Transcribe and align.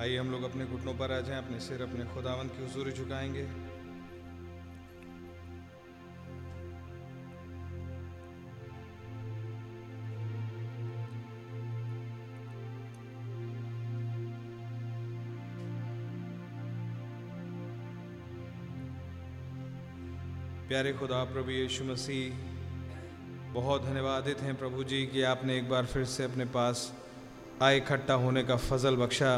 आइए 0.00 0.18
हम 0.18 0.30
लोग 0.30 0.42
अपने 0.42 0.64
घुटनों 0.64 0.92
पर 0.94 1.12
आ 1.12 1.20
जाएँ, 1.20 1.38
अपने 1.38 1.58
सिर, 1.60 1.82
अपने 1.82 2.04
खुदावंत 2.14 2.52
की 2.52 2.62
हुजूरी 2.62 2.92
झुकाएँगे। 2.92 3.42
प्यारे 20.68 20.92
खुदा 20.92 21.24
प्रभु 21.24 21.50
यीशु 21.50 21.84
मसीह, 21.84 22.34
बहुत 23.52 23.84
धन्यवादित 23.84 24.40
हैं 24.40 24.54
प्रभु 24.54 24.84
जी 24.84 25.06
कि 25.06 25.22
आपने 25.24 25.56
एक 25.58 25.68
बार 25.68 25.86
फिर 25.86 26.04
से 26.06 26.24
अपने 26.24 26.44
पास 26.54 26.92
आए, 27.62 27.76
इकट्ठा 27.76 28.14
होने 28.14 28.42
का 28.44 28.56
फजल 28.56 28.96
बख्शा। 28.96 29.32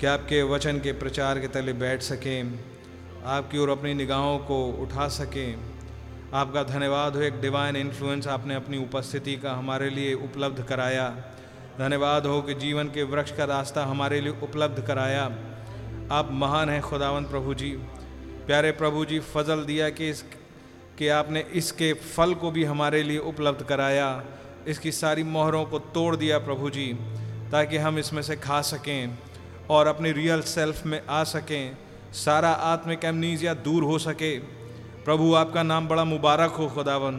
कि 0.00 0.06
आपके 0.06 0.42
वचन 0.42 0.78
के 0.78 0.92
प्रचार 0.92 1.38
के 1.40 1.48
तले 1.48 1.72
बैठ 1.72 2.02
सकें, 2.02 2.58
आपकी 3.24 3.58
ओर 3.58 3.70
अपनी 3.70 3.94
निगाहों 3.94 4.38
को 4.38 4.66
उठा 4.66 5.08
सकें। 5.08 5.60
आपका 6.34 6.62
धन्यवाद 6.62 7.16
हो 7.16 7.22
एक 7.22 7.40
डिवाइन 7.40 7.76
इन्फ्लुएंस 7.76 8.26
आपने 8.26 8.54
अपनी 8.54 8.78
उपस्थिति 8.78 9.36
का 9.36 9.52
हमारे 9.52 9.90
लिए 9.90 10.14
उपलब्ध 10.14 10.62
कराया। 10.62 11.08
धन्यवाद 11.78 12.26
हो 12.26 12.42
कि 12.42 12.54
जीवन 12.54 12.84
के 12.84 13.02
वृक्ष 13.02 13.36
का 13.36 13.44
रास्ता 13.44 13.84
हमारे 13.84 14.20
लिए 14.20 14.32
उपलब्ध 14.42 14.86
कराया। 14.86 15.24
आप 16.12 16.28
महान 16.32 16.68
हैं 16.68 16.82
खुदावंत 16.82 17.30
प्रभु 17.30 17.54
जी। 17.54 17.70
प्यारे 18.46 18.72
प्रभु 18.72 19.04
जी, 19.04 19.20
फजल 19.20 19.64
दिया 19.64 19.90
कि 19.90 20.10
इस, 20.10 20.24
कि 20.98 21.08
आपने 21.08 21.40
इसके 21.40 21.92
फल 21.92 22.34
को 22.34 22.50
भी 22.50 22.64
हमारे 22.64 23.02
लिए 23.02 23.18
उपलब्ध 23.18 23.62
कराया। 23.62 24.24
इसकी 24.68 24.92
सारी 24.92 25.22
मोहरों 25.22 25.64
को 25.64 25.78
तोड़ 25.78 26.16
दिया 26.16 26.38
प्रभु 26.38 26.70
जी, 26.70 26.92
ताकि 27.52 27.76
हम 27.76 27.98
इसमें 27.98 28.22
से 28.22 28.36
खा 28.36 28.62
सकें। 28.62 29.18
और 29.70 29.86
अपनी 29.86 30.12
रियल 30.12 30.40
सेल्फ 30.40 30.86
में 30.86 31.02
आ 31.10 31.24
सकें। 31.24 31.76
सारा 32.12 32.50
आत्मिक 32.50 33.04
एमनीजिया 33.04 33.54
दूर 33.54 33.82
हो 33.82 33.98
सके। 33.98 34.38
प्रभु, 35.04 35.34
आपका 35.34 35.62
नाम 35.62 35.88
बड़ा 35.88 36.04
मुबारक 36.04 36.50
हो, 36.50 36.66
खुदावन। 36.66 37.16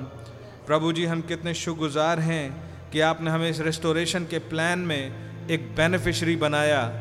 प्रभु 0.68 0.94
जी, 0.94 1.06
हम 1.06 1.22
कितने 1.22 1.54
शुक्रगुजार 1.54 2.20
हैं 2.20 2.72
कि 2.92 3.00
आपने 3.00 3.32
हमें 3.32 3.50
इस 3.50 3.60
रेस्टोरेशन 3.60 4.24
के 4.24 4.40
प्लान 4.40 4.80
में 4.80 5.32
एक 5.50 5.76
बेनिफिशरी 5.76 6.36
बनाया, 6.36 6.92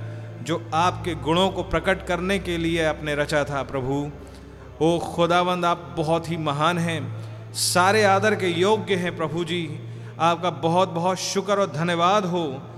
जो 0.43 0.71
आपके 0.75 1.15
गुणों 1.15 1.51
को 1.51 1.63
प्रकट 1.63 2.07
करने 2.07 2.39
के 2.39 2.57
लिए 2.59 2.85
आपने 2.85 3.15
रचा 3.15 3.45
था, 3.45 3.63
प्रभु। 3.63 4.11
ओ 4.83 4.99
खुदावंद, 4.99 5.65
आप 5.65 5.95
बहुत 5.97 6.31
ही 6.31 6.37
महान 6.37 6.79
हैं। 6.79 7.31
सारे 7.53 8.05
आदर 8.05 8.35
के 8.35 8.49
योग्य 8.49 8.95
हैं, 8.95 9.17
प्रभु 9.17 9.45
जी। 9.45 9.81
आपका 10.21 10.51
बहुत 10.51 10.89
बहुत 10.89 11.19
शुक्र 11.19 11.53
और 11.53 11.71
धन्यवाद 11.71 12.25
हो। 12.25 12.70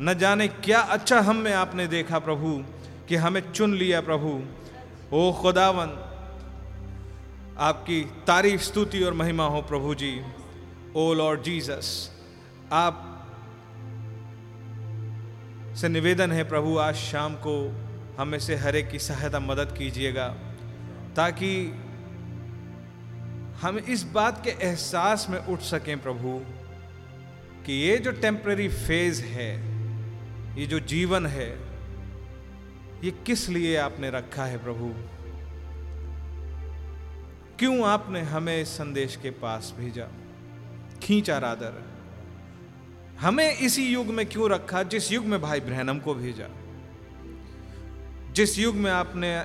न 0.00 0.14
जाने 0.14 0.48
क्या 0.48 0.80
अच्छा 0.80 1.20
हम 1.20 1.36
में 1.36 1.52
आपने 1.52 1.86
देखा 1.86 2.18
प्रभु, 2.18 2.64
कि 3.08 3.16
हमें 3.16 3.40
चुन 3.52 3.74
लिया 3.74 4.00
प्रभु। 4.00 4.30
ओ 5.12 5.32
खुदावंद 5.32 6.06
आपकी 7.58 8.00
तारीफ़, 8.26 8.60
स्तुति 8.62 9.02
और 9.02 9.12
महिमा 9.12 9.46
हो 9.46 9.62
प्रभु 9.62 9.94
जी। 9.94 10.20
ओ 10.96 11.12
लॉर्ड 11.14 11.42
जीसस, 11.42 12.10
आप 12.72 13.06
से 15.76 15.88
निवेदन 15.88 16.32
है 16.32 16.44
प्रभु, 16.44 16.76
आज 16.78 16.94
शाम 16.94 17.34
को 17.34 17.56
हमें 18.18 18.38
से 18.38 18.56
हर 18.56 18.76
एक 18.76 18.90
की 18.90 18.98
सहायता, 18.98 19.40
मदद 19.40 19.74
कीजिएगा, 19.78 20.28
ताकि 21.16 21.52
हम 23.60 23.78
इस 23.78 24.02
बात 24.02 24.44
के 24.44 24.50
एहसास 24.50 25.26
में 25.30 25.38
उठ 25.38 25.60
सकें 25.60 25.98
प्रभु, 26.02 26.40
कि 27.66 27.72
ये 27.72 27.98
जो 27.98 28.10
टेम्पररी 28.12 28.68
फ़ेज़ 28.68 29.22
है 29.24 29.69
ये 30.50 30.66
जो 30.66 30.80
जीवन 30.80 31.26
है, 31.26 31.60
ये 33.04 33.10
किस 33.10 33.48
लिए 33.48 33.76
आपने 33.76 34.10
रखा 34.10 34.44
है 34.44 34.58
प्रभु? 34.58 34.94
क्यों 37.58 37.86
आपने 37.86 38.20
हमें 38.20 38.62
इस 38.62 38.68
संदेश 38.68 39.16
के 39.16 39.30
पास 39.30 39.74
भेजा? 39.78 40.08
खींचा 41.02 41.38
रादर 41.38 41.82
हमें 43.20 43.56
इसी 43.56 43.92
युग 43.92 44.06
में 44.06 44.26
क्यों 44.26 44.50
रखा? 44.50 44.82
जिस 44.82 45.12
युग 45.12 45.24
में 45.24 45.42
भाई 45.42 45.60
ब्रहणम 45.60 45.98
को 45.98 46.14
भेजा। 46.14 46.48
जिस 48.32 48.58
युग 48.58 48.74
में 48.74 48.90
आपने 48.90 49.44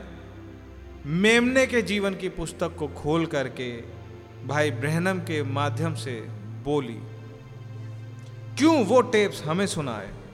मेमने 1.05 1.67
के 1.67 1.81
जीवन 1.81 2.15
की 2.15 2.29
पुस्तक 2.29 2.75
को 2.75 2.87
खोल 2.87 3.25
करके 3.25 3.83
भाई 4.47 4.71
ब्रहणम 4.71 5.19
के 5.19 5.43
माध्यम 5.43 5.93
से 5.93 6.21
बोली। 6.63 6.99
क्यों 8.57 8.85
वो 8.85 9.01
टेप्स 9.01 9.43
हमें 9.43 9.67
सुनाए? 9.67 10.24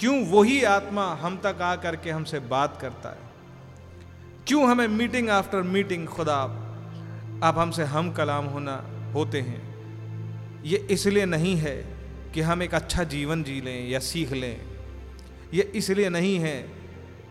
क्यों 0.00 0.26
वही 0.26 0.64
आत्मा 0.64 1.14
हम 1.14 1.36
तक 1.36 1.58
आ 1.62 1.76
करके 1.76 2.10
हमसे 2.10 2.40
बात 2.40 2.78
करता 2.80 3.08
है? 3.08 3.18
क्यों 4.46 4.70
हमें 4.70 4.88
मीटिंग 4.88 5.30
आफ्टर 5.30 5.62
मीटिंग 5.62 6.06
खुदा 6.06 6.36
आप 7.44 7.58
हमसे 7.58 7.84
हम 7.84 8.12
कलाम 8.12 8.44
होना, 8.44 8.84
होते 9.14 9.40
हैं? 9.40 10.62
ये 10.64 10.76
इसलिए 10.76 11.24
नहीं 11.26 11.56
है 11.56 11.76
कि 12.34 12.40
हम 12.40 12.62
एक 12.62 12.74
अच्छा 12.74 13.04
जीवन 13.04 13.42
जी 13.42 13.60
लें 13.60 13.88
या 13.88 13.98
सीख 13.98 14.32
लें। 14.32 14.60
ये 15.54 15.62
इसलिए 15.62 16.08
नहीं 16.08 16.38
है 16.38 16.72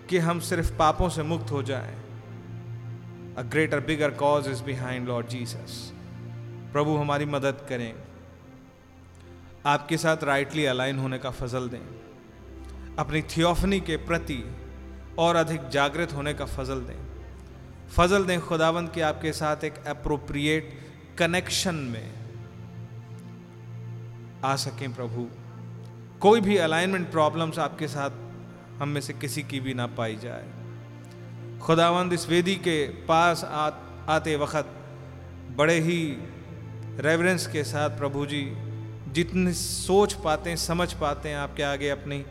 कि 0.09 0.17
हम 0.17 0.39
सिर्फ़ 0.39 0.77
पापों 0.77 1.09
से 1.09 1.23
मुक्त 1.23 1.51
हो 1.51 1.63
जाएँ। 1.63 1.95
A 3.37 3.41
greater 3.41 3.79
bigger 3.79 4.11
cause 4.11 4.47
is 4.47 4.63
behind 4.63 5.07
Lord 5.07 5.27
Jesus 5.27 5.93
प्रभु 6.73 6.97
हमारी 6.97 7.25
मदद 7.25 7.65
करें। 7.69 7.93
आपके 9.65 9.97
साथ 9.97 10.23
राइटली 10.23 10.65
अलाइन 10.65 10.99
होने 10.99 11.17
का 11.17 11.29
फजल 11.29 11.69
दें। 11.69 12.08
अपनी 12.99 13.21
थियोफनी 13.21 13.79
के 13.79 13.97
प्रति 13.97 14.43
और 15.19 15.35
अधिक 15.35 15.69
जागृत 15.69 16.13
होने 16.13 16.33
का 16.33 16.45
फजल 16.45 16.79
दें। 16.79 16.97
फजल 17.89 18.25
दें 18.25 18.41
खुदावंद 18.41 18.89
कि 18.89 19.01
आपके 19.01 19.33
साथ 19.33 19.63
एक 19.63 19.85
अप्रोप्रिएट 19.87 20.79
कनेक्शन 21.17 21.75
में 21.75 22.13
आ 24.43 24.55
सकें 24.55 24.93
प्रभु। 24.93 25.27
कोई 26.19 26.41
भी 26.41 26.57
अलाइनमेंट 26.57 27.11
प्रॉब्लम्स 27.11 27.59
आपके 27.59 27.87
साथ 27.87 28.09
हम 28.81 28.89
में 28.89 29.01
से 29.01 29.13
किसी 29.13 29.43
की 29.43 29.59
भी 29.59 29.73
ना 29.73 29.87
पाई 29.87 30.15
जाए। 30.15 30.49
खुदावंद 31.59 32.13
इस 32.13 32.29
वेदी 32.29 32.55
के 32.55 32.87
पास 32.87 33.43
आ, 33.43 33.69
आते 34.09 34.35
वक्त 34.35 34.75
बड़े 35.55 35.79
ही 35.79 36.17
रेवरेंस 36.99 37.47
के 37.47 37.63
साथ 37.63 37.89
प्रभु 37.89 38.25
जी 38.25 38.43
जितनी 39.11 39.53
सोच 39.53 40.13
पाते 40.13 40.49
हैं 40.49 40.57
समझ 40.57 40.93
पाते 40.93 41.29
हैं 41.29 41.37
आपके 41.37 41.63
आगे 41.63 41.89
अपनी 41.89 42.25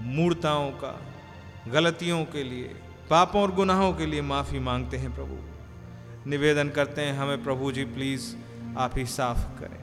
मूर्ताओं 0.00 0.70
का, 0.70 1.00
गलतियों 1.68 2.24
के 2.24 2.44
लिए, 2.44 2.76
पापों 3.10 3.42
और 3.42 3.52
गुनाहों 3.52 3.92
के 3.92 4.06
लिए 4.06 4.22
माफ़ी 4.22 4.58
मांगते 4.58 4.96
हैं 4.96 5.14
प्रभु। 5.14 5.38
निवेदन 6.30 6.68
करते 6.68 7.02
हैं, 7.02 7.14
हमें 7.14 7.44
प्रभु 7.44 7.72
जी, 7.72 7.84
प्लीज़ 7.84 8.36
आप 8.78 8.98
ही 8.98 9.06
साफ़ 9.06 9.60
करें। 9.60 9.78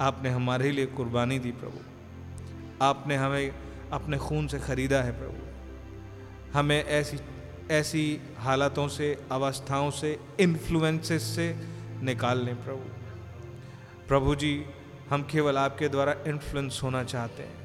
आपने 0.00 0.30
हमारे 0.30 0.70
लिए 0.70 0.86
कुर्बानी 0.86 1.38
दी 1.38 1.50
प्रभु। 1.50 1.78
आपने 2.82 3.16
हमें 3.16 3.54
अपने 3.92 4.18
खून 4.18 4.48
से 4.48 4.58
ख़रीदा 4.58 5.02
है 5.02 5.12
प्रभु। 5.12 5.46
हमें 6.58 6.84
ऐसी 6.84 7.18
ऐसी 7.70 8.20
हालातों 8.38 8.88
से, 8.88 9.16
अवस्थाओं 9.32 9.90
से 9.90 10.20
इन्फ्लुएंसेस 10.40 11.22
से 11.22 11.56
निकाल 12.02 12.44
लें 12.44 12.64
प्रभु। 12.64 12.82
प्रभु 14.08 14.34
जी, 14.34 14.64
हम 15.10 15.22
केवल 15.22 15.58
आपके 15.58 15.88
द्वारा 15.88 16.16
इन्फ्लुएंस 16.26 16.80
होना 16.82 17.04
चाहते 17.04 17.42
हैं। 17.42 17.59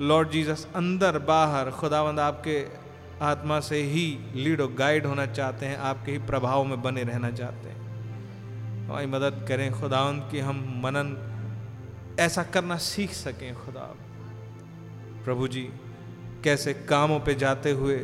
लॉर्ड 0.00 0.30
जीसस 0.30 0.68
अंदर, 0.74 1.18
बाहर, 1.18 1.70
खुदावंद 1.70 2.20
आपके 2.20 2.66
आत्मा 3.22 3.60
से 3.60 3.82
ही 3.82 4.18
लीड 4.34 4.60
और 4.60 4.72
गाइड 4.72 5.06
होना 5.06 5.26
चाहते 5.26 5.66
हैं, 5.66 5.76
आपके 5.76 6.12
ही 6.12 6.18
प्रभाव 6.18 6.64
में 6.64 6.82
बने 6.82 7.02
रहना 7.02 7.30
चाहते 7.30 7.68
हैं। 7.68 7.80
हमारी 8.86 9.06
मदद 9.06 9.44
करें 9.48 9.80
खुदावंद 9.80 10.28
कि 10.30 10.40
हम 10.40 10.82
मनन 10.84 11.26
ऐसा 12.20 12.42
करना 12.42 12.76
सीख 12.76 13.10
सकें 13.10 13.54
खुदा। 13.54 13.94
प्रभु 15.24 15.48
जी, 15.48 15.70
कैसे 16.44 16.74
कामों 16.74 17.20
पे 17.20 17.34
जाते 17.34 17.70
हुए, 17.70 17.98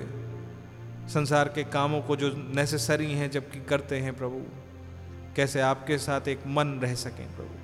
संसार 1.09 1.49
के 1.49 1.65
कामों 1.65 2.03
को 2.03 2.17
जो 2.17 2.29
नेसेसरी 2.37 3.13
हैं 3.13 3.31
जबकि 3.31 3.61
करते 3.61 4.01
हैं 4.01 4.17
प्रभु, 4.17 4.43
कैसे 5.37 5.61
आपके 5.61 5.99
साथ 5.99 6.29
एक 6.29 6.41
मन 6.47 6.69
रह 6.69 6.95
सकें 6.95 7.37
प्रभु। 7.37 7.57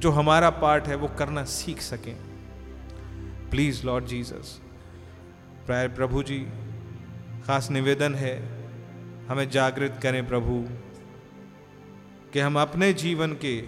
जो 0.00 0.10
हमारा 0.10 0.50
पार्ट 0.50 0.84
है 0.84 0.94
वो 0.94 1.08
करना 1.08 1.44
सीख 1.44 1.80
सकें। 1.80 2.29
प्लीज़ 3.50 3.86
लॉर्ड 3.86 4.04
जीसस 4.04 4.60
प्राय 5.66 5.88
प्रभु 5.88 6.22
जी 6.22 6.38
खास 7.46 7.70
निवेदन 7.70 8.14
है, 8.14 8.36
हमें 9.26 9.50
जागृत 9.50 10.00
करें 10.02 10.28
प्रभु, 10.28 10.68
कि 12.32 12.40
हम 12.40 12.60
अपने 12.60 12.92
जीवन 12.92 13.32
के 13.32 13.62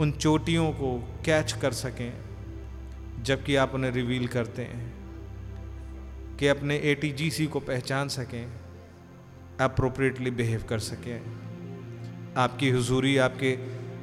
उन 0.00 0.12
चोटियों 0.12 0.72
को 0.72 1.22
कैच 1.24 1.52
कर 1.52 1.72
सकें, 1.72 2.12
जबकि 3.22 3.56
आप 3.56 3.74
उन्हें 3.74 3.90
रिवील 3.90 4.28
करते 4.28 4.62
हैं, 4.62 4.94
कि 6.36 6.46
अपने 6.46 6.76
एटीजीसी 6.76 7.46
को 7.46 7.60
पहचान 7.60 8.08
सकें 8.08 8.52
अप्रोप्रिएटली 9.60 10.30
बिहेव 10.30 10.62
कर 10.62 10.78
सकें। 10.78 11.20
आपकी 12.36 12.70
हुजूरी, 12.70 13.16
आपके 13.16 13.56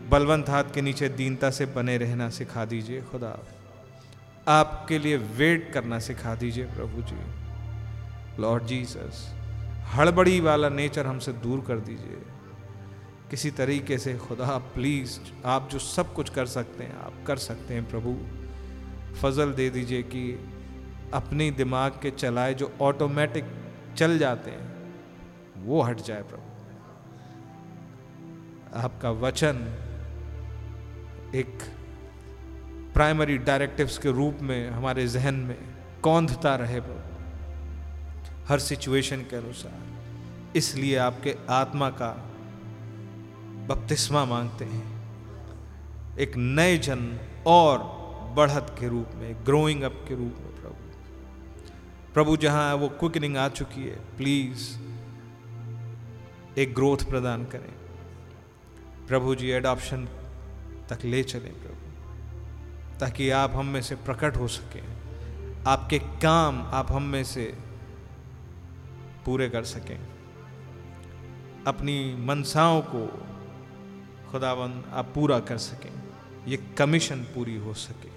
बलवंत 0.09 0.49
हाथ 0.49 0.63
के 0.73 0.81
नीचे 0.81 1.09
दीनता 1.09 1.49
से 1.49 1.65
बने 1.65 1.97
रहना 1.97 2.29
सिखा 2.29 2.65
दीजिए, 2.65 3.01
खुदा। 3.01 3.47
आपके 4.51 4.99
लिए 4.99 5.17
वेट 5.17 5.71
करना 5.73 5.99
सिखा 5.99 6.35
दीजिए 6.35 6.65
प्रभु 6.65 7.01
जी। 7.01 8.41
लॉर्ड 8.41 8.63
जीसस 8.63 9.33
हड़बड़ी 9.93 10.39
वाला 10.39 10.69
नेचर 10.69 11.07
हमसे 11.07 11.33
दूर 11.33 11.61
कर 11.67 11.79
दीजिए। 11.79 12.21
किसी 13.29 13.51
तरीके 13.51 13.97
से 13.97 14.13
खुदा 14.17 14.57
प्लीज़ 14.57 15.19
आप 15.45 15.69
जो 15.71 15.79
सब 15.79 16.13
कुछ 16.13 16.29
कर 16.29 16.45
सकते 16.45 16.83
हैं, 16.83 16.97
आप 16.97 17.13
कर 17.27 17.37
सकते 17.37 17.73
हैं 17.73 17.89
प्रभु। 17.89 18.15
फजल 19.21 19.53
दे 19.53 19.69
दीजिए 19.69 20.03
कि 20.03 20.49
अपने 21.13 21.51
दिमाग 21.51 21.91
के 21.91 22.11
चलाए 22.11 22.53
जो 22.53 22.71
ऑटोमेटिक 22.81 23.45
चल 23.97 24.17
जाते 24.17 24.51
हैं, 24.51 24.93
वो 25.57 25.81
हट 25.81 25.97
जाए 25.97 26.21
प्रभु। 26.21 26.47
आपका 28.75 29.11
वचन 29.11 29.55
एक 31.35 31.57
प्राइमरी 32.93 33.37
डायरेक्टिव्स 33.37 33.97
के 33.97 34.11
रूप 34.11 34.37
में, 34.41 34.69
हमारे 34.69 35.07
जहन 35.07 35.33
में 35.33 35.57
कौंधता 36.03 36.55
रहे 36.55 36.79
प्रभु। 36.79 37.11
हर 38.47 38.59
सिचुएशन 38.59 39.21
के 39.21 39.35
अनुसार। 39.35 39.91
इसलिए 40.55 40.97
आपके 40.97 41.35
आत्मा 41.49 41.89
का 41.89 42.09
बपतिस्मा 43.67 44.25
मांगते 44.25 44.65
हैं। 44.65 45.01
एक 46.19 46.33
नए 46.37 46.77
जन्म 46.77 47.17
और 47.47 47.77
बढ़त 48.35 48.75
के 48.79 48.87
रूप 48.87 49.07
में 49.15 49.45
ग्रोइंग 49.45 49.81
अप 49.81 50.05
के 50.07 50.15
रूप 50.15 50.35
में 50.39 50.61
प्रभु। 50.61 50.75
प्रभु 52.13 52.37
जहाँ 52.37 52.75
वो 52.75 52.89
क्विकनिंग 52.89 53.37
आ 53.37 53.49
चुकी 53.49 53.83
है। 53.83 53.95
प्लीज़ 53.95 54.77
एक 56.59 56.75
ग्रोथ 56.75 56.97
प्रदान 56.97 57.45
करें। 57.45 57.73
प्रभु 59.07 59.35
जी 59.35 59.49
एडॉप्शन 59.49 60.05
तक 60.89 60.99
ले 61.05 61.23
चलें 61.23 61.53
प्रभु। 61.53 61.70
ताकि 63.01 63.29
आप 63.29 63.51
हम 63.55 63.65
में 63.65 63.81
से 63.81 63.95
प्रकट 63.95 64.37
हो 64.37 64.47
सकें। 64.47 64.83
आपके 65.67 65.99
काम 65.99 66.61
आप 66.61 66.91
हम 66.91 67.03
में 67.03 67.23
से 67.23 67.57
पूरे 69.25 69.49
कर 69.49 69.63
सकें। 69.63 69.99
अपनी 71.67 72.15
मनसाओं 72.15 72.81
को 72.81 73.27
खुदावन 74.31 74.83
आप 74.93 75.11
पूरा 75.15 75.39
कर 75.39 75.57
सकें। 75.57 75.93
ये 76.47 76.57
कमीशन 76.57 77.17
पूरी 77.17 77.57
हो 77.57 77.73
सके। 77.73 78.09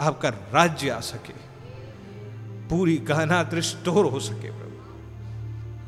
आपका 0.00 0.28
राज्य 0.28 0.90
आ 0.90 1.00
सके। 1.00 1.32
पूरी 2.68 2.96
गहना 2.96 3.42
रिस्टोर 3.42 4.04
हो 4.06 4.20
सके 4.20 4.50
प्रभु। 4.50 4.76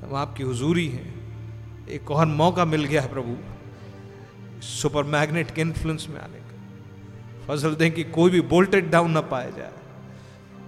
हम 0.06 0.14
आपकी 0.14 0.42
हुजूरी 0.42 0.88
हैं। 0.88 1.22
एक 1.88 2.10
और 2.10 2.26
मौका 2.26 2.64
मिल 2.64 2.84
गया 2.84 3.02
है 3.02 3.12
प्रभु। 3.12 3.36
सुपर 4.62 5.04
मैग्नेट 5.04 5.50
के 5.50 5.60
इन्फ्लुएंस 5.60 6.06
में 6.10 6.20
आने। 6.20 6.41
का 7.46 7.56
फजल 7.56 7.74
दें 7.74 7.92
कि 7.92 8.04
कोई 8.04 8.30
भी 8.30 8.40
बोल्टेड 8.40 8.90
डाउन 8.90 9.10
ना 9.10 9.20
पाया 9.20 9.50
जाए। 9.50 9.72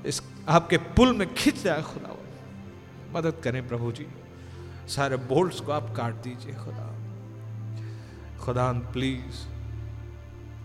इस 0.07 0.23
आपके 0.49 0.79
पुल 0.79 1.17
में 1.17 1.35
खिंच 1.35 1.63
जाए 1.63 1.83
खुदा। 1.83 2.17
मदद 3.13 3.35
करें 3.45 3.69
प्रभु 3.69 3.93
जी। 3.93 4.07
सारे 4.89 5.17
बोल्ट्स 5.17 5.61
को 5.61 5.73
आप 5.73 5.95
काट 5.97 6.15
दीजिए 6.15 6.55
खुदा। 6.55 6.99
खुदा 8.41 8.73
please 8.73 9.47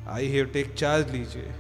I 0.10 0.28
have 0.28 0.46
take 0.46 0.74
charge 0.74 1.12
लीजिए। 1.12 1.52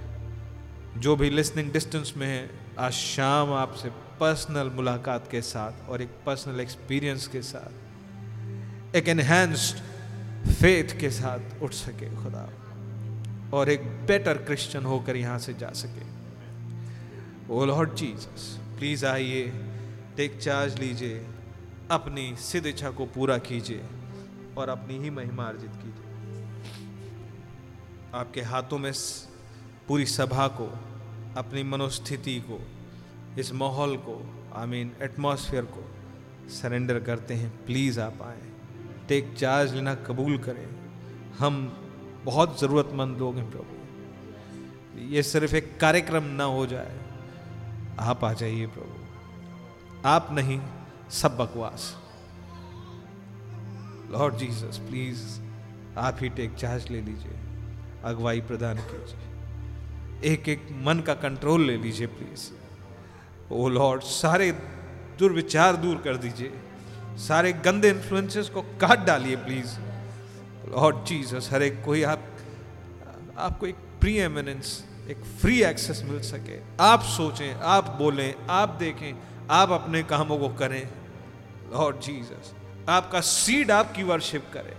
जो 0.97 1.15
भी 1.15 1.29
लिसनिंग 1.29 1.71
डिस्टेंस 1.71 2.13
में 2.17 2.27
है, 2.27 2.49
आज 2.79 2.91
शाम 2.91 3.53
आपसे 3.53 3.89
पर्सनल 3.89 4.69
मुलाकात 4.69 5.27
के 5.31 5.41
साथ 5.41 5.89
और 5.89 6.01
एक 6.01 6.09
पर्सनल 6.25 6.59
एक्सपीरियंस 6.59 7.27
के 7.27 7.41
साथ, 7.41 7.69
एक 8.95 9.07
एनहेंस्ड 9.07 9.77
फेथ 10.53 10.99
के 10.99 11.09
साथ 11.09 11.63
उठ 11.63 11.71
सके 11.71 12.15
खुदा। 12.15 12.49
और 13.53 13.69
एक 13.69 13.83
बेटर 14.07 14.37
क्रिश्चियन 14.37 14.85
होकर 14.85 15.15
यहाँ 15.15 15.39
से 15.39 15.53
जा 15.53 15.69
सके। 15.73 16.07
ओ 17.53 17.65
लॉर्ड 17.65 17.93
जीसस 17.95 18.59
प्लीज़ 18.77 19.05
आइए 19.05 19.47
टेक 20.17 20.37
चार्ज 20.37 20.79
लीजिए, 20.79 21.25
अपनी 21.91 22.35
सिद्ध 22.35 22.65
इच्छा 22.67 22.91
को 22.91 23.05
पूरा 23.05 23.37
कीजिए 23.37 23.83
और 24.57 24.69
अपनी 24.69 24.97
ही 24.97 25.09
महिमा 25.09 25.43
अर्जित 25.43 25.71
कीजिए। 25.75 26.07
आपके 28.13 28.41
हाथों 28.41 28.77
में 28.77 28.91
पूरी 29.87 30.05
सभा 30.05 30.47
को, 30.47 30.67
अपनी 31.37 31.63
मनोस्थिति 31.63 32.39
को, 32.39 32.59
इस 33.39 33.53
माहौल 33.53 33.95
को 33.97 34.15
आई 34.55 34.67
मीन 34.67 34.91
एटमॉस्फेयर 35.01 35.63
को 35.65 35.83
सरेंडर 36.49 36.99
करते 36.99 37.33
हैं। 37.33 37.49
प्लीज़ 37.65 37.99
आप 37.99 38.21
आए 38.21 38.41
टेक 39.07 39.33
चार्ज 39.37 39.73
लेना 39.73 39.95
कबूल 39.95 40.37
करें। 40.37 40.67
हम 41.39 41.55
बहुत 42.25 42.59
ज़रूरतमंद 42.61 43.17
लोग 43.17 43.35
हैं 43.35 43.51
प्रभु। 43.51 43.75
ये 45.01 45.23
सिर्फ़ 45.23 45.55
एक 45.55 45.79
कार्यक्रम 45.79 46.23
ना 46.23 46.43
हो 46.43 46.67
जाए। 46.67 46.97
आप 47.99 48.23
आ 48.25 48.33
जाइए 48.33 48.67
प्रभु। 48.67 48.99
आप 50.05 50.27
नहीं, 50.31 50.61
सब 51.09 51.37
बकवास। 51.37 51.97
लॉर्ड 54.11 54.37
जीसस 54.37 54.77
प्लीज़ 54.77 55.39
आप 55.97 56.17
ही 56.21 56.29
टेक 56.29 56.55
चार्ज 56.55 56.89
ले 56.89 57.01
लीजिए। 57.01 57.39
अगुवाई 58.03 58.41
प्रदान 58.41 58.77
कीजिए। 58.77 60.33
एक 60.33 60.49
एक 60.49 60.67
मन 60.71 60.99
का 60.99 61.13
कंट्रोल 61.13 61.61
ले 61.61 61.77
लीजिए 61.77 62.07
प्लीज़ 62.07 62.51
ओ 63.51 63.69
लॉर्ड 63.69 64.01
सारे 64.01 64.51
दुर्विचार 65.19 65.75
दूर 65.75 65.97
कर 65.97 66.17
दीजिए। 66.17 66.53
सारे 67.17 67.53
गंदे 67.53 67.89
इन्फ्लुएंसेस 67.89 68.49
को 68.49 68.61
काट 68.61 68.99
डालिए 68.99 69.35
प्लीज़ 69.35 69.79
लॉर्ड 70.69 71.05
जीसस 71.05 71.49
हर 71.53 71.63
एक 71.63 71.83
कोई 71.85 72.03
आप, 72.03 72.23
आपको 73.37 73.67
एक 73.67 73.75
प्री 74.01 74.15
एमिनेंस 74.17 74.83
एक 75.09 75.17
फ्री 75.41 75.61
एक्सेस 75.63 76.01
मिल 76.03 76.19
सके। 76.21 76.59
आप 76.79 77.01
सोचें, 77.01 77.53
आप 77.53 77.89
बोलें, 77.89 78.33
आप 78.49 78.69
देखें, 78.69 79.13
आप 79.49 79.71
अपने 79.71 80.03
कामों 80.03 80.37
को 80.37 80.49
करें। 80.49 80.89
लॉर्ड 81.73 81.99
जीसस 81.99 82.53
आपका 82.89 83.21
सीड 83.21 83.71
आपकी 83.71 84.03
वर्शिप 84.03 84.45
करे। 84.53 84.75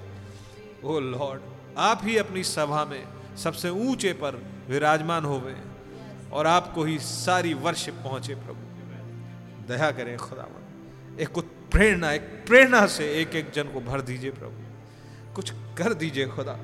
ओ 0.85 0.99
लॉर्ड 1.01 1.41
आप 1.79 2.01
ही 2.05 2.17
अपनी 2.19 2.45
सभा 2.45 2.85
में 2.85 3.03
सबसे 3.37 3.69
ऊँचे 3.69 4.13
पर 4.13 4.43
विराजमान 4.69 5.25
होवे 5.25 5.57
और 6.33 6.47
आपको 6.47 6.85
ही 6.85 6.99
सारी 6.99 7.55
वर्षिप 7.55 7.95
पहुँचे 7.95 8.35
प्रभु। 8.35 8.69
दया 9.69 9.91
करें 9.91 10.17
खुदावन 10.17 11.19
एक 11.21 11.29
कुछ 11.29 11.45
प्रेरणा, 11.73 12.13
एक 12.13 12.23
प्रेरणा 12.47 12.87
से 12.87 13.13
एक 13.13 13.35
एक 13.37 13.51
जन 13.51 13.69
को 13.69 13.81
भर 13.81 14.01
दीजिए 14.01 14.31
प्रभु। 14.31 15.35
कुछ 15.35 15.53
कर 15.83 15.95
दीजिए 15.95 16.27
खुदा। 16.27 16.59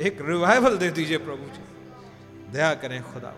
एक 0.00 0.18
रिवाइवल 0.20 0.78
दे 0.78 0.90
दीजिए 0.90 1.16
प्रभु 1.16 1.44
जी। 1.44 1.64
दया 2.52 2.74
करें 2.74 3.02
खुदा। 3.02 3.34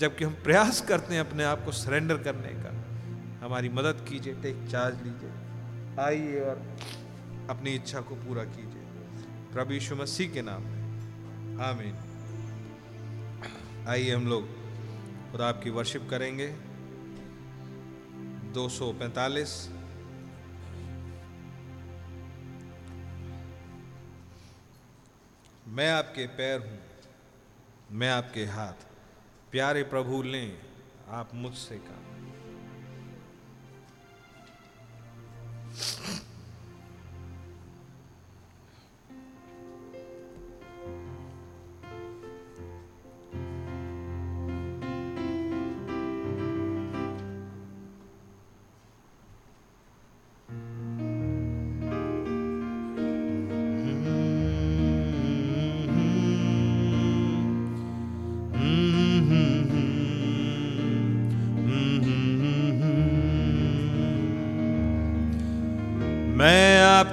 जबकि 0.00 0.24
हम 0.24 0.32
प्रयास 0.32 0.80
करते 0.80 1.14
हैं 1.14 1.20
अपने 1.20 1.44
आप 1.44 1.64
को 1.64 1.72
सरेंडर 1.72 2.18
करने 2.18 2.48
का। 2.48 2.84
हमारी 3.46 3.68
मदद 3.68 4.06
कीजिए 4.08 4.34
टेक 4.34 4.68
चार्ज 4.70 5.02
लीजिए। 5.02 5.30
आइए 6.02 6.40
और 6.40 6.76
अपनी 7.50 7.70
इच्छा 7.70 8.00
को 8.00 8.14
पूरा 8.14 8.44
कीजिए। 8.44 8.82
प्रभु 9.52 9.72
यीशु 9.72 9.96
मसीह 9.96 10.30
के 10.30 10.42
नाम 10.42 10.62
में। 10.62 10.78
आमीन। 11.58 11.94
आइए 13.88 14.14
हम 14.14 14.26
लोग 14.26 14.48
खुदा 15.32 15.48
आपकी 15.48 15.70
वर्शिप 15.70 16.06
करेंगे। 16.10 16.48
245 18.54 19.70
मैं 25.68 25.90
आपके 25.90 26.26
पैर 26.26 26.60
हूँ 26.60 26.78
मैं 27.92 28.08
आपके 28.10 28.44
हाथ। 28.44 28.86
प्यारे 29.50 29.82
प्रभु 29.82 30.22
लें 30.22 30.58
आप 31.08 31.30
मुझसे 31.34 31.76
काम। 31.78 32.08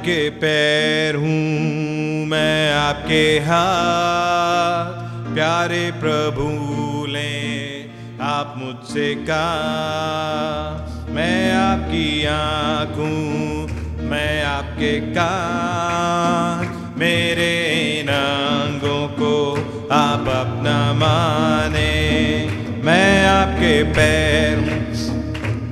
आपके 0.06 0.30
पैर 0.38 1.16
हूँ, 1.16 2.26
मैं 2.30 2.74
आपके 2.74 3.24
हाथ, 3.42 5.34
प्यारे 5.34 5.86
प्रभु 5.98 6.46
लें, 7.10 8.20
आप 8.22 8.54
मुझसे 8.58 9.08
का 9.26 9.48
मैं 11.10 11.54
आपकी 11.54 12.06
आँख 12.26 12.94
हूँ 12.98 14.10
मैं 14.10 14.44
आपके 14.46 14.94
कान, 15.18 16.94
मेरे 17.00 17.56
नांगों 18.06 19.08
को 19.18 19.34
आप 19.96 20.30
अपना 20.36 20.78
माने, 21.02 21.94
मैं 22.86 23.26
आपके 23.28 23.74
पैर 23.94 24.58
हूँ, 24.60 24.78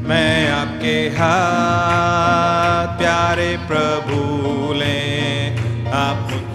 मैं 0.10 0.50
आपके 0.52 0.98
हाथ, 1.20 2.98
प्यारे 2.98 3.56
प्रभु 3.68 4.13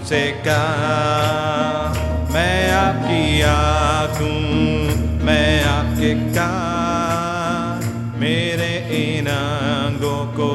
मुझसे 0.09 0.29
कहा 0.41 2.29
मैं 2.33 2.71
आपकी 2.73 3.41
आँख 3.45 4.15
हूँ 4.21 5.25
मैं 5.25 5.63
आपके 5.63 6.13
कान, 6.33 7.83
मेरे 8.19 8.71
इन 8.99 9.27
अंगों 9.27 10.23
को 10.33 10.49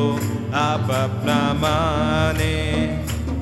आप 0.58 0.90
अपना 0.94 1.38
माने। 1.60 2.56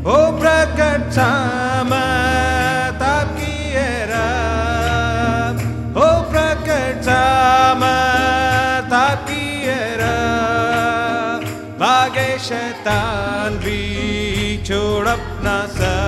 ओ 0.05 0.19
प्रकट 0.41 1.09
सामत, 1.17 3.03
आपकी 3.09 3.57
है 3.71 3.95
रब 4.13 5.65
ओ 5.97 6.11
प्रकट 6.31 7.03
सामत, 7.09 8.93
आपकी 9.01 9.49
है 9.65 9.81
रब 10.03 11.49
भागे 11.81 12.31
शैतान 12.51 13.59
भी 13.65 13.81
छोड़ 14.67 15.09
अपना 15.09 15.57
सर। 15.79 16.02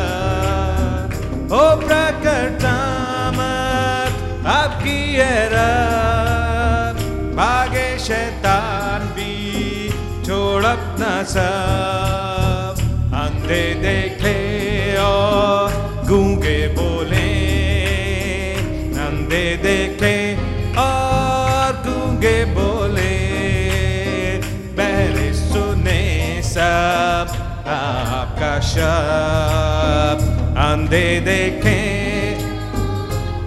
ओ 1.54 1.58
प्रकटामत 1.80 3.44
आपकी 4.52 5.02
है 5.14 5.34
रब 5.52 7.02
भागे 7.36 7.84
शैतान 7.98 9.04
भी, 9.16 9.34
छोड़ 10.26 10.64
अपना 10.64 11.12
सब। 11.34 12.82
अंधे 13.20 13.62
देखे 13.84 14.34
और 15.02 15.78
गूँगे 16.08 16.58
बोले 16.78 17.30
अंधे 19.06 19.46
देखे 19.62 20.16
और 20.80 21.72
गूँगे 21.86 22.38
बोले। 22.54 23.14
पहले 24.74 25.32
सुने 25.34 26.02
सब, 26.44 27.26
आपका 27.68 28.54
शब्द 28.74 30.33
अंधे 30.56 31.20
देखे, 31.20 31.80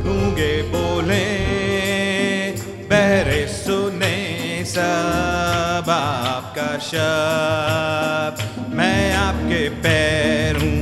गूँगे 0.04 0.62
बोले, 0.72 1.26
बहरे 2.90 3.46
सुने 3.48 4.18
सब 4.66 5.90
आपका 5.90 6.68
शब्द 6.82 8.74
मैं 8.76 9.16
आपके 9.16 9.70
पैर 9.80 10.58
हूँ, 10.58 10.82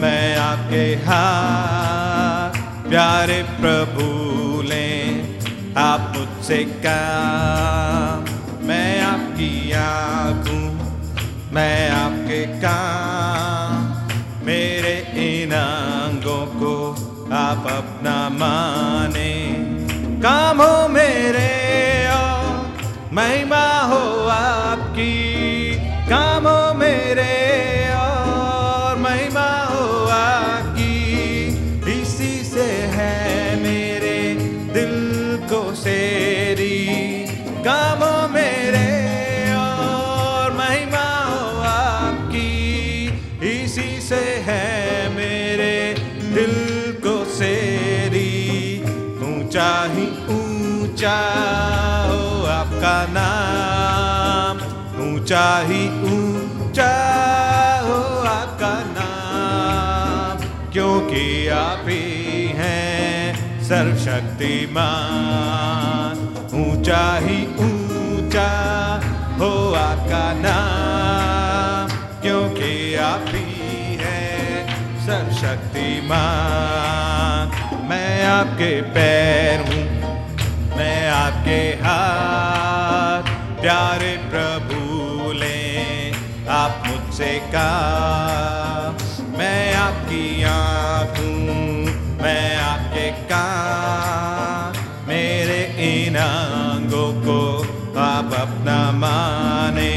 मैं 0.00 0.36
आपके 0.36 0.84
हाथ। 1.06 2.60
प्यारे 2.88 3.42
प्रभु 3.60 4.62
लें, 4.62 5.38
आप 5.78 6.12
मुझसे 6.16 6.64
काम। 6.86 8.24
मैं 8.66 9.00
आपकी 9.02 9.72
आँख 9.78 10.48
हूँ, 10.48 10.68
मैं 11.52 11.90
आपके 11.90 12.44
काम। 12.60 12.97
आप 17.58 17.66
अपना 17.66 18.28
माने। 18.28 19.30
काम 20.22 20.62
हो 20.62 20.88
मेरे 20.88 21.48
और 22.08 22.78
महिमा 23.12 23.82
हो 23.82 24.28
आपकी। 24.28 25.14
काम 26.08 26.48
हो 26.48 26.74
मेरे 26.74 27.37
ऊँचा 55.28 55.58
ही 55.58 55.88
ऊँचा 55.88 56.92
हो 57.84 57.96
आपका 58.28 58.84
नाम। 58.84 60.38
क्योंकि 60.72 61.48
आप 61.48 61.84
ही 61.88 62.46
हैं 62.56 63.62
सर्वशक्तिमान। 63.62 66.16
ऊँचा 66.54 67.18
ही 67.18 67.46
ऊँचा 67.46 68.50
हो 69.38 69.74
आपका 69.74 70.32
नाम। 70.32 71.88
क्योंकि 72.22 72.94
आप 72.94 73.24
ही 73.28 73.96
हैं 74.00 74.66
सर्वशक्तिमान। 75.06 77.50
मैं 77.88 78.26
आपके 78.26 78.82
पैर 78.82 79.60
हूँ, 79.60 79.84
मैं 80.78 81.10
आपके 81.10 81.60
हाथ। 81.84 83.22
प्यारे 83.60 84.17
कहा 87.52 88.96
मैं 89.38 89.74
आपकी 89.74 90.42
आँख 90.42 91.18
मैं 92.22 92.56
आपके 92.56 93.10
कान। 93.30 94.76
मेरे 95.08 95.60
इन 95.86 96.16
अंगों 96.16 97.10
को 97.22 97.40
आप 98.00 98.34
अपना 98.34 98.78
माने। 98.92 99.94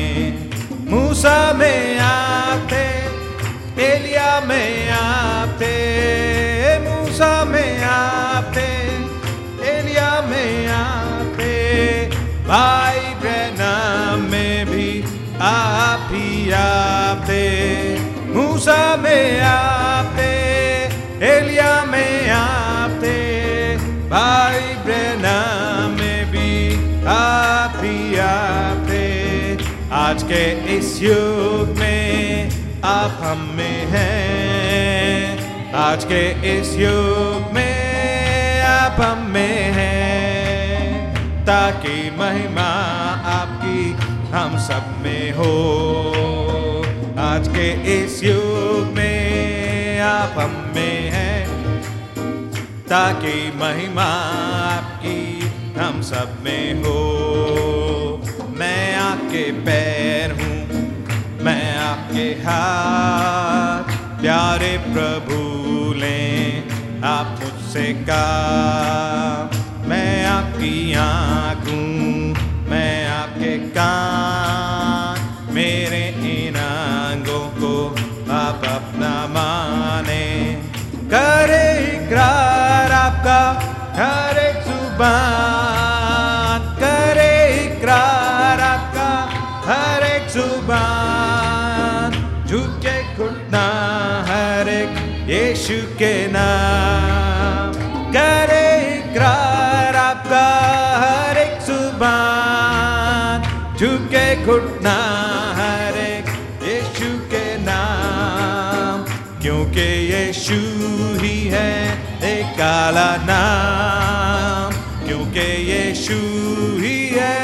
मूसा 0.90 1.54
में 1.54 2.00
आते, 2.00 2.84
एलिया 3.84 4.40
में 4.40 4.90
आते, 4.92 5.74
मूसा 6.80 7.34
में 7.46 7.84
आते, 7.84 8.68
एलिया 9.70 10.12
में 10.22 10.68
आते। 10.68 11.54
भाई 12.48 13.00
बहना 13.24 13.74
में 14.30 14.66
भी 14.66 14.90
आप 15.42 16.08
ही 16.12 16.52
आते। 16.52 17.11
मूसा 18.62 18.96
में 18.98 19.42
आते 19.42 20.26
एलिया 21.26 21.86
में 21.86 22.30
आते 22.30 23.14
भाई 24.10 24.60
बहना 24.86 25.38
में 25.88 26.32
भी 26.32 26.52
आप 27.08 27.74
ही 27.78 28.18
आते 28.18 29.02
आज 29.92 30.24
के 30.24 30.44
इस 30.78 31.02
युग 31.04 31.76
में 31.80 32.52
आप 32.86 33.18
हम 33.22 33.42
में 33.56 33.86
हैं। 33.88 35.74
आज 35.74 36.04
के 36.04 36.24
इस 36.54 36.76
युग 36.78 37.52
में 37.54 38.62
आप 38.62 39.02
हम 39.02 39.28
में 39.34 39.72
हैं। 39.74 41.46
ताकि 41.46 41.98
महिमा 42.20 42.72
आपकी 43.40 43.92
हम 44.32 44.58
सब 44.60 44.98
में 45.04 45.32
हो। 45.32 46.21
आज 47.32 47.48
के 47.48 47.66
इस 47.92 48.24
युग 48.24 48.88
में 48.96 50.00
आप 50.00 50.40
हम 50.40 50.56
में 50.76 51.10
हैं, 51.12 51.44
ताकि 52.86 53.36
महिमा 53.58 54.08
आपकी 54.64 55.20
हम 55.80 56.02
सब 56.02 56.34
में 56.44 56.82
हो। 56.84 56.98
मैं 58.60 58.96
आपके 58.96 59.44
पैर 59.62 60.32
हूँ, 60.32 60.60
मैं 61.46 61.78
आपके 61.78 62.28
हाथ, 62.44 63.96
प्यारे 64.22 64.78
प्रभु 64.90 65.40
लें 65.94 67.02
आप 67.14 67.40
मुझसे 67.44 67.94
कहा 68.10 69.50
मैं 69.88 70.26
आपकी 70.26 70.94
आँख 71.00 71.68
हूँ, 71.70 72.36
मैं 72.70 73.08
आपके 73.10 73.58
कान 73.70 74.41
करे 81.14 81.88
इकरार 81.88 82.92
आपका, 82.92 83.40
हर 83.96 84.38
एक 84.38 84.64
ज़ुबान। 84.64 86.60
करे 86.80 87.34
इकरार 87.64 88.60
आपका, 88.60 89.10
हर 89.72 90.04
एक 90.04 90.30
ज़ुबान। 90.30 92.12
झुके 92.48 93.16
घुटना 93.16 93.66
हर 94.30 94.70
एक 94.70 94.94
यीशु 95.30 95.74
के 95.74 96.28
नाम। 96.28 97.74
करे 98.12 98.68
इकरार 99.00 99.96
आपका, 99.96 100.48
हर 101.04 101.38
एक 101.38 101.62
ज़ुबान। 101.62 103.42
झुके 103.78 104.46
घुटना 104.46 105.31
यीशु 112.62 112.74
ही 112.74 112.98
है 112.98 113.14
एक 113.14 113.22
काला 113.22 113.22
नाम, 113.22 114.74
क्योंकि 115.08 115.46
क्योंकि 115.46 115.46
यीशु 115.72 116.14
ही 116.82 116.98
है 117.10 117.40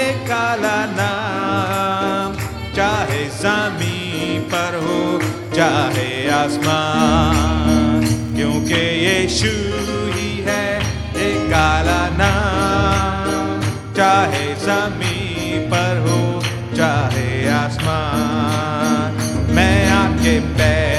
एक 0.00 0.18
काला 0.24 0.78
नाम। 0.90 2.34
चाहे 2.76 3.24
ज़मीन 3.36 4.40
पर 4.52 4.76
हो, 4.84 5.20
चाहे 5.56 6.10
आसमान, 6.30 8.04
क्योंकि 8.36 8.82
यीशु 9.06 9.54
ही 10.12 10.30
है 10.46 10.66
एक 11.28 11.48
काला 11.50 12.02
नाम। 12.18 13.60
चाहे 13.94 14.46
ज़मीन 14.66 15.66
पर 15.70 16.04
हो, 16.08 16.20
चाहे 16.76 17.48
आसमान, 17.48 19.18
मैं 19.54 19.90
आपके 19.90 20.40
पैर 20.40 20.97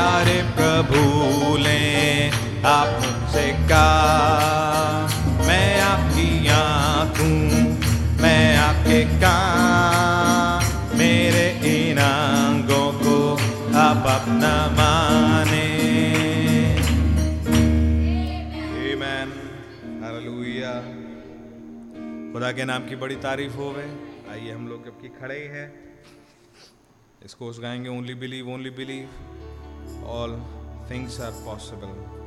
प्यारे 0.00 0.42
प्रभु 0.56 1.56
ले 1.56 1.80
आप 2.66 2.92
मुझसे 3.00 3.42
कहा, 3.68 5.08
मैं 5.46 5.80
आपकी 5.80 6.46
आँख 6.46 7.20
हूँ 7.20 7.72
मैं 8.22 8.56
आपके 8.56 9.04
कान, 9.04 10.96
मेरे 10.98 11.44
इन 11.72 11.98
अंगों 11.98 12.88
को 12.92 13.16
आप 13.76 14.06
अपना 14.06 14.54
माने। 14.70 15.68
Amen. 18.88 19.28
हालेलुया 20.02 20.74
खुदा 22.32 22.52
के 22.52 22.64
नाम 22.64 22.88
की 22.88 22.96
बड़ी 22.96 23.16
तारीफ़ 23.16 23.52
होवे। 23.52 23.84
आइए 24.30 24.50
हम 24.52 24.68
लोग 24.68 24.84
जबकि 24.84 25.08
खड़े 25.20 25.38
ही। 25.38 25.46
हैं 25.48 25.68
इसको 27.24 27.46
उस 27.46 27.60
गाएँगे 27.60 27.88
only 27.88 28.14
believe 28.14 28.50
only 28.50 28.70
believe 28.70 29.08
all 30.12 30.40
things 30.90 31.20
are 31.20 31.32
possible 31.44 32.19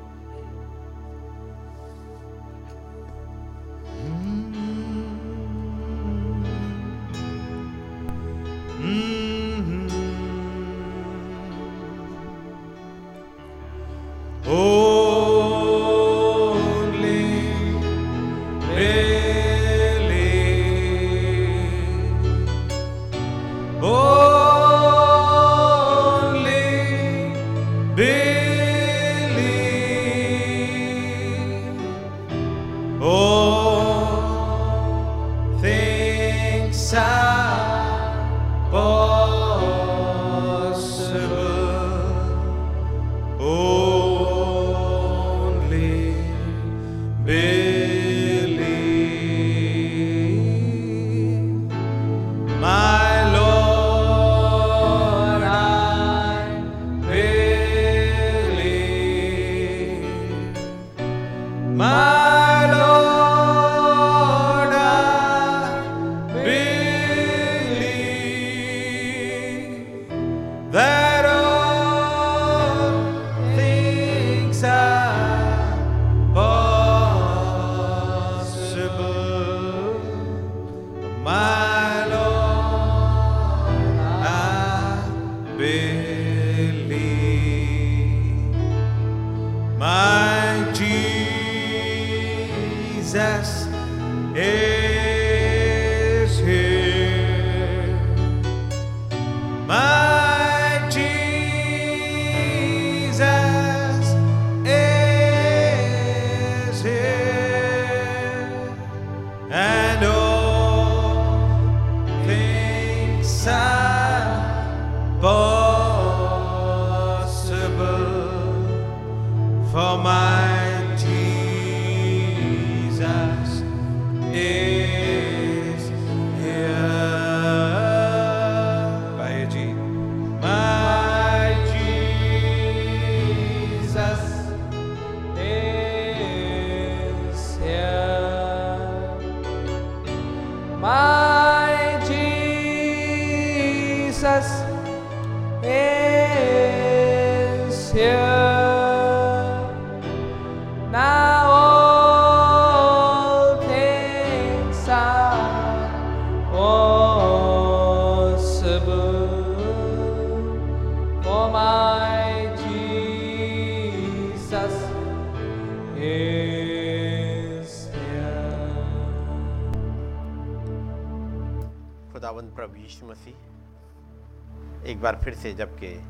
बार 175.04 175.20
फिर 175.24 175.36
से 175.36 175.54
जबकि 175.54 176.04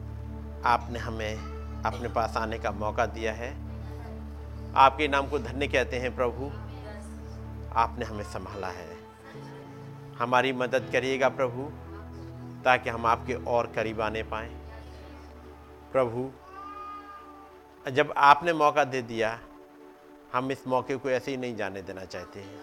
आपने 0.66 1.00
हमें 1.00 1.36
अपने 1.84 2.10
पास 2.10 2.38
आने 2.38 2.60
का 2.60 2.72
मौका 2.72 3.06
दिया 3.06 3.34
है। 3.34 3.58
आपके 4.76 5.08
नाम 5.08 5.28
को 5.28 5.40
धन्य 5.40 5.68
कहते 5.68 6.00
हैं 6.00 6.16
प्रभु। 6.16 6.52
आपने 7.76 8.06
हमें 8.06 8.24
संभाला 8.24 8.68
है। 8.68 8.98
हमारी 10.18 10.54
मदद 10.54 10.90
करिएगा 10.92 11.30
प्रभु, 11.30 11.72
ताकि 12.64 12.90
हम 12.90 13.06
आपके 13.06 13.34
और 13.34 13.68
करीब 13.68 14.02
आने 14.02 14.24
पाएँ। 14.24 14.56
प्रभु, 15.92 16.32
जब 17.92 18.14
आपने 18.18 18.54
मौका 18.54 18.84
दे 18.84 19.02
दिया, 19.02 19.40
हम 20.34 20.52
इस 20.52 20.68
मौके 20.68 20.96
को 20.96 21.10
ऐसे 21.10 21.32
ही 21.32 21.38
नहीं 21.38 21.56
जाने 21.56 21.82
देना 21.82 22.06
चाहते 22.06 22.40
हैं। 22.40 22.60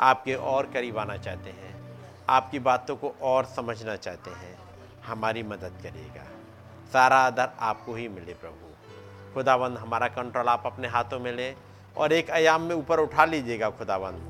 आपके 0.00 0.34
और 0.34 0.66
करीब 0.66 0.98
आना 0.98 1.16
चाहते 1.16 1.50
हैं। 1.50 1.82
आपकी 2.28 2.58
बातों 2.58 2.96
को 2.96 3.14
और 3.22 3.44
समझना 3.44 3.96
चाहते 3.96 4.30
हैं। 4.30 4.71
हमारी 5.06 5.42
मदद 5.42 5.72
करेगा। 5.82 6.24
सारा 6.92 7.16
आदर 7.16 7.48
आपको 7.60 7.94
ही 7.94 8.08
मिले 8.08 8.34
प्रभु। 8.34 8.72
खुदावंद, 9.34 9.78
हमारा 9.78 10.08
कंट्रोल 10.08 10.46
आप 10.46 10.62
अपने 10.66 10.88
हाथों 10.88 11.20
में 11.20 11.32
ले 11.32 11.54
और 11.96 12.12
एक 12.12 12.30
आयाम 12.30 12.62
में 12.62 12.74
ऊपर 12.74 13.00
उठा 13.00 13.24
लीजिएगा 13.24 13.70
खुदावंद। 13.70 14.20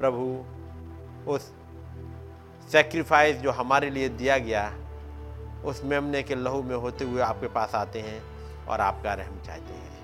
प्रभु, 0.00 0.44
उस 1.30 1.52
सेक्रीफाइस 2.72 3.36
जो 3.36 3.50
हमारे 3.50 3.90
लिए 3.90 4.08
दिया 4.08 4.38
गया, 4.38 4.74
उस 5.64 5.82
मेमने 5.84 6.22
के 6.22 6.34
लहू 6.34 6.62
में 6.62 6.76
होते 6.76 7.04
हुए 7.04 7.20
आपके 7.20 7.48
पास 7.48 7.74
आते 7.74 8.00
हैं 8.00 8.22
और 8.66 8.80
आपका 8.80 9.14
रहम 9.14 9.42
चाहते 9.42 9.72
हैं। 9.72 10.00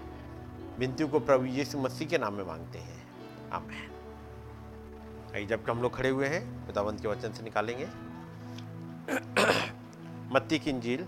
विनती 0.78 1.08
को 1.08 1.20
प्रभु 1.20 1.44
यीशु 1.44 1.78
मसीह 1.78 2.08
के 2.08 2.18
नाम 2.18 2.34
में 2.34 2.44
मांगते 2.44 2.78
हैं। 2.78 3.06
आमेन। 3.52 3.92
जबकि 5.46 5.70
हम 5.70 5.82
लोग 5.82 5.96
खड़े 5.96 6.08
हुए 6.08 6.26
हैं 6.26 6.66
खुदावंत 6.66 7.00
के 7.00 7.08
वचन 7.08 7.32
से 7.32 7.42
निकालेंगे। 7.42 7.86
मत्ती 10.36 10.58
की 10.58 10.70
इंजील 10.70 11.02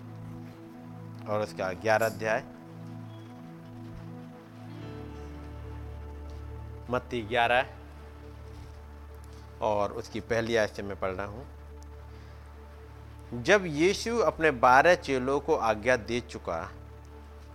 और 1.28 1.42
उसका 1.42 1.66
ग्यारह 1.82 2.06
अध्याय। 2.06 2.42
मत्ती 6.90 7.20
ग्यारह 7.24 7.66
और 9.62 9.92
उसकी 9.92 10.20
पहली 10.22 10.56
आयत 10.56 10.70
से 10.70 10.82
मैं 10.82 10.98
पढ़ 11.00 11.10
रहा 11.10 11.26
हूँ। 11.26 11.44
जब 13.42 13.64
यीशु 13.66 14.16
अपने 14.22 14.50
बारह 14.58 14.94
चेलों 14.96 15.38
को 15.40 15.56
आज्ञा 15.66 15.96
दे 15.98 16.20
चुका 16.22 16.60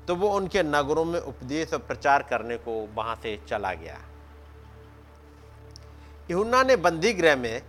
तो 0.08 0.16
वो 0.16 0.30
उनके 0.30 0.64
नगरों 0.64 1.06
में 1.06 1.20
उपदेश 1.20 1.74
और 1.74 1.80
प्रचार 1.82 2.24
करने 2.24 2.58
को 2.60 2.72
वहाँ 2.96 3.16
से 3.16 3.40
चला 3.50 3.74
गया। 3.74 3.98
यूना 6.32 6.64
ने 6.64 6.76
बंदी 6.78 7.14
गृह 7.14 7.36
में 7.36 7.62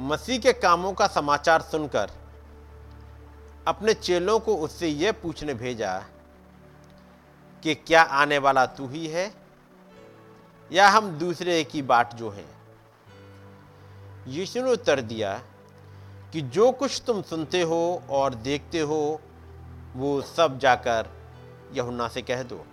मसीह 0.00 0.38
के 0.38 0.52
कामों 0.54 0.92
का 0.92 1.06
समाचार 1.06 1.60
सुनकर 1.62 2.10
अपने 3.68 3.94
चेलों 3.94 4.40
को 4.40 4.56
उससे 4.56 4.88
यह 4.88 5.12
पूछने 5.12 5.54
भेजा 5.54 6.04
कि 7.62 7.74
क्या 7.74 8.02
आने 8.02 8.38
वाला 8.38 8.66
तू 8.66 8.88
ही 8.88 9.06
है 9.06 9.34
या 10.72 10.88
हम 10.88 11.10
दूसरे 11.10 11.64
की 11.64 11.82
बाट 11.82 12.14
जो 12.14 12.30
हैं? 12.30 12.58
यीशु 14.26 14.62
ने 14.62 14.72
उत्तर 14.72 15.00
दिया 15.00 15.42
कि 16.32 16.40
जो 16.40 16.72
कुछ 16.72 17.02
तुम 17.06 17.22
सुनते 17.22 17.62
हो 17.62 18.02
और 18.10 18.34
देखते 18.34 18.80
हो, 18.80 19.20
वो 19.96 20.22
सब 20.22 20.58
जाकर 20.58 21.08
यहुन्ना 21.72 22.08
से 22.08 22.22
कह 22.22 22.42
दो। 22.42 22.66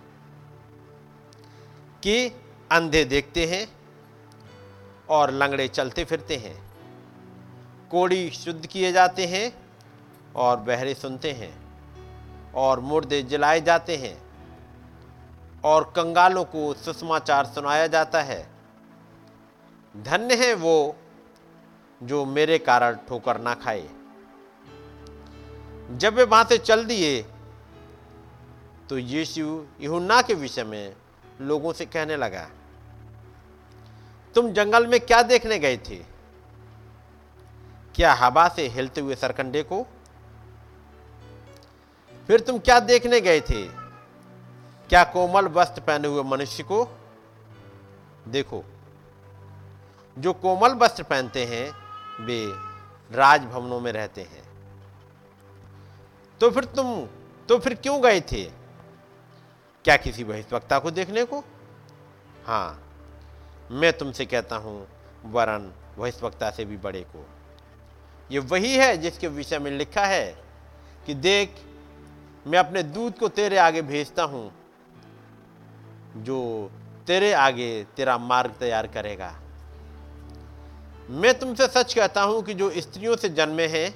कि 2.02 2.28
अंधे 2.72 3.04
देखते 3.04 3.46
हैं 3.46 3.72
और 5.08 5.30
लंगड़े 5.30 5.68
चलते 5.68 6.04
फिरते 6.04 6.36
हैं। 6.36 6.62
कोड़ी 7.90 8.30
शुद्ध 8.30 8.66
किए 8.66 8.92
जाते 8.92 9.26
हैं 9.26 9.65
और 10.36 10.56
बहरे 10.60 10.94
सुनते 10.94 11.32
हैं 11.32 11.52
और 12.54 12.80
मुर्दे 12.80 13.22
जलाए 13.22 13.60
जाते 13.60 13.96
हैं 13.96 14.16
और 15.64 15.84
कंगालों 15.96 16.44
को 16.44 16.72
सुषमाचार 16.74 17.46
सुनाया 17.46 17.86
जाता 17.86 18.22
है। 18.22 18.40
धन्य 19.94 20.34
है 20.36 20.52
वो 20.54 20.96
जो 22.00 22.24
मेरे 22.26 22.58
कारण 22.58 22.96
ठोकर 23.08 23.40
ना 23.40 23.54
खाए। 23.54 23.88
जब 25.92 26.14
वे 26.14 26.24
वहाँ 26.24 26.44
से 26.44 26.58
चल 26.58 26.84
दिए 26.84 27.22
तो 28.90 28.98
यीशु 28.98 29.64
यूहन्ना 29.80 30.20
के 30.22 30.34
विषय 30.34 30.64
में 30.64 30.94
लोगों 31.40 31.72
से 31.72 31.84
कहने 31.86 32.16
लगा, 32.16 32.46
तुम 34.34 34.50
जंगल 34.52 34.86
में 34.86 34.98
क्या 35.00 35.22
देखने 35.24 35.58
गए 35.58 35.76
थे? 35.78 35.96
क्या 37.94 38.12
हवा 38.14 38.48
से 38.48 38.66
हिलते 38.68 39.00
हुए 39.00 39.14
सरकंडे 39.14 39.62
को 39.62 39.86
फिर 42.28 42.40
तुम 42.40 42.58
क्या 42.58 42.80
देखने 42.80 43.20
गए 43.20 43.40
थे? 43.40 43.62
क्या 44.88 45.04
कोमल 45.04 45.46
वस्त्र 45.46 45.80
पहने 45.80 46.08
हुए 46.08 46.22
मनुष्य 46.22 46.62
को? 46.62 46.84
देखो, 48.28 48.64
जो 50.18 50.32
कोमल 50.32 50.72
वस्त्र 50.72 51.02
पहनते 51.02 51.44
हैं, 51.44 51.70
वे 52.24 52.46
राजभवनों 53.10 53.80
में 53.80 53.92
रहते 53.92 54.20
हैं। 54.20 54.44
तो 56.40 56.50
फिर 56.50 56.64
तुम 56.64 57.08
तो 57.48 57.58
फिर 57.58 57.74
क्यों 57.74 58.02
गए 58.02 58.20
थे? 58.20 58.44
क्या 59.84 59.96
किसी 59.96 60.24
बहिष्वक्ता 60.24 60.78
को 60.78 60.90
देखने 60.90 61.24
को? 61.24 61.44
हाँ 62.46 62.82
मैं 63.70 63.92
तुमसे 63.98 64.26
कहता 64.26 64.56
हूँ, 64.56 64.86
वरन 65.24 65.72
बहिष्वक्ता 65.98 66.50
से 66.50 66.64
भी 66.64 66.76
बड़े 66.76 67.00
को। 67.00 67.26
ये 68.30 68.38
वही 68.38 68.76
है 68.76 68.96
जिसके 68.96 69.28
विषय 69.28 69.58
में 69.58 69.70
लिखा 69.70 70.04
है 70.04 70.26
कि 71.06 71.14
देख 71.14 71.54
मैं 72.46 72.58
अपने 72.58 72.82
दूध 72.82 73.18
को 73.18 73.28
तेरे 73.28 73.56
आगे 73.58 73.82
भेजता 73.82 74.22
हूँ, 74.24 74.50
जो 76.16 76.70
तेरे 77.06 77.32
आगे 77.34 77.86
तेरा 77.96 78.16
मार्ग 78.18 78.54
तैयार 78.60 78.86
करेगा। 78.86 79.34
मैं 81.12 81.38
तुमसे 81.38 81.66
सच 81.66 81.94
कहता 81.94 82.22
हूँ 82.22 82.42
कि 82.42 82.54
जो 82.54 82.70
स्त्रियों 82.72 83.16
से 83.16 83.28
जन्मे 83.30 83.66
हैं, 83.68 83.94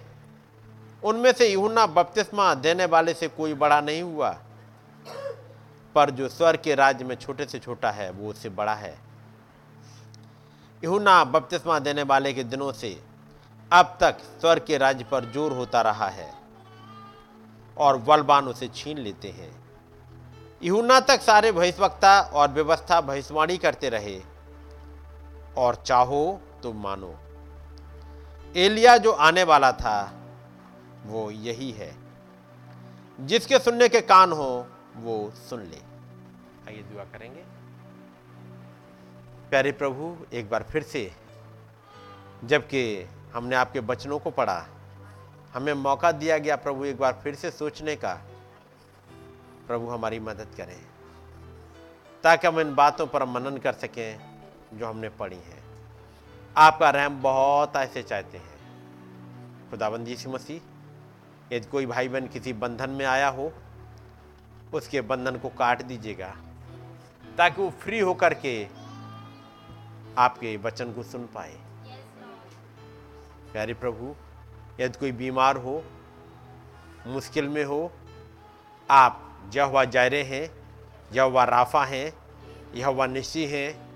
उनमें 1.03 1.33
से 1.33 1.49
यूना 1.49 1.87
बपतिस्मा 1.89 2.55
देने 2.57 2.85
वाले 2.87 3.15
से 3.15 3.29
कोई 3.29 3.55
बड़ा 3.55 3.81
नहीं 3.81 4.03
हुआ, 4.03 4.31
पर 5.95 6.11
जो 6.11 6.29
स्वर 6.29 6.57
के 6.57 6.75
राज्य 6.75 7.05
में 7.05 7.15
छोटे 7.17 7.45
से 7.45 7.59
छोटा 7.59 7.91
है, 7.91 8.11
वो 8.11 8.31
उससे 8.31 8.49
बड़ा 8.51 8.75
है। 8.75 8.95
यूना 10.83 11.23
बपतिस्मा 11.27 11.79
देने 11.79 12.03
वाले 12.05 12.33
के 12.33 12.45
दिनों 12.45 12.73
से 12.73 12.97
अब 13.71 13.97
तक 14.01 14.19
स्वर 14.41 14.59
के 14.59 14.79
राज्य 14.79 15.05
पर 15.05 15.31
ज़ोर 15.33 15.53
होता 15.53 15.81
रहा 15.83 16.09
है। 16.09 16.40
और 17.81 17.97
बलवान 17.97 18.49
उसे 18.49 18.69
छीन 18.69 18.99
लेते 18.99 19.29
हैं। 19.29 19.65
यूना 20.63 21.01
तक 21.01 21.21
सारे 21.21 21.53
भविष्यवक्ता 21.53 22.21
और 22.21 22.49
व्यवस्था 22.49 23.01
भविष्यवाणी 23.01 23.57
करते 23.57 23.89
रहे। 23.89 24.23
और 25.57 25.75
चाहो 25.75 26.41
तो 26.63 26.73
मानो। 26.73 27.19
एलिया 28.57 28.97
जो 28.97 29.13
आने 29.13 29.43
वाला 29.43 29.73
था 29.73 30.13
वो 31.07 31.31
यही 31.31 31.71
है। 31.71 31.97
जिसके 33.21 33.59
सुनने 33.59 33.89
के 33.89 34.01
कान 34.01 34.33
हो 34.33 34.67
वो 34.97 35.33
सुन 35.49 35.61
ले। 35.61 35.79
आइए 36.69 36.83
दुआ 36.83 37.05
करेंगे। 37.05 37.41
प्यारे 39.51 39.73
प्रभु 39.73 40.17
एक 40.33 40.51
बार 40.51 40.63
फिर 40.63 40.83
से 40.83 41.13
जबकि 42.45 43.09
हमने 43.35 43.57
आपके 43.57 43.81
बचनों 43.81 44.19
को 44.19 44.31
पढ़ा 44.31 44.67
हमें 45.55 45.73
मौका 45.75 46.13
दिया 46.13 46.39
गया 46.39 46.57
प्रभु 46.57 46.85
एक 46.85 46.99
बार 46.99 47.21
फिर 47.25 47.35
से 47.35 47.51
सोचने 47.51 47.97
का। 47.97 48.15
प्रभु 49.67 49.89
हमारी 49.89 50.21
मदद 50.21 50.55
करें 50.57 50.81
ताकि 52.25 52.47
हम 52.47 52.61
इन 52.61 52.75
बातों 52.75 53.07
पर 53.07 53.25
मनन 53.25 53.57
कर 53.57 53.73
सकें 53.73 54.21
जो 54.75 54.87
हमने 54.87 55.09
पढ़ी 55.09 55.37
हैं। 55.37 55.63
आपका 56.57 56.91
रहम 56.91 57.21
बहुत 57.23 57.77
ऐसे 57.77 58.03
चाहते 58.03 58.39
हैं। 58.39 59.71
खुदाबंद 59.71 60.09
यीशु 60.09 60.31
मसीह 60.31 61.55
यदि 61.55 61.67
कोई 61.67 61.87
भाई 61.87 62.09
बहन 62.09 62.27
किसी 62.27 62.53
बंधन 62.53 62.91
में 62.91 63.05
आया 63.07 63.29
हो 63.29 63.53
उसके 64.75 65.01
बंधन 65.01 65.37
को 65.37 65.49
काट 65.49 65.83
दीजिएगा 65.83 66.35
ताकि 67.39 67.63
वो 67.63 67.71
फ्री 67.71 68.01
होकर 68.01 68.35
के 68.35 68.53
आपके 70.19 70.57
वचन 70.57 70.93
को 70.93 71.03
सुन 71.03 71.27
पाए। 71.35 71.57
प्यारे 73.53 73.75
प्रभु 73.75 74.15
यदि 74.81 74.99
कोई 74.99 75.13
बीमार 75.13 75.57
हो, 75.57 75.85
मुश्किल 77.07 77.49
में 77.49 77.65
हो, 77.65 77.93
आप 78.91 79.43
जहवा 79.49 79.85
जायरे 79.85 80.23
हैं, 80.23 80.51
यहवा 81.13 81.45
राफा 81.45 81.85
हैं, 81.85 82.13
यहवा 82.75 83.07
निशी 83.07 83.47
हैं, 83.47 83.91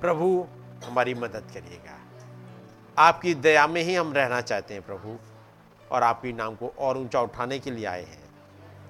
प्रभु 0.00 0.46
हमारी 0.84 1.14
मदद 1.14 1.50
करिएगा। 1.54 2.00
आपकी 2.98 3.34
दया 3.34 3.66
में 3.66 3.82
ही 3.82 3.94
हम 3.94 4.12
रहना 4.12 4.40
चाहते 4.40 4.74
हैं 4.74 4.82
प्रभु, 4.82 5.18
और 5.90 6.02
आपके 6.02 6.32
नाम 6.32 6.54
को 6.54 6.68
और 6.78 6.98
ऊँचा 6.98 7.20
उठाने 7.20 7.58
के 7.58 7.70
लिए 7.70 7.86
आए 7.86 8.04
हैं। 8.04 8.28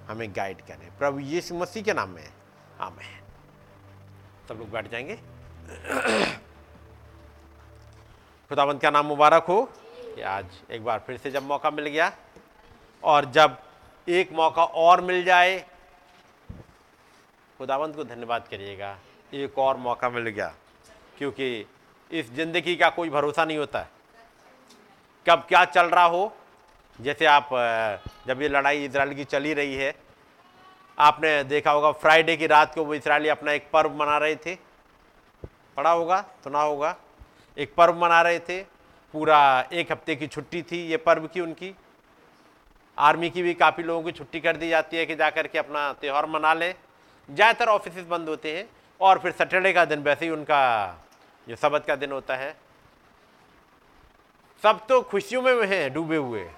हमें 0.08 0.32
गाइड 0.36 0.60
करें। 0.60 0.98
प्रभु 0.98 1.18
यीशु 1.18 1.54
मसीह 1.54 1.82
के 1.82 1.92
नाम 1.92 2.08
में। 2.08 2.32
आमें 2.80 3.22
सब 4.48 4.54
लोग 4.54 4.70
बैठ 4.70 4.90
जाएँगे। 4.90 5.14
खुदावंत 8.48 8.82
का 8.82 8.90
नाम 8.90 9.06
मुबारक 9.06 9.44
हो? 9.44 9.72
आज 10.22 10.46
एक 10.70 10.84
बार 10.84 11.02
फिर 11.06 11.16
से 11.16 11.30
जब 11.30 11.42
मौका 11.42 11.70
मिल 11.70 11.86
गया 11.86 12.12
और 13.02 13.24
जब 13.30 13.56
एक 14.06 14.32
मौका 14.32 14.64
और 14.64 15.00
मिल 15.00 15.24
जाए, 15.24 15.58
खुदावंत 17.60 17.96
को 17.96 18.04
धन्यवाद 18.04 18.46
करिएगा, 18.50 18.96
एक 19.34 19.58
और 19.58 19.76
मौका 19.76 20.08
मिल 20.10 20.28
गया, 20.28 20.52
क्योंकि 21.18 21.66
इस 22.10 22.32
ज़िंदगी 22.34 22.76
का 22.76 22.88
कोई 22.90 23.10
भरोसा 23.10 23.44
नहीं 23.44 23.58
होता। 23.58 23.86
कब 25.26 25.44
क्या 25.48 25.64
चल 25.66 25.86
रहा 25.86 26.04
हो, 26.04 26.32
जैसे 26.98 27.26
आप 27.26 27.48
जब 28.26 28.42
ये 28.42 28.48
लड़ाई 28.48 28.84
इसराइल 28.84 29.14
की 29.14 29.24
चली 29.26 29.52
रही 29.54 29.74
है, 29.74 29.94
आपने 30.98 31.42
देखा 31.44 31.70
होगा 31.70 31.90
फ्राइडे 31.94 32.36
की 32.36 32.46
रात 32.46 32.74
को 32.74 32.84
वो 32.84 32.94
इसराइली 32.94 33.28
अपना 33.28 33.52
एक 33.52 33.70
पर्व 33.72 33.94
मना 33.96 34.16
रहे 34.18 34.36
थे। 34.36 34.54
पढ़ा 35.76 35.90
होगा, 35.90 36.20
सुना 36.44 36.60
होगा, 36.60 36.94
एक 37.56 37.74
पर्व 37.74 38.00
मना 38.00 38.20
रहे 38.22 38.38
थे। 38.40 38.60
पूरा 39.14 39.68
एक 39.72 39.92
हफ़्ते 39.92 40.16
की 40.16 40.26
छुट्टी 40.26 40.62
थी 40.62 40.78
ये 40.86 40.96
पर्व 40.98 41.26
की 41.26 41.40
उनकी। 41.40 41.74
आर्मी 42.98 43.30
की 43.30 43.42
भी 43.42 43.54
काफ़ी 43.54 43.82
लोगों 43.82 44.02
की 44.02 44.12
छुट्टी 44.12 44.40
कर 44.40 44.56
दी 44.56 44.68
जाती 44.68 44.96
है 44.96 45.06
कि 45.06 45.14
जाकर 45.16 45.46
के 45.46 45.58
अपना 45.58 45.92
त्यौहार 45.92 46.26
मना 46.26 46.52
लें। 46.54 46.74
ज़्यादातर 47.28 47.68
ऑफ़िस 47.68 48.04
बंद 48.06 48.28
होते 48.28 48.56
हैं 48.56 48.68
और 49.00 49.18
फिर 49.18 49.32
सैटरडे 49.32 49.72
का 49.72 49.84
दिन 49.84 50.02
वैसे 50.02 50.24
ही 50.24 50.30
उनका 50.30 50.62
जो 51.46 51.56
सबत 51.56 51.84
का 51.86 51.96
दिन 51.96 52.12
होता 52.12 52.36
है। 52.36 52.56
सब 54.62 54.86
तो 54.88 55.00
खुशियों 55.02 55.42
में 55.42 55.66
हैं, 55.66 55.92
डूबे 55.92 56.16
हुए। 56.16 56.48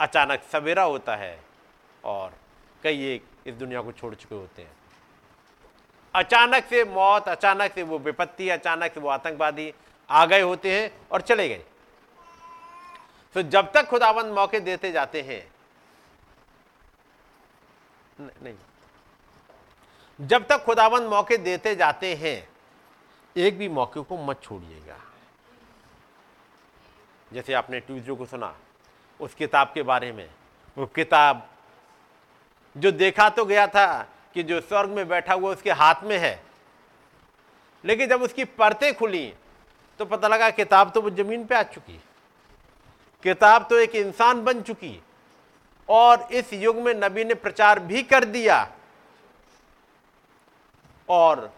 अचानक 0.00 0.42
सवेरा 0.52 0.82
होता 0.84 1.16
है 1.16 1.38
और 2.04 2.32
कई 2.82 3.04
एक 3.06 3.24
इस 3.46 3.54
दुनिया 3.54 3.80
को 3.82 3.92
छोड़ 3.92 4.14
चुके 4.14 4.34
होते 4.34 4.62
हैं। 4.62 4.70
अचानक 6.14 6.64
से 6.64 6.84
मौत, 6.84 7.28
अचानक 7.28 7.72
से 7.74 7.82
वो 7.82 7.98
विपत्ति, 7.98 8.48
अचानक 8.50 8.92
से 8.94 9.00
वो 9.00 9.08
आतंकवादी 9.08 9.72
आ 10.12 10.24
गए 10.26 10.40
होते 10.40 10.72
हैं 10.72 10.90
और 11.12 11.20
चले 11.20 11.48
गए। 11.48 11.62
तो 13.36 13.42
जब 13.44 13.70
तक 13.72 13.86
खुदाबंद 13.88 14.32
मौके 14.34 14.60
देते 14.60 14.90
जाते 14.92 15.22
हैं 15.22 15.44
नहीं। 18.20 18.54
जब 20.18 20.46
तक 20.46 20.64
खुदाबंद 20.64 21.08
मौके 21.08 21.36
देते 21.36 21.74
जाते 21.74 22.14
हैं, 22.14 22.48
एक 23.36 23.58
भी 23.58 23.68
मौके 23.68 24.00
को 24.00 24.16
मत 24.18 24.42
छोड़िएगा। 24.42 24.96
जैसे 27.30 27.52
आपने 27.52 27.80
ट्यूजडे 27.80 28.14
को 28.14 28.26
सुना, 28.26 28.54
उस 29.20 29.34
किताब 29.34 29.70
के 29.74 29.82
बारे 29.82 30.12
में। 30.12 30.28
वो 30.76 30.86
किताब 30.86 31.48
जो 32.76 32.90
देखा 32.92 33.28
तो 33.28 33.44
गया 33.44 33.66
था 33.66 33.86
कि 34.34 34.42
जो 34.42 34.60
स्वर्ग 34.60 34.90
में 34.90 35.08
बैठा 35.08 35.34
हुआ 35.34 35.50
उसके 35.52 35.70
हाथ 35.72 36.02
में 36.04 36.18
है, 36.18 36.42
लेकिन 37.84 38.08
जब 38.08 38.22
उसकी 38.22 38.44
परतें 38.44 38.94
खुली 38.94 39.32
तो 40.00 40.04
पता 40.04 40.28
लगा 40.28 40.50
किताब 40.50 40.90
तो 40.90 41.00
वो 41.00 41.10
ज़मीन 41.12 41.44
पे 41.46 41.54
आ 41.54 41.62
चुकी 41.64 41.92
है। 41.92 42.02
किताब 43.22 43.66
तो 43.70 43.78
एक 43.78 43.94
इंसान 43.96 44.44
बन 44.44 44.62
चुकी 44.62 44.88
है। 44.88 45.00
और 45.88 46.28
इस 46.32 46.52
युग 46.52 46.76
में 46.76 46.92
नबी 46.94 47.24
ने 47.24 47.34
प्रचार 47.34 47.78
भी 47.80 48.02
कर 48.02 48.24
दिया। 48.24 48.66
और 51.08 51.50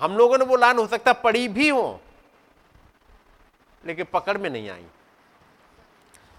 हम 0.00 0.16
लोगों 0.16 0.38
ने 0.38 0.44
वो 0.44 0.56
लान, 0.56 0.78
हो 0.78 0.86
सकता 0.86 1.12
पढ़ी 1.12 1.46
भी 1.48 1.68
हो, 1.68 2.00
लेकिन 3.84 4.06
पकड़ 4.12 4.36
में 4.38 4.48
नहीं 4.50 4.70
आई। 4.70 4.84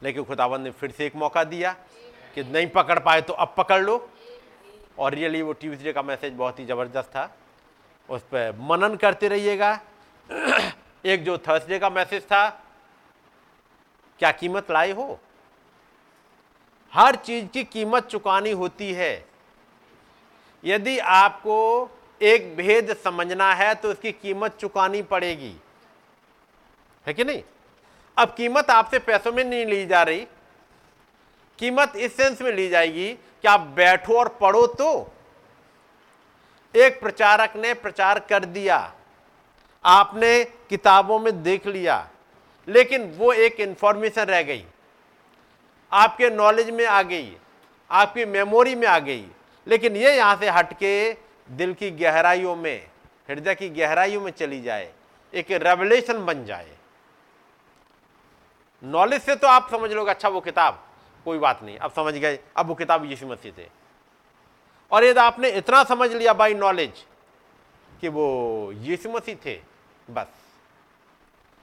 लेकिन 0.03 0.23
खुदावन 0.23 0.61
ने 0.61 0.71
फिर 0.71 0.91
से 0.91 1.05
एक 1.05 1.15
मौका 1.15 1.43
दिया 1.43 1.71
कि 2.35 2.43
नहीं 2.43 2.67
पकड़ 2.67 2.99
पाए 2.99 3.21
तो 3.21 3.33
अब 3.33 3.53
पकड़ 3.57 3.81
लो। 3.81 3.97
और 4.99 5.13
रियली 5.13 5.41
वो 5.41 5.53
ट्यूसडे 5.53 5.93
का 5.93 6.01
मैसेज 6.01 6.33
बहुत 6.33 6.59
ही 6.59 6.65
ज़बरदस्त 6.65 7.09
था। 7.09 7.29
उस 8.09 8.21
पर 8.23 8.55
मनन 8.61 8.95
करते 8.95 9.27
रहिएगा। 9.27 9.73
एक 11.05 11.23
जो 11.23 11.37
थर्सडे 11.37 11.79
का 11.79 11.89
मैसेज 11.89 12.23
था, 12.23 12.49
क्या 14.19 14.31
कीमत 14.31 14.71
लाए 14.71 14.91
हो? 14.91 15.19
हर 16.93 17.15
चीज़ 17.15 17.45
की 17.45 17.63
कीमत 17.63 18.05
चुकानी 18.05 18.51
होती 18.51 18.93
है। 18.93 19.25
यदि 20.63 20.99
आपको 20.99 21.89
एक 22.21 22.55
भेद 22.55 22.95
समझना 22.97 23.53
है 23.53 23.75
तो 23.75 23.91
उसकी 23.91 24.11
कीमत 24.11 24.57
चुकानी 24.57 25.01
पड़ेगी। 25.01 25.55
है 27.07 27.13
कि 27.13 27.23
नहीं? 27.23 27.43
अब 28.17 28.35
कीमत 28.35 28.69
आपसे 28.69 28.99
पैसों 28.99 29.31
में 29.31 29.43
नहीं 29.43 29.65
ली 29.65 29.85
जा 29.85 30.03
रही। 30.03 30.27
कीमत 31.59 31.93
इस 31.95 32.17
सेंस 32.17 32.41
में 32.41 32.51
ली 32.51 32.69
जाएगी 32.69 33.13
कि 33.13 33.47
आप 33.47 33.59
बैठो 33.59 34.19
और 34.19 34.27
पढ़ो 34.27 34.67
तो। 34.67 35.13
एक 36.75 36.99
प्रचारक 36.99 37.55
ने 37.55 37.73
प्रचार 37.73 38.19
कर 38.19 38.45
दिया। 38.45 38.93
आपने 39.85 40.43
किताबों 40.69 41.19
में 41.19 41.43
देख 41.43 41.67
लिया, 41.67 42.07
लेकिन 42.67 43.11
वो 43.17 43.31
एक 43.33 43.59
इंफॉर्मेशन 43.59 44.23
रह 44.23 44.41
गई। 44.43 44.63
आपके 45.91 46.29
नॉलेज 46.29 46.69
में 46.69 46.85
आ 46.85 47.01
गई, 47.03 47.35
आपकी 47.89 48.25
मेमोरी 48.27 48.75
में 48.75 48.87
आ 48.87 48.97
गई, 48.99 49.25
लेकिन 49.67 49.95
ये 49.95 50.15
यहाँ 50.15 50.35
से 50.35 50.49
हटके 50.49 51.11
दिल 51.49 51.73
की 51.73 51.91
गहराइयों 51.93 52.55
में, 52.55 52.87
हृदय 53.29 53.55
की 53.55 53.69
गहराइयों 53.71 54.21
में 54.21 54.31
चली 54.31 54.61
जाए, 54.61 54.91
एक 55.33 55.51
रेवलेशन 55.53 56.25
बन 56.25 56.43
जाए। 56.45 56.71
नॉलेज 58.83 59.21
से 59.21 59.35
तो 59.35 59.47
आप 59.47 59.69
समझ 59.71 59.91
लोगे 59.91 60.11
अच्छा 60.11 60.29
वो 60.29 60.41
किताब, 60.41 60.83
कोई 61.25 61.37
बात 61.39 61.63
नहीं। 61.63 61.77
अब 61.77 61.91
समझ 61.91 62.13
गए, 62.15 62.39
अब 62.57 62.67
वो 62.67 62.75
किताब 62.75 63.05
यीशु 63.05 63.27
मसीह 63.27 63.51
थे 63.53 63.67
और 64.91 65.03
यदि 65.03 65.19
आपने 65.19 65.49
इतना 65.51 65.83
समझ 65.85 66.11
लिया 66.11 66.33
बाई 66.33 66.53
नॉलेज 66.55 67.03
कि 68.01 68.07
वो 68.09 68.71
यीशु 68.73 69.09
मसीह 69.11 69.35
थे 69.45 69.55
बस। 70.07 70.27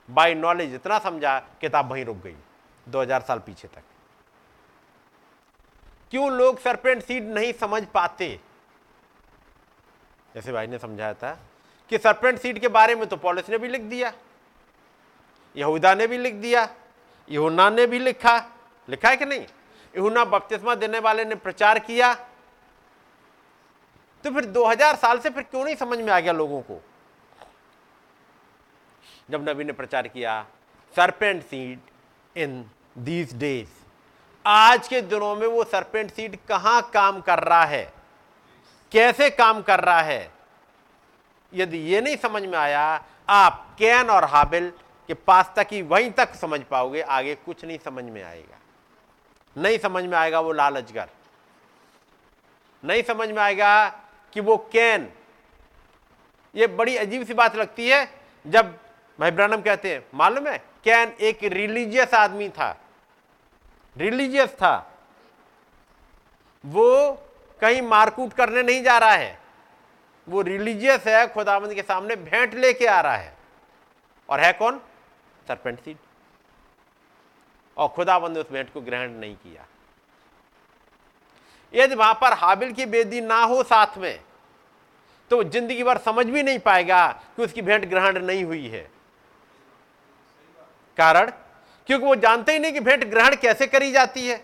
बाई 0.09 0.34
नॉलेज 0.34 0.74
इतना 0.74 0.99
समझा, 0.99 1.38
किताब 1.61 1.90
वहीं 1.90 2.05
रुक 2.05 2.16
गई 2.16 2.36
2000 2.86 3.20
साल 3.20 3.38
पीछे 3.38 3.68
तक। 3.68 3.82
क्यों 6.12 6.30
लोग 6.32 6.59
सरपेंट 6.61 7.03
सीड 7.03 7.28
नहीं 7.28 7.53
समझ 7.53 7.84
पाते? 7.84 8.28
जैसे 10.34 10.53
भाई 10.53 10.66
ने 10.66 10.78
समझाया 10.78 11.14
था 11.14 11.32
कि 11.90 11.99
सरपेंट 11.99 12.38
सीड 12.38 12.59
के 12.59 12.68
बारे 12.68 12.95
में 12.95 13.07
तो 13.09 13.16
पॉलिस 13.16 13.49
ने 13.51 13.59
भी 13.59 13.68
लिख 13.68 13.80
दिया, 13.82 14.12
यहूदा 15.57 15.95
ने 15.95 16.07
भी 16.07 16.18
लिख 16.18 16.34
दिया 16.34 16.68
यहुना 17.28 17.68
ने 17.70 17.86
भी 17.86 17.99
लिखा। 17.99 18.36
लिखा 18.88 19.09
है 19.09 19.16
कि 19.16 19.24
नहीं? 19.24 19.47
यहुना 19.95 20.24
बपतिस्मा 20.24 20.74
देने 20.74 20.99
वाले 20.99 21.24
ने 21.24 21.34
प्रचार 21.34 21.78
किया। 21.78 22.12
तो 24.24 24.30
फिर 24.30 24.45
2000 24.45 24.97
साल 24.97 25.18
से 25.18 25.30
फिर 25.30 25.43
क्यों 25.43 25.64
नहीं 25.64 25.76
समझ 25.76 25.99
में 25.99 26.12
आ 26.12 26.18
गया 26.20 26.32
लोगों 26.32 26.61
को? 26.62 26.80
जब 29.33 29.49
नबी 29.49 29.64
ने 29.64 29.72
प्रचार 29.72 30.07
किया 30.09 30.33
serpent 30.97 31.43
seed 31.43 31.78
in 32.37 32.64
these 32.99 33.35
days 33.35 33.68
आज 34.45 34.89
के 34.89 35.01
दिनों 35.03 35.35
में 35.37 35.47
वो 35.47 35.62
सरपेंट 35.64 36.11
सीड 36.11 36.37
कहाँ 36.49 36.80
काम 36.95 37.20
कर 37.20 37.39
रहा 37.39 37.64
है? 37.64 37.93
कैसे 38.93 39.28
काम 39.30 39.62
कर 39.62 39.80
रहा 39.80 40.01
है? 40.01 40.30
यदि 41.53 41.78
ये 41.78 42.01
नहीं 42.01 42.16
समझ 42.16 42.43
में 42.43 42.59
आया, 42.59 42.85
आप 43.28 43.74
कैन 43.78 44.11
और 44.11 44.24
हाबिल 44.24 44.70
के 45.09 45.14
पास 45.14 45.53
तक 45.57 45.72
ही 45.72 45.83
वहीं 45.85 46.11
तक 46.11 46.35
समझ 46.35 46.61
पाओगे, 46.61 47.01
आगे 47.01 47.35
कुछ 47.35 47.64
नहीं 47.64 47.78
समझ 47.78 48.05
में 48.05 48.22
आएगा। 48.22 48.59
नहीं 49.57 49.78
समझ 49.78 50.05
में 50.05 50.18
आएगा 50.18 50.41
वो 50.41 50.53
लालचगर 50.53 51.09
नहीं 52.85 53.03
समझ 53.03 53.28
में 53.28 53.43
आएगा 53.43 53.89
कि 54.33 54.41
वो 54.41 54.57
कैन। 54.72 55.09
ये 56.55 56.66
बड़ी 56.66 56.97
अजीब 56.97 57.26
सी 57.26 57.35
बात 57.35 57.57
लगती 57.57 57.89
है, 57.89 58.09
जब 58.47 58.78
भाई 59.19 59.31
ब्रानम 59.31 59.61
कहते 59.63 59.93
हैं, 59.93 60.05
मालूम 60.15 60.47
है 60.49 60.57
कैन 60.85 61.13
एक 61.21 61.43
रिलीजियस 61.45 62.15
आदमी 62.15 62.49
था? 62.49 62.77
रिलीजियस 63.97 64.51
था। 64.53 64.77
वो 66.65 67.13
कहीं 67.63 67.83
मारकूट 67.83 68.33
करने 68.33 68.63
नहीं 68.63 68.83
जा 68.83 68.97
रहा 68.99 69.13
है। 69.13 69.39
वो 70.29 70.43
रिलीजियस 70.43 71.07
है, 71.07 71.27
खुदाबंद 71.29 71.75
के 71.75 71.83
सामने 71.83 72.17
भेंट 72.17 72.55
लेके 72.55 72.87
आ 72.87 73.01
रहा 73.01 73.17
है। 73.17 73.35
और 74.29 74.41
है 74.41 74.53
कौन? 74.53 74.81
सरपेंट 75.47 75.81
सीड 75.81 75.97
और 77.77 77.89
खुदाबंद 77.89 78.35
ने 78.35 78.41
उस 78.41 78.51
भेंट 78.53 78.73
को 78.73 78.81
ग्रहण 78.81 79.11
नहीं 79.11 79.35
किया। 79.37 79.67
यदि 81.75 81.95
वहाँ 81.95 82.15
पर 82.15 82.33
हाबिल 82.35 82.73
की 82.73 82.87
बेदी 82.87 83.21
ना 83.21 83.43
हो 83.43 83.63
साथ 83.63 83.99
में 83.99 84.21
तो 85.31 85.43
ज़िंदगी 85.45 85.83
भर 85.83 85.99
समझ 85.99 86.27
भी 86.27 86.43
नहीं 86.43 86.59
पाएगा 86.59 87.07
कि 87.37 87.43
उसकी 87.43 87.63
भेंट 87.63 87.85
ग्रहण 87.85 88.19
नहीं 88.19 88.45
हुई 88.45 88.67
है। 88.69 88.91
कारण? 91.03 91.30
क्योंकि 91.88 92.05
वो 92.07 92.14
जानते 92.16 92.53
ही 92.53 92.59
नहीं 92.59 92.72
कि 92.72 92.80
भेंट 92.80 93.05
ग्रहण 93.05 93.36
कैसे 93.36 93.66
करी 93.66 93.92
जाती 93.92 94.26
है। 94.28 94.40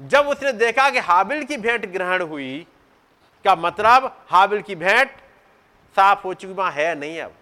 जब 0.00 0.28
उसने 0.28 0.52
देखा 0.54 0.88
कि 0.90 0.98
हाबिल 0.98 1.44
की 1.44 1.56
भेंट 1.56 1.86
ग्रहण 1.86 2.22
हुई 2.22 2.66
का 3.44 3.54
मतलब 3.56 4.04
हाबिल 4.28 4.62
की 4.62 4.74
भेंट? 4.74 5.10
साफ़ 5.96 6.22
हो 6.24 6.34
चुकी 6.34 6.52
वहाँ 6.52 6.70
है 6.72 6.94
नहीं 6.94 7.20
अब। 7.20 7.34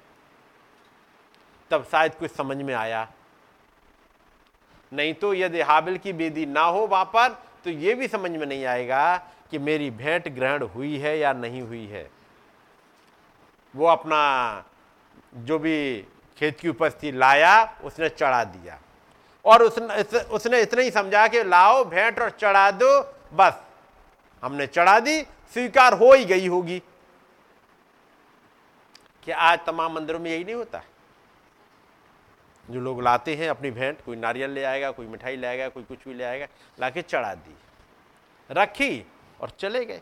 तब 1.71 1.85
शायद 1.85 2.15
कुछ 2.15 2.31
समझ 2.31 2.57
में 2.57 2.75
आया। 2.75 3.07
नहीं 4.93 5.15
तो 5.15 5.33
यदि 5.35 5.61
हाबिल 5.61 5.97
की 5.99 6.13
बेदी 6.13 6.47
ना 6.47 6.63
हो 6.63 6.87
वहाँ 6.87 7.05
पर 7.05 7.29
तो 7.65 7.71
यह 7.71 7.95
भी 7.95 8.09
समझ 8.09 8.31
में 8.31 8.47
नहीं 8.47 8.65
आएगा 8.65 9.17
कि 9.51 9.59
मेरी 9.59 9.91
भेंट 9.91 10.29
ग्रहण 10.29 10.63
हुई 10.65 10.97
है 10.99 11.19
या 11.19 11.33
नहीं 11.35 11.63
हुई 11.63 11.87
है। 11.87 12.09
वो 13.75 13.87
अपना 13.87 14.21
जो 15.37 15.59
भी 15.59 16.07
खेत 16.39 16.61
की 16.61 16.69
उपज 16.69 16.93
थी 17.03 17.13
लाया, 17.13 17.79
उसने 17.85 18.09
चढ़ा 18.09 18.45
दिया। 18.45 18.81
और 19.45 19.63
उसने 19.63 20.23
उसने 20.23 20.61
इतना 20.61 20.83
ही 20.83 20.91
समझा 20.91 21.29
कि 21.29 21.45
लाओ, 21.45 21.85
भेंट 21.85 22.21
और 22.21 22.31
चढ़ा 22.31 22.71
दो, 22.71 23.15
बस। 23.33 23.63
हमने 24.45 24.67
चढ़ा 24.67 25.01
दी, 25.01 25.23
स्वीकार 25.23 25.93
हो 25.93 26.13
ही 26.13 26.25
गई 26.25 26.49
होगी। 26.49 26.83
कि 29.25 29.33
आज 29.33 29.59
तमाम 29.67 29.93
मंदिरों 29.93 30.21
में 30.21 30.31
यही 30.31 30.45
नहीं 30.45 30.55
होता। 30.55 30.83
जो 32.71 32.81
लोग 32.81 33.03
लाते 33.03 33.35
हैं 33.35 33.51
अपनी 33.51 33.71
भेंट, 33.71 34.05
कोई 34.05 34.17
नारियल 34.17 34.51
ले 34.51 34.65
आएगा, 34.65 34.91
कोई 34.91 35.07
मिठाई 35.07 35.37
ले 35.37 35.47
आएगा, 35.47 35.69
कोई 35.69 35.83
कुछ 35.83 35.99
भी 36.09 36.15
ले 36.15 36.25
आएगा, 36.25 36.47
लाके 36.81 37.03
चढ़ा 37.03 37.35
दी। 37.35 37.55
रखी 38.51 39.07
और 39.41 39.51
चले 39.51 39.85
गए। 39.85 40.01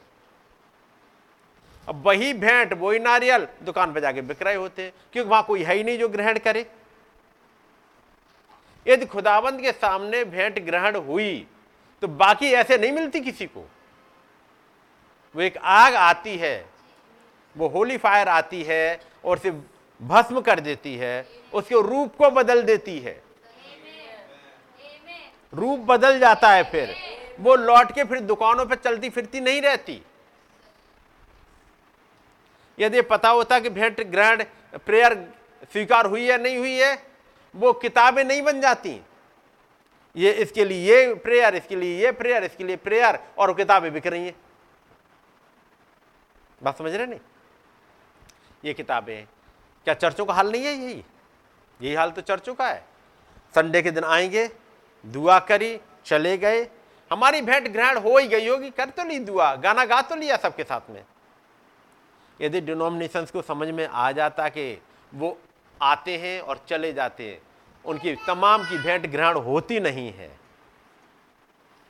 अब 1.88 2.02
वही 2.06 2.32
भेंट, 2.34 2.72
वही 2.72 2.98
नारियल 2.98 3.46
दुकान 3.62 3.92
पर 3.92 4.00
जाके 4.00 4.22
बिक 4.22 4.42
रहे 4.42 4.54
होते, 4.54 4.92
क्योंकि 5.12 5.30
वहाँ 5.30 5.42
कोई 5.42 5.62
है 5.62 5.74
ही 5.74 5.84
नहीं 5.84 5.98
जो 5.98 6.08
ग्रहण 6.08 6.38
करे। 6.38 6.66
यदि 8.86 9.06
खुदाबंद 9.06 9.60
के 9.60 9.72
सामने 9.72 10.24
भेंट 10.26 10.58
ग्रहण 10.64 10.96
हुई 10.98 11.46
तो 12.02 12.08
बाकी 12.08 12.50
ऐसे 12.52 12.76
नहीं 12.78 12.92
मिलती 12.92 13.20
किसी 13.20 13.46
को। 13.46 13.60
वो 15.34 15.42
एक 15.42 15.56
आग 15.58 15.94
आती 15.94 16.36
है, 16.36 16.66
वो 17.56 17.68
होली 17.68 17.96
फायर 17.98 18.28
आती 18.28 18.62
है 18.62 19.00
और 19.24 19.36
उसे 19.36 19.50
भस्म 20.00 20.40
कर 20.40 20.60
देती 20.60 20.94
है, 20.96 21.26
उसके 21.52 21.82
रूप 21.82 22.16
को 22.16 22.30
बदल 22.32 22.62
देती 22.62 22.98
है। 22.98 23.22
रूप 25.52 25.80
बदल 25.80 26.18
जाता 26.20 26.50
है 26.50 26.62
फिर, 26.70 26.94
वो 27.40 27.54
लौट 27.56 27.92
के 27.94 28.04
फिर 28.04 28.20
दुकानों 28.22 28.66
पर 28.66 28.74
चलती 28.76 29.10
फिरती 29.10 29.40
नहीं 29.40 29.62
रहती। 29.62 30.00
यदि 32.78 33.02
पता 33.02 33.28
होता 33.28 33.58
कि 33.60 33.70
भेंट 33.70 34.00
ग्रहण 34.02 34.44
प्रेयर 34.86 35.14
स्वीकार 35.72 36.06
हुई 36.06 36.26
है 36.26 36.42
नहीं 36.42 36.58
हुई 36.58 36.74
है, 36.74 37.02
वो 37.54 37.72
किताबें 37.72 38.24
नहीं 38.24 38.42
बन 38.42 38.60
जाती। 38.60 39.00
ये 40.16 40.32
इसके 40.32 40.64
लिए 40.64 40.90
ये 40.90 41.14
प्रेयर 41.14 41.54
इसके 41.54 41.76
लिए 41.76 42.04
ये 42.04 42.10
प्रेयर 42.12 42.44
इसके 42.44 42.64
लिए 42.64 42.76
प्रेयर 42.76 43.18
और 43.38 43.54
किताबें 43.54 43.92
बिक 43.92 44.06
रही 44.06 44.24
हैं। 44.24 44.34
बात 46.62 46.78
समझ 46.78 46.92
रहे 46.94 47.06
नहीं? 47.06 47.20
ये 48.64 48.74
किताबें 48.74 49.26
क्या 49.86 49.94
चर्चों 49.94 50.24
का 50.24 50.34
हाल 50.34 50.50
नहीं 50.52 50.64
है 50.64 50.72
यही? 50.72 51.04
यही 51.80 51.94
हाल 51.94 52.10
तो 52.10 52.20
चर्चों 52.20 52.54
का 52.54 52.68
है। 52.68 52.84
संडे 53.54 53.82
के 53.82 53.90
दिन 53.90 54.04
आएँगे, 54.04 54.48
दुआ 55.04 55.38
करी, 55.38 55.78
चले 56.06 56.36
गए। 56.38 56.62
हमारी 57.10 57.40
भेंट 57.42 57.68
ग्रहण 57.68 57.98
हो 57.98 58.16
ही 58.18 58.28
गई 58.28 58.48
होगी, 58.48 58.70
कर 58.70 58.88
तो 58.88 59.04
ली 59.04 59.18
दुआ, 59.18 59.54
गाना 59.54 59.84
गा 59.84 60.00
तो 60.02 60.16
लिया 60.16 60.36
सबके 60.36 60.64
साथ 60.64 60.90
में। 60.90 61.04
यदि 62.40 62.60
डिनोमिनेशंस 62.60 63.30
को 63.30 63.42
समझ 63.42 63.68
में 63.68 63.86
आ 63.86 64.12
जाता 64.12 64.48
कि 64.48 64.82
वो 65.14 65.38
आते 65.82 66.18
हैं 66.18 66.40
और 66.40 66.64
चले 66.68 66.92
जाते 66.92 67.30
हैं, 67.30 67.42
उनकी 67.84 68.16
तमाम 68.26 68.64
की 68.64 68.78
भेंट 68.78 69.06
ग्रहण 69.06 69.36
होती 69.36 69.80
नहीं 69.80 70.12
है। 70.12 70.38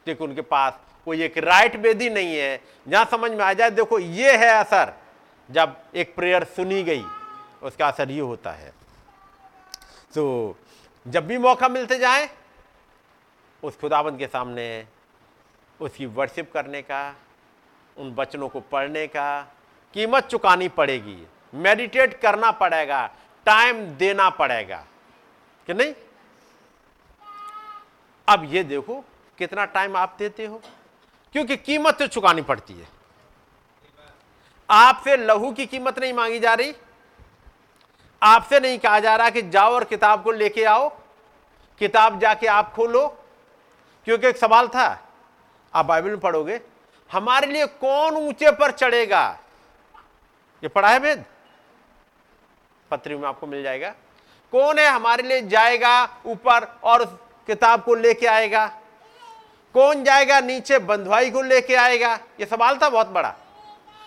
क्योंकि 0.05 0.24
उनके 0.24 0.40
पास 0.40 0.80
कोई 1.05 1.22
एक 1.22 1.38
राइट 1.38 1.76
वेदी 1.76 2.11
नहीं 2.11 2.36
है। 2.36 2.61
जहाँ 2.88 3.05
समझ 3.05 3.30
में 3.30 3.45
आ 3.45 3.53
जाए, 3.53 3.70
देखो 3.70 3.99
ये 3.99 4.36
है 4.36 4.49
असर। 4.49 4.95
जब 5.51 5.76
एक 5.95 6.14
प्रेयर 6.14 6.45
सुनी 6.45 6.82
गई, 6.82 7.05
उसका 7.62 7.88
असर 7.88 8.11
ये 8.11 8.20
होता 8.20 8.53
है। 8.53 8.70
तो 10.14 10.57
जब 11.09 11.26
भी 11.26 11.38
मौका 11.38 11.68
मिलते 11.68 11.99
जाए, 11.99 12.30
उस 13.62 13.78
खुदाबंद 13.78 14.18
के 14.18 14.26
सामने, 14.26 14.86
उसकी 15.80 16.07
वर्शिप 16.07 16.53
करने 16.53 16.82
का, 16.82 17.14
उन 17.97 18.14
वचनों 18.14 18.49
को 18.49 18.61
पढ़ने 18.61 19.07
का 19.07 19.55
कीमत 19.95 20.24
चुकानी 20.24 20.68
पड़ेगी। 20.68 21.26
मेडिटेट 21.55 22.20
करना 22.20 22.51
पड़ेगा 22.51 23.11
टाइम 23.47 23.86
देना 23.86 24.30
पड़ेगा। 24.30 24.84
कि 25.66 25.74
नहीं? 25.74 25.95
अब 28.28 28.55
ये 28.55 28.64
देखो, 28.64 29.05
कितना 29.38 29.64
टाइम 29.64 29.97
आप 29.97 30.16
देते 30.18 30.47
हो। 30.47 30.62
क्योंकि 31.32 31.57
कीमत 31.57 31.99
तो 31.99 32.07
चुकानी 32.07 32.42
पड़ती 32.42 32.74
है। 32.74 32.88
आपसे 34.70 35.16
लहू 35.16 35.53
की 35.53 35.66
कीमत 35.66 35.99
नहीं 35.99 36.12
मांगी 36.12 36.38
जा 36.38 36.55
रही। 36.55 36.74
आपसे 38.22 38.61
नहीं 38.61 38.78
कहा 38.78 39.01
जा 39.01 39.16
रहा 39.16 39.30
कि 39.30 39.42
जाओ 39.42 39.74
और 39.74 39.84
किताब 39.84 40.22
को 40.22 40.32
लेके 40.32 40.64
आओ। 40.64 40.88
किताब 41.78 42.18
जाके 42.20 42.47
आप 42.47 42.72
खोलो। 42.72 43.09
क्योंकि 44.05 44.26
एक 44.26 44.36
सवाल 44.36 44.68
था, 44.68 45.09
आप 45.74 45.86
बाइबल 45.86 46.09
में 46.09 46.20
पढ़ोगे, 46.20 46.61
हमारे 47.12 47.47
लिए 47.47 47.66
कौन 47.66 48.16
ऊँचे 48.16 48.51
पर 48.51 48.70
चढ़ेगा? 48.70 49.38
ये 50.64 50.68
पढ़ा 50.68 50.88
है 50.88 51.00
भेद 51.00 51.24
पत्री 52.90 53.16
में 53.16 53.28
आपको 53.28 53.46
मिल 53.46 53.62
जाएगा। 53.62 53.94
कौन 54.52 54.78
है 54.78 54.86
हमारे 54.86 55.22
लिए 55.22 55.42
जाएगा 55.42 56.20
ऊपर 56.26 56.64
और 56.84 57.04
किताब 57.46 57.82
को 57.82 57.94
लेके 57.94 58.26
आएगा? 58.26 58.66
कौन 59.74 60.04
जाएगा 60.04 60.40
नीचे 60.40 60.78
बंधुआई 60.78 61.30
को 61.30 61.42
लेके 61.42 61.74
आएगा? 61.74 62.14
ये 62.14 62.46
सवाल 62.46 62.78
था 62.82 62.90
बहुत 62.90 63.06
बड़ा। 63.06 63.34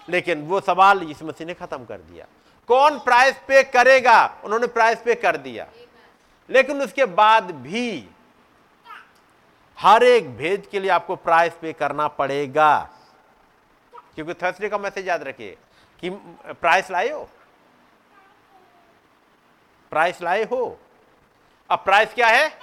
लेकिन 0.09 0.41
वो 0.41 0.61
सवाल 0.61 1.03
इस 1.03 1.23
मसीह 1.23 1.47
ने 1.47 1.53
खत्म 1.53 1.85
कर 1.85 1.97
दिया। 1.97 2.25
कौन 2.67 2.99
प्राइस 2.99 3.35
पे 3.47 3.63
करेगा? 3.63 4.41
उन्होंने 4.43 4.67
प्राइस 4.67 4.99
पे 4.99 5.15
कर 5.15 5.37
दिया। 5.37 5.67
लेकिन 6.49 6.81
उसके 6.81 7.05
बाद 7.05 7.51
भी 7.51 8.09
हर 9.79 10.03
एक 10.03 10.37
भेद 10.37 10.67
के 10.71 10.79
लिए 10.79 10.91
आपको 10.91 11.15
प्राइस 11.15 11.53
पे 11.61 11.73
करना 11.73 12.07
पड़ेगा। 12.07 12.89
क्योंकि 14.15 14.33
थर्सडे 14.33 14.69
का 14.69 14.77
मैसेज 14.77 15.07
याद 15.07 15.23
रखिए। 15.23 15.57
कि 15.99 16.09
प्राइस 16.53 16.91
लाए 16.91 17.09
हो? 17.09 17.29
प्राइस 19.91 20.21
लाए 20.21 20.43
हो? 20.43 20.79
अब 21.69 21.79
प्राइस 21.79 22.13
क्या 22.13 22.27
है? 22.27 22.59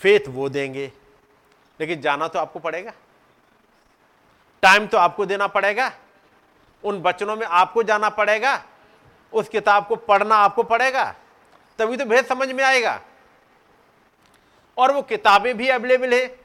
फेथ 0.00 0.20
वो 0.28 0.48
देंगे। 0.48 0.92
लेकिन 1.80 2.00
जाना 2.00 2.28
तो 2.28 2.38
आपको 2.38 2.58
पड़ेगा। 2.58 2.92
टाइम 4.62 4.86
तो 4.86 4.98
आपको 4.98 5.26
देना 5.26 5.46
पड़ेगा। 5.46 5.92
उन 6.84 7.02
बचनों 7.02 7.36
में 7.36 7.46
आपको 7.46 7.82
जाना 7.82 8.08
पड़ेगा। 8.08 8.64
उस 9.32 9.48
किताब 9.48 9.86
को 9.86 9.96
पढ़ना 9.96 10.36
आपको 10.36 10.62
पड़ेगा। 10.62 11.14
तभी 11.78 11.96
तो 11.96 12.04
भेद 12.04 12.26
समझ 12.26 12.52
में 12.52 12.64
आएगा। 12.64 13.00
और 14.78 14.92
वो 14.92 15.02
किताबें 15.02 15.56
भी 15.56 15.68
अवेलेबल 15.68 16.14
है, 16.14 16.40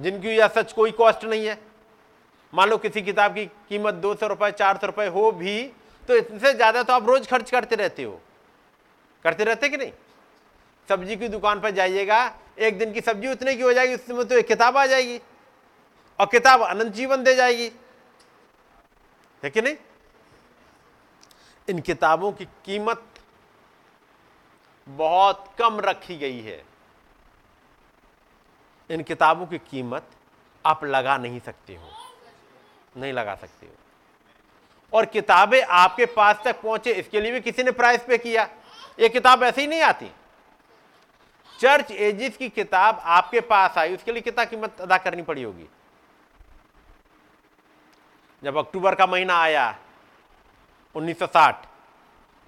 जिनकी 0.00 0.40
या 0.40 0.48
सच 0.48 0.72
कोई 0.72 0.90
कॉस्ट 0.90 1.24
नहीं 1.24 1.46
है। 1.46 1.65
मान 2.52 2.68
लो 2.68 2.76
किसी 2.78 3.02
किताब 3.02 3.34
की 3.34 3.44
कीमत 3.68 3.94
दो 3.96 4.14
सौ 4.14 4.26
रुपए, 4.26 4.50
चार 4.52 4.76
सौ 4.76 4.86
रुपए 4.86 5.06
हो 5.08 5.30
भी 5.32 5.62
तो 6.08 6.16
इससे 6.16 6.52
ज़्यादा 6.54 6.82
तो 6.82 6.92
आप 6.92 7.06
रोज 7.06 7.26
खर्च 7.28 7.50
करते 7.50 7.76
रहते 7.76 8.02
हो। 8.02 8.20
करते 9.24 9.44
रहते 9.44 9.68
कि 9.68 9.76
नहीं? 9.76 9.92
सब्ज़ी 10.88 11.16
की 11.16 11.28
दुकान 11.28 11.60
पर 11.60 11.70
जाइएगा, 11.70 12.34
एक 12.58 12.78
दिन 12.78 12.92
की 12.92 13.00
सब्ज़ी 13.00 13.28
उतने 13.28 13.54
की 13.56 13.62
हो 13.62 13.72
जाएगी 13.72 13.94
उसमें 13.94 14.26
तो 14.28 14.38
एक 14.38 14.46
किताब 14.48 14.76
आ 14.76 14.86
जाएगी 14.86 15.20
और 16.18 16.26
किताब 16.26 16.62
अनंत 16.62 16.92
जीवन 16.94 17.22
दे 17.24 17.34
जाएगी। 17.34 17.70
है 19.42 19.50
कि 19.50 19.62
नहीं? 19.62 19.76
इन 21.68 21.80
किताबों 21.80 22.32
की 22.32 22.44
कीमत 22.64 23.02
बहुत 24.86 25.44
कम 25.58 25.80
रखी 25.80 26.16
गई 26.18 26.40
है। 26.40 26.62
इन 28.90 29.02
किताबों 29.02 29.46
की 29.46 29.58
कीमत 29.60 30.10
आप 30.64 30.84
लगा 30.84 31.16
नहीं 31.18 31.40
सकते 31.40 31.74
हो। 31.74 31.90
नहीं 32.96 33.12
लगा 33.12 33.34
सकते 33.34 33.66
हो। 33.66 33.72
और 34.92 35.06
किताबें 35.06 35.62
आपके 35.62 36.06
पास 36.06 36.40
तक 36.44 36.60
पहुँचे, 36.62 36.92
इसके 36.92 37.20
लिए 37.20 37.32
भी 37.32 37.40
किसी 37.40 37.62
ने 37.62 37.70
प्राइस 37.70 38.02
पे 38.02 38.18
किया। 38.18 38.48
ये 39.00 39.08
किताब 39.08 39.42
ऐसे 39.42 39.60
ही 39.60 39.66
नहीं 39.66 39.82
आती। 39.82 40.10
चर्च 41.60 41.90
एजिस 41.90 42.36
की 42.36 42.48
किताब 42.48 43.00
आपके 43.04 43.40
पास 43.40 43.78
आई, 43.78 43.94
उसके 43.94 44.12
लिए 44.12 44.22
कितना 44.22 44.44
कीमत 44.44 44.80
अदा 44.80 44.98
करनी 44.98 45.22
पड़ी 45.22 45.42
होगी? 45.42 45.66
जब 48.44 48.56
अक्टूबर 48.56 48.94
का 48.94 49.06
महीना 49.06 49.38
आया 49.38 49.78
1960 50.94 51.66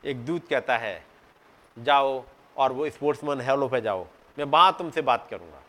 एक 0.05 0.27
दूत 0.27 0.49
कहता 0.49 0.77
है, 0.77 1.07
जाओ 1.79 2.25
और 2.57 2.73
वो 2.73 2.91
स्पोर्ट्समैन 2.91 3.41
हेलो 3.41 3.69
पे 3.69 3.81
जाओ। 3.81 4.07
मैं 4.39 4.45
वहाँ 4.45 4.77
तुमसे 4.79 5.03
बात 5.03 5.27
करूँगा। 5.31 5.63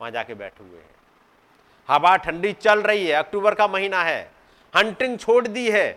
वहाँ 0.00 0.10
जाके 0.10 0.34
बैठे 0.34 0.64
हुए 0.64 0.78
हैं। 0.78 0.95
हवा 1.88 2.16
ठंडी 2.16 2.52
चल 2.52 2.82
रही 2.82 3.06
है, 3.06 3.12
अक्टूबर 3.12 3.54
का 3.54 3.66
महीना 3.66 4.02
है। 4.02 4.30
हंटिंग 4.74 5.18
छोड़ 5.18 5.46
दी 5.48 5.70
है। 5.70 5.88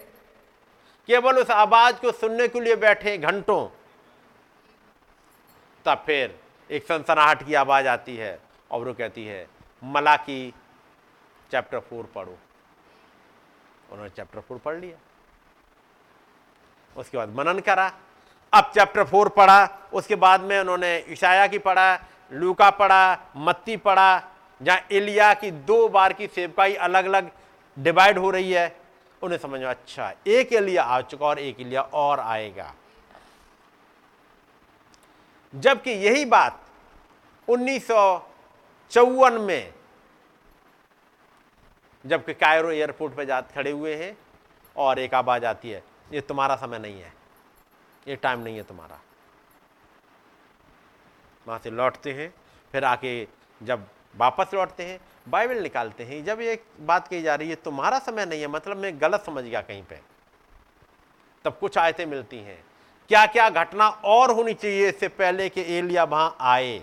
केवल 1.08 1.38
उस 1.38 1.52
आवाज़ 1.52 1.96
को 1.96 2.12
सुनने 2.12 2.48
के 2.48 2.60
लिए 2.60 2.76
बैठे 2.76 3.18
घंटों, 3.18 3.68
तब 5.86 6.04
फिर 6.06 6.40
एक 6.72 6.88
सनसनाहट 6.88 7.46
की 7.46 7.54
आवाज़ 7.54 7.88
आती 7.88 8.16
है 8.18 8.40
और 8.72 8.88
वो 8.88 8.94
कहती 8.94 9.26
है 9.26 9.48
मला 9.84 10.16
की 10.16 10.54
चैप्टर 11.52 11.80
फोर 11.80 12.04
पढ़ो। 12.16 12.38
उन्होंने 13.92 14.10
चैप्टर 14.10 14.40
फोर 14.40 14.58
पढ़ 14.58 14.76
लिया। 14.76 14.98
उसके 16.98 17.18
बाद 17.18 17.30
मनन 17.30 17.60
करा। 17.60 17.92
अब 18.54 18.72
चैप्टर 18.76 19.04
फोर 19.04 19.30
पढ़ा। 19.30 19.90
उसके 19.94 20.16
बाद 20.16 20.42
में 20.42 20.60
उन्होंने 20.60 21.06
ईशाया 21.10 21.48
की 21.48 21.58
पढ़ा, 21.60 22.00
लूका 22.32 22.70
पढ़ा, 22.70 23.18
मत्ती 23.36 23.78
पढ़ा 23.78 24.18
जहाँ 24.62 24.80
एलिया 24.92 25.34
की 25.34 25.52
दो 25.52 25.88
बार 25.90 26.14
की 26.14 26.28
सेवकाई 26.28 26.74
अलग 26.78 27.06
अलग 27.06 27.30
डिवाइड 27.78 28.18
हो 28.18 28.30
रही 28.32 28.52
है, 28.52 28.76
उन्हें 29.22 29.38
समझ 29.40 29.60
में 29.60 29.68
अच्छा 29.68 30.12
एक 30.28 30.54
एलिया 30.54 30.84
आ 30.84 31.02
चुका 31.02 31.26
और 31.26 31.40
एक 31.40 31.60
एलिया 31.62 31.82
और 31.82 32.20
आएगा। 32.20 32.74
जबकि 35.54 35.92
यही 35.92 36.26
बात 36.28 36.66
उन्नीस 37.48 37.88
सौ 37.88 38.32
चौवन 38.92 39.34
में, 39.42 39.74
जबकि 42.06 42.34
कायरो 42.34 42.72
एयरपोर्ट 42.72 43.16
पर 43.16 43.24
जा, 43.24 43.40
खड़े 43.44 43.72
हुए 43.72 43.96
हैं 43.96 44.18
और 44.76 45.00
एक 45.00 45.14
आवाज़ 45.14 45.46
आती 45.46 45.70
है, 45.70 45.84
ये 46.12 46.22
तुम्हारा 46.22 46.56
समय 46.56 46.80
नहीं 46.80 47.02
है, 47.02 47.14
ये 48.08 48.16
टाइम 48.16 48.40
नहीं 48.40 48.58
है 48.58 48.64
तुम्हारा। 48.64 49.00
वहाँ 51.46 51.60
से 51.60 51.70
लौटते 51.72 52.14
हैं, 52.14 52.34
फिर 52.74 52.84
आके 52.86 53.28
जब 53.62 53.88
वापस 54.20 54.48
लौटते 54.54 54.84
हैं, 54.84 55.00
बाइबल 55.30 55.56
निकालते 55.56 56.04
हैं, 56.04 56.26
जब 56.26 56.42
ये 56.42 56.64
बात 56.80 57.08
कही 57.08 57.22
जा 57.22 57.36
रही 57.36 57.50
है 57.50 57.56
तुम्हारा 57.56 58.00
समय 58.00 58.26
नहीं 58.26 58.42
है 58.42 58.48
मतलब 58.48 58.78
मैं 58.78 59.02
गलत 59.02 59.24
समझ 59.26 59.44
गया 59.44 59.62
कहीं 59.62 59.84
पे। 59.84 60.00
तब 61.46 61.58
कुछ 61.60 61.78
आयतें 61.78 62.06
मिलती 62.06 62.38
हैं। 62.38 62.64
क्या 63.08 63.26
क्या 63.26 63.50
घटना 63.50 63.90
और 63.90 64.32
होनी 64.32 64.54
चाहिए 64.54 64.90
इससे 64.90 65.08
पहले 65.08 65.50
कि 65.50 65.62
एलिया 65.62 66.04
वहाँ 66.04 66.38
आए? 66.40 66.80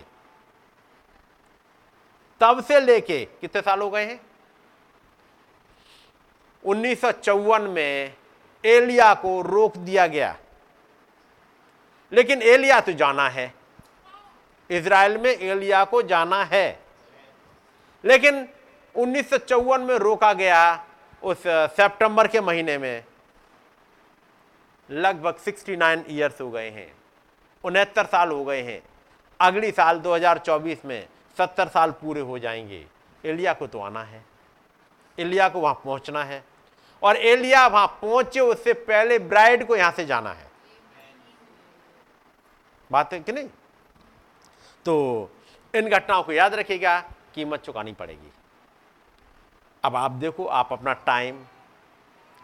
तब 2.41 2.65
से 2.65 2.81
लेके 2.81 3.25
कितने 3.25 3.63
साल 3.63 3.81
हो 3.81 3.91
गए 3.91 4.05
हैं? 4.05 4.21
उन्नीस 6.65 7.01
सौ 7.01 7.13
चौवन 7.13 7.63
में 7.63 8.17
एलिया 8.65 9.15
को 9.15 9.43
रोक 9.43 9.77
दिया 9.77 10.07
गया। 10.07 10.37
लेकिन 12.13 12.43
एलिया 12.43 12.81
तो 12.81 12.93
जाना 12.93 13.29
है। 13.29 13.55
इसराइल 14.71 15.19
में 15.19 15.31
एलिया 15.31 15.85
को 15.85 16.03
जाना 16.03 16.45
है। 16.45 16.86
लेकिन 18.07 18.49
उन्नीस 18.95 19.31
सौ 19.31 19.39
चौवन 19.39 19.81
में 19.81 19.95
रोका 19.95 20.33
गया 20.33 20.87
उस 21.23 21.43
सितंबर 21.47 22.29
के 22.29 22.41
महीने 22.41 22.79
में। 22.79 23.05
लगभग 24.91 25.37
69 25.39 26.05
इयर्स 26.09 26.41
हो 26.41 26.51
गए 26.51 26.71
हैं। 26.71 26.95
उनहत्तर 27.65 28.07
साल 28.07 28.31
हो 28.31 28.45
गए 28.45 28.63
हैं। 28.63 28.83
अगली 29.41 29.71
साल 29.71 29.99
2024 29.99 30.85
में 30.85 31.09
70 31.39 31.69
साल 31.69 31.91
पूरे 31.91 32.21
हो 32.21 32.39
जाएँगे। 32.39 32.87
एलिया 33.25 33.53
को 33.53 33.67
तो 33.67 33.81
आना 33.81 34.03
है। 34.03 34.25
एलिया 35.19 35.49
को 35.49 35.61
वहाँ 35.61 35.75
पहुँचना 35.75 36.25
है। 36.25 36.45
और 37.03 37.17
एलिया 37.17 37.67
वहाँ 37.67 37.87
पहुँचे 37.87 38.41
उससे 38.41 38.73
पहले 38.73 39.19
ब्राइड 39.19 39.67
को 39.67 39.77
यहाँ 39.77 39.93
से 39.93 40.07
जाना 40.07 40.33
है। 40.33 40.51
बात 42.93 43.13
है 43.13 43.21
कि 43.21 43.33
नहीं? 43.33 43.49
तो 44.85 45.31
इन 45.75 45.89
घटनाओं 45.89 46.23
को 46.23 46.33
याद 46.33 46.55
रखिएगा। 46.55 47.05
कीमत 47.37 47.61
चुकानी 47.61 47.93
पड़ेगी। 47.93 48.33
अब 49.85 49.97
आप 49.97 50.11
देखो, 50.13 50.47
आप 50.47 50.73
अपना 50.73 50.93
टाइम 51.07 51.45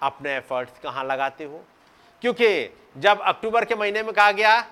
अपने 0.03 0.37
एफर्ट्स 0.37 0.79
कहाँ 0.81 1.05
लगाते 1.05 1.45
हो? 1.45 1.65
क्योंकि 2.23 2.49
जब 2.97 3.21
अक्टूबर 3.21 3.65
के 3.65 3.75
महीने 3.75 4.03
में 4.03 4.13
कहा 4.13 4.33
गया 4.33 4.65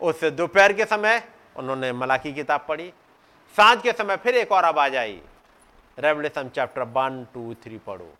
उस 0.00 0.24
दोपहर 0.24 0.72
के 0.72 0.84
समय 0.84 1.22
उन्होंने 1.56 1.92
मला 1.92 2.16
की 2.16 2.32
किताब 2.32 2.64
पढ़ी, 2.68 2.92
साँझ 3.56 3.82
के 3.82 3.92
समय 3.92 4.16
फिर 4.16 4.36
एक 4.36 4.52
और 4.52 4.64
आवाज़ 4.64 4.96
आई 4.96 5.20
Revelation 5.98 6.48
chapter 6.48 6.82
one 6.82 7.26
two 7.34 7.54
three 7.54 7.78
पढ़ो, 7.78 8.12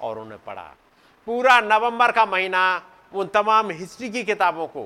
और 0.00 0.18
उन्हें 0.18 0.38
पढ़ा। 0.44 0.74
पूरा 1.26 1.60
नवंबर 1.60 2.12
का 2.12 2.24
महीना 2.26 2.60
उन 3.12 3.26
तमाम 3.26 3.70
हिस्ट्री 3.70 4.10
की 4.10 4.24
किताबों 4.24 4.66
को 4.66 4.84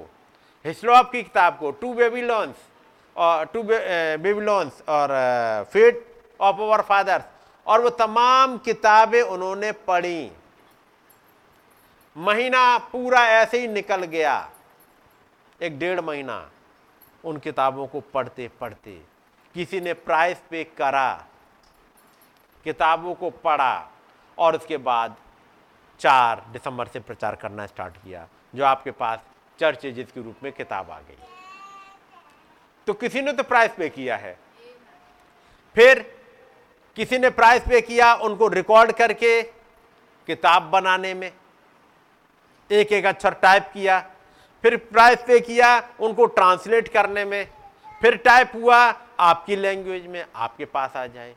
हिस्लोप 0.65 1.11
की 1.11 1.23
किताब 1.23 1.57
को 1.59 1.71
टू 1.73 1.93
बेबीलोन्स 1.95 2.57
और 3.17 3.45
टू 3.45 3.63
बेबीलोन्स 3.63 4.83
और 4.89 5.09
फेट 5.73 6.07
ऑफ़ 6.41 6.61
अवर 6.61 6.83
फादर्स 6.83 7.25
और 7.67 7.81
वो 7.81 7.91
तमाम 7.91 8.57
किताबें 8.59 9.21
उन्होंने 9.23 9.73
पढ़ी। 9.87 10.31
महीना 12.17 12.79
पूरा 12.93 13.27
ऐसे 13.31 13.61
ही 13.61 13.69
निकल 13.69 14.05
गया। 14.07 14.35
एक 15.61 15.79
डेढ़ 15.79 16.01
महीना 16.01 16.51
उन 17.25 17.37
किताबों 17.39 17.87
को 17.87 18.01
पढ़ते 18.15 18.51
पढ़ते 18.61 19.01
किसी 19.55 19.81
ने 19.81 19.93
प्राइस 19.95 20.39
पे 20.51 20.65
करा, 20.79 21.13
किताबों 22.67 23.15
को 23.15 23.31
पढ़ा 23.31 23.91
और 24.39 24.57
उसके 24.57 24.77
बाद 24.79 25.17
चार 26.01 26.45
दिसंबर 26.53 26.87
से 26.87 27.01
प्रचार 27.01 27.37
करना 27.37 27.67
स्टार्ट 27.67 27.97
किया, 27.97 28.27
जो 28.55 28.65
आपके 28.65 28.91
पास 28.93 29.19
चर्च 29.59 29.85
एजेस 29.85 30.13
के 30.13 30.23
रूप 30.23 30.37
में 30.43 30.53
किताब 30.53 30.91
आ 30.91 30.99
गई। 31.01 31.42
तो 32.87 32.93
किसी 32.93 33.21
ने 33.23 33.33
तो 33.33 33.43
प्राइस 33.43 33.71
पे 33.79 33.89
किया 33.89 34.17
है। 34.17 34.37
फिर 35.77 36.01
किसी 36.97 37.19
ने 37.19 37.31
प्राइस 37.31 37.63
पे 37.63 37.81
किया, 37.81 38.15
उनको 38.15 38.49
रिकॉर्ड 38.49 38.93
करके 38.93 39.43
किताब 40.29 40.63
बनाने 40.63 41.13
में 41.15 41.31
एक 42.71 42.93
एक 42.93 43.07
अक्षर 43.07 43.35
टाइप 43.35 43.71
किया, 43.75 43.99
फिर 44.65 44.77
प्राइस 44.77 45.23
पे 45.27 45.39
किया, 45.41 45.77
उनको 46.01 46.27
ट्रांसलेट 46.27 46.89
करने 46.89 47.25
में, 47.25 47.47
फिर 48.03 48.17
टाइप 48.17 48.53
हुआ, 48.55 48.79
आपकी 49.21 49.57
लैंग्वेज 49.57 50.07
में 50.07 50.25
आपके 50.37 50.65
पास 50.65 50.97
आ 50.97 51.07
जाए। 51.07 51.35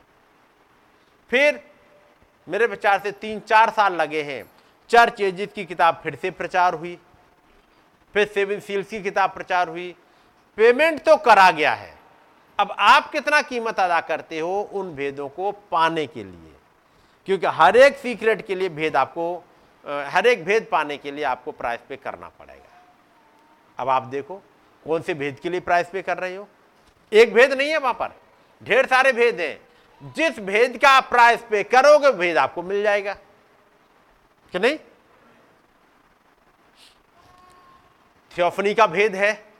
फिर 1.30 1.60
मेरे 2.46 2.66
विचार 2.66 3.00
से 3.00 3.12
तीन 3.12 3.40
चार 3.40 3.70
साल 3.70 3.94
लगे 3.94 4.22
हैं। 4.22 4.44
चर्च 4.90 5.20
एजित 5.20 5.52
की 5.52 5.64
किताब 5.64 6.00
फिर 6.02 6.14
से 6.14 6.30
प्रचार 6.30 6.74
हुई, 6.74 6.98
फिर 8.14 8.26
सेवन 8.26 8.60
सील्स 8.60 8.88
की 8.88 9.02
किताब 9.02 9.30
प्रचार 9.30 9.68
हुई 9.68 9.94
पेमेंट 10.56 11.02
तो 11.02 11.16
करा 11.16 11.50
गया 11.50 11.72
है। 11.74 11.94
अब 12.58 12.74
आप 12.78 13.10
कितना 13.10 13.40
कीमत 13.42 13.80
अदा 13.80 14.00
करते 14.00 14.38
हो 14.38 14.60
उन 14.72 14.94
भेदों 14.94 15.28
को 15.28 15.52
पाने 15.52 16.06
के 16.06 16.24
लिए? 16.24 16.52
क्योंकि 17.26 17.46
हर 17.46 17.76
एक 17.76 17.96
सीक्रेट 17.96 18.46
के 18.46 18.54
लिए 18.54 18.68
भेद 18.68 18.96
आपको 18.96 19.44
हर 19.84 20.26
एक 20.26 20.44
भेद 20.44 20.68
पाने 20.72 20.96
के 20.96 21.10
लिए 21.10 21.24
आपको 21.24 21.52
प्राइस 21.52 21.80
पे 21.88 21.96
करना 21.96 22.28
पड़ेगा। 22.28 22.82
अब 23.78 23.88
आप 23.88 24.02
देखो, 24.02 24.42
कौन 24.84 25.02
से 25.02 25.14
भेद 25.14 25.38
के 25.40 25.50
लिए 25.50 25.60
प्राइस 25.60 25.88
पे 25.88 26.02
कर 26.02 26.18
रहे 26.18 26.36
हो? 26.36 26.48
एक 27.12 27.34
भेद 27.34 27.52
नहीं 27.52 27.70
है 27.70 27.78
वहाँ 27.78 27.94
पर। 27.94 28.14
ढेर 28.62 28.86
सारे 28.86 29.12
भेद 29.12 29.40
हैं। 29.40 30.12
जिस 30.12 30.38
भेद 30.40 30.78
का 30.78 30.90
आप 30.90 31.08
प्राइस 31.08 31.44
पे 31.50 31.62
करोगे 31.62 32.12
भेद 32.12 32.38
आपको 32.38 32.62
मिल 32.62 32.82
जाएगा। 32.82 33.14
कि 34.52 34.58
नहीं? 34.58 34.78
थियोफनी 38.38 38.74
का 38.74 38.86
भेद 38.86 39.14
है। 39.14 39.55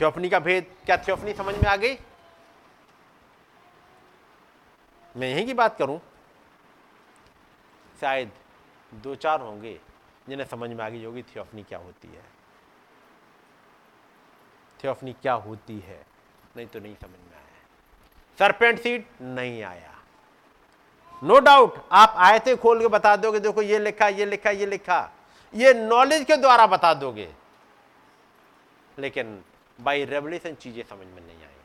थियोफनी 0.00 0.28
का 0.28 0.38
भेद, 0.38 0.66
क्या 0.86 0.96
थियोफनी 0.96 1.32
समझ 1.32 1.54
में 1.54 1.70
आ 1.70 1.76
गई? 1.76 1.98
मैं 5.16 5.28
यही 5.28 5.44
की 5.44 5.54
बात 5.54 5.78
करूँ? 5.78 6.00
शायद 8.00 8.32
दो 8.94 9.14
चार 9.14 9.40
होंगे 9.40 9.80
जिन्हें 10.28 10.46
समझ 10.46 10.70
में 10.70 10.84
आ 10.84 10.88
गई 10.88 11.04
होगी 11.04 11.22
थियोफनी 11.22 11.62
क्या 11.62 11.78
होती 11.78 12.08
है। 12.08 12.24
थियोफनी 14.84 15.12
क्या 15.12 15.32
होती 15.32 15.78
है? 15.80 16.06
नहीं 16.56 16.66
तो 16.66 16.80
नहीं 16.80 16.94
समझ 16.94 17.10
में 17.10 17.36
आया। 17.36 17.66
सरपेंट 18.38 18.80
सीट 18.80 19.08
नहीं 19.20 19.62
आया। 19.62 19.94
नो 21.24 21.34
no 21.34 21.44
डाउट 21.44 21.88
आप 21.92 22.14
आयते 22.16 22.56
खोल 22.56 22.80
के 22.80 22.88
बता 22.88 23.16
दोगे, 23.16 23.40
देखो 23.40 23.62
ये 23.62 23.78
लिखा 23.78 24.08
ये 24.08 24.24
लिखा 24.24 24.50
ये 24.50 24.66
लिखा। 24.66 25.10
ये 25.54 25.74
नॉलेज 25.74 26.24
के 26.24 26.36
द्वारा 26.36 26.66
बता 26.66 26.94
दोगे। 26.94 27.34
लेकिन 28.98 29.44
बाई 29.78 30.04
रेवल्यूशन 30.04 30.54
चीज़ें 30.54 30.82
समझ 30.82 31.06
में 31.06 31.20
नहीं 31.26 31.42
आई 31.42 31.56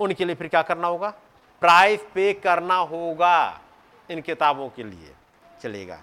उनके 0.00 0.24
लिए 0.24 0.34
फिर 0.34 0.48
क्या 0.48 0.62
करना 0.62 0.88
होगा? 0.88 1.10
प्राइस 1.62 2.00
पे 2.14 2.32
करना 2.32 2.74
होगा। 2.74 3.60
इन 4.10 4.20
किताबों 4.20 4.68
के 4.68 4.82
लिए 4.84 5.14
चलेगा। 5.62 6.02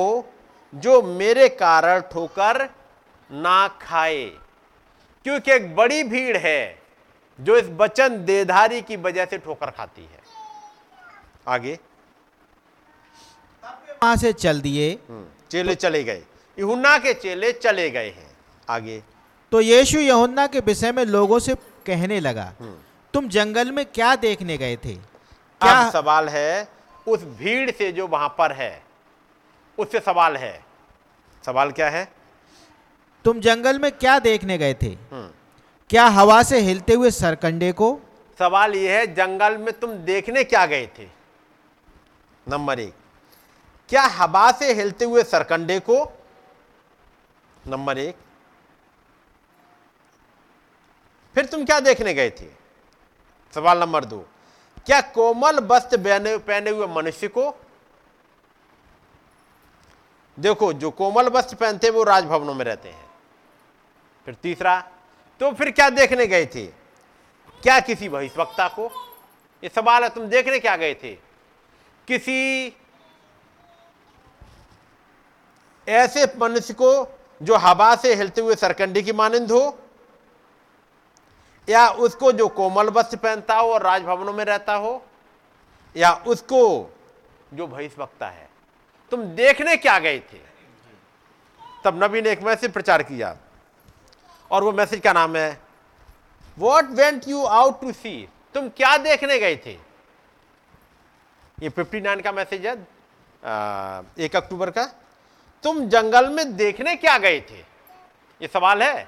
जो 0.75 1.03
मेरे 1.03 1.49
कारण 1.49 2.01
ठोकर 2.13 2.69
ना 3.31 3.69
खाए 3.83 4.25
क्योंकि 5.25 5.53
एक 5.53 5.75
बड़ी 5.77 6.03
भीड़ 6.05 6.37
है 6.37 6.83
जो 7.39 7.57
इस 7.57 7.69
वचन 7.71 8.25
देधारी 8.25 8.81
की 8.83 8.97
वजह 8.97 9.25
से 9.25 9.39
ठोकर 9.39 9.71
खाती 9.71 10.03
है। 10.03 10.21
आगे। 11.49 11.79
वहाँ 14.03 14.17
से 14.17 14.33
चल 14.33 14.61
दिए। 14.61 14.91
हम्म, 15.09 15.27
चेले 15.51 15.75
चले 15.75 16.03
गए। 16.05 16.23
यूना 16.59 16.99
के 16.99 17.15
चेले 17.15 17.53
चले 17.53 17.91
गए 17.91 18.11
हैं। 18.11 18.37
आगे। 18.69 19.03
तो 19.53 19.61
यीशु 19.61 19.99
यहुन्ना 19.99 20.47
के 20.47 20.61
विषय 20.61 20.93
में 20.93 21.05
लोगों 21.05 21.39
से 21.39 21.55
कहने 21.87 22.21
लगा 22.21 22.53
तुम 23.15 23.29
जंगल 23.29 23.71
में 23.71 23.85
क्या 23.87 24.15
देखने 24.17 24.57
गए 24.57 24.77
थे? 24.77 25.14
क्या 25.61 25.73
अब 25.73 25.93
सवाल 25.93 26.29
है 26.29 26.69
उस 27.09 27.25
भीड़ 27.25 27.71
से 27.71 27.93
जो 27.93 28.07
वहाँ 28.07 28.29
पर 28.39 28.53
है 28.53 28.83
उससे 29.79 30.01
सवाल 30.01 30.37
है। 30.37 30.65
सवाल 31.45 31.71
क्या 31.73 31.89
है? 31.91 32.13
तुम 33.25 33.41
जंगल 33.41 33.79
में 33.79 33.91
क्या 33.93 34.19
देखने 34.19 34.59
गए 34.59 34.75
थे? 34.75 34.87
हम्म, 34.87 35.31
क्या 35.91 36.07
हवा 36.07 36.43
से 36.43 36.59
हिलते 36.61 36.95
हुए 36.95 37.11
सरकंडे 37.11 37.73
को? 37.73 38.01
सवाल 38.39 38.75
यह 38.75 38.99
है 38.99 39.15
जंगल 39.15 39.57
में 39.57 39.73
तुम 39.73 39.93
देखने 39.93 40.45
क्या 40.45 40.67
गए 40.67 40.87
थे? 40.99 41.09
नंबर 42.49 42.81
एक। 42.81 42.95
क्या 43.89 44.03
हवा 44.03 44.53
से 44.53 44.73
हिलते 44.73 45.05
हुए 45.05 45.23
सरकंडे 45.23 45.79
को? 45.81 46.13
नंबर 47.69 47.99
एक। 47.99 48.17
फिर 51.35 51.47
तुम 51.47 51.65
क्या 51.65 51.81
देखने 51.81 52.15
गए 52.15 52.31
थे? 52.31 52.49
सवाल 53.55 53.79
नंबर 53.79 54.05
दो। 54.05 54.27
क्या 54.87 55.01
कोमल 55.01 55.59
वस्त्र 55.61 55.97
पहने 56.39 56.71
हुए 56.71 56.87
मनुष्य 56.87 57.29
को? 57.29 57.55
देखो, 60.39 60.73
जो 60.73 60.91
कोमल 60.91 61.29
वस्त्र 61.29 61.57
पहनते 61.57 61.87
हैं, 61.87 61.95
वो 61.95 62.03
राजभवनों 62.05 62.55
में 62.55 62.65
रहते 62.65 62.89
हैं। 62.89 63.05
फिर 64.27 64.35
तीसरा 64.35 64.81
तो 65.41 65.51
फिर 65.53 65.71
क्या 65.71 65.89
देखने 65.91 66.27
गए 66.27 66.47
थे? 66.47 66.67
क्या 67.63 67.79
किसी 67.81 68.09
बहिष्वक्ता 68.09 68.69
को? 68.69 68.91
ये 69.63 69.69
सवाल 69.69 70.03
है, 70.03 70.09
तुम 70.11 70.25
देखने 70.25 70.59
क्या 70.59 70.77
गए 70.77 70.95
थे? 70.95 71.15
किसी 72.09 72.77
ऐसे 75.89 76.27
मनुष्य 76.39 76.75
को 76.75 77.19
जो 77.43 77.57
हवा 77.57 77.95
से 77.97 78.15
हिलते 78.15 78.41
हुए 78.41 78.55
सरकंडी 78.55 79.03
की 79.03 79.13
मानंद 79.13 79.53
हो 79.53 79.79
या 81.69 81.89
उसको 81.99 82.33
जो 82.33 82.49
कोमल 82.51 82.89
वस्त्र 82.91 83.17
पहनता 83.17 83.55
हो 83.57 83.73
और 83.73 83.83
राजभवनों 83.83 84.33
में 84.33 84.45
रहता 84.45 84.75
हो, 84.75 85.03
या 85.97 86.13
उसको 86.27 86.61
जो 87.55 87.67
बहिष्वक्ता 87.67 88.29
है। 88.29 88.49
तुम 89.13 89.23
देखने 89.35 89.77
क्या 89.77 89.99
गए 89.99 90.19
थे? 90.23 90.39
तब 91.85 92.03
नबी 92.05 92.23
ने 92.23 92.31
एक 92.31 92.43
मैसेज 92.43 92.73
प्रचार 92.73 93.03
किया 93.03 93.37
और 94.51 94.65
वो 94.65 94.73
मैसेज 94.73 95.01
का 95.01 95.13
नाम 95.13 95.37
है 95.37 95.61
what 96.57 96.91
went 96.91 97.29
you 97.29 97.45
out 97.45 97.81
to 97.81 97.93
see 97.93 98.29
तुम 98.55 98.69
क्या 98.69 98.97
देखने 98.99 99.39
गए 99.39 99.57
थे? 99.57 99.73
ये 101.59 101.71
59 101.71 102.23
का 102.23 102.33
मैसेज 102.33 102.67
है 102.67 102.73
एक 104.19 104.37
अक्टूबर 104.37 104.71
का। 104.71 104.85
तुम 105.65 105.87
जंगल 105.89 106.29
में 106.29 106.57
देखने 106.57 106.95
क्या 106.97 107.17
गए 107.19 107.41
थे? 107.41 107.59
ये 108.41 108.49
सवाल 108.49 108.83
है। 108.83 109.07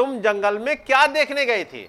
तुम 0.00 0.18
जंगल 0.20 0.58
में 0.58 0.76
क्या 0.84 1.06
देखने 1.08 1.44
गए 1.46 1.64
थे? 1.64 1.82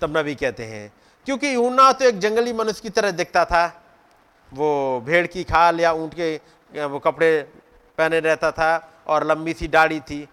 तब 0.00 0.16
नबी 0.16 0.34
कहते 0.34 0.64
हैं, 0.64 0.92
क्योंकि 1.26 1.54
यूना 1.54 1.90
तो 1.92 2.04
एक 2.04 2.18
जंगली 2.18 2.52
मनुष्य 2.52 2.80
की 2.82 2.90
तरह 2.90 3.10
दिखता 3.10 3.44
था। 3.44 3.66
वो 4.52 5.00
भेड़ 5.06 5.26
की 5.26 5.42
खाल 5.44 5.80
या 5.80 5.92
ऊँट 5.92 6.14
के, 6.14 6.36
वो 6.86 6.98
कपड़े 6.98 7.42
पहने 7.98 8.20
रहता 8.20 8.50
था 8.52 8.70
और 9.06 9.26
लंबी 9.26 9.52
सी 9.54 9.68
दाढ़ी 9.68 10.00
थी। 10.00 10.28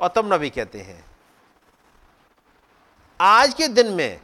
और 0.00 0.12
तब 0.16 0.32
नबी 0.32 0.50
कहते 0.50 0.80
हैं, 0.80 1.04
आज 3.20 3.54
के 3.54 3.68
दिन 3.68 3.92
में 3.92 4.20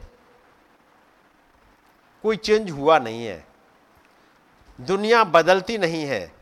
कोई 2.23 2.37
चेंज 2.37 2.71
हुआ 2.71 2.97
नहीं 2.99 3.25
है। 3.25 3.43
दुनिया 4.79 5.23
बदलती 5.23 5.77
नहीं 5.77 6.03
है। 6.05 6.34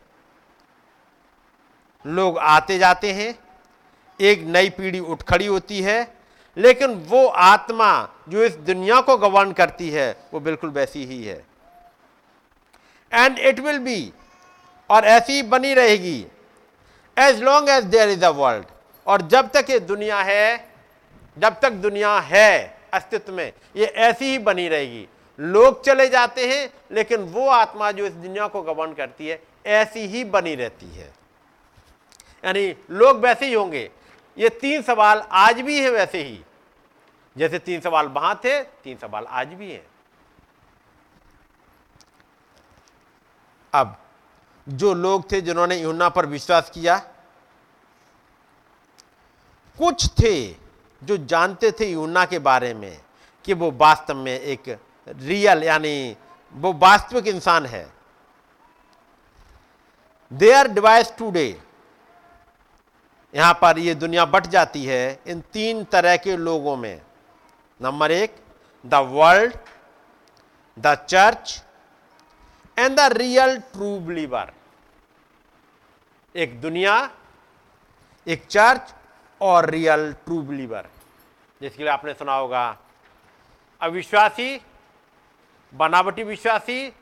लोग 2.04 2.38
आते 2.38 2.78
जाते 2.78 3.12
हैं, 3.12 3.34
एक 4.20 4.42
नई 4.46 4.70
पीढ़ी 4.70 4.98
उठ 5.00 5.22
खड़ी 5.22 5.46
होती 5.46 5.80
है, 5.82 6.06
लेकिन 6.56 6.94
वो 7.08 7.26
आत्मा 7.26 7.90
जो 8.28 8.42
इस 8.44 8.56
दुनिया 8.56 9.00
को 9.00 9.16
गवर्न 9.18 9.52
करती 9.52 9.88
है, 9.90 10.10
वो 10.34 10.40
बिल्कुल 10.40 10.70
वैसी 10.70 11.04
ही 11.04 11.22
है। 11.24 11.42
एंड 13.12 13.38
इट 13.38 13.60
विल 13.60 13.78
बी 13.78 14.12
और 14.90 15.04
ऐसी 15.04 15.42
बनी 15.42 15.74
रहेगी 15.74 16.26
as 17.16 17.42
long 17.42 17.68
as 17.68 17.84
there 17.86 18.08
is 18.08 18.24
a 18.24 18.30
world 18.30 18.64
और 19.06 19.22
जब 19.22 19.50
तक 19.50 19.70
ये 19.70 19.78
दुनिया 19.80 20.20
है, 20.20 20.68
जब 21.36 21.58
तक 21.60 21.72
दुनिया 21.72 22.18
है 22.20 22.78
अस्तित्व 22.92 23.32
में, 23.32 23.52
ये 23.76 23.86
ऐसी 23.86 24.24
ही 24.24 24.38
बनी 24.38 24.68
रहेगी। 24.68 25.06
लोग 25.38 25.84
चले 25.84 26.06
जाते 26.08 26.46
हैं, 26.46 26.70
लेकिन 26.92 27.22
वो 27.24 27.48
आत्मा 27.48 27.90
जो 27.92 28.06
इस 28.06 28.12
दुनिया 28.12 28.46
को 28.46 28.62
गवर्न 28.62 28.92
करती 28.92 29.28
है, 29.28 29.40
ऐसी 29.66 30.06
ही 30.06 30.24
बनी 30.24 30.54
रहती 30.54 30.86
है। 30.86 31.12
यानी 32.44 32.76
लोग 32.90 33.18
वैसे 33.18 33.46
ही 33.46 33.52
होंगे। 33.54 33.90
ये 34.38 34.48
तीन 34.48 34.82
सवाल 34.82 35.22
आज 35.32 35.60
भी 35.60 35.80
है 35.80 35.90
वैसे 35.90 36.22
ही। 36.22 36.44
जैसे 37.36 37.58
तीन 37.58 37.80
सवाल 37.80 38.06
वहाँ 38.06 38.40
थे, 38.44 38.62
तीन 38.62 38.98
सवाल 38.98 39.24
आज 39.24 39.48
भी 39.48 39.72
हैं। 39.72 39.86
अब, 43.74 43.96
जो 44.68 44.94
लोग 44.94 45.32
थे 45.32 45.40
जिन्होंने 45.40 45.76
यूना 45.76 46.08
पर 46.08 46.26
विश्वास 46.26 46.70
किया, 46.70 46.98
कुछ 49.78 50.06
थे 50.10 50.50
जो 51.02 51.16
जानते 51.16 51.70
थे 51.70 51.84
यूना 51.84 52.24
के 52.24 52.38
बारे 52.38 52.74
में 52.74 53.00
कि 53.44 53.54
वो 53.54 53.70
वास्तव 53.70 54.14
में 54.14 54.40
एक 54.40 54.80
रियल 55.08 55.62
यानी 55.62 56.16
वो 56.54 56.72
वास्तविक 56.72 57.26
इंसान 57.26 57.66
है। 57.66 57.92
दे 60.32 60.52
आर 60.52 60.68
डिवाइस 60.68 61.12
टूडे 61.18 61.60
यहाँ 63.34 63.58
पर 63.62 63.78
ये 63.78 63.94
दुनिया 63.94 64.24
बट 64.24 64.46
जाती 64.46 64.84
है 64.84 65.20
इन 65.26 65.40
तीन 65.40 65.84
तरह 65.84 66.16
के 66.16 66.36
लोगों 66.36 66.76
में। 66.76 67.02
नंबर 67.82 68.10
एक, 68.10 68.36
the 68.86 68.94
world, 68.94 69.56
the 70.78 70.94
church, 70.94 71.62
and 72.78 72.96
the 72.96 73.00
real 73.00 73.58
true 73.58 74.00
believer. 74.00 74.52
एक 76.36 76.60
दुनिया, 76.60 77.10
एक 78.28 78.46
चर्च 78.46 78.94
और 79.40 79.70
रियल 79.70 80.12
ट्रू 80.12 80.42
बिलीवर। 80.42 80.88
जिसके 81.62 81.82
लिए 81.82 81.92
आपने 81.92 82.14
सुना 82.14 82.34
होगा, 82.34 82.78
अविश्वासी, 83.80 84.60
बनावटी 85.74 86.22
विश्वासी 86.22 86.92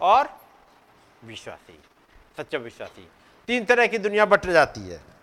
और 0.00 0.40
विश्वासी, 1.24 1.78
सच्चा 2.36 2.58
विश्वासी। 2.58 3.08
तीन 3.46 3.64
तरह 3.64 3.86
की 3.86 3.98
दुनिया 3.98 4.26
बट 4.26 4.46
जाती 4.46 4.80
है। 4.80 5.13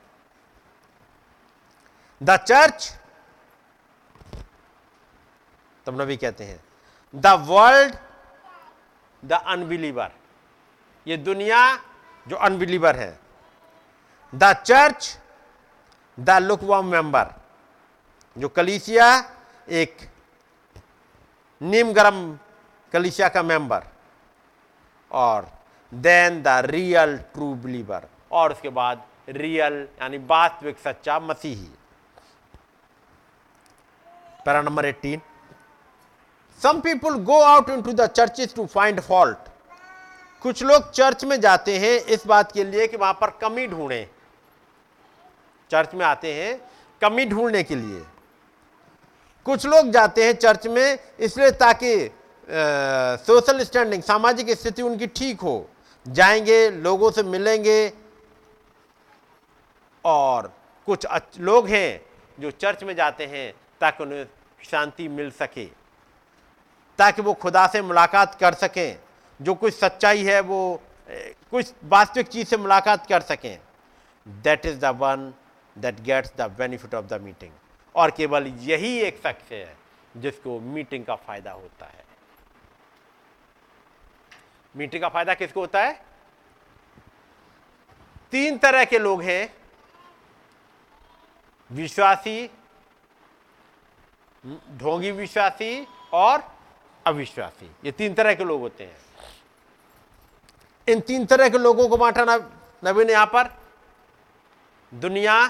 द 2.23 2.37
चर्च, 2.37 2.97
तब 5.85 6.01
नबी 6.01 6.17
कहते 6.17 6.43
हैं, 6.43 6.59
द 7.15 7.27
वर्ल्ड, 7.27 7.95
द 9.25 9.31
अनबिलीवर। 9.31 10.11
ये 11.07 11.17
दुनिया 11.17 11.61
जो 12.27 12.35
अनबिलीवर 12.35 12.95
है। 12.95 13.19
The 14.35 14.53
church, 14.53 15.17
the 16.19 16.29
lukewarm 16.29 16.85
member. 16.85 17.33
जो 18.37 18.49
कलीसिया, 18.49 19.07
एक 19.69 19.97
नीम 21.61 21.93
गरम 21.93 22.37
कलिसिया 22.93 23.29
का 23.29 23.43
मेंबर। 23.43 23.83
और 25.11 25.49
then 25.93 26.41
the 26.43 26.47
real 26.47 27.17
true 27.17 27.53
believer 27.55 28.07
और 28.31 28.51
उसके 28.53 28.69
बाद 28.69 29.05
रियल 29.29 29.87
यानी 30.01 30.17
वास्तविक 30.17 30.79
सच्चा 30.79 31.19
मसीही। 31.19 31.69
Para 34.45 34.61
number 34.61 34.85
18 34.85 35.19
some 36.61 36.79
people 36.81 37.17
go 37.23 37.39
out 37.41 37.69
into 37.81 37.91
the 37.93 38.05
churches 38.07 38.53
to 38.55 38.65
find 38.65 38.99
fault 39.01 39.49
कुछ 40.41 40.63
लोग 40.63 40.89
चर्च 40.91 41.23
में 41.25 41.39
जाते 41.41 41.77
हैं 41.79 41.99
इस 42.13 42.25
बात 42.27 42.51
के 42.51 42.63
लिए 42.63 42.87
कि 42.87 42.97
वहाँ 42.97 43.13
पर 43.13 43.29
कमी 43.41 43.65
ढूंढें। 43.67 44.07
चर्च 45.71 45.93
में 45.95 46.05
आते 46.05 46.33
हैं 46.33 46.59
कमी 47.01 47.25
ढूँढने 47.25 47.63
के 47.63 47.75
लिए। 47.75 48.01
कुछ 49.45 49.65
लोग 49.65 49.91
जाते 49.91 50.23
हैं 50.25 50.33
चर्च 50.33 50.67
में 50.67 50.97
इसलिए 51.19 51.51
ताकि 51.61 51.93
सोशल 53.25 53.63
स्टैंडिंग 53.63 54.03
सामाजिक 54.03 54.49
स्थिति 54.51 54.81
उनकी 54.81 55.07
ठीक 55.07 55.41
हो। 55.41 55.69
जाएँगे, 56.05 56.69
लोगों 56.71 57.11
से 57.11 57.23
मिलेंगे 57.23 57.91
और 60.05 60.51
कुछ 60.87 61.07
लोग 61.39 61.67
हैं 61.67 62.01
जो 62.37 62.51
चर्च 62.51 62.83
में 62.83 62.95
जाते 62.95 63.25
हैं 63.25 63.53
ताकि 63.81 64.03
उन्हें 64.03 64.25
शांति 64.69 65.07
मिल 65.09 65.31
सके। 65.31 65.65
ताकि 66.99 67.21
वो 67.21 67.33
खुदा 67.33 67.65
से 67.67 67.81
मुलाकात 67.81 68.35
कर 68.35 68.53
सकें। 68.53 68.99
जो 69.39 69.53
कुछ 69.55 69.73
सच्चाई 69.73 70.23
है 70.23 70.39
वो 70.41 70.81
कुछ 71.09 71.73
वास्तविक 71.83 72.27
चीज़ 72.27 72.47
से 72.47 72.57
मुलाकात 72.57 73.07
कर 73.07 73.21
सकें। 73.21 73.59
That 74.25 74.65
is 74.65 74.79
the 74.79 74.85
one 74.97 75.33
that 75.75 75.99
gets 76.01 76.33
the 76.37 76.49
benefit 76.57 76.93
of 76.95 77.05
the 77.05 77.21
meeting 77.21 77.51
और 77.95 78.11
केवल 78.11 78.47
यही 78.47 78.97
एक 78.99 79.17
शख्स 79.17 79.51
है 79.51 79.77
जिसको 80.17 80.59
मीटिंग 80.59 81.05
का 81.05 81.15
फ़ायदा 81.17 81.51
होता 81.51 81.85
है। 81.85 82.05
मीटिंग 84.75 85.01
का 85.01 85.09
फ़ायदा 85.09 85.33
किसको 85.33 85.59
होता 85.59 85.83
है? 85.83 85.99
तीन 88.31 88.57
तरह 88.57 88.85
के 88.85 88.99
लोग 88.99 89.21
हैं। 89.21 89.53
विश्वासी 91.69 92.49
ढोंगी 94.43 95.11
विश्वासी 95.11 95.87
और 96.13 96.43
अविश्वासी। 97.05 97.69
ये 97.85 97.91
तीन 97.91 98.13
तरह 98.13 98.33
के 98.33 98.43
लोग 98.43 98.61
होते 98.61 98.83
हैं। 98.83 98.99
इन 100.87 100.99
तीन 100.99 101.25
तरह 101.25 101.49
के 101.49 101.57
लोगों 101.57 101.87
को 101.89 101.97
बांटा 101.97 102.25
नबी 102.83 103.03
ने 103.05 103.13
यहाँ 103.13 103.25
पर। 103.25 103.49
दुनिया, 104.91 105.47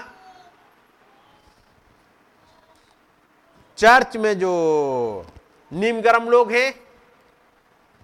चर्च 3.78 4.16
में 4.16 4.38
जो 4.38 4.52
नीम 5.72 6.00
गर्म 6.00 6.28
लोग 6.30 6.52
हैं, 6.52 6.74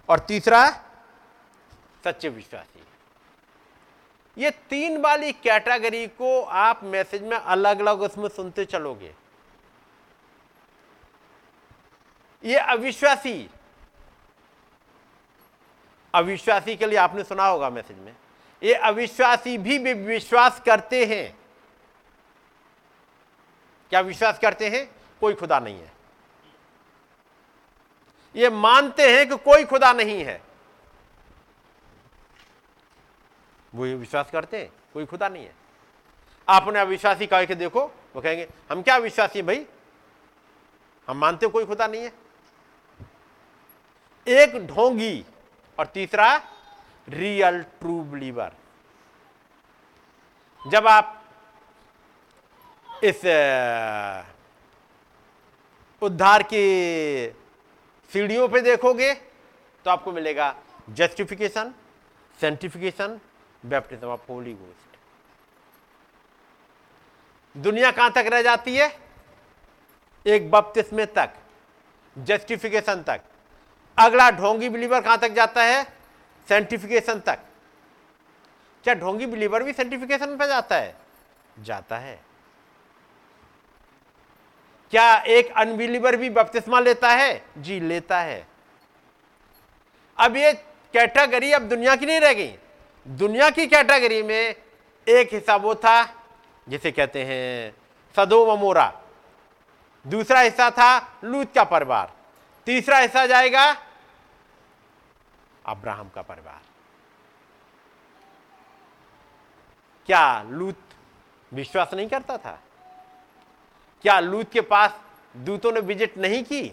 और 0.09 0.19
तीसरा, 0.19 0.67
सच्चे 2.03 2.29
विश्वासी। 2.29 2.83
ये 4.37 4.49
तीन 4.69 4.97
वाली 5.01 5.31
कैटेगरी 5.33 6.05
को 6.09 6.41
आप 6.41 6.83
मैसेज 6.83 7.21
में 7.21 7.37
अलग 7.37 7.79
अलग 7.79 8.01
उसमें 8.01 8.27
सुनते 8.29 8.65
चलोगे। 8.65 9.13
ये 12.43 12.55
अविश्वासी। 12.55 13.49
अविश्वासी 16.13 16.75
के 16.75 16.85
लिए 16.85 16.97
आपने 16.97 17.23
सुना 17.23 17.47
होगा 17.47 17.69
मैसेज 17.69 17.97
में। 17.97 18.15
ये 18.63 18.73
अविश्वासी 18.73 19.57
भी 19.57 19.93
विश्वास 19.93 20.61
करते 20.65 21.05
हैं। 21.05 21.39
क्या 23.89 23.99
विश्वास 23.99 24.39
करते 24.39 24.69
हैं? 24.69 24.95
कोई 25.21 25.33
खुदा 25.33 25.59
नहीं 25.59 25.79
है। 25.79 25.91
ये 28.35 28.49
मानते 28.49 29.17
हैं 29.17 29.29
कि 29.29 29.37
कोई 29.37 29.65
खुदा 29.65 29.93
नहीं 29.93 30.23
है। 30.23 30.41
वो 33.75 33.85
ये 33.85 33.95
विश्वास 33.95 34.29
करते 34.31 34.57
हैं, 34.57 34.71
कोई 34.93 35.05
खुदा 35.05 35.29
नहीं 35.29 35.45
है। 35.45 35.55
आपने 36.49 36.79
अविश्वासी 36.79 37.27
कह 37.27 37.45
के 37.45 37.55
देखो, 37.55 37.81
वो 37.85 38.21
कहेंगे, 38.21 38.49
हम 38.71 38.81
क्या 38.81 38.97
विश्वासी 38.97 39.41
भाई? 39.41 39.65
हम 41.07 41.17
मानते 41.17 41.47
कोई 41.47 41.65
खुदा 41.65 41.87
नहीं 41.87 42.01
है। 42.01 42.28
एक 44.29 44.55
ढोंगी 44.67 45.25
और 45.79 45.85
तीसरा 45.85 46.25
रियल 47.07 47.61
ट्रू 47.79 47.99
बिलीवर 48.11 48.51
जब 50.61 50.87
आप 50.87 51.15
इस 53.03 53.21
उद्धार 56.01 56.43
की 56.43 56.63
सीढ़ियों 58.11 58.47
पे 58.47 58.61
देखोगे 58.61 59.13
तो 59.85 59.91
आपको 59.91 60.11
मिलेगा 60.11 60.53
justification 60.89 61.73
sanctification 62.39 63.19
baptism 63.63 64.07
of 64.07 64.31
Holy 64.31 64.53
Ghost 64.53 64.97
दुनिया 67.55 67.91
कहाँ 67.91 68.11
तक 68.11 68.25
रह 68.27 68.41
जाती 68.41 68.75
है? 68.75 68.89
एक 70.25 70.49
बपतिस्मे 70.51 71.05
तक 71.17 71.33
जस्टिफिकेशन 72.15 73.03
तक। 73.07 73.21
अगला 73.99 74.29
ढोंगी 74.31 74.69
बिलीवर 74.69 75.01
कहाँ 75.01 75.17
तक 75.17 75.29
जाता 75.29 75.63
है? 75.63 75.83
सेंटिफिकेशन 76.49 77.19
तक। 77.19 77.39
क्या 78.83 78.93
ढोंगी 78.93 79.25
बिलीवर 79.25 79.63
भी 79.63 79.73
सेंटिफिकेशन 79.73 80.37
पर 80.37 80.47
जाता 80.47 80.75
है? 80.75 80.95
जाता 81.59 81.97
है। 81.97 82.19
क्या 84.91 85.15
एक 85.17 85.51
अनबिलीवर 85.57 86.15
भी 86.15 86.29
बपतिस्मा 86.29 86.79
लेता 86.79 87.09
है? 87.09 87.45
जी, 87.57 87.79
लेता 87.79 88.19
है। 88.19 88.47
अब 90.17 90.35
ये 90.35 90.53
कैटेगरी 90.93 91.51
अब 91.51 91.61
दुनिया 91.61 91.95
की 91.95 92.05
नहीं 92.05 92.19
रह 92.19 92.33
गई। 92.33 92.55
दुनिया 93.07 93.49
की 93.49 93.67
कैटेगरी 93.67 94.23
में 94.23 94.55
एक 95.07 95.33
हिस्सा 95.33 95.55
वो 95.55 95.75
था, 95.75 96.03
जिसे 96.69 96.91
कहते 96.91 97.23
हैं 97.23 97.75
सदो 98.15 98.55
ममोरा 98.55 99.01
दूसरा 100.07 100.39
हिस्सा 100.39 100.69
था 100.69 101.19
लूत 101.23 101.53
का 101.55 101.63
परिवार। 101.63 102.11
तीसरा 102.65 102.97
हिस्सा 102.97 103.25
जाएगा 103.25 103.88
अब्राहम 105.65 106.09
का 106.09 106.21
परिवार। 106.21 106.61
क्या 110.05 110.43
लूत 110.43 110.77
विश्वास 111.53 111.93
नहीं 111.93 112.07
करता 112.07 112.37
था? 112.37 112.59
क्या 114.01 114.19
लूत 114.19 114.51
के 114.51 114.61
पास 114.61 114.99
दूतों 115.37 115.71
ने 115.71 115.79
विज़िट 115.79 116.17
नहीं 116.17 116.43
की? 116.43 116.67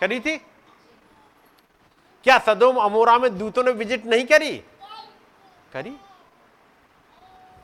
करी 0.00 0.20
थी? 0.20 0.36
क्या 2.24 2.38
सदोम 2.38 2.76
अमोरा 2.76 3.18
में 3.18 3.38
दूतों 3.38 3.64
ने 3.64 3.70
विज़िट 3.70 4.06
नहीं 4.06 4.24
करी? 4.24 4.56
करी। 5.72 5.96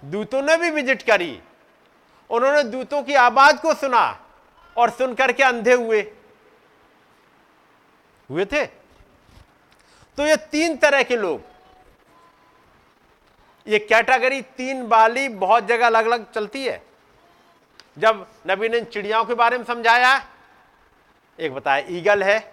दूतों 0.05 0.43
ने 0.43 0.57
भी 0.57 0.71
विज़िट 0.71 1.03
करी। 1.03 1.43
उन्होंने 2.31 2.63
दूतों 2.63 3.03
की 3.03 3.15
आवाज़ 3.15 3.57
को 3.57 3.75
सुना 3.75 4.27
और 4.77 4.91
सुनकर 4.91 5.33
के 5.33 5.43
अंधे 5.43 5.73
हुए। 5.73 6.01
हुए 8.31 8.45
थे? 8.45 8.80
तो 10.19 10.27
ये 10.27 10.37
तीन 10.53 10.77
तरह 10.77 11.03
के 11.03 11.17
लोग। 11.17 11.41
ये 13.67 13.79
कैटेगरी 13.79 14.41
तीन 14.57 14.83
वाली 14.87 15.29
बहुत 15.29 15.65
जगह 15.65 15.87
अलग 15.87 16.07
अलग 16.07 16.31
चलती 16.33 16.65
है। 16.65 16.83
जब 17.99 18.27
नबी 18.47 18.69
ने 18.69 18.81
चिड़ियाओं 18.83 19.25
के 19.25 19.35
बारे 19.35 19.59
में 19.59 19.65
समझाया, 19.65 20.15
एक 21.39 21.55
बताया, 21.55 21.87
ईगल 21.89 22.23
है, 22.23 22.53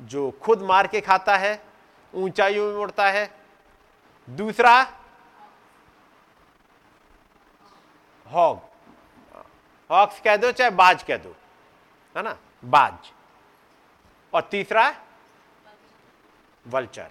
जो 0.00 0.30
खुद 0.42 0.62
मार 0.62 0.86
के 0.86 1.00
खाता 1.00 1.36
है, 1.36 1.60
ऊंचाइयों 2.14 2.72
में 2.72 2.80
उड़ता 2.80 3.08
है। 3.10 3.30
दूसरा, 4.28 4.80
हॉग 8.26 8.66
हॉक्स 9.90 10.20
कह 10.20 10.36
दो 10.36 10.50
चाहे 10.52 10.70
बाज 10.70 11.02
कह 11.02 11.16
दो, 11.16 11.34
है 12.16 12.22
ना? 12.22 12.36
बाज। 12.64 13.10
और 14.32 14.48
तीसरा 14.50 14.88
वल्चर। 16.68 17.10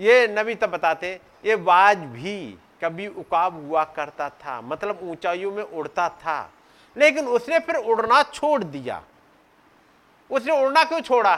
ये 0.00 0.26
नबी 0.28 0.54
तब 0.54 0.70
बताते, 0.70 1.20
ये 1.44 1.56
बाज 1.56 1.98
भी 1.98 2.58
कभी 2.82 3.06
उकाब 3.06 3.54
हुआ 3.66 3.84
करता 3.84 4.28
था 4.30 4.60
मतलब 4.60 5.00
ऊंचाइयों 5.02 5.52
में 5.52 5.62
उड़ता 5.62 6.08
था, 6.08 6.50
लेकिन 6.96 7.26
उसने 7.26 7.58
फिर 7.58 7.76
उड़ना 7.76 8.22
छोड़ 8.22 8.62
दिया। 8.64 9.02
उसने 10.30 10.62
उड़ना 10.62 10.84
क्यों 10.84 11.00
छोड़ा? 11.00 11.36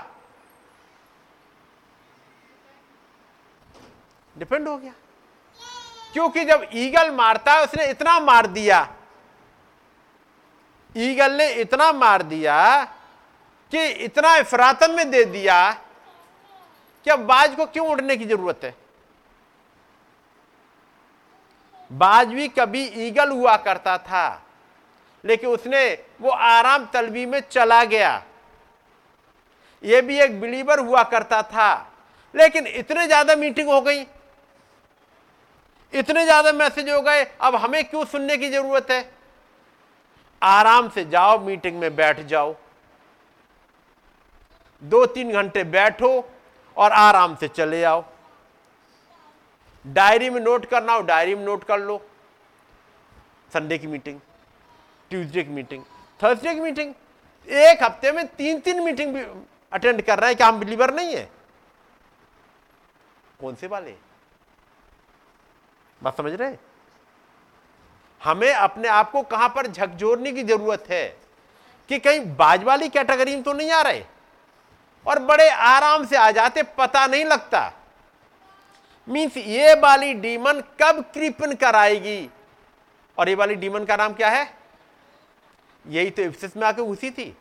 डिपेंड 4.39 4.69
हो 4.69 4.77
गया। 4.77 4.93
क्योंकि 6.13 6.45
जब 6.45 6.67
ईगल 6.75 7.11
मारता 7.11 7.53
है, 7.53 7.65
उसने 7.65 7.87
इतना 7.87 8.19
मार 8.21 8.47
दिया। 8.47 8.87
ईगल 10.97 11.33
ने 11.33 11.49
इतना 11.53 11.93
मार 11.93 12.23
दिया 12.23 12.85
कि 13.73 13.87
इतना 13.87 14.37
इफरातन 14.37 14.91
में 14.91 15.11
दे 15.11 15.25
दिया 15.25 15.73
कि 17.07 17.11
अब 17.11 17.21
बाज 17.27 17.55
को 17.57 17.67
क्यों 17.67 17.87
उड़ने 17.89 18.17
की 18.17 18.25
ज़रूरत 18.27 18.61
है? 18.65 18.75
बाज 21.91 22.29
भी 22.29 22.49
कभी 22.51 22.85
ईगल 23.07 23.31
हुआ 23.31 23.57
करता 23.59 23.97
था, 24.01 24.43
लेकिन 25.25 25.51
उसने 25.51 25.93
वो 26.21 26.31
आराम 26.31 26.87
तलबी 26.93 27.25
में 27.27 27.41
चला 27.43 27.83
गया। 27.85 28.23
ये 29.85 30.01
भी 30.03 30.19
एक 30.21 30.41
बिलीवर 30.41 30.79
हुआ 30.79 31.03
करता 31.05 31.43
था, 31.45 31.93
लेकिन 32.35 32.67
इतने 32.67 33.07
ज़्यादा 33.07 33.37
मीटिंग 33.37 33.69
हो 33.69 33.81
गई, 33.81 34.07
इतने 35.93 36.25
ज़्यादा 36.25 36.53
मैसेज 36.53 36.91
हो 36.91 37.01
गए, 37.03 37.25
अब 37.41 37.55
हमें 37.57 37.85
क्यों 37.85 38.05
सुनने 38.07 38.37
की 38.37 38.51
ज़रूरत 38.51 38.91
है? 38.91 39.05
आराम 40.43 40.89
से 40.89 41.05
जाओ, 41.05 41.39
मीटिंग 41.41 41.79
में 41.81 41.95
बैठ 41.97 42.21
जाओ। 42.27 42.55
दो 44.83 45.05
तीन 45.07 45.33
घंटे 45.33 45.65
बैठो 45.67 46.21
और 46.77 46.93
आराम 46.93 47.35
से 47.37 47.49
चले 47.49 47.83
आओ। 47.85 48.05
डायरी 49.85 50.31
में 50.31 50.41
नोट 50.41 50.65
करना 50.67 50.93
हो, 50.93 51.01
डायरी 51.03 51.35
में 51.35 51.45
नोट 51.45 51.65
कर 51.65 51.79
लो। 51.79 52.01
संडे 53.53 53.79
की 53.79 53.87
मीटिंग, 53.87 54.21
ट्यूसडे 55.11 55.43
की 55.43 55.51
मीटिंग, 55.51 55.83
थर्सडे 56.21 56.55
की 56.55 56.61
मीटिंग, 56.61 56.95
एक 57.49 57.83
हफ़्ते 57.83 58.13
में 58.13 58.27
तीन 58.29 58.61
तीन 58.61 58.83
मीटिंग 58.83 59.15
भी 59.15 59.25
अटेंड 59.73 60.03
कर 60.03 60.19
रहे 60.19 60.31
हैं 60.31 60.37
क्या 60.37 60.47
हम 60.47 60.59
बिलीवर 60.59 60.95
नहीं 60.95 61.15
है। 61.15 61.29
कौन 63.41 63.55
से 63.55 63.67
वाले? 63.67 63.95
बात 66.01 66.17
समझ 66.17 66.33
रहे 66.33 66.57
हमें 68.21 68.53
अपने 68.53 68.89
आप 68.89 69.11
को 69.11 69.23
कहाँ 69.25 69.49
पर 69.49 69.67
झकझोरने 69.67 70.33
की 70.33 70.43
ज़रूरत 70.43 70.85
है 70.91 71.07
कि 71.91 71.99
कहीं 71.99 72.21
बाज 72.37 72.65
वाली 72.65 72.89
कैटेगरी 72.89 73.35
में 73.35 73.43
तो 73.43 73.53
नहीं 73.53 73.71
आ 73.71 73.81
रहे? 73.83 74.05
और 75.07 75.19
बड़े 75.19 75.49
आराम 75.49 76.05
से 76.07 76.17
आ 76.17 76.31
जाते, 76.31 76.63
पता 76.63 77.07
नहीं 77.07 77.25
लगता। 77.25 77.73
मीन्स 79.09 79.37
ये 79.37 79.75
वाली 79.75 80.13
डीमन 80.15 80.61
कब 80.83 81.05
कृपन 81.15 81.55
कराएगी? 81.55 82.31
और 83.19 83.29
ये 83.29 83.35
वाली 83.35 83.55
डीमन 83.55 83.85
का 83.85 83.97
नाम 83.97 84.13
क्या 84.13 84.29
है? 84.29 84.51
यही 85.85 86.11
तो 86.11 86.23
इफ्सिस 86.23 86.57
में 86.57 86.67
आके 86.67 86.83
उसी 86.83 87.11
थी। 87.11 87.37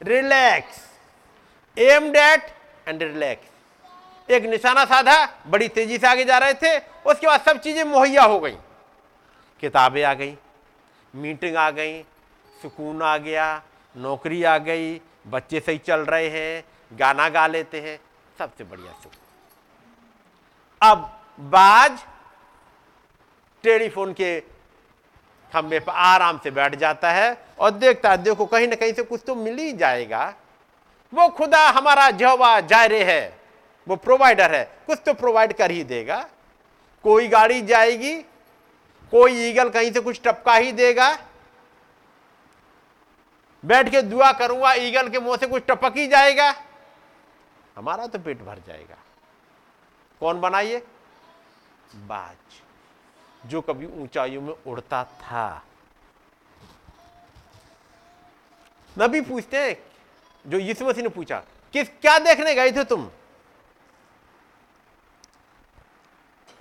रिलैक्स। 0.00 0.82
Meditate 2.12 2.54
and 2.88 3.02
relax. 3.02 4.30
एक 4.30 4.44
निशाना 4.44 4.84
साधा, 4.84 5.24
बड़ी 5.46 5.68
तेज़ी 5.68 5.98
से 5.98 6.06
आगे 6.06 6.24
जा 6.24 6.38
रहे 6.38 6.54
थे, 6.54 6.78
उसके 7.06 7.26
बाद 7.26 7.40
सब 7.40 7.60
चीज़ें 7.60 7.84
मुहैया 7.84 8.22
हो 8.22 8.38
गई। 8.40 8.56
किताबें 9.62 10.02
आ 10.04 10.12
गई 10.14 10.36
मीटिंग 11.14 11.56
आ 11.56 11.70
गई, 11.70 12.02
सुकून 12.62 13.02
आ 13.02 13.16
गया, 13.18 13.62
नौकरी 13.94 14.42
आ 14.44 14.56
गई, 14.58 15.00
बच्चे 15.26 15.60
सही 15.60 15.78
चल 15.78 16.00
रहे 16.00 16.28
हैं 16.28 16.64
गाना 16.90 17.28
गा 17.28 17.46
लेते 17.46 17.80
हैं, 17.80 17.98
सबसे 18.38 18.64
बढ़िया 18.64 18.92
सुकून 18.92 19.22
अब 20.82 21.10
बाज 21.50 21.98
टेलीफोन 23.64 24.12
के 24.12 24.40
खंबे 25.52 25.78
पर 25.80 25.92
आराम 25.92 26.38
से 26.44 26.50
बैठ 26.50 26.74
जाता 26.74 27.10
है 27.12 27.36
और 27.58 27.70
देखता 27.70 28.10
है, 28.10 28.16
देखो 28.18 28.46
कहीं 28.46 28.68
ना 28.68 28.76
कहीं 28.76 28.92
से 28.92 29.02
कुछ 29.02 29.20
तो 29.26 29.34
मिल 29.34 29.58
ही 29.58 29.72
जाएगा। 29.72 30.34
वो 31.12 31.28
खुदा 31.28 31.68
हमारा 31.68 32.10
जहवा 32.12 32.60
जायरे 32.62 33.02
है, 33.04 33.38
वो 33.86 33.96
प्रोवाइडर 33.96 34.54
है, 34.54 34.64
कुछ 34.86 34.98
तो 35.06 35.14
प्रोवाइड 35.14 35.52
कर 35.52 35.70
ही 35.70 35.82
देगा। 35.84 36.24
कोई 37.04 37.28
गाड़ी 37.28 37.60
जाएगी, 37.62 38.14
कोई 39.12 39.48
ईगल 39.48 39.68
कहीं 39.70 39.92
से 39.92 40.00
कुछ 40.00 40.20
टपका 40.24 40.54
ही 40.54 40.72
देगा। 40.72 41.16
बैठ 43.64 43.88
के 43.88 44.02
दुआ 44.02 44.32
करूँगा, 44.34 44.72
ईगल 44.74 45.08
के 45.08 45.18
मुँह 45.18 45.36
से 45.36 45.46
कुछ 45.46 45.62
टपक 45.68 45.96
ही 45.96 46.06
जाएगा। 46.06 46.50
हमारा 47.76 48.06
तो 48.06 48.18
पेट 48.18 48.42
भर 48.42 48.58
जाएगा। 48.66 48.96
कौन 50.20 50.40
बनाइए? 50.40 50.78
बाज। 51.96 53.50
जो 53.50 53.60
कभी 53.60 53.86
ऊंचाइयों 54.02 54.42
में 54.42 54.54
उड़ता 54.66 55.04
था। 55.04 55.64
नबी 58.98 59.20
पूछते 59.20 59.58
हैं, 59.58 59.76
जो 60.46 60.58
यीशु 60.58 60.86
मसीह 60.86 61.02
ने 61.02 61.08
पूछा, 61.08 61.42
किस, 61.74 61.88
क्या 61.88 62.18
देखने 62.18 62.54
गए 62.54 62.72
थे 62.72 62.84
तुम? 62.84 63.10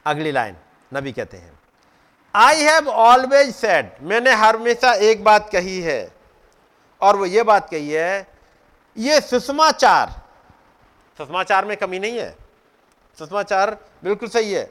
अगली 0.05 0.31
लाइन, 0.31 0.55
नबी 0.93 1.11
कहते 1.11 1.37
हैं 1.37 1.59
आई 2.35 2.61
हैव 2.61 2.89
ऑलवेज 2.89 3.55
सेड 3.55 3.91
मैंने 4.01 4.31
हमेशा 4.31 4.93
एक 4.93 5.23
बात 5.23 5.49
कही 5.51 5.79
है, 5.81 6.11
और 7.01 7.15
वो 7.15 7.25
ये 7.25 7.43
बात 7.43 7.69
कही 7.69 7.89
है, 7.89 8.27
ये 8.97 9.21
सुषमाचार 9.21 10.22
सुषमाचार 11.17 11.65
में 11.65 11.75
कमी 11.77 11.99
नहीं 11.99 12.17
है। 12.19 12.35
सुषमाचार 13.17 13.77
बिल्कुल 14.03 14.29
सही 14.29 14.53
है। 14.53 14.69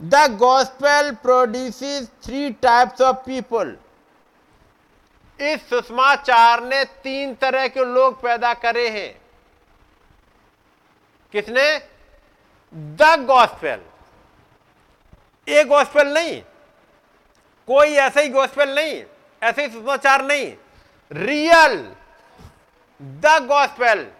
The 0.00 0.14
gospel 0.38 1.10
produce 1.14 2.08
three 2.24 2.50
types 2.50 3.00
of 3.00 3.16
people 3.16 3.76
इस 5.40 5.68
सुषमाचार 5.70 6.62
ने 6.62 6.84
तीन 6.84 7.34
तरह 7.34 7.68
के 7.68 7.84
लोग 7.84 8.20
पैदा 8.20 8.52
करे 8.54 8.88
हैं। 8.88 9.20
किसने? 11.32 11.78
द 12.74 13.26
गॉस्पेल 13.26 13.80
ये 15.48 15.64
गॉस्पेल 15.64 16.14
नहीं। 16.14 16.40
कोई 17.68 17.94
ऐसा 17.96 18.20
ही 18.20 18.28
गॉस्पेल 18.28 18.74
नहीं। 18.74 19.02
ऐसे 19.42 19.62
ही 19.62 19.72
सुषमाचार 19.72 20.24
नहीं। 20.24 20.52
Real 21.12 21.76
the 23.02 23.46
gospel 23.48 24.10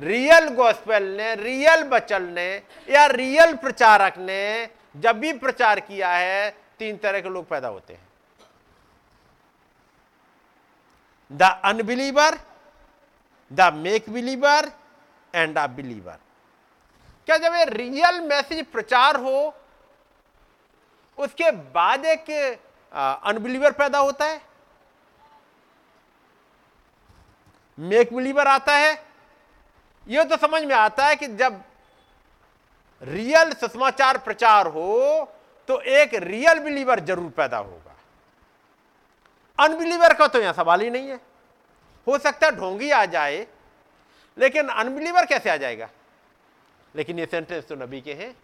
real 0.00 0.48
gospel 0.54 1.04
ने, 1.16 1.34
रियल 1.34 1.82
बचल 1.88 2.22
ने, 2.22 2.54
या 2.88 3.06
रियल 3.06 3.54
प्रचारक 3.56 4.18
ने 4.18 4.68
जब 4.96 5.18
भी 5.18 5.32
प्रचार 5.34 5.80
किया 5.80 6.08
है, 6.10 6.50
तीन 6.78 6.96
तरह 6.96 7.20
के 7.20 7.28
लोग 7.28 7.48
पैदा 7.48 7.68
होते 7.68 7.94
हैं। 7.94 8.08
The 11.30 11.42
unbeliever, 11.64 12.38
the 13.50 13.72
make 13.74 14.10
believer, 14.10 14.70
and 15.34 15.58
a 15.58 15.66
believer. 15.66 16.18
क्या 17.28 17.36
जब 17.38 17.54
ये 17.54 17.64
रियल 17.66 18.20
मैसेज 18.20 18.64
प्रचार 18.66 19.16
हो, 19.16 19.54
उसके 21.18 21.50
बाद 21.50 22.04
एक 22.06 22.30
अनबिलीवर 22.92 23.72
पैदा 23.72 23.98
होता 23.98 24.24
है? 24.24 24.40
मेक 27.78 28.12
बिलीवर 28.14 28.48
आता 28.48 28.76
है 28.76 28.94
यह 30.06 30.24
तो 30.24 30.36
समझ 30.38 30.62
में 30.62 30.74
आता 30.74 31.06
है 31.06 31.16
कि 31.16 31.26
जब 31.36 31.62
रियल 33.02 33.52
सुषमाचार 33.52 34.18
प्रचार 34.18 34.66
हो 34.66 35.28
तो 35.68 35.80
एक 35.80 36.14
रियल 36.16 36.58
बिलीवर 36.58 37.00
ज़रूर 37.00 37.30
पैदा 37.30 37.58
होगा। 37.58 37.94
अनबिलीवर 39.58 40.14
का 40.14 40.26
तो 40.26 40.40
यहाँ 40.40 40.52
सवाल 40.52 40.80
ही 40.80 40.90
नहीं 40.90 41.08
है। 41.08 41.20
हो 42.06 42.18
सकता 42.18 42.46
है 42.46 42.56
ढोंगी 42.56 42.90
आ 42.90 43.04
जाए, 43.06 43.46
लेकिन 44.36 44.68
अनबिलीवर 44.68 45.26
कैसे 45.26 45.50
आ 45.50 45.56
जाएगा? 45.56 45.88
लेकिन 46.94 47.18
ये 47.18 47.26
सेंटेंस 47.26 47.66
तो 47.66 47.74
नबी 47.76 48.00
के 48.00 48.14
हैं। 48.14 48.34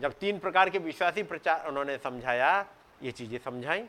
जब 0.00 0.12
तीन 0.12 0.38
प्रकार 0.38 0.70
के 0.70 0.78
विश्वासी 0.78 1.22
प्रचार 1.22 1.66
उन्होंने 1.68 1.96
समझाया, 1.98 2.66
ये 3.02 3.10
चीज़ें 3.12 3.38
समझाई। 3.40 3.84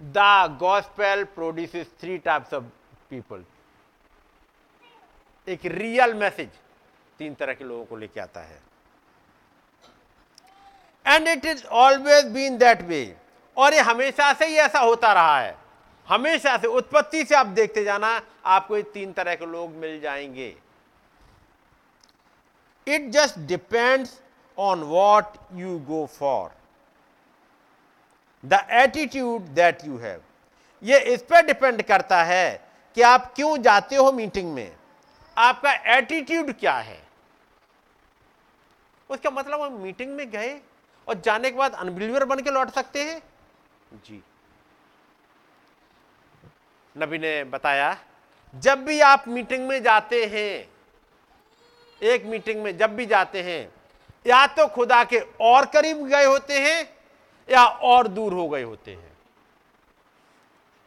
The 0.00 0.56
gospel 0.60 1.24
produce 1.34 1.86
three 2.00 2.18
types 2.20 2.54
of 2.54 2.64
people. 3.10 3.44
एक 5.48 5.64
रियल 5.64 6.14
मैसेज 6.14 6.48
तीन 7.18 7.34
तरह 7.34 7.54
के 7.54 7.64
लोगों 7.64 7.84
को 7.84 7.96
लेके 7.96 8.20
आता 8.20 8.40
है। 8.40 8.58
And 11.06 11.28
it 11.28 11.44
is 11.44 11.64
always 11.64 12.26
been 12.26 12.56
that 12.58 12.82
way 12.82 13.16
और 13.56 13.74
ये 13.74 13.80
हमेशा 13.80 14.32
से 14.32 14.46
ही 14.46 14.56
ऐसा 14.56 14.78
होता 14.78 15.12
रहा 15.12 15.38
है। 15.40 15.56
हमेशा 16.08 16.56
से, 16.56 16.66
उत्पत्ति 16.66 17.24
से 17.24 17.34
आप 17.34 17.46
देखते 17.46 17.84
जाना, 17.84 18.20
आपको 18.44 18.76
ये 18.76 18.82
तीन 18.82 19.12
तरह 19.12 19.34
के 19.34 19.46
लोग 19.46 19.70
मिल 19.70 20.00
जाएँगे। 20.00 20.54
It 22.86 23.08
just 23.10 23.38
depends 23.38 24.20
on 24.58 24.82
what 24.82 25.36
you 25.52 25.78
go 25.78 26.04
for 26.18 26.50
the 28.44 28.66
attitude 28.72 29.42
that 29.54 29.84
you 29.84 29.98
have 29.98 30.22
ये 30.82 30.98
इस 31.14 31.22
पर 31.22 31.46
डिपेंड 31.46 31.82
करता 31.82 32.22
है 32.24 32.60
कि 32.96 33.02
आप 33.02 33.32
क्यों 33.34 33.56
जाते 33.62 33.96
हो 33.96 34.10
मीटिंग 34.12 34.52
में। 34.54 34.76
आपका 35.38 35.72
एटीट्यूड 35.72 36.52
क्या 36.52 36.74
है? 36.74 37.06
उसका 39.10 39.30
मतलब 39.30 39.60
हम 39.60 39.72
मीटिंग 39.72 40.16
में 40.16 40.30
गए 40.30 40.60
और 41.08 41.14
जाने 41.14 41.50
के 41.50 41.56
बाद 41.56 41.74
अनबिलीवर 41.74 42.24
बन 42.24 42.40
के 42.40 42.50
लौट 42.50 42.70
सकते 42.70 43.04
हैं? 43.04 43.22
जी। 43.94 44.22
नबी 46.98 47.18
ने 47.18 47.44
बताया, 47.44 47.96
जब 48.54 48.84
भी 48.84 49.00
आप 49.00 49.28
मीटिंग 49.28 49.68
में 49.68 49.82
जाते 49.82 50.24
हैं, 50.24 50.68
एक 52.02 52.24
मीटिंग 52.24 52.62
में 52.62 52.76
जब 52.78 52.96
भी 52.96 53.06
जाते 53.06 53.42
हैं, 53.42 53.72
या 54.26 54.46
तो 54.46 54.66
खुदा 54.66 55.04
के 55.04 55.18
और 55.40 55.66
करीब 55.66 56.06
गए 56.06 56.24
होते 56.24 56.60
हैं, 56.60 56.96
या 57.50 57.66
और 57.66 58.08
दूर 58.08 58.32
हो 58.32 58.48
गए 58.48 58.62
होते 58.62 58.94
हैं। 58.94 59.18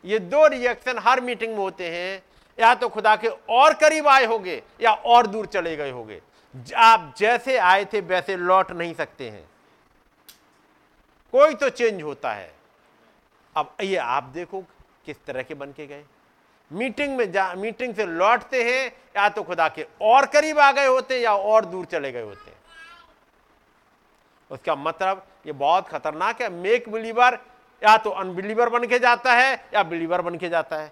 ये 0.05 0.19
दो 0.19 0.47
रिएक्शन 0.47 0.97
हर 0.97 1.21
मीटिंग 1.21 1.51
में 1.51 1.59
होते 1.59 1.89
हैं। 1.89 2.28
या 2.59 2.73
तो 2.75 2.89
खुदा 2.89 3.15
के 3.15 3.27
और 3.49 3.73
करीब 3.73 4.07
आए 4.07 4.25
होंगे 4.25 4.61
या 4.81 4.91
और 4.91 5.27
दूर 5.27 5.45
चले 5.45 5.75
गए 5.75 5.91
होंगे। 5.91 6.21
आप 6.75 7.13
जैसे 7.17 7.57
आए 7.57 7.85
थे, 7.85 8.01
वैसे 8.01 8.35
लौट 8.35 8.71
नहीं 8.71 8.93
सकते 8.93 9.29
हैं। 9.29 9.47
कोई 11.33 11.53
तो 11.53 11.69
चेंज 11.69 12.01
होता 12.03 12.31
है। 12.33 12.51
अब 13.55 13.75
ये 13.81 13.95
आप 13.95 14.23
देखो 14.23 14.61
किस 15.05 15.23
तरह 15.25 15.43
के 15.43 15.53
बन 15.53 15.71
के 15.71 15.87
गए। 15.87 16.03
मीटिंग 16.71 17.17
में 17.17 17.31
जा, 17.31 17.53
मीटिंग 17.53 17.95
से 17.95 18.05
लौटते 18.05 18.63
हैं, 18.63 18.87
या 19.17 19.29
तो 19.29 19.43
खुदा 19.43 19.67
के 19.69 19.85
और 20.01 20.25
करीब 20.25 20.59
आ 20.59 20.71
गए 20.71 20.85
होते 20.85 21.19
या 21.19 21.33
और 21.33 21.65
दूर 21.65 21.85
चले 21.85 22.11
गए 22.11 22.21
होते 22.21 22.57
उसका 24.51 24.75
मतलब 24.75 25.25
ये 25.47 25.51
बहुत 25.53 25.87
खतरनाक 25.87 26.41
है। 26.41 26.49
मेक 26.49 26.89
बिलीवर 26.89 27.37
या 27.81 27.97
तो 27.97 28.09
अनबिलीवर 28.09 28.69
बन 28.69 28.87
के 28.87 28.99
जाता 28.99 29.33
है, 29.33 29.53
या 29.73 29.83
बिलीवर 29.83 30.21
बन 30.21 30.37
के 30.37 30.49
जाता 30.49 30.77
है। 30.77 30.91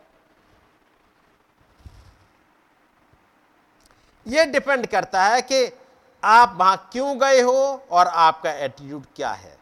ये 4.28 4.46
डिपेंड 4.46 4.86
करता 4.88 5.24
है 5.26 5.42
कि 5.42 5.66
आप 6.24 6.56
वहाँ 6.60 6.90
क्यों 6.92 7.20
गए 7.20 7.42
हो 7.42 7.60
और 7.92 8.08
आपका 8.08 8.52
एटीट्यूड 8.66 9.06
क्या 9.16 9.32
है। 9.32 9.56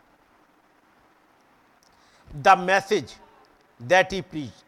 The 2.29 2.57
message 2.59 3.15
that 3.79 4.13
he 4.13 4.21
preach 4.21 4.63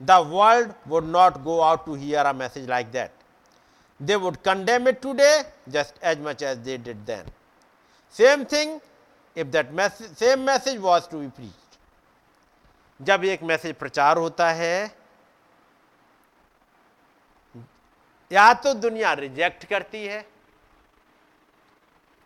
the 0.00 0.10
world 0.26 0.72
would 0.88 1.04
not 1.06 1.38
go 1.42 1.58
out 1.60 1.84
to 1.86 1.94
hear 1.94 2.26
a 2.26 2.32
message 2.32 2.68
like 2.68 2.90
that 2.92 3.10
they 4.00 4.14
would 4.16 4.36
condemn 4.44 4.88
it 4.88 5.00
today 5.02 5.30
just 5.68 6.02
as 6.04 6.20
much 6.20 6.42
as 6.42 6.58
they 6.58 6.76
did 6.78 7.04
then 7.06 7.32
same 8.16 8.44
thing 8.44 8.80
if 9.36 9.48
that 9.48 9.70
message 9.72 10.16
same 10.18 10.40
message 10.46 10.78
was 10.78 11.08
to 11.10 11.18
be 11.18 11.28
preach 11.28 13.06
जब 13.06 13.24
एक 13.24 13.42
message 13.42 13.74
प्रचार 13.76 14.16
होता 14.16 14.50
है 14.50 15.01
या 18.32 18.52
तो 18.54 18.72
दुनिया 18.74 19.12
reject 19.14 19.64
करती 19.64 20.04
है, 20.06 20.24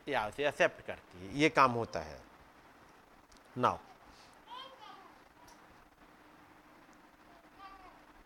या 0.07 0.27
उसे 0.29 0.47
एक्सेप्ट 0.49 0.87
करती 0.87 1.27
है। 1.27 1.39
ये 1.39 1.49
काम 1.49 1.73
होता 1.73 2.01
है। 2.01 2.19
Now 3.57 3.79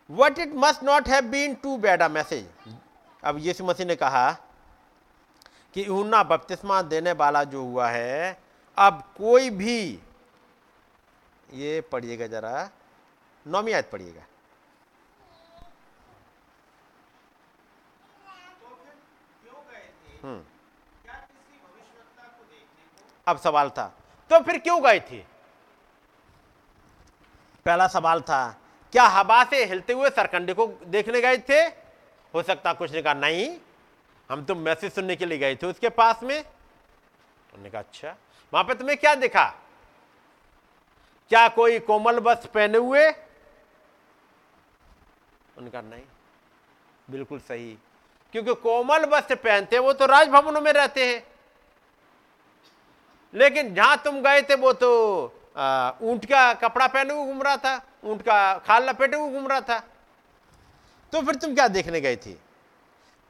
what 0.09 0.39
it 0.39 0.53
must 0.55 0.83
not 0.83 1.07
have 1.07 1.25
been 1.31 1.53
too 1.55 1.77
bad 1.77 2.01
a 2.01 2.07
message 2.09 2.47
अब 3.23 3.37
यीशु 3.39 3.63
मसीह 3.65 3.85
ने 3.85 3.95
कहा 3.95 4.31
कि 5.75 5.85
ऊना 5.89 6.23
बपतिस्मा 6.23 6.81
देने 6.83 7.11
वाला 7.13 7.43
जो 7.43 7.63
हुआ 7.63 7.89
है, 7.89 8.37
अब 8.77 9.01
कोई 9.17 9.49
भी, 9.51 9.99
ये 11.53 11.81
पढ़िएगा 11.91 12.27
जरा 12.27 12.69
नौमी 13.45 13.71
आयत 13.71 13.89
पढ़िएगा 13.91 14.21
तो 18.61 18.67
फिर 18.75 18.93
क्यों 19.43 19.59
गए 19.71 19.87
थे 20.01 20.09
हम्म 20.09 20.09
क्या 20.09 20.09
किसी 20.09 20.09
भविष्यवक्ता 20.09 20.09
को 20.09 20.09
देखने 20.09 20.09
को 20.09 20.10
अब 23.27 23.37
सवाल 23.37 23.69
था 23.69 23.85
तो 24.31 24.39
फिर 24.43 24.57
क्यों 24.59 24.81
गए 24.83 24.99
थे? 25.01 25.17
पहला 27.65 27.87
सवाल 27.87 28.21
था, 28.21 28.47
क्या 28.93 29.03
हवा 29.05 29.43
से 29.43 29.63
हिलते 29.65 29.93
हुए 29.93 30.09
सरकंडे 30.09 30.53
को 30.53 30.67
देखने 30.85 31.21
गए 31.21 31.37
थे? 31.39 31.59
हो 32.33 32.41
सकता 32.43 32.73
कुछ 32.73 32.91
ने 32.91 33.01
कहा, 33.01 33.13
नहीं, 33.13 33.57
हम 34.29 34.43
तो 34.45 34.55
मैसेज 34.55 34.93
सुनने 34.93 35.15
के 35.15 35.25
लिए 35.25 35.37
गए 35.37 35.55
थे 35.55 35.67
उसके 35.67 35.89
पास 35.91 36.23
में। 36.23 36.37
उन्होंने 36.37 37.69
कहा 37.69 37.81
अच्छा 37.81 38.15
वहाँ 38.53 38.63
पे 38.63 38.75
तुम्हें 38.75 38.97
क्या 38.97 39.13
दिखा? 39.15 39.45
क्या 41.31 41.47
कोई 41.49 41.79
कोमल 41.81 42.19
वस्त्र 42.19 42.49
पहने 42.49 42.77
हुए? 42.77 43.09
उनका 45.57 45.81
नहीं, 45.81 46.03
बिल्कुल 47.07 47.39
सही। 47.39 47.77
क्योंकि 48.33 48.53
कोमल 48.55 49.05
वस्त्र 49.05 49.35
पहनते 49.37 49.79
वो 49.79 49.93
तो 49.93 50.05
राजभवनों 50.05 50.61
में 50.61 50.71
रहते 50.73 51.05
हैं। 51.05 51.23
लेकिन 53.33 53.73
जहाँ 53.75 53.97
तुम 53.97 54.21
गए 54.21 54.41
थे, 54.41 54.55
वो 54.55 54.73
तो 54.73 54.91
ऊँट 56.03 56.25
का 56.25 56.53
कपड़ा 56.53 56.87
पहने 56.87 57.13
हुए 57.13 57.25
घूम 57.25 57.41
रहा 57.41 57.57
था, 57.57 57.81
ऊँट 58.03 58.21
का 58.21 58.57
खाल 58.57 58.89
लपेटे 58.89 59.17
हुए 59.17 59.31
घूम 59.31 59.47
रहा 59.47 59.61
था। 59.61 59.79
तो 61.13 61.21
फिर 61.21 61.35
तुम 61.35 61.53
क्या 61.55 61.67
देखने 61.67 62.01
गए 62.01 62.15
थे? 62.15 62.33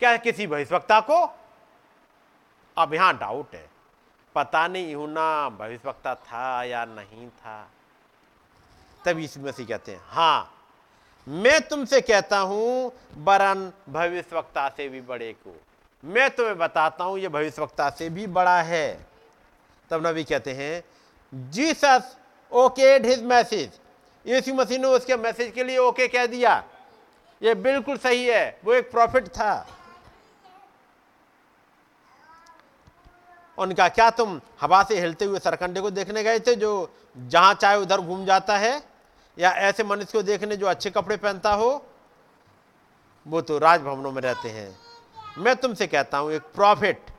क्या 0.01 0.15
किसी 0.17 0.47
भविष्यवक्ता 0.47 0.99
को? 1.01 1.25
अब 2.77 2.93
यहाँ 2.93 3.17
डाउट 3.17 3.55
है। 3.55 3.69
पता 4.35 4.67
नहीं 4.67 4.91
यूना 4.91 5.49
भविष्यवक्ता 5.49 6.13
था 6.17 6.63
या 6.63 6.83
नहीं 6.85 7.27
था। 7.29 7.71
तब 9.05 9.19
यीशु 9.19 9.39
मसीह 9.39 9.67
कहते 9.67 9.91
हैं 9.91 10.01
हाँ 10.07 10.60
मैं 11.27 11.59
तुमसे 11.61 11.99
कहता 12.01 12.37
हूँ, 12.39 12.91
बरन 13.17 13.71
भविष्यवक्ता 13.89 14.67
से 14.69 14.87
भी 14.89 15.01
बड़े 15.01 15.31
को। 15.33 15.55
मैं 16.03 16.29
तुम्हें 16.29 16.57
बताता 16.57 17.03
हूँ, 17.03 17.17
ये 17.19 17.27
भविष्यवक्ता 17.27 17.89
से 17.89 18.09
भी 18.09 18.27
बड़ा 18.29 18.61
है। 18.61 19.07
तब 19.91 20.05
नबी 20.07 20.23
कहते 20.23 20.53
हैं, 20.53 20.83
जीसस 21.33 22.15
ओकेड 22.51 23.05
हिज 23.05 23.23
मैसेज 23.23 23.79
यीशु 24.25 24.53
मसीह 24.53 24.79
ने 24.79 24.87
उसके 24.87 25.15
मैसेज 25.17 25.51
के 25.51 25.63
लिए 25.63 25.77
ओके 25.77 26.07
कह 26.07 26.25
दिया। 26.25 26.63
ये 27.41 27.53
बिल्कुल 27.55 27.97
सही 27.97 28.25
है, 28.25 28.59
वो 28.65 28.73
एक 28.73 28.91
प्रॉफिट 28.91 29.27
था। 29.27 29.67
उनका, 33.57 33.87
क्या 33.89 34.09
तुम 34.09 34.39
हवा 34.61 34.81
से 34.83 34.99
हिलते 34.99 35.25
हुए 35.25 35.39
सरकंडे 35.39 35.81
को 35.81 35.89
देखने 35.91 36.23
गए 36.23 36.39
थे, 36.39 36.55
जो 36.55 36.89
जहाँ 37.17 37.53
चाहे 37.53 37.77
उधर 37.77 38.01
घूम 38.01 38.25
जाता 38.25 38.57
है? 38.57 38.90
या 39.37 39.51
ऐसे 39.67 39.83
मनुष्य 39.83 40.11
को 40.13 40.21
देखने 40.23 40.55
जो 40.57 40.67
अच्छे 40.67 40.89
कपड़े 40.89 41.17
पहनता 41.17 41.53
हो, 41.53 41.69
वो 43.25 43.41
तो 43.41 43.57
राजभवनों 43.59 44.11
में 44.11 44.21
रहते 44.21 44.49
हैं। 44.49 44.77
मैं 45.37 45.55
तुमसे 45.55 45.87
कहता 45.87 46.17
हूँ, 46.17 46.31
एक 46.31 46.41
prophet, 46.55 47.11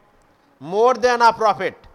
more 0.60 0.96
than 0.96 1.22
a 1.22 1.30
prophet. 1.32 1.86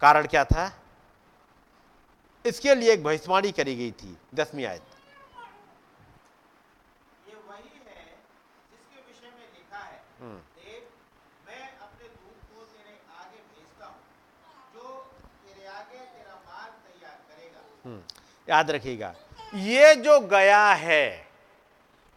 कारण 0.00 0.26
क्या 0.26 0.44
था? 0.44 0.72
इसके 2.44 2.74
लिए 2.74 2.92
एक 2.92 3.02
भविष्यवाणी 3.04 3.50
करी 3.52 3.74
गई 3.76 3.90
थी, 3.92 4.16
दसवीं 4.34 4.64
आयत 4.66 4.82
ये 7.28 7.34
वही 7.48 7.70
है 7.86 8.04
जिसके 8.70 9.00
विषय 9.06 9.30
में 9.38 9.46
लिखा 9.54 9.78
है 9.78 9.98
हम्म। 10.20 10.38
देख 10.58 10.82
मैं 11.46 11.62
अपने 11.78 12.08
दूत 12.08 12.38
को 12.50 12.64
तेरे 12.64 12.94
आगे 13.18 13.40
भेजता 13.50 13.86
हूँ 13.86 14.00
जो 14.74 14.84
तेरे 15.46 15.66
आगे 15.68 15.98
तेरा 15.98 16.34
मार्ग 16.46 16.74
तैयार 16.86 17.18
करेगा 17.30 17.60
हम्म, 17.84 18.00
याद 18.50 18.70
रखिएगा 18.70 19.14
ये 19.54 19.94
जो 19.94 20.20
गया 20.20 20.66
है 20.72 21.26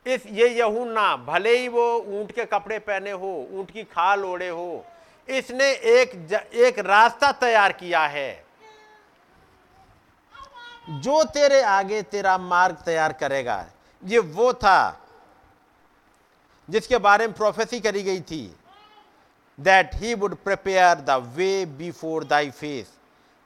इस 0.06 0.26
ये 0.26 0.48
यहूना 0.50 1.16
भले 1.16 1.58
ही 1.58 1.68
वो 1.68 1.86
ऊँट 2.00 2.32
के 2.32 2.46
कपड़े 2.46 2.80
पहने 2.80 3.12
हो 3.12 3.48
ऊँट 3.52 3.72
की 3.72 3.84
खाल 3.84 4.26
ओढ़े 4.26 4.50
हो 4.50 4.86
इसने 5.28 5.72
एक 5.72 6.28
ज, 6.28 6.34
एक 6.54 6.80
रास्ता 6.80 7.32
तैयार 7.32 7.72
किया 7.72 8.06
है। 8.06 8.46
जो 10.90 11.24
तेरे 11.24 11.62
आगे 11.62 12.02
तेरा 12.02 12.38
मार्ग 12.38 12.76
तैयार 12.76 13.14
करेगा 13.14 13.66
ये 14.04 14.20
वो 14.20 14.54
था 14.54 15.00
जिसके 16.70 16.98
बारे 16.98 17.28
में 17.28 17.36
प्रोफेसी 17.36 17.80
करी 17.80 18.04
गई 18.04 18.22
थी 18.22 18.56
that 19.60 19.96
he 19.96 20.14
would 20.14 20.36
prepare 20.36 20.96
the 20.96 21.10
way 21.36 21.66
before 21.66 22.24
thy 22.24 22.50
face 22.52 22.94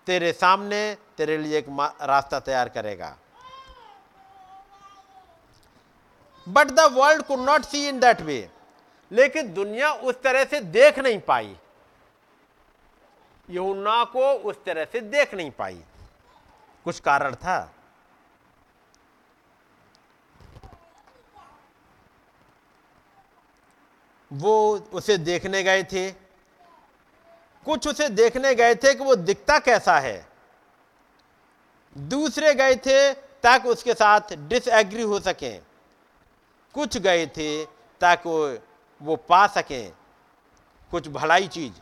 तेरे 0.07 0.31
सामने 0.33 0.97
तेरे 1.17 1.37
लिए 1.37 1.57
एक 1.57 1.65
रास्ता 2.01 2.39
तैयार 2.39 2.69
करेगा। 2.69 3.17
But 6.49 6.67
the 6.67 6.79
world 6.79 7.23
could 7.23 7.39
not 7.39 7.61
see 7.61 7.87
in 7.87 7.99
that 7.99 8.21
way 8.21 8.49
लेकिन 9.11 9.53
दुनिया 9.53 9.91
उस 9.93 10.21
तरह 10.21 10.45
से 10.45 10.59
देख 10.59 10.99
नहीं 10.99 11.19
पाई। 11.19 11.57
यहुन्ना 13.49 14.03
को 14.03 14.31
उस 14.33 14.63
तरह 14.65 14.85
से 14.85 15.01
देख 15.01 15.33
नहीं 15.33 15.51
पाई। 15.51 15.83
कुछ 16.85 16.99
कारण 16.99 17.35
था। 17.35 17.73
वो 24.31 24.75
उसे 24.93 25.17
देखने 25.17 25.63
गए 25.63 25.83
थे। 25.83 26.11
कुछ 27.65 27.87
उसे 27.87 28.09
देखने 28.09 28.55
गए 28.55 28.75
थे 28.75 28.93
कि 28.95 29.03
वो 29.03 29.15
दिखता 29.15 29.59
कैसा 29.59 29.99
है। 29.99 30.32
दूसरे 31.97 32.53
गए 32.53 32.75
थे 32.75 33.13
ताकि 33.13 33.69
उसके 33.69 33.93
साथ 33.93 34.21
डिसएग्री 34.33 35.01
हो 35.01 35.19
सके। 35.19 35.57
कुछ 36.73 36.97
गए 36.97 37.27
थे 37.27 37.65
ताकि 38.01 38.29
वो, 39.01 39.15
पा 39.15 39.47
सकें। 39.47 39.93
कुछ 40.91 41.07
भलाई 41.07 41.47
चीज़। 41.47 41.73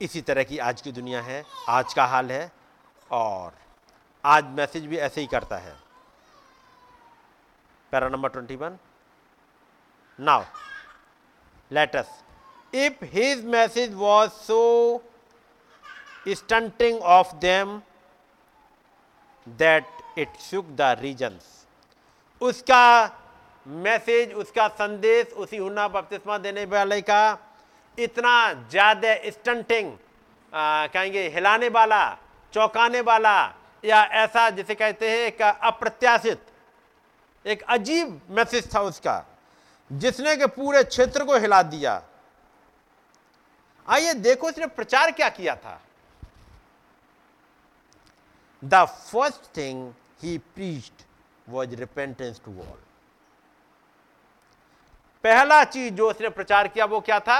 इसी 0.00 0.20
तरह 0.20 0.44
की 0.44 0.58
आज 0.58 0.82
की 0.82 0.92
दुनिया 0.92 1.22
है 1.22 1.44
आज 1.68 1.94
का 1.94 2.04
हाल 2.04 2.32
है 2.32 2.52
और 3.10 3.54
आज 4.24 4.44
मैसेज 4.44 4.86
भी 4.86 4.96
ऐसे 4.96 5.20
ही 5.20 5.26
करता 5.26 5.58
है। 5.58 5.76
Para 7.92 8.08
number 8.08 8.28
twenty 8.28 8.56
one. 8.56 8.78
Now 10.20 10.44
let 11.72 12.04
if 12.74 13.04
if 13.04 13.44
message 13.44 13.94
was 13.94 14.30
so 14.30 15.02
stunting 16.34 16.98
of 17.02 17.38
them 17.40 17.82
that 19.46 19.84
it 20.16 20.28
shook 20.40 20.64
the 20.76 20.96
regions. 21.00 21.44
उसका 22.40 22.86
मैसेज 23.66 24.32
उसका 24.34 24.66
संदेश 24.68 25.32
उसी 25.36 25.56
हुना 25.56 25.86
बपतिस्मा 25.88 26.38
देने 26.38 26.64
वाले 26.64 27.00
का 27.02 27.38
इतना 27.98 28.52
ज़्यादा 28.70 29.14
स्टंटिंग 29.30 29.92
कहेंगे 30.52 31.28
हिलाने 31.28 31.68
वाला, 31.68 32.02
चौंकाने 32.52 33.00
वाला 33.00 33.54
या 33.84 34.02
ऐसा 34.22 34.48
जिसे 34.50 34.74
कहते 34.74 35.10
हैं 35.10 35.18
एक 35.26 35.42
अप्रत्याशित, 35.42 36.40
एक 37.44 37.62
अजीब 37.62 38.20
मैसेज 38.30 38.74
था 38.74 38.80
उसका, 38.82 39.24
जिसने 39.90 40.36
के 40.36 40.46
पूरे 40.48 40.82
क्षेत्र 40.84 41.24
को 41.24 41.38
हिला 41.38 41.62
दिया। 41.64 42.02
आइए 43.88 44.14
देखो 44.14 44.50
इसने 44.50 44.66
प्रचार 44.68 45.10
क्या 45.10 45.28
किया 45.30 45.54
था। 45.56 45.80
The 48.62 48.84
first 48.84 49.56
thing 49.56 49.92
he 50.22 50.36
preached 50.54 51.02
was 51.48 51.74
repentance 51.76 52.40
to 52.44 52.58
all 52.60 52.78
पहला 55.24 55.62
चीज़ 55.64 55.94
जो 55.94 56.10
उसने 56.10 56.28
प्रचार 56.28 56.68
किया 56.68 56.84
वो 56.84 57.00
क्या 57.00 57.18
था? 57.20 57.38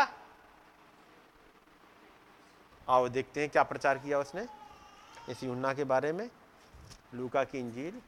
आओ 2.89 3.09
देखते 3.09 3.41
हैं 3.41 3.51
क्या 3.51 3.63
प्रचार 3.63 3.99
किया 3.99 4.19
उसने 4.19 4.47
इस 5.29 5.43
यूना 5.43 5.73
के 5.75 5.85
बारे 5.85 6.13
में। 6.13 6.29
लूका 7.15 7.45
की 7.45 7.59
इंजील। 7.59 8.01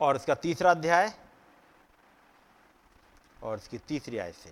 और 0.00 0.16
इसका 0.16 0.34
तीसरा 0.34 0.70
अध्याय। 0.70 1.12
और 3.42 3.56
इसकी 3.56 3.78
तीसरी 3.88 4.18
आय 4.18 4.32
से। 4.32 4.50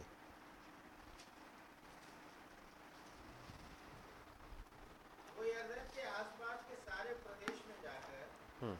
वो 5.36 5.44
यरदन 5.44 5.82
के 5.94 6.02
आसपास 6.02 6.58
के 6.68 6.76
सारे 6.76 7.12
प्रदेश 7.16 7.56
में 7.68 7.76
जाकर 7.82 8.22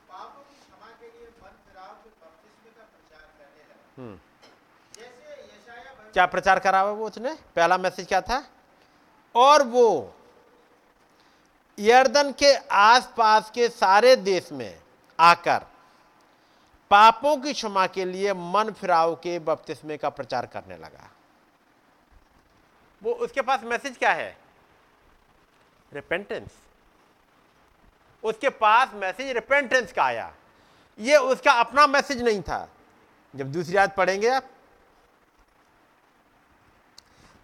पापों 0.09 0.43
की 0.43 0.57
क्षमा 0.57 0.91
के 1.01 1.07
लिए 1.09 1.27
मन 1.43 1.55
फिराव 1.67 1.95
के 2.05 2.11
बपतिस्मे 2.11 2.71
का 2.71 2.85
प्रचार 2.85 3.27
करने 3.39 3.63
लगा। 3.65 4.19
जैसे 4.95 6.13
क्या 6.13 6.27
प्रचार 6.27 6.59
करा 6.59 6.81
हुआ 6.81 6.93
वो 6.93 7.07
उसने? 7.07 7.35
पहला 7.57 7.79
मैसेज 7.79 8.07
क्या 8.09 8.21
था? 8.21 8.45
और 9.35 9.63
वो 9.69 10.15
यर्दन 11.79 12.33
के 12.39 12.55
आसपास 12.77 13.51
के 13.55 13.69
सारे 13.71 14.15
देश 14.19 14.51
में 14.53 14.81
आकर 15.19 15.67
पापों 16.91 17.37
की 17.37 17.53
क्षमा 17.53 17.87
के 17.87 18.05
लिए 18.05 18.33
मन 18.35 18.71
फिराव 18.71 19.15
के 19.15 19.39
बपतिस्मे 19.39 19.97
का 19.97 20.09
प्रचार 20.09 20.47
करने 20.47 20.77
लगा। 20.77 21.11
वो 23.03 23.13
उसके 23.13 23.43
पास 23.43 23.61
मैसेज 23.65 23.97
क्या 23.97 24.13
है? 24.13 24.37
रिपेंटेंस 25.93 26.51
उसके 28.25 28.49
पास 28.49 28.91
मैसेज 28.95 29.31
रिपेंटेंस 29.31 29.93
का 29.93 30.05
आया। 30.05 30.35
ये 30.99 31.17
उसका 31.17 31.53
अपना 31.53 31.87
मैसेज 31.87 32.23
नहीं 32.23 32.43
था। 32.43 32.69
जब 33.37 33.53
दूसरी 33.53 33.77
याद 33.77 33.93
पढ़ेंगे 33.97 34.29
आप। 34.29 34.51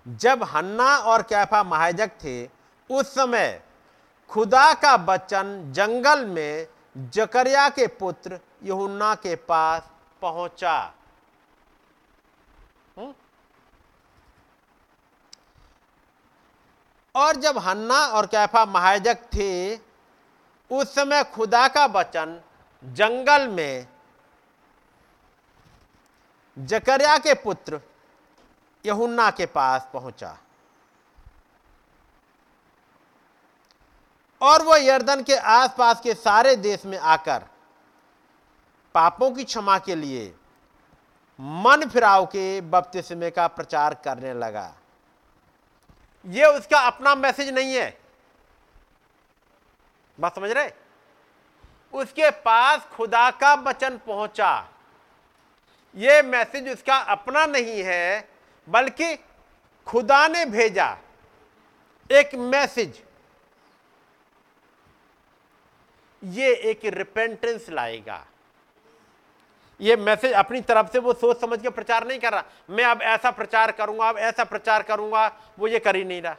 जब 0.09 0.43
हन्ना 0.43 0.97
और 0.98 1.23
कैफा 1.23 1.62
महाजक 1.62 2.10
थे, 2.24 2.47
उस 2.90 3.14
समय 3.14 3.62
खुदा 4.28 4.74
का 4.74 4.94
वचन 4.94 5.73
जंगल 5.73 6.27
में 6.27 6.66
जकरिया 6.97 7.68
के 7.68 7.86
पुत्र 7.86 8.39
यहुन्ना 8.62 9.14
के 9.14 9.35
पास 9.36 9.90
पहुँचा? 10.23 10.93
और 17.14 17.36
जब 17.36 17.59
हन्ना 17.59 17.98
और 18.06 18.27
कैफा 18.27 18.64
महाजक 18.66 19.18
थे, 19.35 19.77
उस 20.70 20.94
समय 20.94 21.23
खुदा 21.24 21.66
का 21.68 21.85
वचन 21.86 22.40
जंगल 22.82 23.48
में 23.48 23.86
जकरिया 26.56 27.16
के 27.18 27.35
पुत्र 27.35 27.81
यहुन्ना 28.85 29.31
के 29.31 29.47
पास 29.47 29.89
पहुँचा 29.93 30.36
और 34.41 34.63
वह 34.63 34.85
यर्दन 34.85 35.23
के 35.23 35.37
आसपास 35.37 36.01
के 36.01 36.15
सारे 36.15 36.57
देश 36.57 36.87
में 36.87 36.99
आकर 36.99 37.45
पापों 38.95 39.31
की 39.31 39.45
क्षमा 39.45 39.79
के 39.79 39.95
लिए 39.95 40.35
मन 41.41 41.89
फिराव 41.93 42.27
के 42.27 42.61
बपतिस्मे 42.61 43.31
का 43.31 43.47
प्रचार 43.47 43.95
करने 43.95 44.35
लगा। 44.35 44.75
ये 46.27 46.47
उसका 46.47 46.79
अपना 46.79 47.15
मैसेज 47.15 47.49
नहीं 47.49 47.75
है। 47.75 47.99
बात 50.21 50.35
समझ 50.35 50.51
रहे? 50.51 50.71
उसके 51.93 52.31
पास 52.31 52.87
खुदा 52.93 53.31
का 53.31 53.55
वचन 53.55 53.99
पहुँचा। 53.99 54.69
यह 55.97 56.23
मैसेज 56.23 56.69
उसका 56.69 56.97
अपना 56.97 57.47
नहीं 57.47 57.83
है, 57.83 58.29
बल्कि 58.69 59.15
खुदा 59.87 60.27
ने 60.29 60.45
भेजा 60.47 60.97
एक 62.11 62.35
मैसेज। 62.35 63.03
ये 66.22 66.55
एक 66.70 66.84
रिपेंटेंस 66.86 67.68
लाएगा। 67.70 68.24
ये 69.80 69.97
मैसेज 69.97 70.32
अपनी 70.32 70.60
तरफ़ 70.60 70.90
से 70.93 70.98
वो 70.98 71.12
सोच 71.12 71.40
समझ 71.40 71.60
के 71.62 71.70
प्रचार 71.70 72.06
नहीं 72.06 72.18
कर 72.18 72.32
रहा। 72.32 72.44
मैं 72.70 72.84
अब 72.84 73.02
ऐसा 73.02 73.30
प्रचार 73.30 73.72
करूँगा, 73.72 74.09
अब 74.09 74.18
ऐसा 74.18 74.44
प्रचार 74.44 74.82
करूँगा, 74.82 75.26
वो 75.59 75.68
ये 75.68 75.78
कर 75.78 75.97
ही 75.97 76.05
नहीं 76.05 76.22
रहा। 76.22 76.36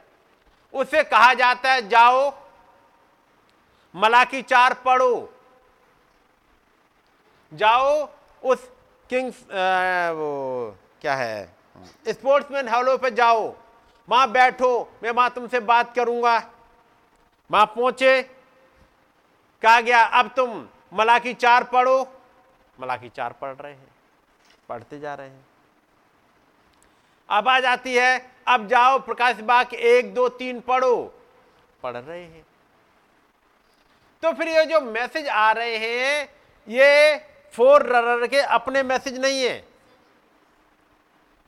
उसे 0.73 1.03
कहा 1.03 1.33
जाता 1.33 1.71
है, 1.71 1.87
जाओ, 1.89 2.31
मलाकी 3.95 4.41
चार 4.41 4.73
पढ़ो। 4.85 5.33
जाओ, 7.51 8.09
उस 8.43 8.69
किंग्स 9.09 9.43
वो 10.13 10.75
क्या 11.01 11.15
है? 11.15 11.53
स्पोर्ट्समैन 12.07 12.67
हॉलो 12.67 12.97
पे 12.97 13.11
जाओ। 13.11 13.53
वहाँ 14.07 14.31
बैठो, 14.31 14.89
मैं 15.03 15.11
वहाँ 15.11 15.29
तुमसे 15.29 15.59
बात 15.61 15.93
करूँगा। 15.95 16.37
वहाँ 17.49 17.65
पहुँचे 17.65 18.21
कहा 19.61 19.81
गया, 19.81 20.03
अब 20.03 20.31
तुम 20.35 20.67
मलाकी 20.93 21.33
चार 21.33 21.63
पढ़ो। 21.63 22.01
मलाकी 22.79 23.09
चार 23.09 23.33
पढ़ 23.33 23.53
रहे 23.53 23.73
हैं, 23.73 23.91
पढ़ते 24.69 24.99
जा 24.99 25.13
रहे 25.15 25.29
हैं। 25.29 25.45
अब 27.29 27.47
आ 27.47 27.59
जाती 27.59 27.95
है, 27.95 28.31
अब 28.47 28.67
जाओ 28.67 28.99
प्रकाश 28.99 29.35
बाग 29.35 29.73
एक, 29.73 30.13
दो, 30.13 30.29
तीन 30.29 30.59
पढ़ो। 30.59 30.95
पढ़ 31.83 31.97
रहे 31.97 32.23
हैं। 32.23 32.45
तो 34.23 34.33
फिर 34.33 34.47
ये 34.47 34.65
जो 34.65 34.81
मैसेज 34.81 35.27
आ 35.27 35.51
रहे 35.51 35.77
हैं, 35.77 36.29
ये 36.67 37.17
फोर 37.53 37.83
रनर 37.85 38.27
के 38.27 38.39
अपने 38.39 38.83
मैसेज 38.83 39.19
नहीं 39.19 39.43
है। 39.43 39.67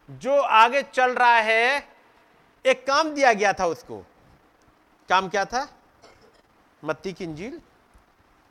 जो 0.09 0.39
आगे 0.41 0.81
चल 0.83 1.13
रहा 1.13 1.37
है, 1.37 1.87
एक 2.65 2.85
काम 2.87 3.09
दिया 3.09 3.33
गया 3.33 3.53
था 3.53 3.65
उसको। 3.65 4.03
काम 5.09 5.29
क्या 5.29 5.45
था? 5.45 5.67
मत्ती 6.83 7.13
की 7.13 7.23
इंजील। 7.23 7.61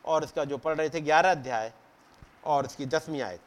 और 0.08 0.24
इसका 0.24 0.44
जो 0.44 0.56
पढ़ 0.58 0.76
रहे 0.76 0.88
थे 0.88 1.00
ग्यारह 1.02 1.30
अध्याय 1.30 1.72
और 2.44 2.66
इसकी 2.66 2.86
दसवीं 2.86 3.22
आयत। 3.22 3.40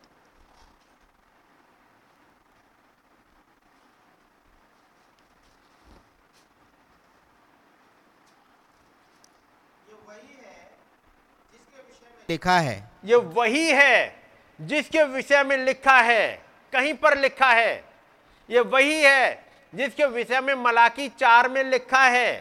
लिखा 12.30 12.58
है। 12.60 12.76
ये 13.06 13.16
वही 13.16 13.72
है 13.72 13.96
जिसके 14.60 15.04
विषय 15.06 15.44
में 15.44 15.58
लिखा 15.58 15.96
है 16.02 16.28
कहीं 16.74 16.94
पर 16.94 17.18
लिखा 17.18 17.50
है। 17.52 17.74
ये 18.50 18.60
वही 18.60 19.02
है 19.02 19.46
जिसके 19.74 20.06
विषय 20.06 20.42
में 20.42 20.54
मलाकी 20.56 21.08
चार 21.10 21.50
में 21.50 21.64
लिखा 21.64 22.04
है 22.06 22.32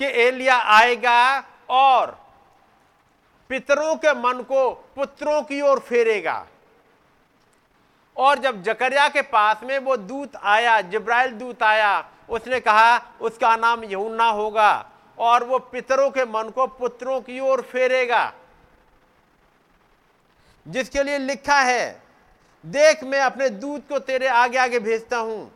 कि 0.00 0.06
एलिया 0.22 0.56
आएगा 0.76 1.18
और 1.70 2.18
पितरों 3.50 3.94
के 3.96 4.12
मन 4.14 4.42
को 4.42 4.70
पुत्रों 4.96 5.42
की 5.42 5.60
ओर 5.60 5.78
फेरेगा। 5.78 6.46
और 8.16 8.38
जब 8.38 8.62
जकरिया 8.62 9.08
के 9.08 9.22
पास 9.22 9.60
में 9.62 9.78
वो 9.78 9.96
दूत 9.96 10.36
आया, 10.36 10.80
जिब्राइल 10.80 11.32
दूत 11.32 11.62
आया, 11.62 12.10
उसने 12.28 12.60
कहा, 12.60 12.98
उसका 13.20 13.56
नाम 13.56 13.84
यहुन्ना 13.84 14.28
होगा 14.30 14.90
और 15.18 15.44
वो 15.44 15.58
पितरों 15.58 16.10
के 16.10 16.24
मन 16.24 16.50
को 16.50 16.66
पुत्रों 16.66 17.20
की 17.20 17.40
ओर 17.40 17.62
फेरेगा। 17.62 18.32
जिसके 20.66 21.02
लिए 21.02 21.18
लिखा 21.18 21.60
है, 21.60 22.02
देख, 22.64 23.04
मैं 23.04 23.20
अपने 23.20 23.48
दूत 23.48 23.88
को 23.88 23.98
तेरे 23.98 24.26
आगे 24.26 24.58
आगे 24.58 24.78
भेजता 24.78 25.16
हूँ, 25.16 25.52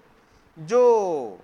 जो 0.58 1.38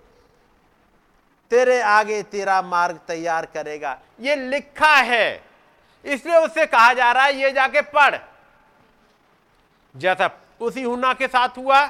तेरे 1.51 1.83
आगे 1.83 2.23
तेरा 2.23 2.62
मार्ग 2.62 3.01
तैयार 3.09 3.47
करेगा। 3.47 3.99
ये 4.20 4.37
लिखा 4.37 4.95
है। 4.97 5.45
इसलिए 6.05 6.37
उससे 6.37 6.66
कहा 6.66 6.93
जा 6.93 7.12
रहा 7.12 7.25
है, 7.25 7.35
ये 7.35 7.53
जाके 7.53 7.81
पढ़। 7.81 8.16
जैसा 9.97 10.31
उसी 10.61 10.83
हुना 10.83 11.15
के 11.15 11.29
साथ 11.29 11.49
हुआ, 11.49 11.87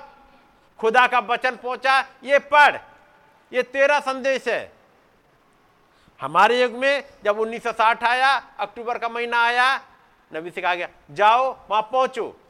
खुदा 0.78 1.06
का 1.06 1.18
वचन 1.18 1.56
पहुँचा, 1.56 2.00
ये 2.00 2.38
पढ़। 2.38 2.76
ये 3.52 3.62
तेरा 3.62 4.00
संदेश 4.00 4.48
है। 4.48 4.72
हमारे 6.20 6.62
युग 6.62 6.72
में 6.72 7.04
जब 7.24 7.38
1960 7.38 8.04
आया, 8.04 8.42
अक्टूबर 8.58 8.98
का 8.98 9.08
महीना 9.08 9.42
आया, 9.44 9.80
नबी 10.34 10.50
से 10.50 10.60
कहा 10.60 10.74
गया, 10.74 10.88
जाओ, 11.10 11.58
वहाँ 11.70 11.82
पहुंचो। 11.82 12.40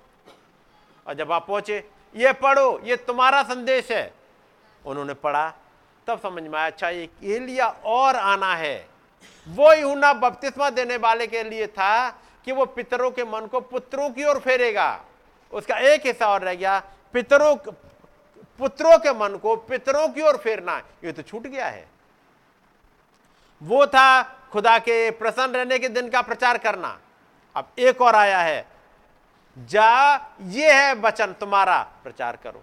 और 1.07 1.15
जब 1.15 1.33
आप 1.33 1.47
पहुँचे, 1.47 1.91
ये 2.17 2.33
पढ़ो, 2.33 2.81
ये 2.85 2.97
तुम्हारा 2.97 3.43
संदेश 3.43 3.91
है। 3.91 4.15
उन्होंने 4.87 5.15
पढ़ा 5.15 5.53
तब 6.09 6.21
समझ 6.21 6.43
में 6.43 6.59
आया 6.59 6.67
अच्छा 6.67 6.89
एक 6.89 7.25
एलिया 7.25 7.67
और 7.85 8.17
आना 8.17 8.55
है। 8.55 8.87
वो 9.47 9.73
यूना 9.73 10.13
बपतिस्मा 10.13 10.69
देने 10.71 10.97
वाले 10.97 11.27
के 11.27 11.43
लिए 11.43 11.67
था 11.67 12.09
कि 12.45 12.53
वो 12.53 12.65
पितरों 12.67 13.11
के 13.11 13.25
मन 13.25 13.47
को 13.47 13.61
पुत्रों 13.61 14.09
की 14.11 14.25
ओर 14.25 14.39
फेरेगा। 14.39 14.89
उसका 15.53 15.79
एक 15.93 16.07
हिस्सा 16.07 16.29
और 16.29 16.43
रह 16.43 16.55
गया, 16.55 16.79
पितरों 17.13 17.55
पुत्रों 18.59 18.99
के 18.99 19.13
मन 19.13 19.37
को 19.37 19.55
पितरों 19.57 20.09
की 20.09 20.23
ओर 20.23 20.37
फेरना। 20.37 20.77
ये 21.05 21.13
तो 21.13 21.23
छूट 21.23 21.47
गया 21.47 21.67
है। 21.67 21.87
वो 23.63 23.87
था 23.87 24.23
खुदा 24.53 24.79
के 24.79 25.11
प्रसन्न 25.11 25.53
रहने 25.53 25.79
के 25.79 25.89
दिन 25.89 26.09
का 26.09 26.23
प्रचार 26.23 26.59
करना। 26.59 26.99
अब 27.57 27.69
एक 27.79 28.03
और 28.03 28.15
आया 28.15 28.39
है, 28.39 28.67
जा, 29.57 30.15
ये 30.43 30.73
है 30.73 30.95
वचन 30.95 31.33
तुम्हारा, 31.33 31.81
प्रचार 32.03 32.37
करो। 32.37 32.63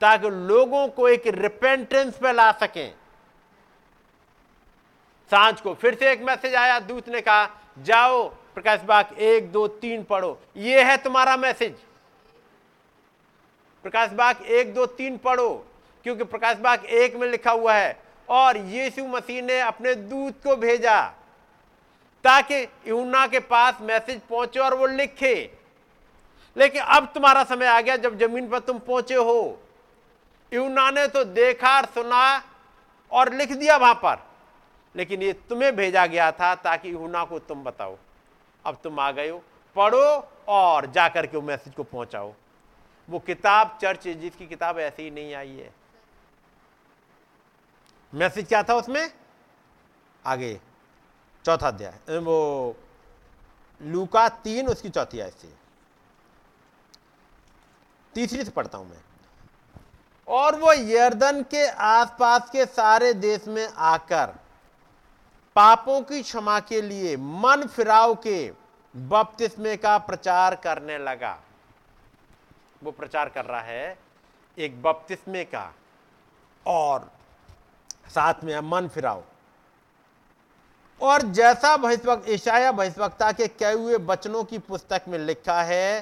ताकि 0.00 0.30
लोगों 0.30 0.88
को 0.88 1.08
एक 1.08 1.26
रिपेंटेंस 1.26 2.18
पे 2.18 2.32
ला 2.32 2.50
सकें। 2.52 2.94
साँझ 5.30 5.60
को 5.60 5.74
फिर 5.74 5.94
से 5.94 6.10
एक 6.12 6.22
मैसेज 6.22 6.54
आया, 6.54 6.78
दूत 6.80 7.08
ने 7.08 7.20
कहा, 7.20 7.48
जाओ, 7.78 8.28
प्रकाश 8.28 8.80
बाग, 8.80 9.18
एक, 9.18 9.52
दो, 9.52 9.68
तीन 9.68 10.04
पढ़ो। 10.04 10.38
ये 10.56 10.82
है 10.82 10.96
तुम्हारा 10.96 11.36
मैसेज 11.36 11.76
प्रकाश 13.82 14.10
बाग, 14.10 14.42
एक, 14.42 14.74
दो, 14.74 14.86
तीन 14.86 15.16
पढ़ो, 15.16 15.66
क्योंकि 16.02 16.24
प्रकाश 16.24 16.56
बाग 16.56 16.84
एक 16.84 17.16
में 17.16 17.28
लिखा 17.28 17.50
हुआ 17.50 17.74
है, 17.74 18.00
और 18.28 18.56
यीशु 18.56 19.06
मसीह 19.06 19.42
ने 19.42 19.60
अपने 19.60 19.94
दूत 19.94 20.42
को 20.44 20.56
भेजा, 20.56 21.00
ताकि 22.24 22.62
यूना 22.86 23.26
के 23.26 23.38
पास 23.38 23.78
मैसेज 23.80 24.20
पहुँचे 24.20 24.60
और 24.60 24.74
वो 24.74 24.86
लिखे। 24.86 25.50
लेकिन 26.56 26.82
अब 26.82 27.12
तुम्हारा 27.14 27.44
समय 27.44 27.66
आ 27.66 27.80
गया, 27.80 27.96
जब 27.96 28.18
ज़मीन 28.18 28.48
पर 28.48 28.58
तुम 28.58 28.78
पहुँचे 28.78 29.14
हो। 29.14 29.60
यूना 30.52 30.90
ने 30.90 31.06
तो 31.08 31.24
देखा 31.24 31.76
और 31.76 31.86
सुना 31.86 32.42
और 33.12 33.32
लिख 33.34 33.52
दिया 33.52 33.76
वहाँ 33.76 33.94
पर। 33.94 34.26
लेकिन 34.94 35.22
ये 35.22 35.32
तुम्हें 35.48 35.74
भेजा 35.76 36.06
गया 36.06 36.30
था 36.32 36.54
ताकि 36.54 36.92
यूना 36.92 37.24
को 37.24 37.38
तुम 37.38 37.64
बताओ। 37.64 37.96
अब 38.64 38.78
तुम 38.82 39.00
आ 39.00 39.10
गए 39.10 39.28
हो, 39.28 39.42
पढ़ो 39.76 40.28
और 40.48 40.86
जाकर 40.86 41.26
के 41.26 41.36
वो 41.36 41.42
मैसेज 41.42 41.74
को 41.74 41.82
पहुंचाओ। 41.82 42.32
वो 43.08 43.18
किताब, 43.18 43.78
चर्च, 43.82 44.08
जिसकी 44.08 44.46
किताब 44.46 44.78
ऐसे 44.78 45.02
ही 45.02 45.10
नहीं 45.10 45.34
आई 45.34 45.56
है। 45.56 45.72
मैसेज 48.12 48.48
क्या 48.48 48.62
था 48.62 48.74
उसमें? 48.74 49.10
आगे, 50.24 50.60
चौथा 51.44 51.68
अध्याय। 51.68 52.18
वो 52.18 52.76
लूका 53.80 54.28
तीन, 54.28 54.68
उसकी 54.68 54.88
चौथी 54.88 55.20
आय 55.20 55.30
से। 55.30 55.52
तीसरी 58.14 58.44
से 58.44 58.50
पढ़ता 58.50 58.78
हूँ 58.78 58.88
मैं। 58.90 59.02
और 60.28 60.58
वो 60.60 60.72
यर्दन 60.72 61.42
के 61.50 61.66
आसपास 61.68 62.50
के 62.50 62.64
सारे 62.66 63.12
देश 63.14 63.46
में 63.48 63.66
आकर 63.68 64.34
पापों 65.56 66.00
की 66.02 66.22
क्षमा 66.22 66.58
के 66.60 66.80
लिए 66.82 67.16
मन 67.16 67.66
फिराव 67.66 68.14
के 68.26 68.50
बपतिस्मे 68.94 69.76
का 69.76 69.96
प्रचार 70.00 70.54
करने 70.54 70.98
लगा। 70.98 71.38
वो 72.82 72.90
प्रचार 72.90 73.28
कर 73.28 73.44
रहा 73.44 73.60
है 73.60 73.96
एक 74.58 74.82
बपतिस्मे 74.82 75.44
का 75.44 75.72
और 76.66 77.10
साथ 78.08 78.44
में 78.44 78.58
मन 78.60 78.88
फिराओ 78.88 79.22
और 81.00 81.22
जैसा 81.32 81.76
भविष्यवक्त 81.76 82.28
ईशाया 82.30 82.70
भविष्यवक्ता 82.72 83.32
के 83.32 83.46
कहे 83.48 83.72
हुए 83.72 83.96
वचनों 84.06 84.44
की 84.44 84.58
पुस्तक 84.60 85.02
में 85.08 85.18
लिखा 85.18 85.62
है 85.62 86.00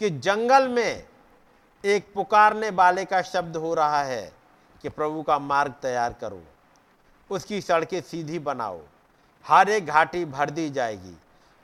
कि 0.00 0.10
जंगल 0.10 0.68
में 0.68 1.04
एक 1.84 2.12
पुकारने 2.14 2.70
वाले 2.70 3.04
का 3.04 3.20
शब्द 3.22 3.56
हो 3.56 3.72
रहा 3.74 4.02
है 4.02 4.32
कि 4.84 4.88
प्रभु 4.88 5.22
का 5.22 5.38
मार्ग 5.38 5.74
तैयार 5.82 6.12
करो, 6.12 6.42
उसकी 7.30 7.60
सड़कें 7.60 8.00
सीधी 8.00 8.38
बनाओ, 8.38 8.80
हर 9.44 9.68
एक 9.68 9.86
घाटी 9.86 10.24
भर 10.24 10.50
दी 10.50 10.68
जाएगी, 10.70 11.16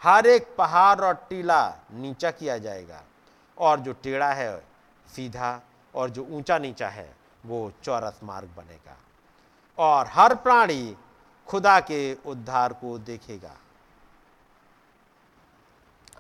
हर 0.02 0.26
एक 0.26 0.54
पहाड़ 0.58 1.00
और 1.00 1.14
टीला 1.28 1.66
नीचा 1.92 2.30
किया 2.30 2.58
जाएगा, 2.58 3.02
और 3.58 3.80
जो 3.80 3.92
टेढ़ा 3.92 4.32
है 4.32 4.56
सीधा 5.06 5.60
और 5.94 6.10
जो 6.10 6.26
ऊँचा 6.26 6.58
नीचा 6.58 6.88
है, 6.88 7.08
वो 7.44 7.72
चौरस 7.82 8.20
मार्ग 8.24 8.48
बनेगा, 8.56 8.96
और 9.78 10.06
हर 10.08 10.34
प्राणी 10.34 10.96
खुदा 11.48 11.78
के 11.80 12.14
उद्धार 12.26 12.72
को 12.72 12.98
देखेगा। 13.00 13.56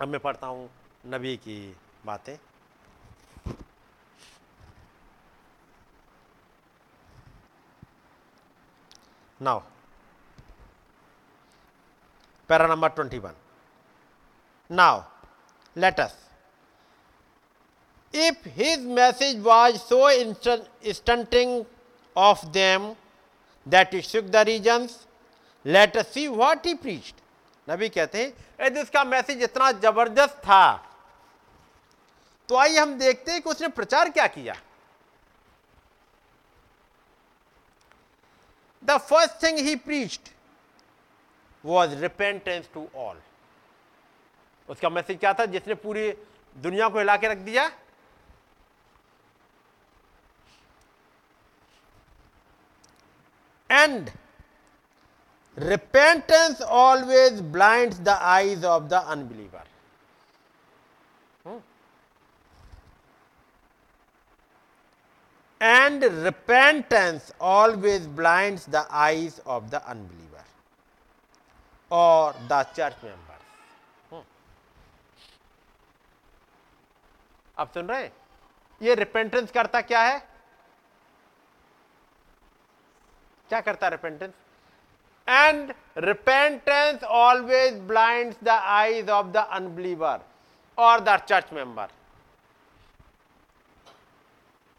अब 0.00 0.08
मैं 0.08 0.20
पढ़ता 0.20 0.46
हूँ 0.46 0.68
नबी 1.06 1.36
की 1.36 1.76
बातें। 2.06 2.36
Now 9.42 9.60
para 12.48 12.66
number 12.66 12.88
twenty 12.88 13.18
one 13.18 13.34
now 14.70 15.00
let's 15.76 16.18
if 18.14 18.42
his 18.56 18.80
message 18.96 19.38
was 19.44 19.76
so 19.82 19.98
stunting 20.92 21.52
of 22.16 22.40
them 22.52 22.82
that 23.66 23.94
it 23.94 24.04
shook 24.04 24.26
the 24.34 24.42
regions 24.48 24.96
let 25.64 25.96
see 26.06 26.26
what 26.28 26.66
he 26.66 26.74
preached 26.82 27.20
नबी 27.70 27.88
कहते 27.88 28.22
हैं 28.22 28.66
यदि 28.66 28.80
उसका 28.80 29.04
मैसेज 29.04 29.42
इतना 29.42 29.70
ज़बरदस्त 29.84 30.36
था 30.44 30.64
तो 32.48 32.56
आइए 32.56 32.78
हम 32.78 32.94
देखते 32.98 33.32
हैं 33.32 33.42
कि 33.42 33.50
उसने 33.50 33.68
प्रचार 33.78 34.10
क्या 34.10 34.26
किया। 34.36 34.54
The 38.84 38.96
first 38.98 39.42
thing 39.42 39.58
he 39.58 39.74
preached 39.76 40.28
was 41.64 41.94
repentance 42.00 42.68
to 42.74 42.88
all 42.96 43.20
उसका 44.68 44.88
मैसेज 44.88 45.18
क्या 45.18 45.32
था? 45.34 45.44
जिसने 45.46 45.74
पूरी 45.74 46.10
दुनिया 46.56 46.88
को 46.88 46.98
हिला 46.98 47.16
के 47.16 47.28
रख 47.28 47.38
दिया। 47.50 47.70
And 53.70 54.10
repentance 55.56 56.60
always 56.76 57.40
blinds 57.54 57.98
the 58.04 58.14
eyes 58.26 58.62
of 58.64 58.84
the 58.90 59.00
unbeliever. 59.14 59.64
And 65.62 66.04
repentance 66.04 67.32
always 67.40 68.06
blind 68.16 68.58
the 68.70 68.86
eyes 68.90 69.40
of 69.46 69.64
the 69.64 69.74
unbeliever 69.74 70.44
और 71.90 72.34
द 72.52 72.62
चर्च 72.76 73.04
मेंबर 73.04 73.30
आप 77.58 77.72
सुन 77.74 77.86
रहे 77.86 78.02
हैं? 78.02 78.12
ये 78.80 78.94
रिपेंटेंस 78.94 79.50
करता 79.50 79.80
क्या 79.80 80.02
है? 80.02 80.18
क्या 83.48 83.60
करता 83.60 83.86
है 83.86 83.90
repentance 83.90 84.32
and 85.28 85.72
repentance 85.98 87.04
always 87.04 87.78
blind 87.88 88.34
the 88.44 88.48
eyes 88.48 89.10
of 89.10 89.26
the 89.26 89.36
unbeliever 89.36 90.20
और 90.78 91.00
द 91.00 91.16
चर्च 91.18 91.52
मेंबर 91.52 91.88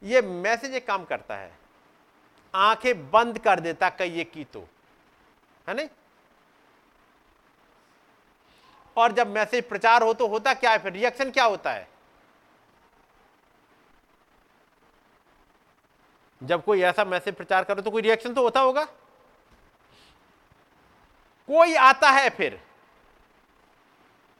ये 0.03 0.21
मैसेज 0.21 0.75
एक 0.75 0.87
काम 0.87 1.05
करता 1.05 1.35
है। 1.35 1.51
आँखें 2.55 3.11
बंद 3.11 3.37
कर 3.39 3.59
देता 3.59 3.89
कई 3.89 4.09
ये 4.09 4.23
की 4.23 4.43
तो। 4.43 4.67
है 5.67 5.73
नहीं? 5.73 5.89
और 8.97 9.11
जब 9.11 9.27
मैसेज 9.27 9.69
प्रचार 9.69 10.03
हो 10.03 10.13
तो 10.13 10.27
होता 10.27 10.53
क्या 10.53 10.71
है 10.71 10.79
फिर? 10.79 10.93
रिएक्शन 10.93 11.31
क्या 11.31 11.43
होता 11.43 11.71
है? 11.71 11.87
जब 16.43 16.63
कोई 16.63 16.81
ऐसा 16.81 17.05
मैसेज 17.05 17.35
प्रचार 17.35 17.63
करो 17.63 17.81
तो 17.81 17.91
कोई 17.91 18.01
रिएक्शन 18.01 18.33
तो 18.33 18.41
होता 18.41 18.59
होगा। 18.59 18.83
कोई 21.49 21.75
आता 21.75 22.09
है 22.09 22.29
फिर। 22.29 22.61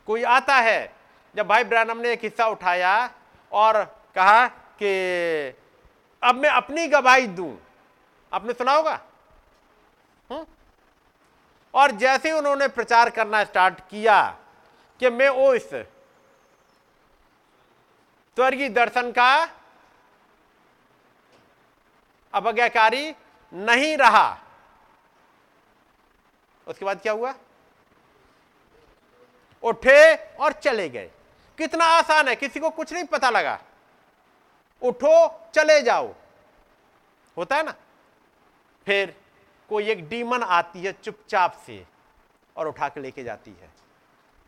कोई 0.08 0.24
आता 0.24 0.56
है। 0.56 0.94
जब 1.36 1.48
भाई 1.48 1.64
ब्रैनम 1.64 1.98
ने 1.98 2.12
एक 2.12 2.24
हिस्सा 2.24 2.48
उठाया 2.48 3.14
और 3.52 3.84
कहा 4.16 4.48
कि 4.82 4.92
अब 6.24 6.36
मैं 6.36 6.50
अपनी 6.50 6.88
गवाही 6.88 7.28
दूँ। 7.28 7.58
आपने 8.32 8.54
सुना 8.54 8.72
होगा? 8.72 9.00
हुँ? 10.30 10.46
और 11.74 11.92
जैसे 11.92 12.30
ही 12.30 12.36
उन्होंने 12.36 12.68
प्रचार 12.68 13.10
करना 13.10 13.44
स्टार्ट 13.44 13.80
किया 13.80 14.22
कि 15.00 15.10
मैं 15.10 15.30
वो 15.30 15.54
इस 15.54 15.70
स्वर्गीय 18.38 18.70
दर्शन 18.70 19.12
का 19.12 19.50
अवज्ञाकारी 22.34 23.14
नहीं 23.54 23.98
रहा, 23.98 24.38
उसके 26.68 26.86
बाद 26.86 27.02
क्या 27.02 27.14
हुआ? 27.14 27.34
उठे 29.64 30.16
और 30.16 30.54
चले 30.54 30.90
गए। 30.90 31.10
कितना 31.58 31.86
आसान 31.88 32.28
है, 32.28 32.36
किसी 32.36 32.60
को 32.60 32.70
कुछ 32.70 32.94
नहीं 32.94 33.04
पता 33.04 33.30
लगा। 33.30 33.60
उठो, 34.84 35.42
चले 35.56 35.82
जाओ। 35.82 36.16
होता 37.38 37.56
है 37.56 37.64
ना? 37.64 37.76
फिर 38.86 39.22
कोई 39.70 39.90
एक 39.90 40.10
डीमन 40.10 40.44
आती 40.44 40.84
है 40.84 40.92
चुपचाप 40.92 41.64
से 41.66 41.88
और 42.58 42.68
उठा 42.68 42.90
के 42.90 43.00
लेके 43.00 43.24
जाती 43.24 43.52
है। 43.52 43.70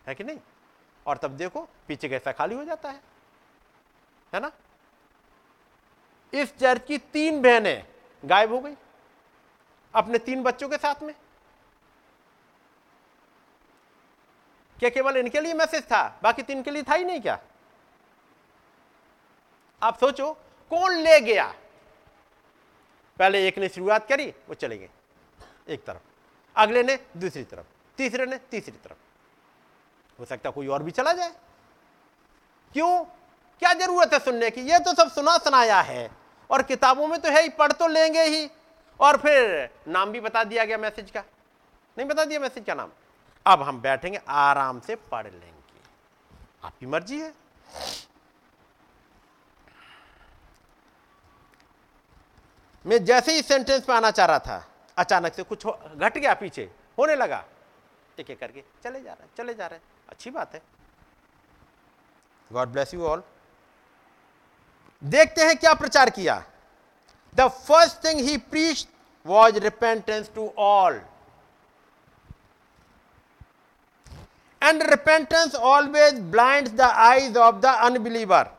है 0.07 0.15
कि 0.15 0.23
नहीं? 0.23 0.39
और 1.07 1.17
तब 1.17 1.31
देखो, 1.31 1.67
पीछे 1.87 2.09
कैसा 2.09 2.31
खाली 2.31 2.55
हो 2.55 2.63
जाता 2.63 2.89
है। 2.89 3.01
है 4.33 4.39
ना? 4.39 4.51
इस 6.33 6.57
चर्च 6.57 6.85
की 6.87 6.97
तीन 6.97 7.41
बहनें 7.41 7.87
गायब 8.25 8.51
हो 8.53 8.59
गई 8.59 8.75
अपने 9.95 10.17
तीन 10.17 10.43
बच्चों 10.43 10.69
के 10.69 10.77
साथ 10.77 11.03
में। 11.03 11.15
क्या 14.79 14.89
केवल 14.89 15.17
इनके 15.17 15.39
लिए 15.39 15.53
मैसेज 15.53 15.83
था? 15.83 16.19
बाकी 16.23 16.43
तीन 16.43 16.63
के 16.63 16.71
लिए 16.71 16.83
था 16.83 16.93
ही 16.93 17.03
नहीं 17.03 17.21
क्या? 17.21 17.39
आप 19.83 19.99
सोचो, 19.99 20.33
कौन 20.69 20.91
ले 20.91 21.21
गया? 21.21 21.55
पहले 23.19 23.47
एक 23.47 23.57
ने 23.57 23.69
शुरुआत 23.69 24.09
करी, 24.09 24.33
वो 24.49 24.53
चले 24.53 24.77
गए। 24.77 24.89
एक 25.69 25.85
तरफ़। 25.85 26.01
अगले 26.55 26.83
ने 26.83 26.99
दूसरी 27.17 27.43
तरफ़। 27.43 27.65
तीसरे 27.97 28.25
ने 28.25 28.37
तीसरी 28.37 28.77
तरफ़। 28.83 28.97
हो 30.19 30.25
सकता 30.25 30.49
कोई 30.49 30.67
और 30.67 30.83
भी 30.83 30.91
चला 30.91 31.13
जाए। 31.13 31.29
क्यों? 32.73 33.03
क्या 33.59 33.73
ज़रूरत 33.73 34.13
है 34.13 34.19
सुनने 34.19 34.49
की? 34.49 34.61
ये 34.61 34.79
तो 34.79 34.93
सब 34.93 35.11
सुना 35.11 35.37
सुनाया 35.37 35.81
है। 35.81 36.11
और 36.49 36.63
किताबों 36.63 37.07
में 37.07 37.21
तो 37.21 37.29
है 37.29 37.41
ही, 37.41 37.49
पढ़ 37.49 37.71
तो 37.71 37.87
लेंगे 37.87 38.21
ही। 38.21 38.51
और 38.99 39.17
फिर 39.17 39.69
नाम 39.87 40.11
भी 40.11 40.19
बता 40.19 40.43
दिया 40.43 40.65
गया 40.65 40.77
मैसेज 40.77 41.11
का। 41.11 41.23
नहीं 41.97 42.07
बता 42.07 42.25
दिया 42.25 42.39
मैसेज 42.39 42.65
का 42.65 42.73
नाम। 42.73 42.91
अब 43.45 43.61
हम 43.61 43.81
बैठेंगे, 43.81 44.21
आराम 44.27 44.79
से 44.79 44.95
पढ़ 44.95 45.27
लेंगे। 45.27 45.79
आपकी 46.63 46.85
मर्ज़ी 46.85 47.21
है। 47.21 47.33
मैं 52.85 53.03
जैसे 53.05 53.33
ही 53.35 53.41
सेंटेंस 53.41 53.83
पे 53.83 53.93
आना 53.93 54.11
चाह 54.11 54.25
रहा 54.25 54.39
था, 54.39 54.65
अचानक 54.97 55.33
से 55.33 55.43
कुछ 55.43 55.65
घट 55.67 56.17
गया 56.17 56.33
पीछे, 56.33 56.69
होने 56.97 57.15
लगा। 57.15 57.43
एक 58.17 58.29
एक 58.29 58.39
करके 58.39 58.63
चले 58.83 59.01
जा 59.01 59.13
रहे 59.13 59.27
चले 59.37 59.53
जा 59.53 59.67
रहे 59.67 59.79
अच्छी 60.09 60.29
बात 60.31 60.53
है। 60.55 60.61
गॉड 62.51 62.69
ब्लेस 62.69 62.93
यू 62.93 63.05
ऑल 63.05 63.23
देखते 65.01 65.45
हैं 65.45 65.55
क्या 65.57 65.73
प्रचार 65.73 66.09
किया। 66.09 66.43
The 67.35 67.47
first 67.67 68.03
thing 68.05 68.19
he 68.19 68.37
preach 68.45 68.87
was 69.25 69.59
repentance 69.59 70.29
to 70.35 70.47
all 70.59 71.01
and 74.61 74.83
repentance 74.83 75.55
always 75.55 76.19
blind 76.31 76.67
the 76.69 76.81
eyes 76.81 77.37
of 77.37 77.55
the 77.55 77.65
unbeliever 77.65 78.49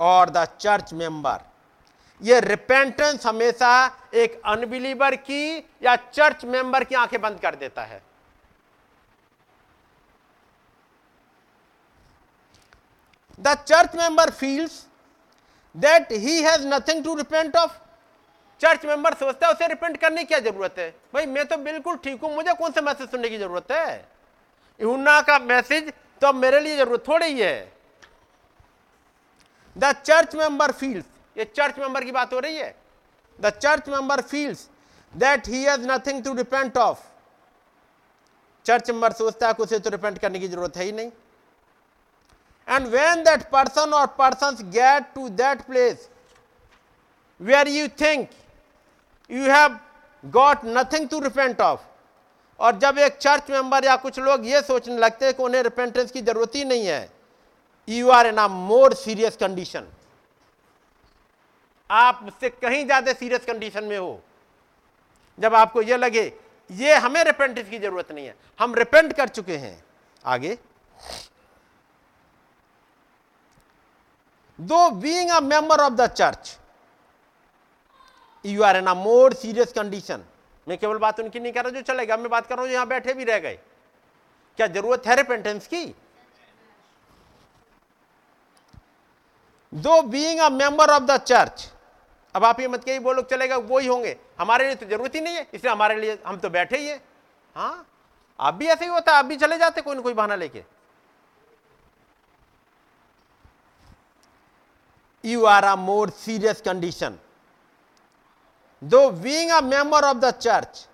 और 0.00 0.30
द 0.30 0.44
चर्च 0.60 0.92
मेंबर 0.94 1.40
ये 2.20 2.40
रिपेंटेंस 2.40 3.26
हमेशा 3.26 3.70
एक 4.14 4.40
अनबिलीवर 4.46 5.14
की 5.18 5.58
या 5.82 5.94
चर्च 5.96 6.44
मेंबर 6.44 6.84
की 6.84 6.94
आँखें 6.94 7.20
बंद 7.20 7.40
कर 7.40 7.54
देता 7.54 7.82
है। 7.84 8.02
The 13.40 13.54
church 13.58 13.94
member 13.96 14.30
feels 14.32 14.84
that 15.74 16.12
he 16.12 16.40
has 16.42 16.66
nothing 16.66 17.04
to 17.04 17.14
repent 17.14 17.56
of 17.56 17.72
church 18.60 18.84
member 18.86 19.14
सोचता 19.14 19.46
है, 19.46 19.52
उसे 19.52 19.66
रिपेंट 19.66 19.96
करने 19.96 20.20
की 20.20 20.26
क्या 20.26 20.38
ज़रूरत 20.40 20.74
है? 20.78 20.88
भाई, 21.14 21.26
मैं 21.26 21.44
तो 21.46 21.56
बिल्कुल 21.58 21.96
ठीक 21.96 22.20
हूँ, 22.22 22.34
मुझे 22.34 22.52
कौन 22.54 22.72
सा 22.72 22.80
मैसेज 22.80 23.10
सुनने 23.10 23.28
की 23.28 23.38
ज़रूरत 23.38 23.72
है? 23.72 24.08
यूना 24.80 25.20
का 25.22 25.38
मैसेज 25.40 25.92
तो 26.22 26.26
अब 26.26 26.34
मेरे 26.34 26.60
लिए 26.60 26.76
ज़रूरत 26.76 27.04
थोड़ी 27.08 27.26
ही 27.26 27.40
है। 27.40 27.72
द 29.76 29.92
चर्च 29.94 30.34
मेंबर 30.34 30.72
फील्स 30.72 31.04
ये 31.36 31.44
चर्च 31.46 31.78
मेंबर 31.78 32.04
की 32.04 32.12
बात 32.12 32.32
हो 32.32 32.38
रही 32.40 32.56
है? 32.56 32.74
The 33.38 33.50
church 33.52 33.88
member 33.88 34.20
feels 34.22 34.68
that 35.14 35.48
he 35.48 35.62
has 35.64 35.86
nothing 35.88 36.22
to 36.24 36.34
repent 36.34 36.76
of 36.78 36.98
church 38.66 38.90
member 38.90 39.12
सोचता 39.12 39.48
है 39.48 39.54
उसे 39.60 39.78
तो 39.78 39.90
रिपेंट 39.90 40.18
करने 40.18 40.38
की 40.38 40.48
ज़रूरत 40.48 40.76
है 40.76 40.84
ही 40.84 40.92
नहीं। 40.92 41.10
एंड 42.68 42.86
वेन 42.88 43.24
दैट 43.24 43.42
पर्सन 43.50 43.92
और 43.94 44.06
person 44.18 44.56
get 44.70 45.12
to 45.14 45.28
that 45.40 45.62
place 45.62 46.08
where 47.40 47.68
you 47.68 47.88
think 48.00 48.28
you 49.30 49.50
have 49.50 49.78
got 50.24 50.64
nothing 50.66 51.08
to 51.08 51.20
repent 51.20 51.60
of 51.60 51.80
और 52.60 52.78
जब 52.78 52.98
एक 52.98 53.16
चर्च 53.18 53.50
मेंबर 53.50 53.84
या 53.84 53.96
कुछ 53.96 54.18
लोग 54.18 54.46
ये 54.46 54.60
सोचने 54.62 54.96
लगते 54.98 55.26
हैं 55.26 55.34
कि 55.34 55.42
उन्हें 55.42 55.62
रिपेंटेंस 55.62 56.10
की 56.10 56.20
ज़रूरत 56.22 56.54
ही 56.54 56.64
नहीं 56.64 56.86
है 56.86 57.08
you 57.88 58.10
are 58.10 58.26
in 58.26 58.36
a 58.36 58.46
more 58.48 58.94
serious 58.94 59.36
condition 59.36 59.86
आप 61.94 62.20
उससे 62.26 62.48
कहीं 62.52 62.84
ज़्यादा 62.84 63.12
सीरियस 63.12 63.44
कंडीशन 63.44 63.84
में 63.84 63.96
हो। 63.98 64.20
जब 65.38 65.54
आपको 65.54 65.82
यह 65.82 65.96
लगे, 65.96 66.32
ये 66.70 66.94
हमें 66.96 67.22
रिपेंटेंस 67.24 67.68
की 67.68 67.78
ज़रूरत 67.78 68.12
नहीं 68.12 68.26
है, 68.26 68.34
हम 68.60 68.74
रिपेंट 68.74 69.12
कर 69.12 69.28
चुके 69.28 69.56
हैं। 69.56 69.82
आगे। 70.24 70.56
Though 74.58 74.88
being 74.92 75.30
a 75.30 75.40
member 75.42 75.80
of 75.80 75.92
the 75.92 76.06
church 76.08 76.58
you 78.44 78.62
are 78.62 78.76
in 78.76 78.86
a 78.86 78.94
more 78.94 79.34
serious 79.34 79.72
condition 79.72 80.24
मैं 80.66 80.78
केवल 80.78 80.98
बात 80.98 81.20
उनकी 81.20 81.40
नहीं 81.40 81.52
कर 81.52 81.64
रहा 81.64 81.72
जो 81.72 81.80
चलेगा, 81.82 82.16
मैं 82.16 82.30
बात 82.30 82.46
कर 82.46 82.54
रहा 82.56 82.64
हूँ 82.64 82.72
यहाँ 82.72 82.86
बैठे 82.88 83.12
भी 83.14 83.24
रह 83.24 83.38
गए। 83.38 83.58
क्या 84.58 84.66
ज़रूरत 84.68 85.06
है 85.06 85.16
रिपेंटेंस 85.16 85.66
की? 85.66 85.84
Though 89.72 90.00
being 90.04 90.40
a 90.40 90.48
member 90.50 90.90
of 90.90 91.02
the 91.02 91.16
church 91.18 91.70
अब 92.34 92.44
आप 92.44 92.60
ये 92.60 92.68
मत 92.68 92.84
कहिए, 92.84 92.98
वो 92.98 93.12
लोग 93.12 93.28
चलेगा, 93.30 93.56
वो 93.56 93.78
ही 93.78 93.86
होंगे। 93.86 94.16
हमारे 94.38 94.66
लिए 94.66 94.74
तो 94.74 94.86
ज़रूरत 94.86 95.14
ही 95.14 95.20
नहीं 95.20 95.36
है, 95.36 95.46
इसलिए 95.54 95.72
हमारे 95.72 96.00
लिए 96.00 96.18
हम 96.26 96.36
तो 96.38 96.50
बैठे 96.50 96.78
ही 96.78 96.86
हैं। 96.86 97.00
हाँ 97.56 97.86
आप 98.38 98.54
भी 98.54 98.66
ऐसे 98.66 98.84
ही 98.84 98.90
होता 98.90 99.12
है 99.12 99.18
आप 99.18 99.24
भी 99.24 99.36
चले 99.36 99.58
जाते 99.58 99.80
कोई 99.80 99.94
ना 99.94 100.02
कोई 100.02 100.14
बहाना 100.14 100.34
लेके। 100.34 100.62
You 105.24 105.44
are 105.46 105.64
a 105.64 105.74
more 105.76 106.10
serious 106.12 106.60
condition 106.60 107.18
though 108.82 109.10
being 109.10 109.50
a 109.50 109.60
member 109.62 110.04
of 110.04 110.16
the 110.18 110.30
church 110.32 110.86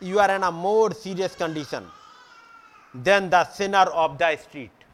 you 0.00 0.18
are 0.18 0.30
an 0.30 0.42
a 0.42 0.50
more 0.52 0.92
serious 0.94 1.36
condition 1.36 1.90
than 2.94 3.28
the 3.30 3.42
sinner 3.56 3.88
of 3.88 4.16
the 4.16 4.36
street 4.40 4.84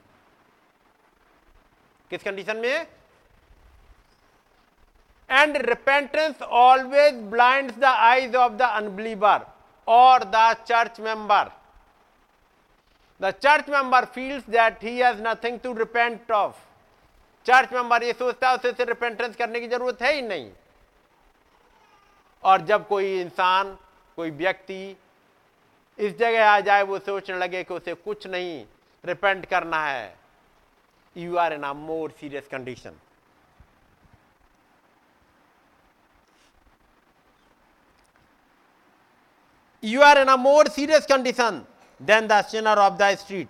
किस 2.11 2.23
कंडीशन 2.23 2.57
में 2.57 2.69
है? 2.69 2.85
And 5.35 5.57
repentance 5.67 6.43
always 6.43 7.15
blind 7.31 7.71
the 7.73 7.85
eyes 7.85 8.37
of 8.37 8.53
the 8.53 8.63
unbeliever 8.63 9.47
और 9.87 10.25
the 10.25 10.53
church 10.67 11.01
member 11.01 11.51
the 13.21 13.31
church 13.33 13.69
member 13.69 14.05
feels 14.15 14.49
that 14.51 14.85
he 14.85 14.99
has 14.99 15.23
nothing 15.23 15.59
to 15.61 15.73
repent 15.75 16.33
of 16.33 16.63
church 17.47 17.73
member 17.73 18.03
ये 18.03 18.13
सोचता 18.13 18.49
है, 18.49 18.57
उसे 18.57 18.85
repentance 18.85 19.35
करने 19.37 19.61
की 19.61 19.69
ज़रूरत 19.69 20.03
है 20.03 20.13
ही 20.15 20.23
नहीं। 20.23 20.51
और 22.43 22.61
जब 22.61 22.87
कोई 22.89 23.21
इंसान, 23.21 23.77
कोई 24.19 24.31
व्यक्ति 24.31 24.97
इस 25.99 26.17
जगह 26.19 26.49
आ 26.51 26.61
जाए, 26.61 26.83
वो 26.83 26.99
सोचने 26.99 27.37
लगे 27.39 27.63
कि 27.65 27.75
उसे 27.75 27.95
कुछ 27.95 28.27
नहीं 28.27 28.65
रिपेंट 29.05 29.47
करना 29.47 29.85
है। 29.85 30.15
You 31.17 31.37
are 31.37 31.53
in 31.53 31.63
a 31.63 31.73
more 31.73 32.11
serious 32.11 32.49
condition 32.49 32.97
you 39.93 40.03
are 40.03 40.19
in 40.23 40.29
a 40.29 40.37
more 40.37 40.67
serious 40.67 41.05
condition 41.07 41.67
than 42.01 42.27
the 42.29 42.43
sinner 42.43 42.77
of 42.87 42.97
the 42.99 43.15
street. 43.17 43.49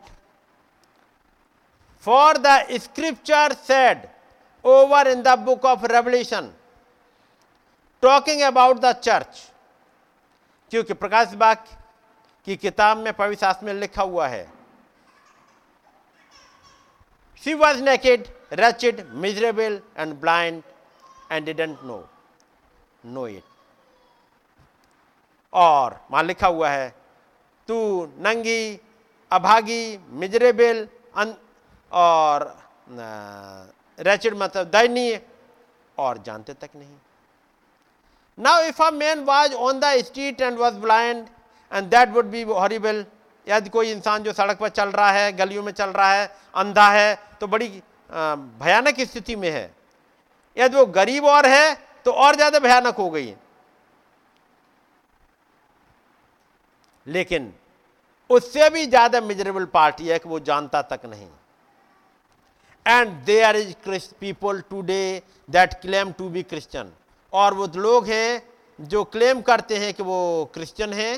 For 1.99 2.35
the 2.35 2.79
scripture 2.79 3.49
said 3.63 4.11
over 4.63 5.09
in 5.09 5.23
the 5.23 5.37
book 5.37 5.65
of 5.65 5.83
Revelation, 5.85 6.53
talking 8.03 8.43
about 8.43 8.81
the 8.81 8.93
church, 9.09 9.51
क्योंकि 10.71 10.95
प्रकाश 10.95 11.35
बाग 11.41 11.59
की 12.45 12.57
किताब 12.57 12.97
में 12.99 13.13
पवित्र 13.13 13.41
शास्त्र 13.41 13.67
में 13.67 13.75
लिखा 13.75 14.03
हुआ 14.03 14.27
है 14.29 14.47
she 17.45 17.55
was 17.55 17.83
naked 17.83 18.27
wretched, 18.57 19.13
miserable 19.13 19.81
and 19.97 20.21
blind 20.21 20.63
and 21.31 21.47
didn't 21.47 21.85
know 21.85 22.05
know 23.03 23.25
it. 23.25 23.54
और 25.55 26.01
वहाँ 26.11 26.23
लिखा 26.25 26.47
हुआ 26.49 26.69
है, 26.71 26.89
तू 27.69 28.09
नंगी, 28.19 28.81
अभागी, 29.31 29.99
मिजरेबल 30.13 30.87
और 31.93 32.57
रैचिड 33.99 34.35
मतलब 34.37 34.71
दयनीय, 34.71 35.21
और 35.99 36.19
जानते 36.19 36.53
तक 36.55 36.71
नहीं। 36.77 36.97
Now 38.39 38.63
if 38.65 38.83
a 38.83 38.91
man 38.93 39.25
was 39.25 39.55
on 39.55 39.81
the 39.81 39.95
street 40.05 40.41
and 40.41 40.59
was 40.59 40.75
blind 40.77 41.27
and 41.73 41.87
that 41.91 42.09
would 42.11 42.25
be 42.27 42.43
horrible 42.45 43.05
यदि 43.47 43.71
कोई 43.71 43.91
इंसान 43.93 44.23
जो 44.23 44.33
सड़क 44.33 44.59
पर 44.59 44.69
चल 44.71 44.89
रहा 44.91 45.11
है, 45.11 45.33
गलियों 45.35 45.63
में 45.63 45.73
चल 45.73 45.91
रहा 45.91 46.13
है, 46.13 46.27
अंधा 46.55 46.89
है 46.91 47.19
तो 47.41 47.47
बड़ी 47.47 47.69
भयानक 48.11 49.01
स्थिति 49.03 49.37
में 49.37 49.51
है। 49.51 49.71
यदि 50.57 50.77
वो 50.77 50.85
गरीब 50.89 51.25
और 51.27 51.47
है 51.47 51.75
तो 52.07 52.13
और 52.13 52.37
ज़्यादा 52.37 52.59
भयानक 52.61 52.97
हो 52.97 53.09
गई 53.11 53.35
लेकिन 57.07 57.53
उससे 58.31 58.69
भी 58.71 58.87
ज़्यादा 58.87 59.21
मिजरेबल 59.21 59.65
पार्टी 59.73 60.09
है 60.09 60.19
कि 60.19 60.29
वो 60.29 60.39
जानता 60.43 60.83
तक 60.85 61.07
नहीं। 61.07 61.29
And 62.87 63.13
there 63.25 63.57
is 63.57 63.73
Christ 63.85 64.15
people 64.21 64.61
today 64.71 65.23
that 65.49 65.75
claim 65.81 66.13
to 66.13 66.29
be 66.29 66.43
Christian 66.45 66.93
और 67.33 67.55
वो 67.55 67.67
लोग 67.77 68.07
हैं 68.07 68.43
जो 68.79 69.05
क्लेम 69.07 69.41
करते 69.43 69.77
हैं 69.79 69.93
कि 69.95 70.03
वो 70.03 70.51
क्रिश्चियन 70.55 70.93
हैं। 70.93 71.15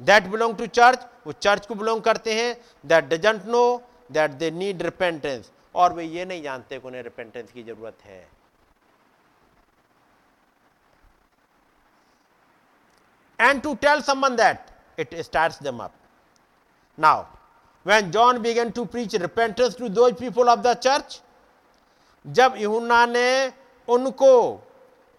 दैट 0.00 0.26
बिलोंग 0.28 0.56
टू 0.56 0.66
चर्च 0.68 1.06
वो 1.26 1.32
चर्च 1.34 1.66
को 1.66 1.74
बिलोंग 1.74 2.02
करते 2.02 2.34
हैं। 2.34 2.56
That 2.84 3.04
doesn't 3.04 3.46
know 3.46 3.64
that 4.12 4.30
they 4.32 4.50
need 4.52 4.82
repentance 4.82 5.50
और 5.74 5.92
वे 5.92 6.04
ये 6.04 6.24
नहीं 6.24 6.42
जानते 6.42 6.78
कि 6.78 6.86
उन्हें 6.88 7.02
रिपेंटेंस 7.02 7.50
की 7.52 7.62
ज़रूरत 7.62 8.04
है। 8.04 8.26
And 13.38 13.62
to 13.62 13.76
tell 13.76 14.02
someone 14.02 14.36
that 14.36 14.70
it 14.98 15.24
starts 15.24 15.58
them 15.58 15.80
up. 15.80 15.92
Now, 16.98 17.28
when 17.86 18.10
John 18.10 18.42
began 18.42 18.72
to 18.72 18.86
preach 18.86 19.12
repentance 19.14 19.74
to 19.76 19.88
those 19.88 20.12
people 20.14 20.48
of 20.48 20.62
the 20.62 20.74
church, 20.76 21.20
जब 22.24 22.54
यूहन्ना 22.58 23.04
ने 23.06 23.52
उनको 23.88 24.32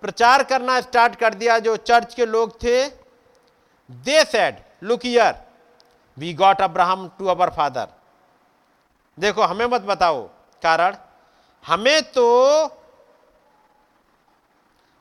प्रचार 0.04 0.44
करना 0.44 0.80
स्टार्ट 0.82 1.16
कर 1.16 1.34
दिया 1.34 1.58
जो 1.60 1.76
चर्च 1.90 2.14
के 2.14 2.26
लोग 2.26 2.62
थे 2.64 2.78
they 3.90 4.24
said 4.26 4.56
look 4.84 5.06
here 5.06 5.36
we 6.18 6.34
got 6.34 6.62
Abraham 6.62 7.08
to 7.20 7.28
our 7.36 7.50
father 7.58 7.88
देखो 9.18 9.42
हमें 9.42 9.66
मत 9.66 9.82
बताओ 9.82 10.22
कारण 10.62 10.96
हमें 11.64 12.02
तो 12.12 12.28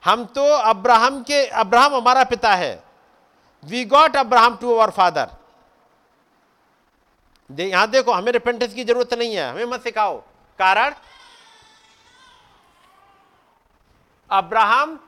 हम 0.05 0.25
तो 0.35 0.45
अब्राहम 0.73 1.23
के 1.23 1.47
अब्राहम 1.63 1.95
हमारा 1.95 2.25
पिता 2.25 2.55
है 2.55 2.75
we 3.67 3.85
got 3.85 4.17
Abraham 4.17 4.57
to 4.57 4.75
our 4.75 4.91
father 4.91 5.31
they, 7.51 7.65
यहाँ 7.65 7.87
देखो, 7.91 8.13
हमें 8.13 8.33
रिपेंटेंस 8.33 8.73
की 8.75 8.85
ज़रूरत 8.85 9.13
नहीं 9.15 9.35
है। 9.37 9.51
हमें 9.51 9.65
मत 9.65 9.83
सिखाओ। 9.83 10.19
कारण? 10.59 10.95
अब्राहम 14.31 14.99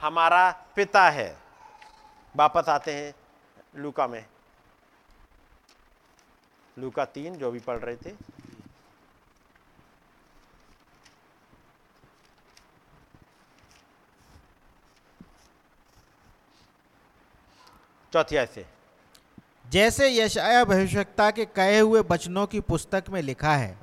हमारा 0.00 0.50
पिता 0.76 1.02
है। 1.10 1.36
वापस 2.36 2.68
आते 2.68 2.94
हैं 2.94 3.14
लूका 3.76 4.06
में। 4.06 4.24
लूका 6.76 7.04
तीन, 7.04 7.34
जो 7.34 7.50
भी 7.50 7.58
पढ़ 7.58 7.78
रहे 7.78 7.96
थे। 7.96 8.14
चौथी 18.12 18.36
आयत 18.36 18.50
से। 18.50 18.66
जैसे 19.70 20.08
यशाया 20.16 20.64
भविष्यता 20.64 21.30
के 21.30 21.44
कहे 21.44 21.78
हुए 21.78 22.02
वचनों 22.10 22.46
की 22.46 22.60
पुस्तक 22.60 23.04
में 23.10 23.20
लिखा 23.22 23.54
है 23.54 23.76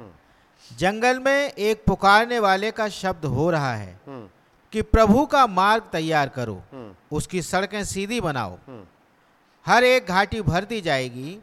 जंगल 0.77 1.19
में 1.19 1.51
एक 1.51 1.83
पुकारने 1.85 2.39
वाले 2.39 2.71
का 2.71 2.87
शब्द 2.89 3.25
हो 3.25 3.49
रहा 3.49 3.73
है 3.75 3.99
हम्म। 4.07 4.27
कि 4.73 4.81
प्रभु 4.81 5.25
का 5.25 5.45
मार्ग 5.47 5.83
तैयार 5.91 6.29
करो 6.29 6.55
हम्म। 6.73 7.17
उसकी 7.17 7.41
सड़कें 7.41 7.83
सीधी 7.85 8.21
बनाओ। 8.21 8.57
हम्म। 8.67 8.83
हर 9.65 9.83
एक 9.83 10.05
घाटी 10.05 10.41
भर 10.41 10.65
दी 10.65 10.81
जाएगी 10.81 11.37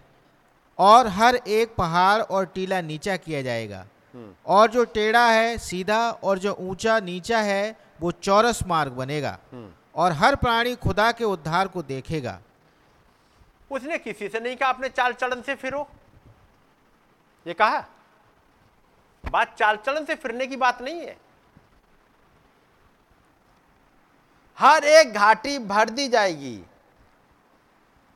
और 0.79 1.07
हर 1.07 1.37
एक 1.37 1.75
पहाड़ 1.75 2.23
और 2.23 2.47
टीला 2.47 2.81
नीचा 2.81 3.17
किया 3.17 3.43
जाएगा। 3.43 3.87
हम्म। 4.15 4.33
और 4.47 4.71
जो 4.71 4.85
टेढ़ा 4.85 5.27
है 5.31 5.59
सीधा 5.59 6.11
और 6.11 6.39
जो 6.39 6.57
ऊँचा 6.61 6.99
नीचा 7.01 7.41
है 7.41 7.77
वो 8.01 8.11
चौरस 8.11 8.63
मार्ग 8.67 8.93
बनेगा 8.93 9.39
हम्म। 9.53 9.71
और 9.95 10.13
हर 10.13 10.37
प्राणी 10.37 10.75
खुदा 10.75 11.13
के 11.13 11.25
उद्धार 11.25 11.69
को 11.69 11.83
देखेगा। 11.83 12.41
उसने 13.73 13.99
किसी 13.99 14.29
से 14.29 14.41
नहीं 14.41 14.57
कहा 14.57 14.69
अपने 14.69 14.89
चाल 14.89 15.13
चलन 15.13 15.43
से 15.43 15.55
फिरो। 15.55 15.89
ये 17.47 17.55
कहा? 17.55 17.85
बात 19.31 19.57
चाल 19.57 19.77
चलन 19.77 20.05
से 20.05 20.15
फिरने 20.15 20.47
की 20.47 20.57
बात 20.57 20.83
नहीं 20.83 21.01
है। 21.01 21.17
हर 24.59 24.85
एक 24.85 25.13
घाटी 25.13 25.59
भर 25.59 25.89
दी 25.89 26.09
जाएगी। 26.09 26.65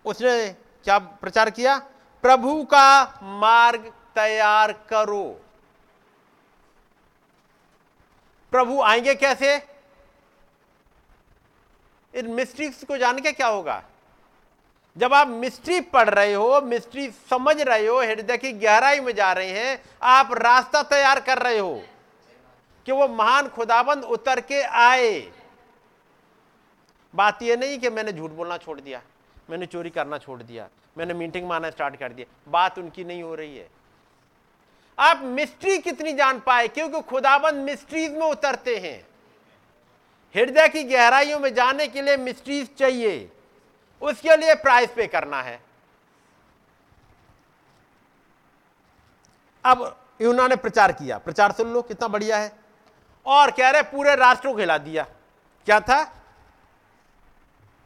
उसने 0.05 0.53
क्या 0.85 0.99
प्रचार 0.99 1.51
किया? 1.51 1.79
प्रभु 2.23 2.65
का 2.65 3.21
मार्ग 3.23 3.93
तैयार 4.15 4.73
करो। 4.73 5.41
प्रभु 8.51 8.83
आएँगे 8.83 9.15
कैसे? 9.15 9.57
इन 12.15 12.31
मिस्ट्रिक्स 12.31 12.85
को 12.85 12.97
जान 12.97 13.21
के 13.21 13.33
क्या 13.33 13.47
होगा? 13.47 13.85
जब 14.97 15.15
आप 15.15 15.29
मिस्ट्री 15.29 15.81
पढ़ 15.81 16.09
रहे 16.09 16.33
हो, 16.35 16.61
मिस्ट्री 16.61 17.11
समझ 17.31 17.61
रहे 17.61 17.87
हो, 17.87 18.01
हृदय 18.01 18.37
की 18.37 18.53
गहराई 18.53 19.01
में 19.01 19.15
जा 19.15 19.33
रहे 19.33 19.51
हैं, 19.51 19.83
आप 20.03 20.33
रास्ता 20.33 20.83
तैयार 20.83 21.21
कर 21.21 21.39
रहे 21.39 21.59
हो 21.59 21.83
कि 22.87 22.93
वो 22.93 23.09
महान 23.09 23.49
खुदाबंद 23.49 24.05
उतर 24.05 24.41
के 24.41 24.63
आए। 24.63 25.21
बात 27.15 27.43
ये 27.43 27.57
नहीं 27.57 27.79
कि 27.79 27.91
मैंने 27.91 28.13
झूठ 28.13 28.31
बोलना 28.31 28.57
छोड़ 28.57 28.81
दिया, 28.81 29.03
मैंने 29.51 29.67
चोरी 29.67 29.91
करना 29.91 30.19
छोड़ 30.19 30.43
दिया, 30.43 30.69
मैंने 30.99 31.15
मीटिंग 31.15 31.49
मारना 31.49 31.71
स्टार्ट 31.71 31.97
कर 31.97 32.13
दिया। 32.13 32.51
बात 32.51 32.79
उनकी 32.79 33.05
नहीं 33.05 33.23
हो 33.23 33.35
रही 33.35 33.57
है। 33.57 33.69
आप 34.99 35.21
मिस्ट्री 35.25 35.79
कितनी 35.79 36.13
जान 36.13 36.41
पाए? 36.41 36.69
क्योंकि 36.69 37.01
खुदाबंद 37.01 37.65
मिस्ट्रीज 37.65 38.13
में 38.13 38.27
उतरते 38.27 38.77
हैं। 38.77 39.07
हृदय 40.35 40.69
की 40.69 40.83
गहराइयों 40.85 41.39
में 41.39 41.55
जाने 41.55 41.87
के 41.89 42.03
लिए 42.03 42.17
मिस्ट्रीज 42.17 42.69
चाहिए। 42.79 43.31
उसके 44.03 44.37
लिए 44.37 44.55
प्राइस 44.55 44.91
पे 44.91 45.07
करना 45.07 45.43
है। 45.43 45.61
अब 49.65 50.05
यूना 50.21 50.49
ने 50.49 50.57
प्रचार 50.57 50.93
किया। 50.93 51.19
प्रचार 51.19 51.53
सुन 51.53 51.73
लो, 51.73 51.83
कितना 51.83 52.09
बढ़िया 52.09 52.39
है। 52.39 52.59
और 53.27 53.51
कह 53.51 53.71
रहे, 53.71 53.83
पूरे 53.83 54.15
राष्ट्र 54.17 54.49
को 54.49 54.57
खिला 54.57 54.79
दिया। 54.79 55.03
क्या 55.65 55.81
था? 55.81 56.23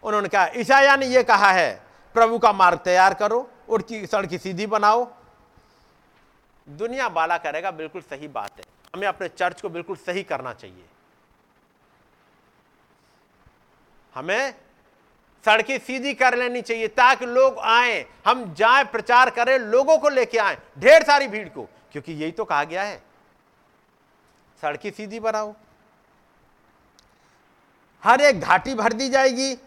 उन्होंने 0.02 0.28
कहा, 0.28 0.48
ईशाया 0.56 0.96
ने 0.96 1.06
यह 1.06 1.22
कहा 1.22 1.50
है, 1.50 1.82
प्रभु 2.14 2.38
का 2.38 2.52
मार्ग 2.52 2.78
तैयार 2.78 3.14
करो 3.14 3.50
उड़की 3.68 4.06
सड़क 4.06 4.40
सीधी 4.40 4.66
बनाओ। 4.66 5.12
दुनिया 6.68 7.08
बाला 7.08 7.38
करेगा, 7.38 7.70
बिल्कुल 7.70 8.02
सही 8.02 8.28
बात 8.28 8.50
है। 8.58 8.64
हमें 8.94 9.08
अपने 9.08 9.28
चर्च 9.28 9.60
को 9.60 9.68
बिल्कुल 9.68 9.96
सही 9.96 10.22
करना 10.22 10.52
चाहिए। 10.52 10.86
हमें 14.14 14.54
सड़कें 15.44 15.78
सीधी 15.78 16.14
कर 16.14 16.36
लेनी 16.36 16.62
चाहिए 16.62 16.88
ताकि 16.88 17.26
लोग 17.26 17.58
आए, 17.58 18.06
हम 18.26 18.54
जाए, 18.54 18.84
प्रचार 18.84 19.30
करें, 19.30 19.58
लोगों 19.58 19.98
को 19.98 20.08
लेके 20.08 20.38
आए, 20.38 20.58
ढेर 20.78 21.02
सारी 21.02 21.28
भीड़ 21.28 21.48
को। 21.48 21.68
क्योंकि 21.92 22.12
यही 22.12 22.32
तो 22.32 22.44
कहा 22.44 22.64
गया 22.64 22.82
है। 22.82 23.02
सड़कें 24.62 24.90
सीधी 24.90 25.20
बनाओ। 25.20 25.54
हर 28.04 28.20
एक 28.20 28.40
घाटी 28.40 28.74
भर 28.74 28.92
दी 28.92 29.08
जाएगी। 29.08 29.58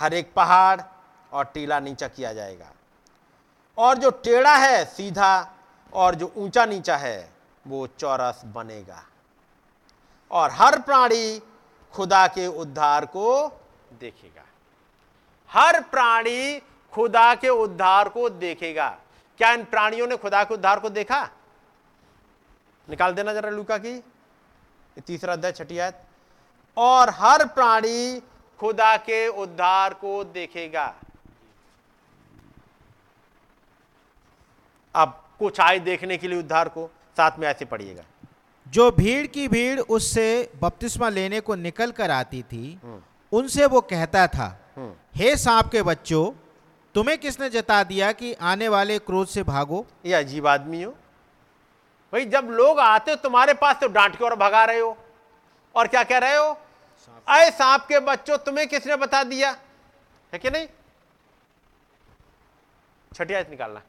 हर 0.00 0.14
एक 0.14 0.32
पहाड़ 0.34 0.80
और 1.32 1.44
टीला 1.44 1.80
नीचा 1.80 2.08
किया 2.08 2.32
जाएगा। 2.32 2.72
और 3.78 3.98
जो 3.98 4.10
टेढ़ा 4.10 4.56
है, 4.56 4.84
सीधा, 4.84 5.52
और 5.92 6.14
जो 6.14 6.32
ऊँचा 6.36 6.66
नीचा 6.66 6.96
है, 6.96 7.30
वो 7.66 7.86
चौरस 7.86 8.42
बनेगा। 8.44 9.06
और 10.30 10.50
हर 10.50 10.80
प्राणी 10.80 11.42
खुदा 11.92 12.26
के 12.26 12.46
उद्धार 12.46 13.06
को 13.06 13.60
देखेगा। 13.92 14.44
हर 15.50 15.80
प्राणी 15.80 16.62
खुदा 16.92 17.34
के 17.34 17.48
उद्धार 17.48 18.08
को 18.08 18.28
देखेगा। 18.28 18.88
क्या 19.38 19.52
इन 19.52 19.64
प्राणियों 19.64 20.06
ने 20.06 20.16
खुदा 20.16 20.44
के 20.44 20.54
उद्धार 20.54 20.80
को 20.80 20.90
देखा? 20.90 21.30
निकाल 22.88 23.12
देना 23.12 23.32
जरा 23.34 23.50
लूका 23.50 23.78
की। 23.78 24.02
तीसरा 25.06 25.32
अध्याय 25.32 25.52
छठी 25.52 25.78
आयत। 25.78 26.02
और 26.76 27.10
हर 27.10 27.44
प्राणी 27.44 28.22
खुदा 28.60 28.96
के 28.96 29.28
उद्धार 29.28 29.94
को 29.94 30.24
देखेगा। 30.24 30.94
अब 34.94 35.24
कुछ 35.38 35.60
आए 35.60 35.78
देखने 35.78 36.16
के 36.16 36.28
लिए 36.28 36.38
उद्धार 36.38 36.68
को 36.68 36.90
साथ 37.16 37.38
में 37.38 37.48
ऐसे 37.48 37.64
पढ़िएगा। 37.64 38.02
जो 38.68 38.90
भीड़ 38.90 39.26
की 39.26 39.48
भीड़ 39.48 39.80
उससे 39.80 40.52
बपतिस्मा 40.62 41.08
लेने 41.08 41.40
को 41.40 41.54
निकल 41.54 41.90
कर 41.90 42.10
आती 42.10 42.42
थी 42.42 42.80
उनसे 43.32 43.66
वो 43.66 43.80
कहता 43.80 44.26
था 44.26 44.46
हम्म। 44.76 44.92
हे 45.16 45.36
सांप 45.36 45.70
के 45.72 45.82
बच्चों 45.82 46.30
तुम्हें 46.94 47.16
किसने 47.18 47.48
जता 47.50 47.82
दिया 47.84 48.12
कि 48.12 48.32
आने 48.32 48.68
वाले 48.68 48.98
क्रोध 48.98 49.26
से 49.28 49.42
भागो? 49.42 49.86
ये 50.06 50.14
अजीब 50.14 50.46
आदमी 50.46 50.82
हो। 50.82 50.90
भाई 52.12 52.24
जब 52.24 52.48
लोग 52.50 52.78
आते 52.80 53.10
हो 53.10 53.16
तुम्हारे 53.16 53.54
पास 53.54 53.76
तो 53.80 53.88
डांट 53.88 54.16
के 54.18 54.24
और 54.24 54.34
भगा 54.34 54.64
रहे 54.64 54.78
हो। 54.78 54.96
और 55.74 55.88
क्या 55.88 56.02
कह 56.04 56.18
रहे 56.18 56.36
हो? 56.36 56.56
अय 57.28 57.50
सांप 57.50 57.86
के 57.88 58.00
बच्चों 58.00 58.36
तुम्हें 58.38 58.66
किसने 58.68 58.96
बता 58.96 59.22
दिया? 59.24 59.50
है 60.32 60.38
कि 60.38 60.50
नहीं? 60.50 60.66
छठी 63.12 63.34
आयत 63.34 63.50
निकालना। 63.50 63.82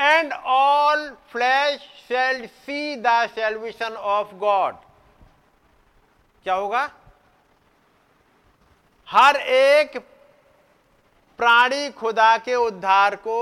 And 0.00 0.32
all 0.32 1.08
flesh 1.32 1.88
shall 2.02 2.46
see 2.46 2.96
the 2.96 3.06
salvation 3.34 3.96
of 3.96 4.34
God 4.36 4.74
क्या 6.44 6.54
होगा? 6.54 6.90
हर 9.08 9.36
एक 9.36 9.98
प्राणी 11.38 11.90
खुदा 11.90 12.36
के 12.38 12.54
उद्धार 12.54 13.16
को 13.16 13.38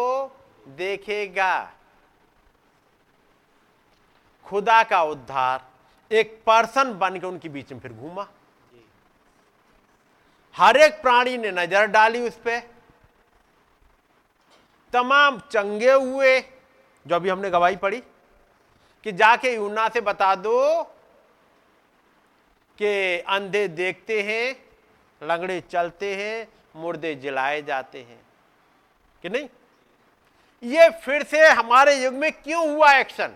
देखेगा। 0.68 1.72
खुदा 4.46 4.82
का 4.82 5.02
उद्धार 5.04 5.66
एक 6.10 6.40
पर्सन 6.46 6.92
बन 6.98 7.18
के 7.20 7.26
उनके 7.26 7.48
बीच 7.48 7.72
में 7.72 7.80
फिर 7.80 7.92
घूमा। 7.92 8.26
हर 10.56 10.76
एक 10.76 11.00
प्राणी 11.02 11.36
ने 11.38 11.50
नज़र 11.52 11.86
डाली 11.86 12.20
उस 12.20 12.36
पर 12.46 12.62
तमाम 14.92 15.38
चंगे 15.38 15.92
हुए, 15.92 16.40
जो 17.06 17.14
अभी 17.14 17.28
हमने 17.28 17.50
गवाही 17.50 17.76
पढ़ी, 17.76 18.02
कि 19.04 19.12
जाके 19.12 19.54
यूना 19.54 19.88
से 19.88 20.00
बता 20.00 20.34
दो 20.34 20.82
कि 22.78 23.24
अंधे 23.28 23.68
देखते 23.68 24.22
हैं, 24.22 24.64
लंगड़े 25.22 25.60
चलते 25.60 26.14
हैं, 26.14 26.48
मुर्दे 26.76 27.14
जलाए 27.14 27.62
जाते 27.62 27.98
हैं। 27.98 28.20
कि 29.22 29.28
नहीं? 29.28 29.48
ये 30.62 30.90
फिर 30.90 31.22
से 31.22 31.48
हमारे 31.48 32.04
युग 32.04 32.14
में 32.14 32.32
क्यों 32.32 32.74
हुआ 32.74 32.92
एक्शन? 32.92 33.28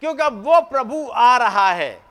क्योंकि 0.00 0.22
अब 0.22 0.44
वो 0.44 0.60
प्रभु 0.60 1.10
आ 1.14 1.36
रहा 1.36 1.72
है। 1.72 2.07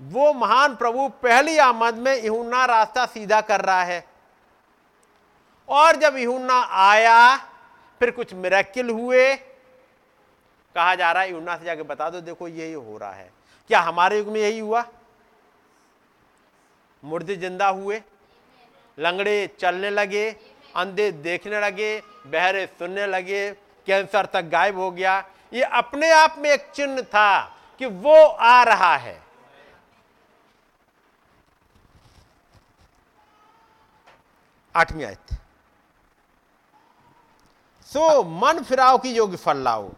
वो 0.00 0.32
महान 0.32 0.74
प्रभु 0.76 1.08
पहली 1.22 1.56
आमद 1.58 1.94
में 1.94 2.24
यूना 2.24 2.64
रास्ता 2.64 3.06
सीधा 3.06 3.40
कर 3.40 3.60
रहा 3.60 3.82
है। 3.82 4.04
और 5.68 5.96
जब 5.96 6.16
यूना 6.16 6.60
आया, 6.82 7.36
फिर 8.00 8.10
कुछ 8.10 8.34
मिरेकिल 8.34 8.90
हुए। 8.90 9.34
कहा 10.76 10.94
जा 10.94 11.10
रहा 11.12 11.22
है 11.22 11.30
यूना 11.30 11.56
से 11.56 11.64
जाके 11.64 11.82
बता 11.82 12.10
दो, 12.10 12.20
देखो 12.20 12.48
यही 12.48 12.72
हो 12.72 12.98
रहा 12.98 13.12
है। 13.12 13.30
क्या 13.70 13.80
हमारे 13.80 14.18
युग 14.18 14.28
में 14.28 14.40
यही 14.40 14.58
हुआ? 14.58 14.84
मुर्दे 17.02 17.36
ज़िंदा 17.36 17.68
हुए, 17.68 18.00
लंगड़े 18.98 19.46
चलने 19.60 19.90
लगे, 19.90 20.30
अंधे 20.76 21.10
देखने 21.12 21.60
लगे, 21.60 21.98
बहरे 22.26 22.66
सुनने 22.78 23.06
लगे, 23.06 23.50
कैंसर 23.86 24.26
तक 24.26 24.42
गायब 24.42 24.78
हो 24.78 24.90
गया। 24.90 25.18
ये 25.52 25.62
अपने 25.62 26.10
आप 26.10 26.34
में 26.38 26.50
एक 26.50 26.70
चिन्ह 26.74 27.02
था 27.02 27.40
कि 27.80 27.86
वो 27.86 28.14
आ 28.24 28.62
रहा 28.62 28.94
है। 28.96 29.27
आठवीं 34.74 35.04
आयत। 35.04 35.36
सो 37.90 38.22
मन 38.22 38.62
फिराव 38.62 38.98
की 38.98 39.12
योग्य 39.14 39.36
फल 39.36 39.56
लाओ 39.56 39.90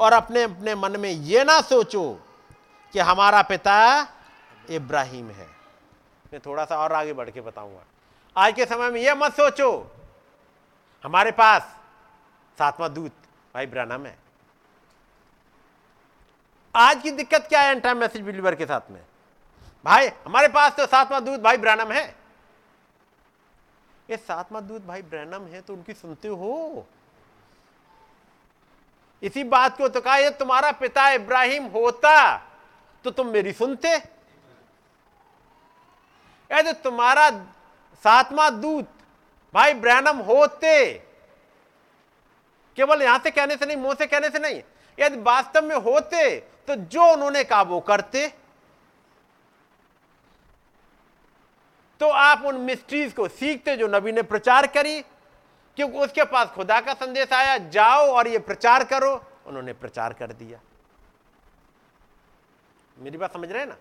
और 0.00 0.12
अपने 0.12 0.42
अपने 0.42 0.74
मन 0.74 1.00
में 1.00 1.10
यह 1.10 1.44
ना 1.44 1.60
सोचो 1.60 2.12
कि 2.94 2.98
हमारा 2.98 3.42
पिता 3.42 3.76
इब्राहिम 4.70 5.30
है। 5.30 5.46
मैं 6.32 6.40
थोड़ा 6.46 6.64
सा 6.64 6.78
और 6.78 6.92
आगे 6.92 7.12
बढ़ 7.12 7.30
के 7.30 7.40
बताऊँगा। 7.40 7.84
आज 8.36 8.54
के 8.54 8.66
समय 8.66 8.90
में 8.90 9.00
यह 9.00 9.14
मत 9.14 9.32
सोचो, 9.32 9.70
हमारे 11.04 11.30
पास 11.30 11.76
सातवां 12.58 12.92
दूत 12.94 13.12
भाई 13.54 13.66
ब्रानम 13.66 14.06
है। 14.06 14.18
आज 16.74 17.02
की 17.02 17.10
दिक्कत 17.10 17.46
क्या 17.48 17.60
है 17.60 17.70
एंड 17.70 17.82
टाइम 17.82 17.96
मैसेज 17.96 18.22
बिलीवर 18.22 18.54
के 18.54 18.66
साथ 18.66 18.90
में? 18.90 19.00
भाई, 19.84 20.08
हमारे 20.26 20.48
पास 20.48 20.72
तो 20.72 20.86
सातवां 20.86 21.24
दूत 21.24 21.40
भाई 21.40 21.56
ब्रानम 21.56 21.92
है। 21.92 22.25
ये 24.08 24.16
सातवां 24.16 24.66
दूत 24.66 24.82
भाई 24.86 25.02
ब्रहणम 25.04 25.46
है 25.46 25.60
तो 25.60 25.72
उनकी 25.74 25.92
सुनते 25.94 26.28
हो। 26.30 26.86
इसी 29.22 29.44
बात 29.46 29.76
को 29.78 29.88
तो 29.88 30.00
कहा 30.00 30.30
तुम्हारा 30.32 30.70
पिता 30.74 31.08
इब्राहिम 31.10 31.64
होता 31.68 32.36
तो 33.04 33.10
तुम 33.10 33.26
मेरी 33.28 33.52
सुनते? 33.52 33.94
यदि 36.50 36.72
तुम्हारा 36.82 37.28
सातवां 38.04 38.50
दूत 38.60 38.88
भाई 39.54 39.74
ब्रैनम 39.76 40.16
होते। 40.22 40.92
केवल 42.78 43.02
यहाँ 43.02 43.18
से 43.18 43.30
कहने 43.30 43.56
से 43.56 43.66
नहीं, 43.66 43.76
मुँह 43.76 43.94
से 43.94 44.06
कहने 44.06 44.28
से 44.30 44.38
नहीं, 44.38 44.62
यदि 44.98 45.20
वास्तव 45.22 45.64
में 45.64 45.76
होते 45.76 46.38
तो 46.68 46.74
जो 46.76 47.12
उन्होंने 47.12 47.44
कहा 47.44 47.62
वो 47.62 47.80
करते। 47.82 48.26
तो 52.00 52.08
आप 52.08 52.42
उन 52.44 52.56
मिस्ट्रीज 52.56 53.12
को 53.12 53.28
सीखते 53.28 53.76
जो 53.76 53.88
नबी 53.88 54.12
ने 54.12 54.22
प्रचार 54.22 54.66
करी 54.66 55.00
क्योंकि 55.76 55.98
उसके 55.98 56.24
पास 56.24 56.48
खुदा 56.48 56.80
का 56.80 56.94
संदेश 56.94 57.32
आया, 57.32 57.56
जाओ 57.58 58.06
और 58.08 58.28
ये 58.28 58.38
प्रचार 58.38 58.84
करो। 58.84 59.12
उन्होंने 59.46 59.72
प्रचार 59.72 60.12
कर 60.12 60.32
दिया। 60.32 60.60
मेरी 62.98 63.18
बात 63.18 63.32
समझ 63.32 63.50
रहे 63.50 63.60
हैं 63.60 63.68
ना? 63.68 63.76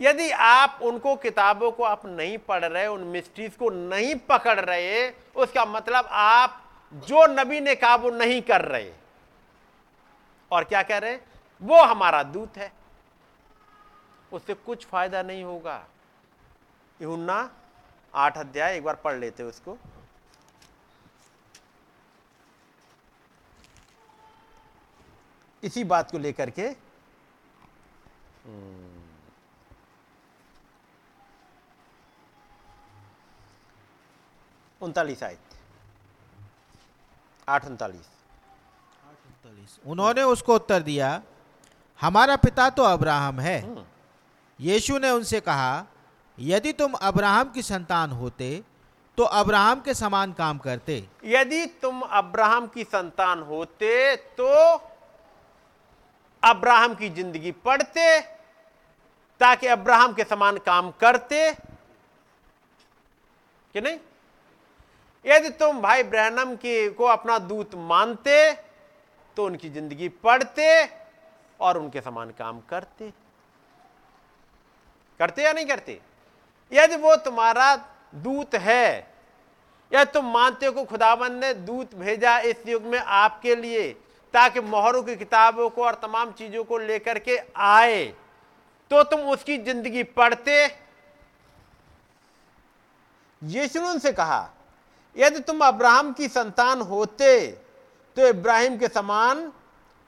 यदि 0.00 0.30
आप 0.30 0.78
उनको 0.82 1.14
किताबों 1.16 1.70
को 1.72 1.82
आप 1.82 2.06
नहीं 2.06 2.38
पढ़ 2.38 2.64
रहे, 2.64 2.86
उन 2.86 3.00
मिस्ट्रीज 3.00 3.56
को 3.56 3.70
नहीं 3.70 4.14
पकड़ 4.28 4.60
रहे, 4.60 5.08
उसका 5.36 5.64
मतलब 5.64 6.08
आप 6.10 6.60
जो 6.92 7.26
नबी 7.26 7.60
ने 7.60 7.74
कहा 7.74 7.94
वो 7.94 8.10
नहीं 8.10 8.40
कर 8.42 8.60
रहे, 8.60 8.92
और 10.52 10.64
क्या 10.64 10.82
कह 10.82 10.98
रहे 10.98 11.10
हैं? 11.10 11.24
वो 11.62 11.82
हमारा 11.82 12.22
दूत 12.22 12.56
है। 12.56 12.72
उससे 14.32 14.54
कुछ 14.54 14.86
फ़ायदा 14.86 15.22
नहीं 15.22 15.44
होगा। 15.44 15.84
यूना 17.00 17.50
आठ 18.14 18.38
अध्याय 18.38 18.76
एक 18.76 18.84
बार 18.84 18.94
पढ़ 18.94 19.16
लेते 19.18 19.42
उसको। 19.42 19.76
इसी 25.62 25.84
बात 25.84 26.10
को 26.10 26.18
लेकर 26.18 26.50
के 26.50 26.66
हम्म, 28.46 29.02
उनतालीस 34.80 35.22
आयत। 35.22 35.38
आठ 37.48 37.66
उनतालीस। 37.66 38.08
उन्होंने 39.86 40.22
उसको 40.22 40.54
उत्तर 40.54 40.82
दिया 40.82 41.22
हमारा 42.00 42.36
पिता 42.36 42.68
तो 42.70 42.82
अब्राहम 42.82 43.40
है। 43.40 43.86
यीशु 44.58 44.98
ने 44.98 45.10
उनसे 45.10 45.40
कहा 45.40 45.84
यदि 46.38 46.72
तुम 46.72 46.92
अब्राहम 47.02 47.50
की 47.50 47.62
संतान 47.62 48.10
होते 48.12 48.62
तो 49.18 49.24
अब्राहम 49.24 49.80
के 49.80 49.94
समान 49.94 50.32
काम 50.32 50.58
करते। 50.58 50.96
यदि 51.24 51.64
तुम 51.82 52.00
अब्राहम 52.02 52.66
की 52.66 52.84
संतान 52.84 53.42
होते 53.42 54.16
तो 54.38 54.48
अब्राहम 56.42 56.94
की 56.94 57.08
ज़िंदगी 57.10 57.52
पढ़ते, 57.64 58.20
ताकि 59.40 59.66
अब्राहम 59.66 60.12
के 60.14 60.24
समान 60.24 60.56
काम 60.60 60.90
करते। 61.00 61.52
कि 63.74 63.80
नहीं? 63.80 63.98
यदि 65.24 65.48
तुम 65.50 65.80
भाई 65.82 66.02
ब्रहणम 66.04 66.54
की, 66.56 66.88
को 66.90 67.04
अपना 67.06 67.38
दूत 67.40 67.74
मानते 67.74 68.52
तो 69.36 69.44
उनकी 69.46 69.70
ज़िंदगी 69.70 70.08
पढ़ते 70.24 70.66
और 71.60 71.78
उनके 71.78 72.00
समान 72.00 72.30
काम 72.38 72.60
करते। 72.70 73.12
करते 75.20 75.42
या 75.42 75.52
नहीं 75.52 75.66
करते? 75.66 76.00
यदि 76.74 76.96
वो 76.96 77.14
तुम्हारा 77.18 77.74
दूत 78.14 78.54
है, 78.56 79.14
या 79.92 80.04
तुम 80.06 80.32
मानते 80.32 80.66
हो 80.66 80.84
खुदाबंद 80.84 81.40
ने 81.40 81.52
दूत 81.56 81.94
भेजा 81.94 82.38
इस 82.40 82.66
युग 82.66 82.82
में 82.84 82.98
आपके 82.98 83.54
लिए, 83.56 83.90
ताकि 84.34 84.60
मोहरों 84.62 85.02
की 85.02 85.16
किताबों 85.16 85.68
को 85.70 85.84
और 85.84 85.94
तमाम 86.02 86.32
चीज़ों 86.32 86.64
को 86.64 86.78
लेकर 86.80 87.18
के 87.18 87.38
आए 87.56 88.04
तो 88.90 89.02
तुम 89.04 89.20
उसकी 89.30 89.56
ज़िंदगी 89.58 90.02
पढ़ते? 90.02 90.64
यीशु 93.42 93.80
ने 93.80 93.88
उनसे 93.88 94.12
कहा, 94.12 94.50
यदि 95.16 95.40
तुम 95.40 95.60
अब्राहम 95.60 96.12
की 96.12 96.28
संतान 96.28 96.80
होते 96.82 97.46
तो 98.16 98.26
इब्राहिम 98.28 98.76
के 98.78 98.88
समान 98.88 99.50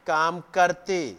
काम 0.07 0.41
करते। 0.55 1.17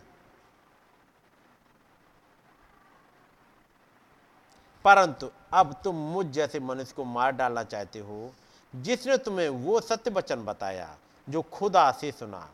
परंतु 4.86 5.30
अब 5.52 5.74
तुम 5.84 5.96
मुझ 6.14 6.26
जैसे 6.26 6.60
मनुष्य 6.60 6.94
को 6.96 7.04
मार 7.06 7.32
डालना 7.32 7.64
चाहते 7.64 8.00
हो, 8.00 8.34
जिसने 8.74 9.18
तुम्हें 9.18 9.48
वो 9.50 9.80
सत्य 9.82 10.12
वचन 10.12 10.44
बताया 10.46 10.96
जो 11.28 11.42
खुदा 11.44 11.92
से 11.92 12.12
सुना। 12.12 12.48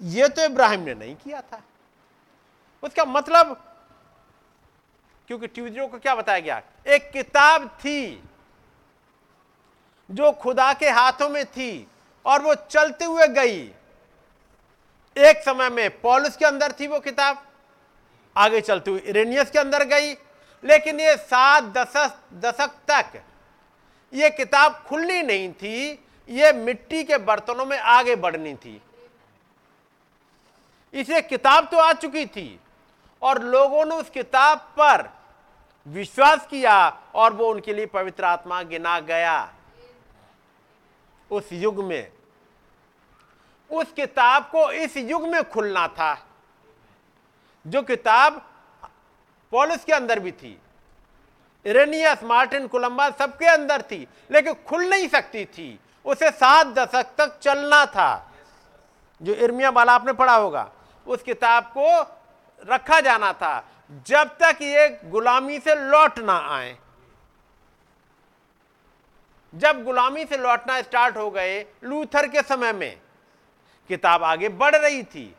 यह 0.00 0.28
तो 0.28 0.44
इब्राहिम 0.44 0.80
ने 0.80 0.94
नहीं 0.94 1.14
किया 1.16 1.40
था। 1.42 1.62
उसका 2.82 3.04
मतलब 3.04 3.52
क्योंकि 5.28 5.46
ट्यूजरों 5.46 5.88
को 5.88 5.98
क्या 5.98 6.14
बताया 6.14 6.40
गया? 6.40 6.62
एक 6.86 7.10
किताब 7.10 7.66
थी 7.78 8.22
जो 10.10 10.30
खुदा 10.32 10.72
के 10.74 10.88
हाथों 10.90 11.28
में 11.28 11.44
थी 11.46 11.86
और 12.24 12.42
वो 12.42 12.54
चलते 12.54 13.04
हुए 13.04 13.26
गई। 13.28 13.60
एक 15.16 15.42
समय 15.44 15.68
में 15.70 16.00
पॉलिस 16.00 16.36
के 16.36 16.44
अंदर 16.44 16.72
थी 16.72 16.86
वो 16.86 17.00
किताब, 17.00 17.42
आगे 18.36 18.60
चलते 18.60 18.90
हुए 18.90 19.00
इरेनियस 19.00 19.50
के 19.50 19.58
अंदर 19.58 19.84
गई 19.84 20.14
लेकिन 20.62 21.00
ये 21.00 21.16
सात 21.16 21.64
दशक 21.76 22.18
दशक 22.34 22.74
तक 22.90 23.20
ये 24.12 24.30
किताब 24.30 24.82
खुलनी 24.88 25.22
नहीं 25.22 25.52
थी, 25.52 25.90
ये 26.28 26.52
मिट्टी 26.52 27.02
के 27.04 27.18
बर्तनों 27.18 27.66
में 27.66 27.78
आगे 27.78 28.16
बढ़नी 28.16 28.54
थी। 28.54 28.80
इसे 30.94 31.20
किताब 31.22 31.68
तो 31.70 31.76
आ 31.76 31.92
चुकी 31.92 32.26
थी 32.26 32.60
और 33.22 33.42
लोगों 33.42 33.84
ने 33.84 33.94
उस 33.94 34.10
किताब 34.10 34.58
पर 34.78 35.08
विश्वास 35.86 36.46
किया 36.46 36.88
और 37.14 37.32
वो 37.32 37.50
उनके 37.50 37.74
लिए 37.74 37.86
पवित्र 37.86 38.24
आत्मा 38.24 38.62
गिना 38.62 38.98
गया। 39.00 39.52
उस 41.30 41.52
युग 41.52 41.82
में, 41.84 42.10
उस 43.70 43.92
किताब 43.92 44.48
को 44.52 44.70
इस 44.72 44.96
युग 44.96 45.28
में 45.28 45.42
खुलना 45.50 45.86
था, 45.88 46.14
जो 47.64 47.82
किताब 47.82 48.42
पॉलिस 49.52 49.84
के 49.84 49.92
अंदर 49.92 50.20
भी 50.20 50.32
थी। 50.32 50.60
इरेनियस 51.66 52.22
मार्टिन 52.24 52.66
कोलंबा 52.66 53.10
सबके 53.10 53.46
अंदर 53.46 53.82
थी, 53.82 54.08
लेकिन 54.30 54.54
खुल 54.54 54.84
नहीं 54.84 55.08
सकती 55.08 55.44
थी। 55.44 55.80
उसे 56.04 56.30
सात 56.30 56.66
दशक 56.66 57.06
तक 57.18 57.38
चलना 57.38 57.86
था। 57.86 58.32
जो 59.22 59.34
इर्मिया 59.34 59.70
वाला 59.70 59.92
आपने 59.92 60.12
पढ़ा 60.12 60.36
होगा, 60.36 60.70
उस 61.06 61.22
किताब 61.22 61.64
को 61.78 62.00
रखा 62.72 63.00
जाना 63.00 63.32
था, 63.32 63.68
जब 64.06 64.24
तक 64.24 64.58
ये 64.62 65.00
गुलामी 65.04 65.58
से 65.58 65.74
लौट 65.74 66.18
ना 66.18 66.38
आए। 66.38 66.78
जब 69.54 69.84
गुलामी 69.84 70.24
से 70.24 70.36
लौटना 70.36 70.82
स्टार्ट 70.82 71.16
हो 71.16 71.30
गए, 71.30 71.66
लूथर 71.84 72.26
के 72.26 72.42
समय 72.42 72.72
में, 72.72 73.00
किताब 73.88 74.24
आगे 74.24 74.48
बढ़ 74.48 74.76
रही 74.76 75.02
थी। 75.02 75.34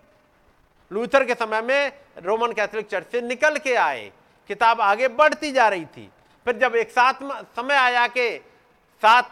लूथर 0.92 1.26
के 1.26 1.36
समय 1.36 1.62
में 1.62 1.92
रोमन 2.24 2.54
कैथोलिक 2.54 2.88
चर्च 2.88 3.12
से 3.12 3.22
निकल 3.22 3.58
के 3.58 3.76
आए। 3.76 4.12
किताब 4.50 4.82
आगे 4.82 5.08
बढ़ती 5.10 5.52
जा 5.52 5.68
रही 5.68 5.86
थी। 5.88 6.10
फिर 6.46 6.58
जब 6.58 6.76
एक 6.76 6.90
साथ 6.90 7.14
समय 7.56 7.76
आया 7.76 8.08
कि 8.08 8.30
सात 9.04 9.32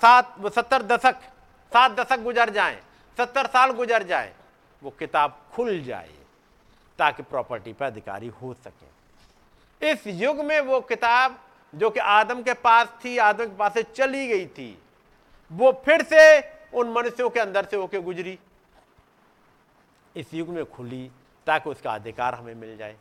सात 0.00 0.34
सत्तर 0.54 0.82
दशक, 0.82 1.14
सात 1.72 1.92
दशक 1.92 2.22
गुजर 2.22 2.50
जाएँ, 2.50 2.80
सत्तर 3.18 3.46
साल 3.46 3.70
गुजर 3.70 4.02
जाए, 4.02 4.32
वो 4.82 4.90
किताब 4.90 5.38
खुल 5.52 5.80
जाए, 5.82 6.10
ताकि 6.98 7.22
प्रॉपर्टी 7.22 7.72
पर 7.72 7.86
अधिकारी 7.86 8.28
हो 8.32 8.54
सके। 8.56 9.90
इस 9.90 10.06
युग 10.06 10.44
में 10.44 10.60
वो 10.60 10.80
किताब 10.80 11.38
जो 11.72 11.90
कि 11.90 12.00
आदम 12.00 12.42
के 12.42 12.52
पास 12.54 12.88
थी, 13.04 13.16
आदम 13.18 13.44
के 13.44 13.56
पास 13.56 13.74
से 13.74 13.82
चली 13.84 14.26
गई 14.28 14.46
थी, 14.46 14.78
वो 15.50 15.72
फिर 15.84 16.02
से 16.02 16.40
उन 16.74 16.92
मनुष्यों 16.92 17.30
के 17.30 17.40
अंदर 17.40 17.64
से 17.64 17.76
होके 17.76 17.98
गुजरी। 18.00 18.38
इस 20.16 20.34
युग 20.34 20.48
में 20.48 20.64
खुली, 20.66 21.10
ताकि 21.46 21.70
उसका 21.70 21.92
अधिकार 21.92 22.34
हमें 22.34 22.54
मिल 22.54 22.76
जाए। 22.76 22.96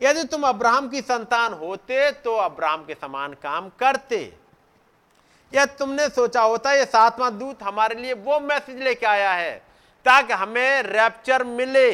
यदि 0.00 0.24
तुम 0.24 0.42
अब्राहम 0.42 0.88
की 0.88 1.00
संतान 1.02 1.52
होते 1.54 2.10
तो 2.12 2.36
अब्राहम 2.36 2.84
के 2.84 2.94
समान 2.94 3.34
काम 3.42 3.68
करते। 3.80 4.20
या 5.52 5.64
तुमने 5.66 6.08
सोचा 6.08 6.42
होता 6.42 6.72
ये 6.72 6.84
सातवां 6.84 7.30
दूत 7.38 7.62
हमारे 7.62 7.94
लिए 7.94 8.12
वो 8.14 8.38
मैसेज 8.40 8.80
लेके 8.82 9.06
आया 9.06 9.32
है, 9.32 9.54
ताकि 10.06 10.32
हमें 10.32 10.82
रैप्चर 10.82 11.44
मिले। 11.44 11.90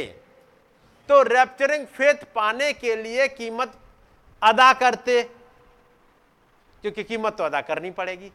तो 1.08 1.22
रैप्चरिंग 1.24 1.86
फेथ 1.86 2.24
पाने 2.34 2.72
के 2.72 2.94
लिए 2.96 3.26
कीमत 3.28 3.72
अदा 4.42 4.72
करते, 4.74 5.22
क्योंकि 6.82 7.04
कीमत 7.04 7.36
तो 7.36 7.44
अदा 7.44 7.60
करनी 7.60 7.90
पड़ेगी। 7.90 8.30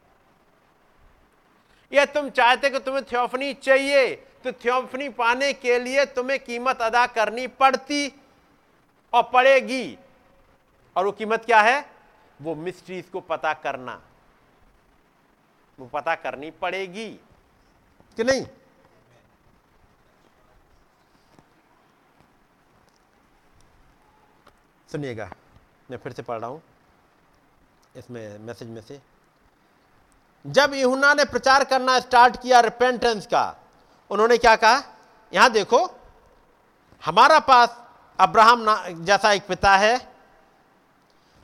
या 1.92 2.06
तुम 2.08 2.30
चाहते 2.30 2.70
कि 2.70 2.80
तुम्हें 2.80 3.04
थियोफनी 3.04 3.54
चाहिए 3.56 4.14
तो 4.44 4.52
थियोफनी 4.52 5.10
पाने 5.10 5.54
के 5.54 5.78
लिए 5.80 6.06
तुम्हें 6.06 6.40
कीमत 6.40 6.82
अदा 6.82 7.06
करनी 7.08 7.48
पड़ती 7.48 8.08
और 9.14 9.24
पड़ेगी। 9.24 9.98
और 10.96 11.06
वो 11.06 11.12
कीमत 11.12 11.46
क्या 11.46 11.62
है? 11.62 11.86
वो 12.42 12.56
मिस्ट्रीज 12.56 13.06
को 13.06 13.20
पता 13.20 13.54
करना। 13.54 14.02
वो 15.80 15.86
पता 15.86 16.16
करनी 16.16 16.52
पड़ेगी। 16.52 17.10
कि 18.18 18.24
नहीं? 18.24 18.46
सुनिएगा, 24.92 25.32
मैं 25.92 25.98
फिर 25.98 26.12
से 26.12 26.22
पढ़ 26.22 26.40
रहा 26.40 26.50
हूँ 26.50 26.62
इसमें 27.98 28.40
मैसेज 28.40 28.70
में 28.70 28.82
से। 28.82 29.00
जब 30.46 30.74
यूहन्ना 30.74 31.14
ने 31.14 31.26
प्रचार 31.26 31.64
करना 31.64 32.00
स्टार्ट 32.00 32.42
किया 32.42 32.60
रिपेंटेंस 32.60 33.26
का 33.26 33.44
उन्होंने 34.14 34.38
क्या 34.38 34.56
कहा? 34.56 34.82
यहाँ 35.34 35.50
देखो, 35.52 35.80
हमारा 37.04 37.40
पास 37.42 37.78
अब्राहम 38.20 38.66
जैसा 39.06 39.32
एक 39.34 39.48
पिता 39.48 39.76
है। 39.78 39.96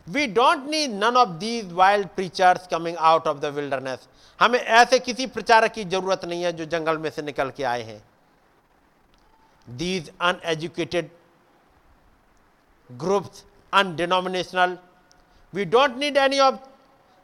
We 0.07 0.25
don't 0.27 0.69
need 0.69 0.91
none 0.93 1.17
of 1.17 1.29
these 1.39 1.71
wild 1.73 2.07
preachers 2.15 2.67
coming 2.67 2.97
out 2.97 3.27
of 3.27 3.37
the 3.37 3.45
wilderness 3.55 4.07
हमें 4.39 4.59
ऐसे 4.59 4.99
किसी 4.99 5.27
प्रचारक 5.29 5.71
की 5.71 5.83
ज़रूरत 5.85 6.25
नहीं 6.25 6.43
है 6.43 6.51
जो 6.53 6.65
जंगल 6.67 6.97
में 6.97 7.09
से 7.09 7.21
निकल 7.21 7.49
के 7.57 7.63
आए 7.65 7.83
हैं। 7.83 8.01
These 9.67 10.11
uneducated 10.21 11.09
groups 12.89 13.43
undenominational 13.73 14.77
we 15.53 15.65
don't 15.67 15.97
need 15.97 16.17
any 16.17 16.39
of 16.39 16.55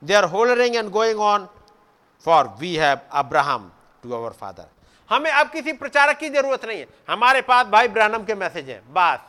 they 0.02 0.14
are 0.14 0.26
hollering 0.30 0.76
and 0.76 0.90
going 0.92 1.20
on 1.22 1.48
for 2.26 2.56
we 2.60 2.76
have 2.76 3.00
Abraham 3.14 3.72
to 4.04 4.12
our 4.12 4.32
father 4.34 4.68
हमें 5.10 5.32
अब 5.32 5.50
किसी 5.50 5.74
प्रचारक 5.74 6.18
की 6.18 6.30
ज़रूरत 6.30 6.66
नहीं 6.66 6.80
है। 6.80 6.88
हमारे 7.10 7.42
पास 7.42 7.66
भाई 7.68 7.88
ब्रानम 7.88 8.24
के 8.26 8.36
मैसेज 8.36 8.70
हैं, 8.70 8.82
बस। 8.94 9.20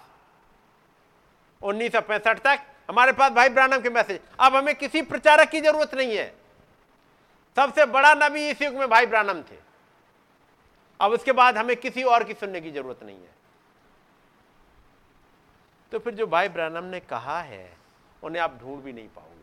उन्नीस 1.62 1.92
सौ 1.92 2.00
पैंसठ 2.00 2.38
तक 2.38 2.60
हमारे 2.90 3.12
पास 3.12 3.32
भाई 3.32 3.48
ब्रानम 3.48 3.80
के 3.80 3.90
मैसेज। 3.90 4.20
अब 4.40 4.56
हमें 4.56 4.74
किसी 4.74 5.02
प्रचारक 5.02 5.48
की 5.48 5.60
ज़रूरत 5.60 5.94
नहीं 5.94 6.16
है। 6.16 6.34
सबसे 7.56 7.86
बड़ा 7.86 8.14
नबी 8.14 8.48
इस 8.48 8.62
युग 8.62 8.74
में 8.74 8.88
भाई 8.88 9.06
ब्रानम 9.06 9.42
थे। 9.42 9.58
अब 11.00 11.12
उसके 11.12 11.32
बाद 11.32 11.56
हमें 11.58 11.76
किसी 11.76 12.02
और 12.02 12.24
की 12.24 12.34
सुनने 12.34 12.60
की 12.60 12.70
ज़रूरत 12.70 13.02
नहीं 13.02 13.16
है। 13.16 13.34
तो 15.92 15.98
फिर 15.98 16.14
जो 16.14 16.26
भाई 16.26 16.48
ब्रानम 16.48 16.84
ने 16.84 17.00
कहा 17.00 17.40
है, 17.40 17.76
उन्हें 18.22 18.42
आप 18.42 18.58
ढूंढ 18.62 18.82
भी 18.82 18.92
नहीं 18.92 19.08
पाओगे। 19.08 19.34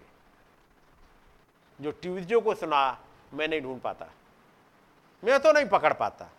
जो 1.80 1.92
ट्यूजडे 1.92 2.40
को 2.40 2.56
सुना, 2.56 3.00
मैं 3.34 3.48
नहीं 3.48 3.62
ढूंढ 3.62 3.82
पाता। 3.82 4.10
मैं 5.24 5.40
तो 5.40 5.52
नहीं 5.52 5.66
पकड़ 5.66 5.94
पाता। 5.94 6.30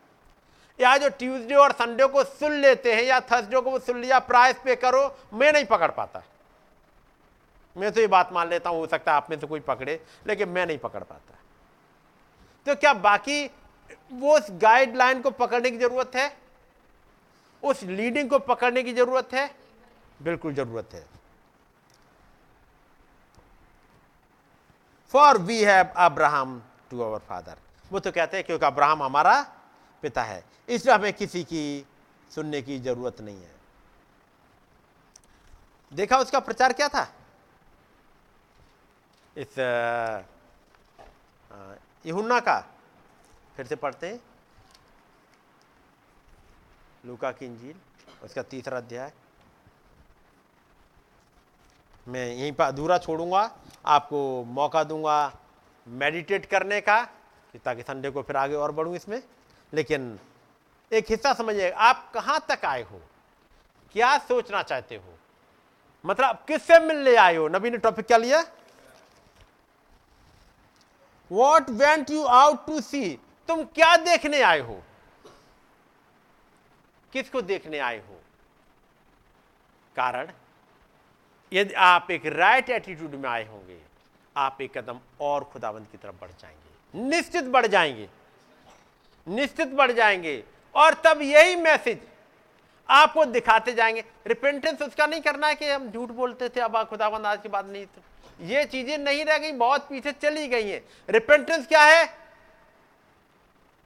या 0.78 0.96
जो 0.98 1.08
ट्यूसडे 1.08 1.54
और 1.54 1.72
संडे 1.72 2.06
को 2.06 2.24
सुन 2.24 2.52
लेते 2.52 2.94
हैं, 2.94 3.02
या 3.02 3.20
थर्सडे 3.20 3.60
को 3.60 3.70
वो 3.70 3.78
सुन 3.78 4.00
लिया, 4.00 4.18
प्राइस 4.18 4.56
पे 4.64 4.76
करो, 4.76 5.16
मैं 5.34 5.52
नहीं 5.52 5.64
पकड़ 5.64 5.90
पाता। 5.90 6.22
मैं 7.76 7.92
तो 7.92 8.00
ये 8.00 8.06
बात 8.06 8.32
मान 8.32 8.48
लेता 8.48 8.70
हूँ, 8.70 8.78
हो 8.78 8.86
सकता 8.86 9.12
है 9.12 9.16
आप 9.16 9.30
में 9.30 9.38
से 9.40 9.46
कोई 9.46 9.60
पकड़े, 9.60 10.00
लेकिन 10.26 10.48
मैं 10.48 10.66
नहीं 10.66 10.78
पकड़ 10.78 11.02
पाता। 11.02 11.38
तो 12.66 12.74
क्या 12.74 12.92
बाकी 12.94 13.44
वो 14.12 14.36
उस 14.36 14.46
गाइडलाइन 14.52 15.20
को 15.22 15.30
पकड़ने 15.30 15.70
की 15.70 15.78
ज़रूरत 15.78 16.16
है? 16.16 16.36
उस 17.62 17.82
लीडिंग 17.82 18.30
को 18.30 18.38
पकड़ने 18.38 18.82
की 18.82 18.92
ज़रूरत 18.92 19.34
है? 19.34 19.50
बिल्कुल 20.22 20.54
ज़रूरत 20.54 20.94
है। 20.94 21.06
For 25.14 25.38
we 25.38 25.62
have 25.62 25.92
Abraham 25.96 26.62
to 26.90 27.00
our 27.00 27.18
father 27.18 27.56
वो 27.90 28.00
तो 28.00 28.10
कहते 28.12 28.36
हैं 28.36 28.46
क्योंकि 28.46 28.66
अब्राहम 28.66 29.02
हमारा 29.02 29.40
पिता 30.02 30.22
है। 30.22 30.44
इसलिए 30.68 30.94
हमें 30.94 31.12
किसी 31.12 31.42
की 31.44 31.86
सुनने 32.30 32.60
की 32.62 32.78
ज़रूरत 32.78 33.20
नहीं 33.20 33.36
है। 33.36 33.52
देखा 35.92 36.18
उसका 36.18 36.38
प्रचार 36.40 36.72
क्या 36.72 36.88
था? 36.88 37.06
इस 39.36 39.58
यहुन्ना 42.04 42.38
का। 42.40 42.58
फिर 43.56 43.66
से 43.66 43.76
पढ़ते 43.76 44.06
हैं। 44.06 44.20
लूका 47.04 47.30
की 47.32 47.46
इंजील, 47.46 47.74
उसका 48.22 48.42
तीसरा 48.42 48.78
अध्याय। 48.78 49.12
मैं 52.06 52.26
यहीं 52.26 52.52
पर 52.52 52.64
अधूरा 52.64 52.98
छोड़ूँगा, 52.98 53.50
आपको 53.86 54.44
मौका 54.44 54.82
दूँगा 54.84 55.38
मेडिटेट 55.86 56.46
करने 56.46 56.80
का। 56.80 57.00
ताकि 57.58 57.82
संडे 57.82 58.10
को 58.10 58.22
फिर 58.22 58.36
आगे 58.36 58.54
और 58.54 58.72
बढ़ूं 58.72 58.94
इसमें। 58.94 59.22
लेकिन 59.74 60.18
एक 60.92 61.06
हिस्सा 61.08 61.32
समझिए, 61.34 61.70
आप 61.70 62.10
कहाँ 62.14 62.46
तक 62.48 62.64
आए 62.64 62.82
हो? 62.82 63.00
क्या 63.92 64.18
सोचना 64.18 64.62
चाहते 64.62 64.96
हो? 64.96 65.18
मतलब 66.06 66.44
किससे 66.48 66.78
मिलने 66.78 67.16
आए 67.16 67.36
हो? 67.36 67.48
नबी 67.48 67.70
ने 67.70 67.78
टॉपिक 67.78 68.06
क्या 68.06 68.16
लिया? 68.16 68.44
What 71.32 71.70
went 71.70 72.10
you 72.10 72.24
out 72.24 72.66
to 72.66 72.80
see 72.80 73.18
तुम 73.48 73.64
क्या 73.64 73.96
देखने 73.96 74.42
आए 74.42 74.60
हो? 74.60 74.82
किसको 77.12 77.42
देखने 77.42 77.78
आए 77.78 77.98
हो? 77.98 78.20
कारण, 79.96 80.32
यदि 81.52 81.74
आप 81.74 82.10
एक 82.10 82.26
राइट 82.26 82.70
एटीट्यूड 82.70 83.10
में 83.10 83.28
आए 83.30 83.46
होंगे, 83.46 83.82
आप 84.36 84.58
एक 84.60 84.78
कदम 84.78 85.00
और 85.20 85.44
खुदाबंद 85.44 85.86
की 85.92 85.98
तरफ़ 85.98 86.16
बढ़ 86.20 86.30
जाएँगे। 86.30 86.63
निश्चित 86.94 87.44
बढ़ 87.44 87.66
जाएँगे। 87.66 88.08
निश्चित 89.26 89.68
बढ़ 89.68 89.92
जाएँगे। 89.92 90.42
और 90.74 90.94
तब 90.94 91.22
यही 91.22 91.56
मैसेज 91.56 92.00
आपको 92.88 93.24
दिखाते 93.24 93.72
जाएँगे। 93.72 94.04
रिपेंटेंस 94.26 94.82
उसका 94.82 95.06
नहीं 95.06 95.20
करना 95.20 95.46
है 95.46 95.54
कि 95.54 95.70
हम 95.70 95.90
झूठ 95.90 96.08
बोलते 96.08 96.48
थे, 96.48 96.60
अब 96.60 96.84
खुदाबंद 96.84 97.26
आज 97.26 97.40
के 97.42 97.48
बाद 97.48 97.66
नहीं 97.66 97.86
तो। 97.86 98.02
ये 98.44 98.64
चीज़ें 98.64 98.98
नहीं 98.98 99.24
रह 99.24 99.38
गई, 99.38 99.52
बहुत 99.52 99.88
पीछे 99.88 100.12
चली 100.12 100.46
गई 100.48 100.68
हैं। 100.68 100.82
रिपेंटेंस 101.10 101.66
क्या 101.66 101.82
है? 101.82 102.08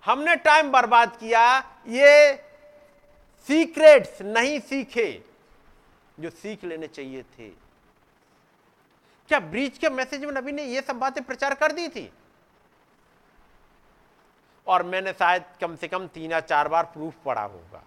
हमने 0.04 0.36
टाइम 0.36 0.70
बर्बाद 0.72 1.16
किया, 1.16 1.58
ये 1.88 2.34
सीक्रेट्स 3.48 4.22
नहीं 4.22 4.60
सीखे, 4.60 5.22
जो 6.20 6.30
सीख 6.30 6.64
लेने 6.64 6.86
चाहिए 6.86 7.22
थे। 7.22 7.48
क्या 9.28 9.40
ब्रीच 9.40 9.78
के 9.78 9.90
मैसेज 9.90 10.24
में 10.24 10.32
नबी 10.32 10.52
ने 10.52 10.64
ये 10.64 10.80
सब 10.80 10.98
बातें 10.98 11.22
प्रचार 11.24 11.54
कर 11.54 11.72
दी 11.72 11.88
थी? 11.88 12.12
और 14.68 14.82
मैंने 14.82 15.12
शायद 15.12 15.44
कम 15.60 15.76
से 15.76 15.88
कम 15.88 16.06
तीन 16.06 16.30
या 16.30 16.40
चार 16.40 16.68
बार 16.68 16.84
प्रूफ 16.84 17.14
पढ़ा 17.24 17.42
होगा। 17.42 17.82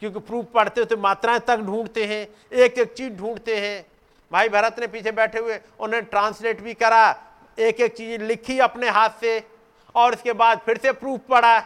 क्योंकि 0.00 0.18
प्रूफ 0.18 0.46
पढ़ते 0.54 0.84
तो 0.84 0.96
मात्राएँ 0.96 1.40
तक 1.40 1.56
ढूंढते 1.56 2.06
हैं 2.06 2.26
एक 2.52 2.78
एक 2.78 2.94
चीज़ 2.94 3.12
ढूंढते 3.12 3.56
हैं। 3.60 3.86
भाई 4.32 4.48
भरत 4.48 4.78
ने 4.78 4.86
पीछे 4.86 5.12
बैठे 5.12 5.38
हुए 5.38 5.56
उन्होंने 5.56 6.00
ट्रांसलेट 6.00 6.60
भी 6.60 6.74
करा 6.74 7.10
एक 7.58 7.80
एक 7.80 7.96
चीज़ 7.96 8.22
लिखी 8.22 8.58
अपने 8.58 8.88
हाथ 8.88 9.10
से, 9.20 9.50
और 9.94 10.14
इसके 10.14 10.32
बाद 10.32 10.58
फिर 10.58 10.78
से 10.78 10.92
प्रूफ 10.92 11.20
पढ़ा। 11.20 11.58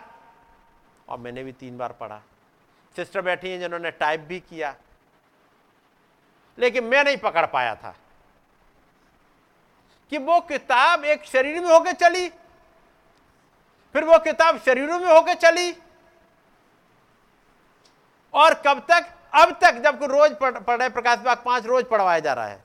और 1.09 1.19
मैंने 1.19 1.45
भी 1.45 1.53
तीन 1.53 1.79
बार 1.79 1.93
पढ़ा। 1.93 2.21
सिस्टर 2.97 3.21
बैठी 3.21 3.51
हैं 3.51 3.61
जिन्होंने 3.61 3.91
टाइप 3.91 4.21
भी 4.21 4.41
किया। 4.41 4.75
लेकिन 6.59 6.85
मैं 6.85 7.05
नहीं 7.05 7.17
पकड़ 7.17 7.47
पाया 7.47 7.75
था। 7.75 7.97
कि 10.11 10.19
वो 10.19 10.41
किताब 10.41 11.05
एक 11.05 11.25
शरीर 11.25 11.61
में 11.61 11.73
होकर 11.73 11.93
चली 11.93 12.29
फिर 13.93 14.05
वो 14.05 14.19
किताब 14.19 14.59
शरीरों 14.59 14.99
में 14.99 15.15
होकर 15.15 15.35
चली। 15.35 15.77
और 18.35 18.55
कब 18.55 18.87
तक? 18.91 19.07
अब 19.35 19.59
तक 19.63 19.73
जब 19.75 19.99
रोज 20.03 20.37
पढ़ 20.37 20.59
पढ़ 20.59 20.79
रहे 20.79 20.89
प्रकाश 20.89 21.19
बाग 21.19 21.37
पाँच 21.37 21.67
रोज 21.67 21.85
पढ़वाया 21.85 22.19
जा 22.19 22.33
रहा 22.33 22.47
है। 22.47 22.65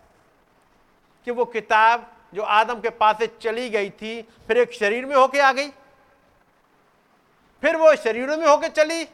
कि 1.25 1.31
वो 1.31 1.45
किताब 1.45 2.11
जो 2.33 2.41
आदम 2.41 2.81
के 2.81 2.89
पास 2.89 3.17
से 3.17 3.27
चली 3.27 3.69
गई 3.69 3.89
थी, 3.89 4.21
फिर 4.21 4.57
एक 4.57 4.73
शरीर 4.73 5.05
में 5.05 5.15
होके 5.15 5.39
आ 5.39 5.51
गई। 5.51 5.69
फिर 7.61 7.75
वो 7.75 7.95
शरीरों 7.95 8.37
में 8.37 8.47
होके 8.47 8.69
चली। 8.69 9.05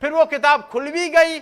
फिर 0.00 0.12
वो 0.12 0.24
किताब 0.24 0.62
खुल 0.62 0.90
भी 0.90 1.08
गई। 1.08 1.40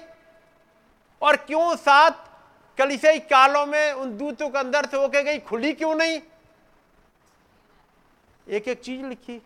और 1.22 1.36
क्यों 1.36 1.76
सात 1.76 2.30
कलिसई 2.78 3.18
कालों 3.18 3.66
में 3.66 3.92
उन 3.92 4.16
दूतों 4.16 4.48
के 4.48 4.58
अंदर 4.58 4.86
से 4.86 4.96
होके 4.96 5.22
गई? 5.22 5.38
खुली 5.38 5.72
क्यों 5.72 5.94
नहीं? 5.94 6.20
एक 8.48 8.68
एक 8.68 8.80
चीज़ 8.80 9.02
लिखी, 9.06 9.42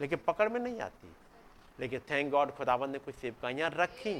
लेकिन 0.00 0.18
पकड़ 0.26 0.48
में 0.48 0.60
नहीं 0.60 0.80
आती। 0.80 1.12
लेकिन 1.80 2.00
थैंक 2.00 2.30
गॉड 2.30 2.50
खुदाबंद 2.50 2.90
ने 2.90 2.98
कुछ 2.98 3.14
सेवकाइयाँ 3.14 3.70
रखी। 3.76 4.14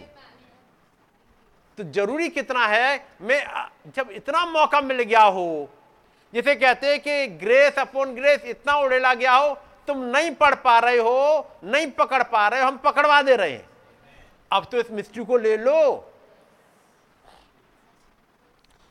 तो 1.79 1.85
ज़रूरी 1.85 2.29
कितना 2.29 2.67
है? 2.67 3.07
मैं 3.21 3.69
जब 3.97 4.11
इतना 4.11 4.47
मौका 4.47 4.81
मिल 4.81 5.03
गया 5.03 5.23
हो, 5.23 5.69
जिसे 6.35 6.55
कहते 6.55 6.87
हैं 6.87 7.01
कि 7.01 7.27
ग्रेस 7.27 7.79
अपॉन 7.79 8.15
ग्रेस 8.15 8.45
इतना 8.45 8.77
उड़ेला 8.77 9.15
गया 9.15 9.33
हो, 9.33 9.55
तुम 9.87 10.05
नहीं 10.05 10.31
पढ़ 10.31 10.55
पा 10.55 10.79
रहे 10.79 10.99
हो, 10.99 11.51
नहीं 11.65 11.91
पकड़ 11.91 12.23
पा 12.23 12.49
रहे 12.49 12.61
हो, 12.61 12.67
हम 12.67 12.77
पकड़वा 12.77 13.23
दे 13.23 13.37
रहे 13.37 13.53
हैं। 13.53 13.69
अब 14.53 14.65
तो 14.65 14.79
इस 14.79 14.91
मिस्ट्री 14.91 15.25
को 15.25 15.37
ले 15.37 15.57
लो। 15.57 16.14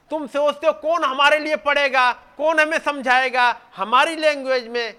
तुम 0.10 0.28
सोचते 0.28 0.68
हो 0.68 0.74
कौन 0.74 1.04
हमारे 1.04 1.40
लिए 1.40 1.56
पढ़ेगा? 1.56 2.12
कौन 2.38 2.60
हमें 2.60 2.78
समझाएगा? 2.80 3.50
हमारी 3.76 4.16
लैंग्वेज 4.16 4.68
में। 4.68 4.94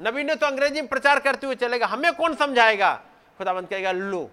नबी 0.00 0.24
ने 0.24 0.34
तो 0.34 0.46
अंग्रेज़ी 0.46 0.80
में 0.80 0.88
प्रचार 0.88 1.20
करते 1.20 1.46
हुए 1.46 1.56
चलेगा। 1.56 1.86
हमें 1.86 2.12
कौन 2.14 2.34
समझाएगा? 2.34 2.94
खुदाबंद 3.38 3.68
कहेगा, 3.68 3.92
लो, 3.92 4.30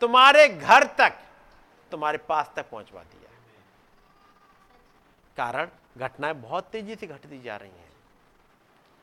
तुम्हारे 0.00 0.48
घर 0.48 0.84
तक, 0.98 1.12
तुम्हारे 1.90 2.18
पास 2.18 2.50
तक 2.56 2.70
पहुंचवा 2.70 3.02
दिया 3.02 3.30
कारण, 5.36 5.68
घटनाएँ 5.98 6.34
बहुत 6.34 6.64
तेज़ी 6.64 6.94
से 6.94 7.06
घटती 7.06 7.42
जा 7.42 7.56
रही 7.56 7.70
हैं। 7.70 7.92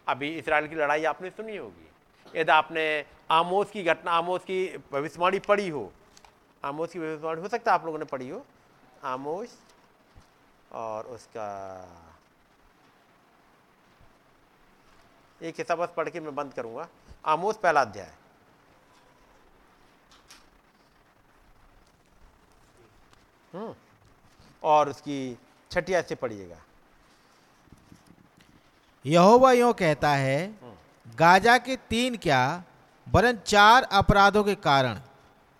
अभी 0.07 0.29
इसराइल 0.37 0.67
की 0.67 0.75
लड़ाई 0.75 1.03
आपने 1.03 1.29
सुनी 1.29 1.57
होगी। 1.57 2.39
यदि 2.39 2.51
आपने 2.51 3.05
आमोस 3.31 3.71
की 3.71 3.83
घटना, 3.83 4.11
आमोस 4.11 4.41
की 4.41 4.77
भविष्यवाणी 4.91 5.39
पढ़ी 5.39 5.69
हो, 5.69 5.91
आमोस 6.63 6.93
की 6.93 6.99
भविष्यवाणी 6.99 7.41
हो 7.41 7.47
सकता 7.47 7.71
है 7.71 7.75
आप 7.75 7.85
लोगों 7.85 7.99
ने 7.99 8.05
पढ़ी 8.05 8.29
हो। 8.29 8.45
आमोस 9.03 9.57
और 10.71 11.05
उसका 11.05 11.47
एक 15.41 15.55
हिस्सा 15.57 15.75
बस 15.75 15.89
पढ़ 15.97 16.09
के 16.09 16.19
मैं 16.19 16.33
बंद 16.35 16.53
करूँगा। 16.53 16.87
आमोस 17.25 17.57
पहला 17.57 17.81
अध्याय। 17.81 18.13
हम्म। 23.53 23.73
और 24.63 24.89
उसकी 24.89 25.37
छठी 25.71 26.01
से 26.01 26.15
पढ़िएगा। 26.15 26.61
यहोवा 29.05 29.51
यो 29.51 29.73
कहता 29.73 30.09
है 30.09 30.37
गाजा 31.07 31.57
के 31.57 31.75
तीन 31.89 32.17
क्या 32.17 32.63
वरन 33.07 33.37
चार 33.37 33.83
अपराधों 33.91 34.43
के 34.43 34.55
कारण 34.55 34.99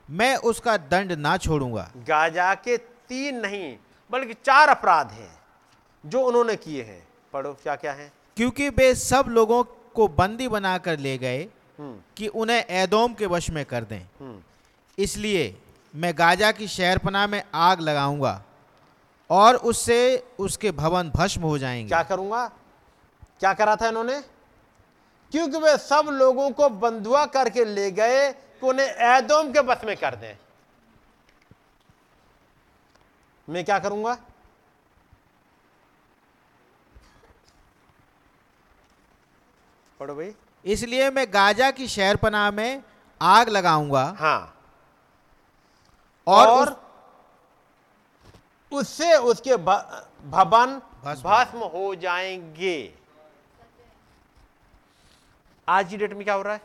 मैं 0.10 0.36
उसका 0.38 0.78
दंड 0.78 1.12
ना 1.12 1.38
छोड़ूँगा। 1.38 1.92
गाजा 2.08 2.54
के 2.56 2.78
तीन 3.14 3.40
नहीं 3.40 3.78
बल्कि 4.12 4.34
चार 4.34 4.70
अपराध 4.70 5.12
हैं 5.12 5.40
जो 6.06 6.22
उन्होंने 6.22 6.56
किए 6.56 6.84
हैं। 6.84 7.08
पढ़ो 7.34 7.54
क्या 7.54 7.76
क्या 7.76 7.94
है। 7.94 8.12
क्योंकि 8.38 8.70
वे 8.70 8.96
सब 8.96 9.26
लोगों 9.30 9.64
को 9.96 10.08
बंदी 10.08 10.48
बनाकर 10.48 11.00
ले 11.00 11.18
गए 11.18 11.48
हम्म। 11.80 12.02
कि 12.18 12.28
उन्हें 12.28 12.66
एदोम 12.70 13.14
के 13.14 13.26
वश 13.26 13.50
में 13.50 13.66
कर 13.66 13.84
दें। 13.84 14.00
हम्म। 14.00 14.42
इसलिए 15.00 15.62
मैं 15.96 16.14
गाजा 16.18 16.52
की 16.52 16.68
शहरपनाह 16.68 17.28
में 17.28 17.44
आग 17.54 17.80
लगाऊँगा 17.80 18.44
और 19.30 19.56
उससे 19.56 20.28
उसके 20.40 20.72
भवन 20.72 21.12
भस्म 21.16 21.42
हो 21.42 21.58
जाएँगे। 21.58 21.88
क्या 21.88 22.04
करूँगा? 22.04 22.48
क्या 23.40 23.54
करा 23.54 23.76
था 23.76 23.88
इन्होंने? 23.88 24.22
क्योंकि 25.32 25.58
वे 25.58 25.78
सब 25.78 26.10
लोगों 26.12 26.52
को 26.52 26.70
बंधुआ 26.70 27.26
करके 27.26 27.66
ले 27.66 27.92
गए 27.92 28.32
कि 28.32 28.68
उन्हें 28.68 28.88
एदोम 28.88 29.52
के 29.52 29.62
बस 29.62 29.82
में 29.86 29.98
कर 29.98 30.16
दें। 30.16 30.38
मैं 33.50 33.66
क्या 33.66 33.80
करूँगा? 33.80 34.18
पढ़ो 40.00 40.16
भाई। 40.16 40.36
इसलिए 40.66 41.10
मैं 41.10 41.34
गाजा 41.34 41.72
की 41.72 41.88
शहरपनाह 41.88 42.52
में 42.52 42.84
आग 43.22 43.50
लगाऊँगा। 43.50 44.16
हाँ। 44.20 44.62
और, 46.28 46.48
और, 46.48 46.68
उस- 46.68 46.78
उससे 48.80 49.18
उसके 49.18 49.58
भवन 49.58 50.82
भस्म। 51.04 51.24
भस्म 51.24 51.58
हो 51.58 51.96
जाएँगे। 51.96 53.00
आज 55.68 55.90
की 55.90 55.98
डेट 55.98 56.14
में 56.14 56.24
क्या 56.24 56.34
हो 56.34 56.42
रहा 56.42 56.54
है? 56.54 56.62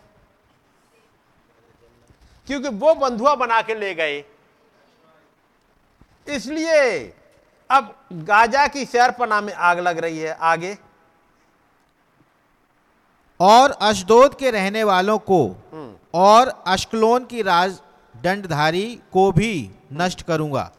क्योंकि 2.47 2.69
वो 2.69 2.95
बंधुआ 2.95 3.35
बना 3.35 3.63
के 3.63 3.75
ले 3.75 3.95
गए। 3.95 4.38
इसलिए 6.29 7.15
अब 7.71 7.95
गाजा 8.13 8.67
की 8.67 8.85
शहरपना 8.85 9.41
में 9.41 9.53
आग 9.53 9.79
लग 9.79 9.99
रही 9.99 10.19
है 10.19 10.35
आगे। 10.41 10.79
और 13.41 13.71
अशदोद 13.71 14.35
के 14.35 14.51
रहने 14.51 14.85
वालों 14.85 15.19
को 15.19 15.47
हम्म। 15.73 15.95
और 16.15 16.65
अश्कलोन 16.67 17.25
की 17.25 17.43
राज 17.43 17.81
दंडधारी 18.17 19.01
को 19.13 19.33
भी 19.33 19.71
नष्ट 19.93 20.23
करूँगा। 20.23 20.73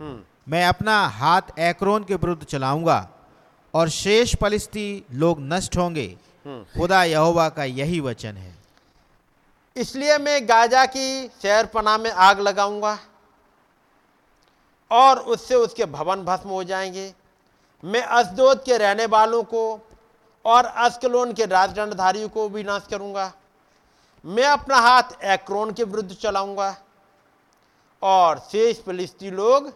हम्म। 0.00 0.20
मैं 0.48 0.66
अपना 0.66 1.06
हाथ 1.06 1.42
एक्रोन 1.58 2.04
के 2.04 2.14
विरुद्ध 2.14 2.44
चलाऊँगा 2.44 3.08
और 3.74 3.88
शेष 3.88 4.34
फलिस्ती 4.36 5.04
लोग 5.12 5.36
नष्ट 5.40 5.76
होंगे। 5.76 6.16
हम्म। 6.46 6.80
खुदा 6.80 7.04
यहोवा 7.04 7.48
का 7.48 7.64
यही 7.64 8.00
वचन 8.00 8.36
है। 8.36 8.56
इसलिए 9.76 10.18
मैं 10.18 10.48
गाजा 10.48 10.86
की 10.86 11.28
शहरपना 11.42 11.98
में 11.98 12.10
आग 12.10 12.40
लगाऊँगा। 12.40 12.98
और 14.90 15.18
उससे 15.18 15.54
उसके 15.54 15.84
भवन 15.86 16.22
भस्म 16.24 16.48
हो 16.48 16.62
जाएँगे। 16.64 17.12
मैं 17.84 18.02
असदोद 18.02 18.62
के 18.62 18.76
रहने 18.78 19.06
वालों 19.06 19.42
को 19.42 19.62
और 20.44 20.64
अस्कलोन 20.64 21.32
के 21.32 21.46
राजदंडधारियों 21.46 22.28
को 22.28 22.48
भी 22.48 22.62
नाश 22.64 22.86
करूँगा। 22.90 23.32
मैं 24.24 24.44
अपना 24.44 24.76
हाथ 24.76 25.22
एक्रोन 25.24 25.72
के 25.72 25.84
विरुद्ध 25.84 26.12
चलाऊँगा 26.12 26.76
और 28.02 28.38
शेष 28.38 28.80
फिलिस्ती 28.82 29.30
लोग 29.30 29.68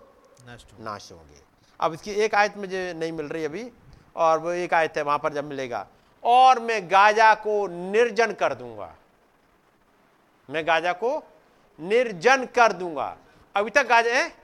नष्ट 0.49 0.81
नाश 0.81 1.11
होंगे। 1.13 1.41
अब 1.81 1.95
इसकी 1.95 2.11
एक 2.11 2.35
आयत 2.35 2.57
मुझे 2.57 2.93
नहीं 2.97 3.13
मिल 3.13 3.27
रही 3.27 3.45
अभी 3.45 3.71
और 4.17 4.39
वो 4.39 4.51
एक 4.51 4.75
आयत 4.75 4.97
है 4.97 5.03
वहाँ 5.03 5.19
पर 5.19 5.33
जब 5.33 5.45
मिलेगा। 5.45 5.87
और 6.23 6.59
मैं 6.59 6.91
गाजा 6.91 7.35
को 7.35 7.67
निर्जन 7.67 8.33
कर 8.33 8.55
दूँगा। 8.55 8.95
मैं 10.49 10.67
गाजा 10.67 10.93
को 10.93 11.17
निर्जन 11.79 12.45
कर 12.47 12.73
दूँगा। 12.73 13.17
अभी 13.55 13.71
तक 13.71 13.87
गाजा 13.87 14.15
है? 14.15 14.42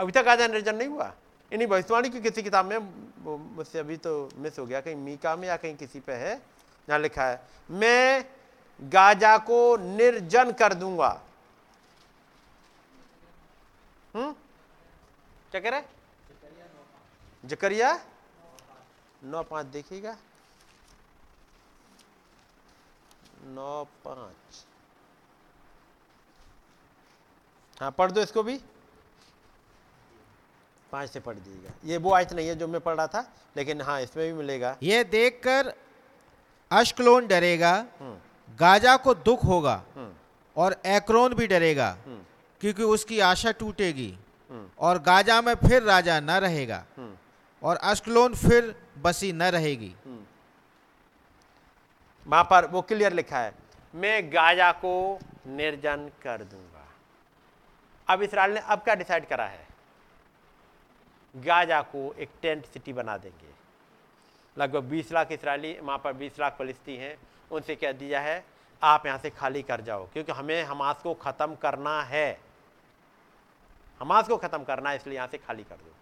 अभी 0.00 0.12
तक 0.12 0.22
गाजा 0.24 0.46
निर्जन 0.46 0.76
नहीं 0.76 0.88
हुआ। 0.88 1.12
इन्हीं 1.52 1.66
भविष्यवाणी 1.68 2.10
की 2.10 2.20
किसी 2.20 2.42
किताब 2.42 2.66
में 2.66 2.78
मुझसे 3.56 3.78
अभी 3.78 3.96
तो 3.96 4.28
मिस 4.36 4.58
हो 4.58 4.66
गया, 4.66 4.80
कहीं 4.80 4.96
मीका 4.96 5.34
में 5.36 5.46
या 5.48 5.56
कहीं 5.56 5.76
किसी 5.76 6.00
पे 6.00 6.12
है, 6.12 6.36
जहाँ 6.88 6.98
लिखा 6.98 7.24
है, 7.24 7.40
मैं 7.70 8.24
गाजा 8.80 9.36
को 9.38 9.76
निर्जन 9.76 10.52
कर 10.52 10.74
दूँगा। 10.74 11.10
हम्म? 14.14 14.32
क्या 15.50 15.60
कह 15.60 15.70
रहे 15.70 15.82
जकरिया 17.44 17.92
नौ 19.24 19.42
पाँच, 19.42 19.66
देखिएगा। 19.66 20.16
नौ 23.46 23.84
पाँच। 24.04 24.64
हाँ 27.80 27.90
पढ़ 27.90 28.10
दो 28.10 28.20
इसको 28.20 28.42
भी। 28.42 28.60
पाँच 30.92 31.10
से 31.10 31.20
पढ़ 31.20 31.34
दीजिएगा। 31.34 31.72
ये 31.84 31.96
वो 31.98 32.12
आयत 32.14 32.32
नहीं 32.32 32.48
है 32.48 32.54
जो 32.56 32.68
मैं 32.68 32.80
पढ़ 32.80 32.96
रहा 32.96 33.06
था 33.06 33.24
लेकिन 33.56 33.80
हाँ 33.80 34.00
इसमें 34.02 34.26
भी 34.26 34.32
मिलेगा। 34.32 34.76
यह 34.82 35.02
देखकर 35.02 35.72
अश्कलोन 36.70 37.26
डरेगा 37.26 37.72
हम्म। 38.00 38.56
गाजा 38.58 38.96
को 38.96 39.14
दुख 39.16 39.44
होगा 39.44 39.82
हम्म। 39.96 40.12
और 40.56 40.76
एक्रोन 40.88 41.34
भी 41.34 41.46
डरेगा 41.46 41.88
हम्म। 42.06 42.20
क्योंकि 42.60 42.82
उसकी 42.84 43.20
आशा 43.20 43.52
टूटेगी। 43.52 44.14
और 44.78 44.98
गाजा 44.98 45.40
में 45.42 45.54
फिर 45.56 45.82
राजा 45.82 46.18
न 46.20 46.38
रहेगा 46.40 46.84
और 47.62 47.76
अश्कलोन 47.76 48.34
फिर 48.34 48.74
बसी 48.98 49.32
न 49.32 49.42
रहेगी। 49.50 49.94
वहाँ 52.26 52.44
पर 52.44 52.66
वो 52.66 52.82
क्लियर 52.82 53.12
लिखा 53.12 53.38
है 53.38 53.52
मैं 53.94 54.32
गाजा 54.32 54.70
को 54.74 54.92
निर्जन 55.48 56.10
कर 56.22 56.42
दूँगा। 56.44 56.86
अब 58.08 58.22
इसराइल 58.22 58.54
ने 58.54 58.60
अब 58.60 58.78
क्या 58.78 58.94
डिसाइड 58.94 59.26
करा 59.28 59.44
है? 59.44 59.66
गाजा 61.34 61.80
को 61.82 62.14
एक 62.18 62.28
टेंट 62.42 62.64
सिटी 62.66 62.92
बना 62.92 63.16
देंगे। 63.16 63.48
लगभग 64.56 64.84
20 64.84 65.12
लाख 65.12 65.32
इसराइली, 65.32 65.78
वहाँ 65.80 65.98
पर 65.98 66.12
20 66.12 66.40
लाख 66.40 66.56
फलिस्ती 66.58 66.96
हैं, 66.96 67.16
उनसे 67.50 67.74
कह 67.76 67.92
दिया 67.92 68.20
है, 68.20 68.44
आप 68.82 69.06
यहाँ 69.06 69.18
से 69.18 69.30
खाली 69.30 69.62
कर 69.62 69.80
जाओ, 69.80 70.06
क्योंकि 70.12 70.32
हमें 70.32 70.62
हमास 70.64 71.00
को 71.02 71.14
ख़त्म 71.14 71.54
करना 71.54 72.02
है। 72.02 72.40
हमास 74.00 74.28
को 74.28 74.36
ख़त्म 74.36 74.64
करना 74.64 74.90
है, 74.90 74.96
इसलिए 74.96 75.16
यहाँ 75.16 75.28
से 75.28 75.38
खाली 75.38 75.62
कर 75.62 75.76
दो। 75.76 75.94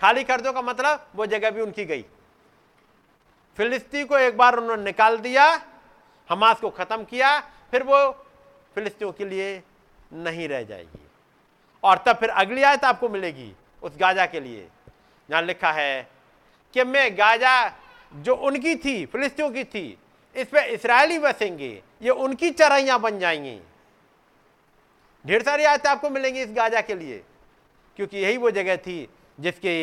खाली 0.00 0.24
कर 0.24 0.40
दो 0.40 0.52
का 0.52 0.62
मतलब 0.62 1.06
वो 1.14 1.26
जगह 1.26 1.50
भी 1.50 1.60
उनकी 1.60 1.84
गई। 1.84 2.04
फिलिस्ती 3.58 4.04
को 4.04 4.18
एक 4.18 4.36
बार 4.36 4.58
उन्होंने 4.58 4.82
निकाल 4.82 5.18
दिया, 5.18 5.46
हमास 6.30 6.60
को 6.60 6.70
ख़त्म 6.70 7.04
किया, 7.04 7.38
फिर 7.70 7.82
वो 7.82 8.10
फिलिस्तियों 8.74 9.12
के 9.12 9.24
लिए 9.24 9.62
नहीं 10.12 10.48
रह 10.48 10.62
जाएगी। 10.62 11.06
और 11.82 11.98
तब 12.06 12.16
फिर 12.16 12.28
अगली 12.30 12.62
आयत 12.62 12.84
आपको 12.84 13.08
मिलेगी 13.08 13.54
उस 13.82 13.96
गाजा 13.96 14.26
के 14.26 14.40
लिए। 14.40 14.68
जहाँ 15.28 15.42
लिखा 15.42 15.72
है 15.72 16.08
कि 16.74 16.84
मैं 16.84 17.18
गाजा 17.18 17.54
जो 18.14 18.34
उनकी 18.36 18.74
थी, 18.76 19.04
फिलिस्तियों 19.06 19.50
की 19.50 19.64
थी, 19.64 19.98
इस 20.34 20.48
पे 20.48 20.64
इसराइली 20.66 21.18
बसेंगे, 21.18 21.82
ये 22.02 22.10
उनकी 22.10 22.50
चराइयाँ 22.50 23.00
बन 23.00 23.18
जाएँगी। 23.18 23.58
ढेर 25.24 25.42
सारी 25.42 25.64
आयतें 25.64 25.88
आपको 25.90 26.10
मिलेंगी 26.10 26.42
इस 26.42 26.50
गाजा 26.50 26.80
के 26.80 26.94
लिए, 26.94 27.22
क्योंकि 27.96 28.18
यही 28.18 28.36
वो 28.36 28.50
जगह 28.50 28.76
थी 28.76 29.08
जिसके 29.40 29.74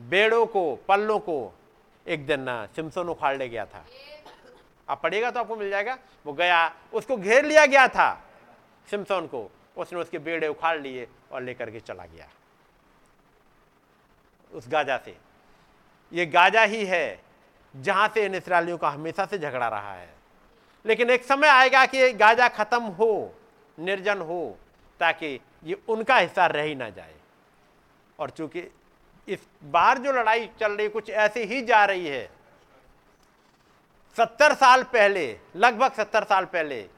बेड़ों 0.00 0.44
को, 0.46 0.74
पल्लों 0.88 1.18
को 1.18 1.52
एक 2.06 2.26
दिन 2.26 2.40
ना 2.40 2.66
सिमसोन 2.76 3.08
उखाड़ 3.08 3.36
ले 3.36 3.48
गया 3.48 3.64
था। 3.66 3.84
आप 4.88 5.02
पढ़ेगा 5.02 5.30
तो 5.30 5.40
आपको 5.40 5.56
मिल 5.56 5.70
जाएगा। 5.70 5.98
वो 6.26 6.32
गया, 6.32 6.74
उसको 6.92 7.16
घेर 7.16 7.44
लिया 7.44 7.66
गया 7.66 7.86
था 7.88 8.12
सिमसोन 8.88 9.26
को। 9.26 9.50
उसने 9.76 10.00
उसके 10.00 10.18
बेड़े 10.18 10.48
उखाड़ 10.48 10.80
लिए 10.80 11.06
और 11.32 11.42
लेकर 11.42 11.70
के 11.70 11.80
चला 11.80 12.06
गया। 12.06 12.28
उस 14.52 14.68
गाजा 14.68 14.96
से। 14.96 15.16
ये 16.12 16.26
गाजा 16.26 16.62
ही 16.62 16.84
है 16.84 17.22
जहाँ 17.76 18.08
से 18.08 18.24
इन 18.24 18.34
इसराइलियों 18.34 18.78
का 18.78 18.88
हमेशा 18.88 19.26
से 19.26 19.38
झगड़ा 19.38 19.68
रहा 19.68 19.94
है। 19.94 20.14
लेकिन 20.86 21.10
एक 21.10 21.24
समय 21.24 21.48
आएगा 21.48 21.86
कि 21.86 22.12
गाजा 22.12 22.48
खत्म 22.48 22.82
हो, 22.82 23.34
निर्जन 23.78 24.18
हो, 24.18 24.58
ताकि 25.00 25.40
ये 25.64 25.82
उनका 25.88 26.16
हिस्सा 26.16 26.46
रह 26.46 26.62
ही 26.62 26.74
ना 26.74 26.90
जाए। 26.90 27.14
और 28.18 28.30
चूँकि 28.30 28.70
इस 29.28 29.46
बार 29.64 29.98
जो 29.98 30.12
लड़ाई 30.12 30.50
चल 30.60 30.72
रही 30.72 30.88
कुछ 30.88 31.10
ऐसे 31.10 31.44
ही 31.44 31.62
जा 31.62 31.84
रही 31.84 32.06
है। 32.06 32.30
सत्तर 34.16 34.54
साल 34.54 34.82
पहले, 34.82 35.38
लगभग 35.56 35.92
सत्तर 35.92 36.24
साल 36.24 36.44
पहले, 36.44 36.88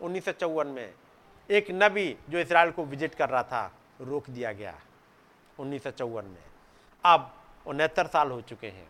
उन्नीस 0.00 0.24
सौ 0.24 0.32
चौवन 0.32 0.66
में 0.66 0.94
एक 1.48 1.70
नबी 1.72 2.16
जो 2.30 2.38
इसराइल 2.38 2.70
को 2.70 2.84
विज़िट 2.84 3.14
कर 3.14 3.28
रहा 3.28 3.42
था, 3.42 3.70
रोक 4.00 4.28
दिया 4.30 4.52
गया 4.52 4.74
उन्नीस 5.58 5.82
सौ 5.84 5.90
चौवन 5.90 6.24
में। 6.24 6.42
अब 7.04 7.32
उनहत्तर 7.66 8.06
साल 8.06 8.30
हो 8.30 8.40
चुके 8.42 8.66
हैं। 8.66 8.88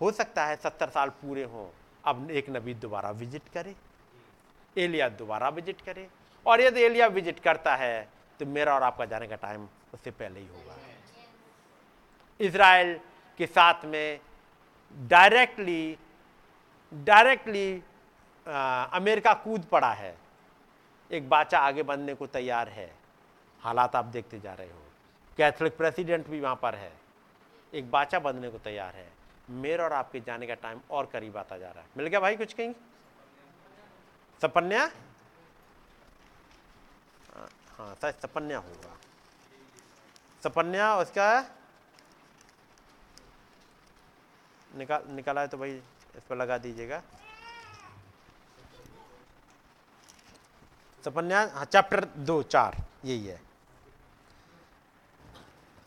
हो 0.00 0.10
सकता 0.12 0.44
है 0.46 0.56
सत्तर 0.56 0.88
साल 0.90 1.08
पूरे 1.22 1.42
हों। 1.44 1.66
अब 2.04 2.30
एक 2.30 2.50
नबी 2.50 2.74
दोबारा 2.76 3.10
विज़िट 3.12 3.48
करे, 3.54 3.74
एलिया 4.76 5.08
दोबारा 5.10 5.48
विज़िट 5.50 5.80
करे। 5.80 6.08
और 6.46 6.60
यदि 6.60 6.82
एलिया 6.82 7.06
विज़िट 7.08 7.38
करता 7.40 7.74
है 7.76 8.08
तो 8.40 8.46
मेरा 8.46 8.74
और 8.74 8.82
आपका 8.82 9.04
जाने 9.06 9.26
का 9.26 9.36
टाइम 9.38 9.68
उससे 9.94 10.10
पहले 10.12 10.40
ही 10.40 10.46
होगा। 10.46 10.76
इसराइल 12.40 12.98
के 13.38 13.46
साथ 13.48 13.84
में 13.86 14.20
डायरेक्टली 14.94 15.98
डायरेक्टली 16.92 17.82
अमेरिका 18.50 19.32
कूद 19.34 19.64
पड़ा 19.64 19.92
है। 19.92 20.16
एक 21.10 21.28
बाचा 21.28 21.58
आगे 21.58 21.82
बनने 21.82 22.14
को 22.14 22.26
तैयार 22.26 22.68
है। 22.68 22.94
हालात 23.62 23.96
आप 23.96 24.04
देखते 24.04 24.40
जा 24.40 24.54
रहे 24.54 24.70
हो। 24.70 24.82
कैथोलिक 25.36 25.76
प्रेसिडेंट 25.76 26.28
भी 26.28 26.40
वहाँ 26.40 26.56
पर 26.56 26.74
है। 26.74 26.92
एक 27.74 27.90
बाचा 27.90 28.18
बनने 28.18 28.50
को 28.50 28.58
तैयार 28.58 28.94
है। 28.94 29.08
मेरा 29.50 29.84
और 29.84 29.92
आपके 29.92 30.20
जाने 30.20 30.46
का 30.46 30.54
टाइम 30.54 30.80
और 30.90 31.06
करीब 31.06 31.36
आता 31.36 31.58
जा 31.58 31.70
रहा 31.70 31.82
है। 31.82 31.88
मिल 31.96 32.06
गया 32.06 32.20
भाई 32.20 32.36
कुछ 32.36 32.52
कहीं? 32.52 32.74
सपन्या? 34.42 34.90
हाँ 37.78 37.94
शायद 38.00 38.14
सपन्या 38.14 38.58
होगा। 38.58 38.96
सपन्या, 40.44 40.96
उसका 40.96 41.46
निकाल, 44.76 45.04
निकाला 45.08 45.40
है 45.40 45.48
तो 45.48 45.58
भाई 45.58 45.70
इस 46.16 46.22
पर 46.22 46.36
लगा 46.36 46.58
दीजिएगा। 46.58 47.02
सपन्या 51.04 51.40
हाँ 51.54 51.64
चैप्टर 51.64 52.04
दो 52.16 52.42
चार 52.42 52.76
यही 53.04 53.26
है। 53.26 53.40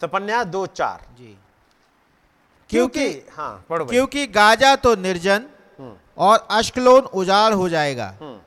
सपन्या 0.01 0.43
दो 0.43 0.65
चार। 0.67 1.05
जी। 1.17 1.37
क्योंकि 2.69 2.99
क्योंकि 2.99 3.31
हाँ 3.35 3.65
पढ़ो 3.69 3.85
क्योंकि 3.85 4.25
गाजा 4.27 4.75
तो 4.75 4.95
निर्जन 4.95 5.45
हम्म, 5.79 5.95
और 6.17 6.47
अश्कलोन 6.51 7.03
उजाड़ 7.13 7.53
हो 7.53 7.67
जाएगा। 7.69 8.07
हम्म, 8.21 8.39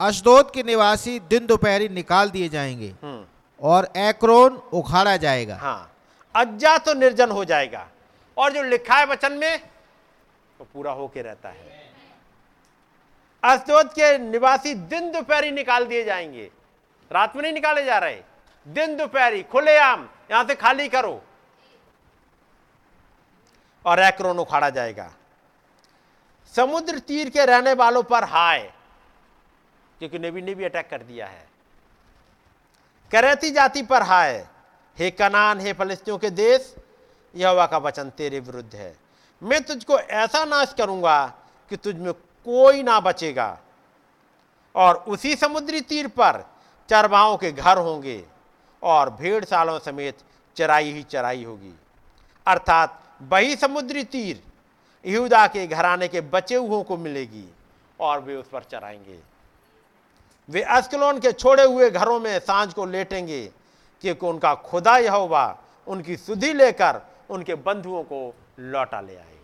अशदोद 0.00 0.50
के 0.50 0.62
निवासी 0.62 1.18
दिन 1.20 1.46
दोपहरी 1.46 1.88
निकाल 1.88 2.30
दिए 2.30 2.48
जाएँगे 2.48 2.94
हम्म, 3.02 3.24
और 3.60 3.88
एक्रोन 3.96 4.62
उखाड़ा 4.72 5.16
जाएगा। 5.16 5.56
हाँ 5.56 5.90
अज्जा 6.34 6.76
तो 6.78 6.94
निर्जन 6.94 7.30
हो 7.30 7.44
जाएगा। 7.44 7.86
और 8.36 8.52
जो 8.52 8.62
लिखा 8.62 8.94
है 8.94 9.06
वचन 9.06 9.32
में 9.32 9.56
वो 9.56 9.68
तो 10.58 10.66
पूरा 10.74 10.92
होके 10.92 11.22
रहता 11.22 11.48
है। 11.48 11.79
अस्तोद 13.44 13.88
के 13.88 14.18
निवासी 14.18 14.74
दिन 14.74 15.12
दोपहरी 15.12 15.50
निकाल 15.50 15.86
दिए 15.86 16.04
जाएँगे। 16.04 16.50
रात 17.12 17.36
में 17.36 17.42
नहीं 17.42 17.52
निकाले 17.52 17.84
जा 17.84 17.98
रहे। 17.98 18.22
दिन 18.68 18.96
दोपहरी, 18.96 19.42
खुलेआम, 19.42 20.08
यहाँ 20.30 20.44
से 20.44 20.54
खाली 20.54 20.88
करो। 20.88 21.22
और 23.86 23.98
एक्रोन 23.98 24.38
उखाड़ा 24.38 24.70
जाएगा। 24.70 25.12
समुद्र 26.56 26.98
तीर 26.98 27.30
के 27.30 27.44
रहने 27.44 27.72
वालों 27.72 28.02
पर 28.02 28.24
हाय, 28.24 28.72
क्योंकि 29.98 30.18
नबी 30.18 30.42
ने 30.42 30.54
भी 30.54 30.64
अटैक 30.64 30.90
कर 30.90 31.02
दिया 31.02 31.26
है। 31.26 31.48
करेती 33.12 33.50
जाति 33.50 33.82
पर 33.82 34.02
हाय, 34.02 34.46
हे 34.98 35.10
कनान, 35.10 35.60
हे 35.60 35.72
फलिस्तियों 35.72 36.18
के 36.18 36.30
देश, 36.30 36.74
यहोवा 37.36 37.66
का 37.66 37.78
वचन 37.78 38.10
तेरे 38.10 38.40
विरुद्ध 38.40 38.74
है। 38.74 38.96
मैं 39.42 39.62
तुझको 39.62 39.98
ऐसा 39.98 40.44
नाश 40.44 40.74
करूँगा 40.78 41.34
कि 41.68 41.76
तुझ 41.76 41.96
में 41.96 42.12
कोई 42.46 42.82
ना 42.82 43.00
बचेगा। 43.00 43.58
और 44.74 44.96
उसी 45.08 45.34
समुद्री 45.36 45.80
तीर 45.80 46.06
पर 46.08 46.44
चरवाहों 46.88 47.36
के 47.36 47.52
घर 47.52 47.78
होंगे 47.78 48.24
और 48.82 49.10
भेड़ 49.10 49.44
सालों 49.44 49.78
समेत 49.78 50.18
चराई 50.56 50.92
ही 50.92 51.02
चराई 51.02 51.44
होगी। 51.44 51.74
अर्थात 52.46 53.00
वही 53.22 53.56
समुद्री 53.56 54.04
तीर 54.04 54.42
यहूदा 55.04 55.46
के 55.46 55.66
घराने 55.66 56.08
के 56.08 56.20
बचे 56.20 56.54
हुओं 56.54 56.82
को 56.82 56.96
मिलेगी 56.96 57.44
और 58.00 58.20
वे 58.20 58.36
उस 58.36 58.48
पर 58.48 58.62
चराएँगे। 58.62 59.18
वे 60.48 60.62
अस्कलोन 60.62 61.18
के 61.20 61.32
छोड़े 61.32 61.64
हुए 61.64 61.90
घरों 61.90 62.18
में 62.20 62.38
साँझ 62.38 62.72
को 62.74 62.84
लेटेंगे 62.86 63.46
क्योंकि 64.02 64.26
उनका 64.26 64.54
खुदा 64.54 64.96
यहोवा 64.98 65.58
उनकी 65.86 66.16
सुधि 66.16 66.52
लेकर 66.52 67.00
उनके 67.30 67.54
बंधुओं 67.54 68.02
को 68.02 68.34
लौटा 68.58 69.00
ले 69.00 69.16
आएगा 69.16 69.39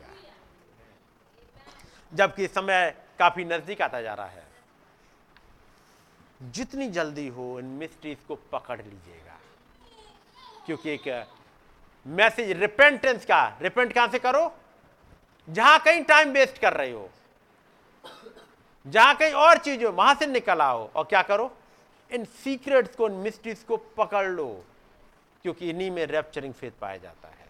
जबकि 2.15 2.49
समय 2.49 2.95
काफ़ी 3.19 3.45
नज़दीक 3.45 3.83
आता 3.83 4.03
जा 4.03 4.15
रहा 4.15 4.27
है। 4.27 4.47
जितनी 6.43 6.89
जल्दी 6.89 7.29
हो, 7.29 7.59
इन 7.59 7.65
मिस्ट्रीज 7.65 8.19
को 8.29 8.35
पकड़ 8.35 8.83
लीजिएगा। 8.83 9.39
क्योंकि 10.67 10.91
एक 10.91 11.31
मैसेज 12.07 12.51
रिपेंटेंस 12.51 13.25
का 13.25 13.59
रिपेंट 13.63 13.93
कहाँ 13.93 14.09
से 14.09 14.19
करो? 14.19 14.55
जहाँ 15.51 15.79
कहीं 15.81 16.03
टाइम 16.03 16.31
वेस्ट 16.31 16.59
कर 16.59 16.73
रहे 16.73 16.93
हो। 16.93 17.11
जहाँ 18.87 19.15
कहीं 19.17 19.33
और 19.33 19.59
चीज़ 19.59 19.85
हो, 19.85 19.93
वहाँ 19.93 20.15
से 20.15 20.27
निकल 20.27 20.61
आओ। 20.61 20.91
और 20.93 21.05
क्या 21.05 21.23
करो? 21.23 21.57
इन 22.13 22.25
सीक्रेट्स 22.25 22.97
को, 22.97 23.09
इन 23.09 23.15
मिस्ट्रीज 23.15 23.59
को 23.59 23.77
पकड़ 23.77 24.27
लो। 24.27 24.65
क्योंकि 25.43 25.71
इन्हीं 25.71 25.91
में 25.91 26.07
रैप्चरिंग 26.07 26.55
फेथ 26.55 26.73
पाया 26.81 26.97
जाता 26.97 27.29
है। 27.29 27.47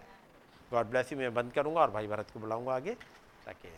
गॉड 0.70 0.86
ब्लेस 0.86 1.12
यू 1.12 1.18
मैं 1.18 1.34
बंद 1.34 1.52
करूँगा 1.52 1.80
और 1.80 1.90
भाई 1.90 2.06
भरत 2.06 2.26
को 2.34 2.40
बुलाऊँगा 2.40 2.74
आगे। 2.74 2.94
ताकि 3.46 3.68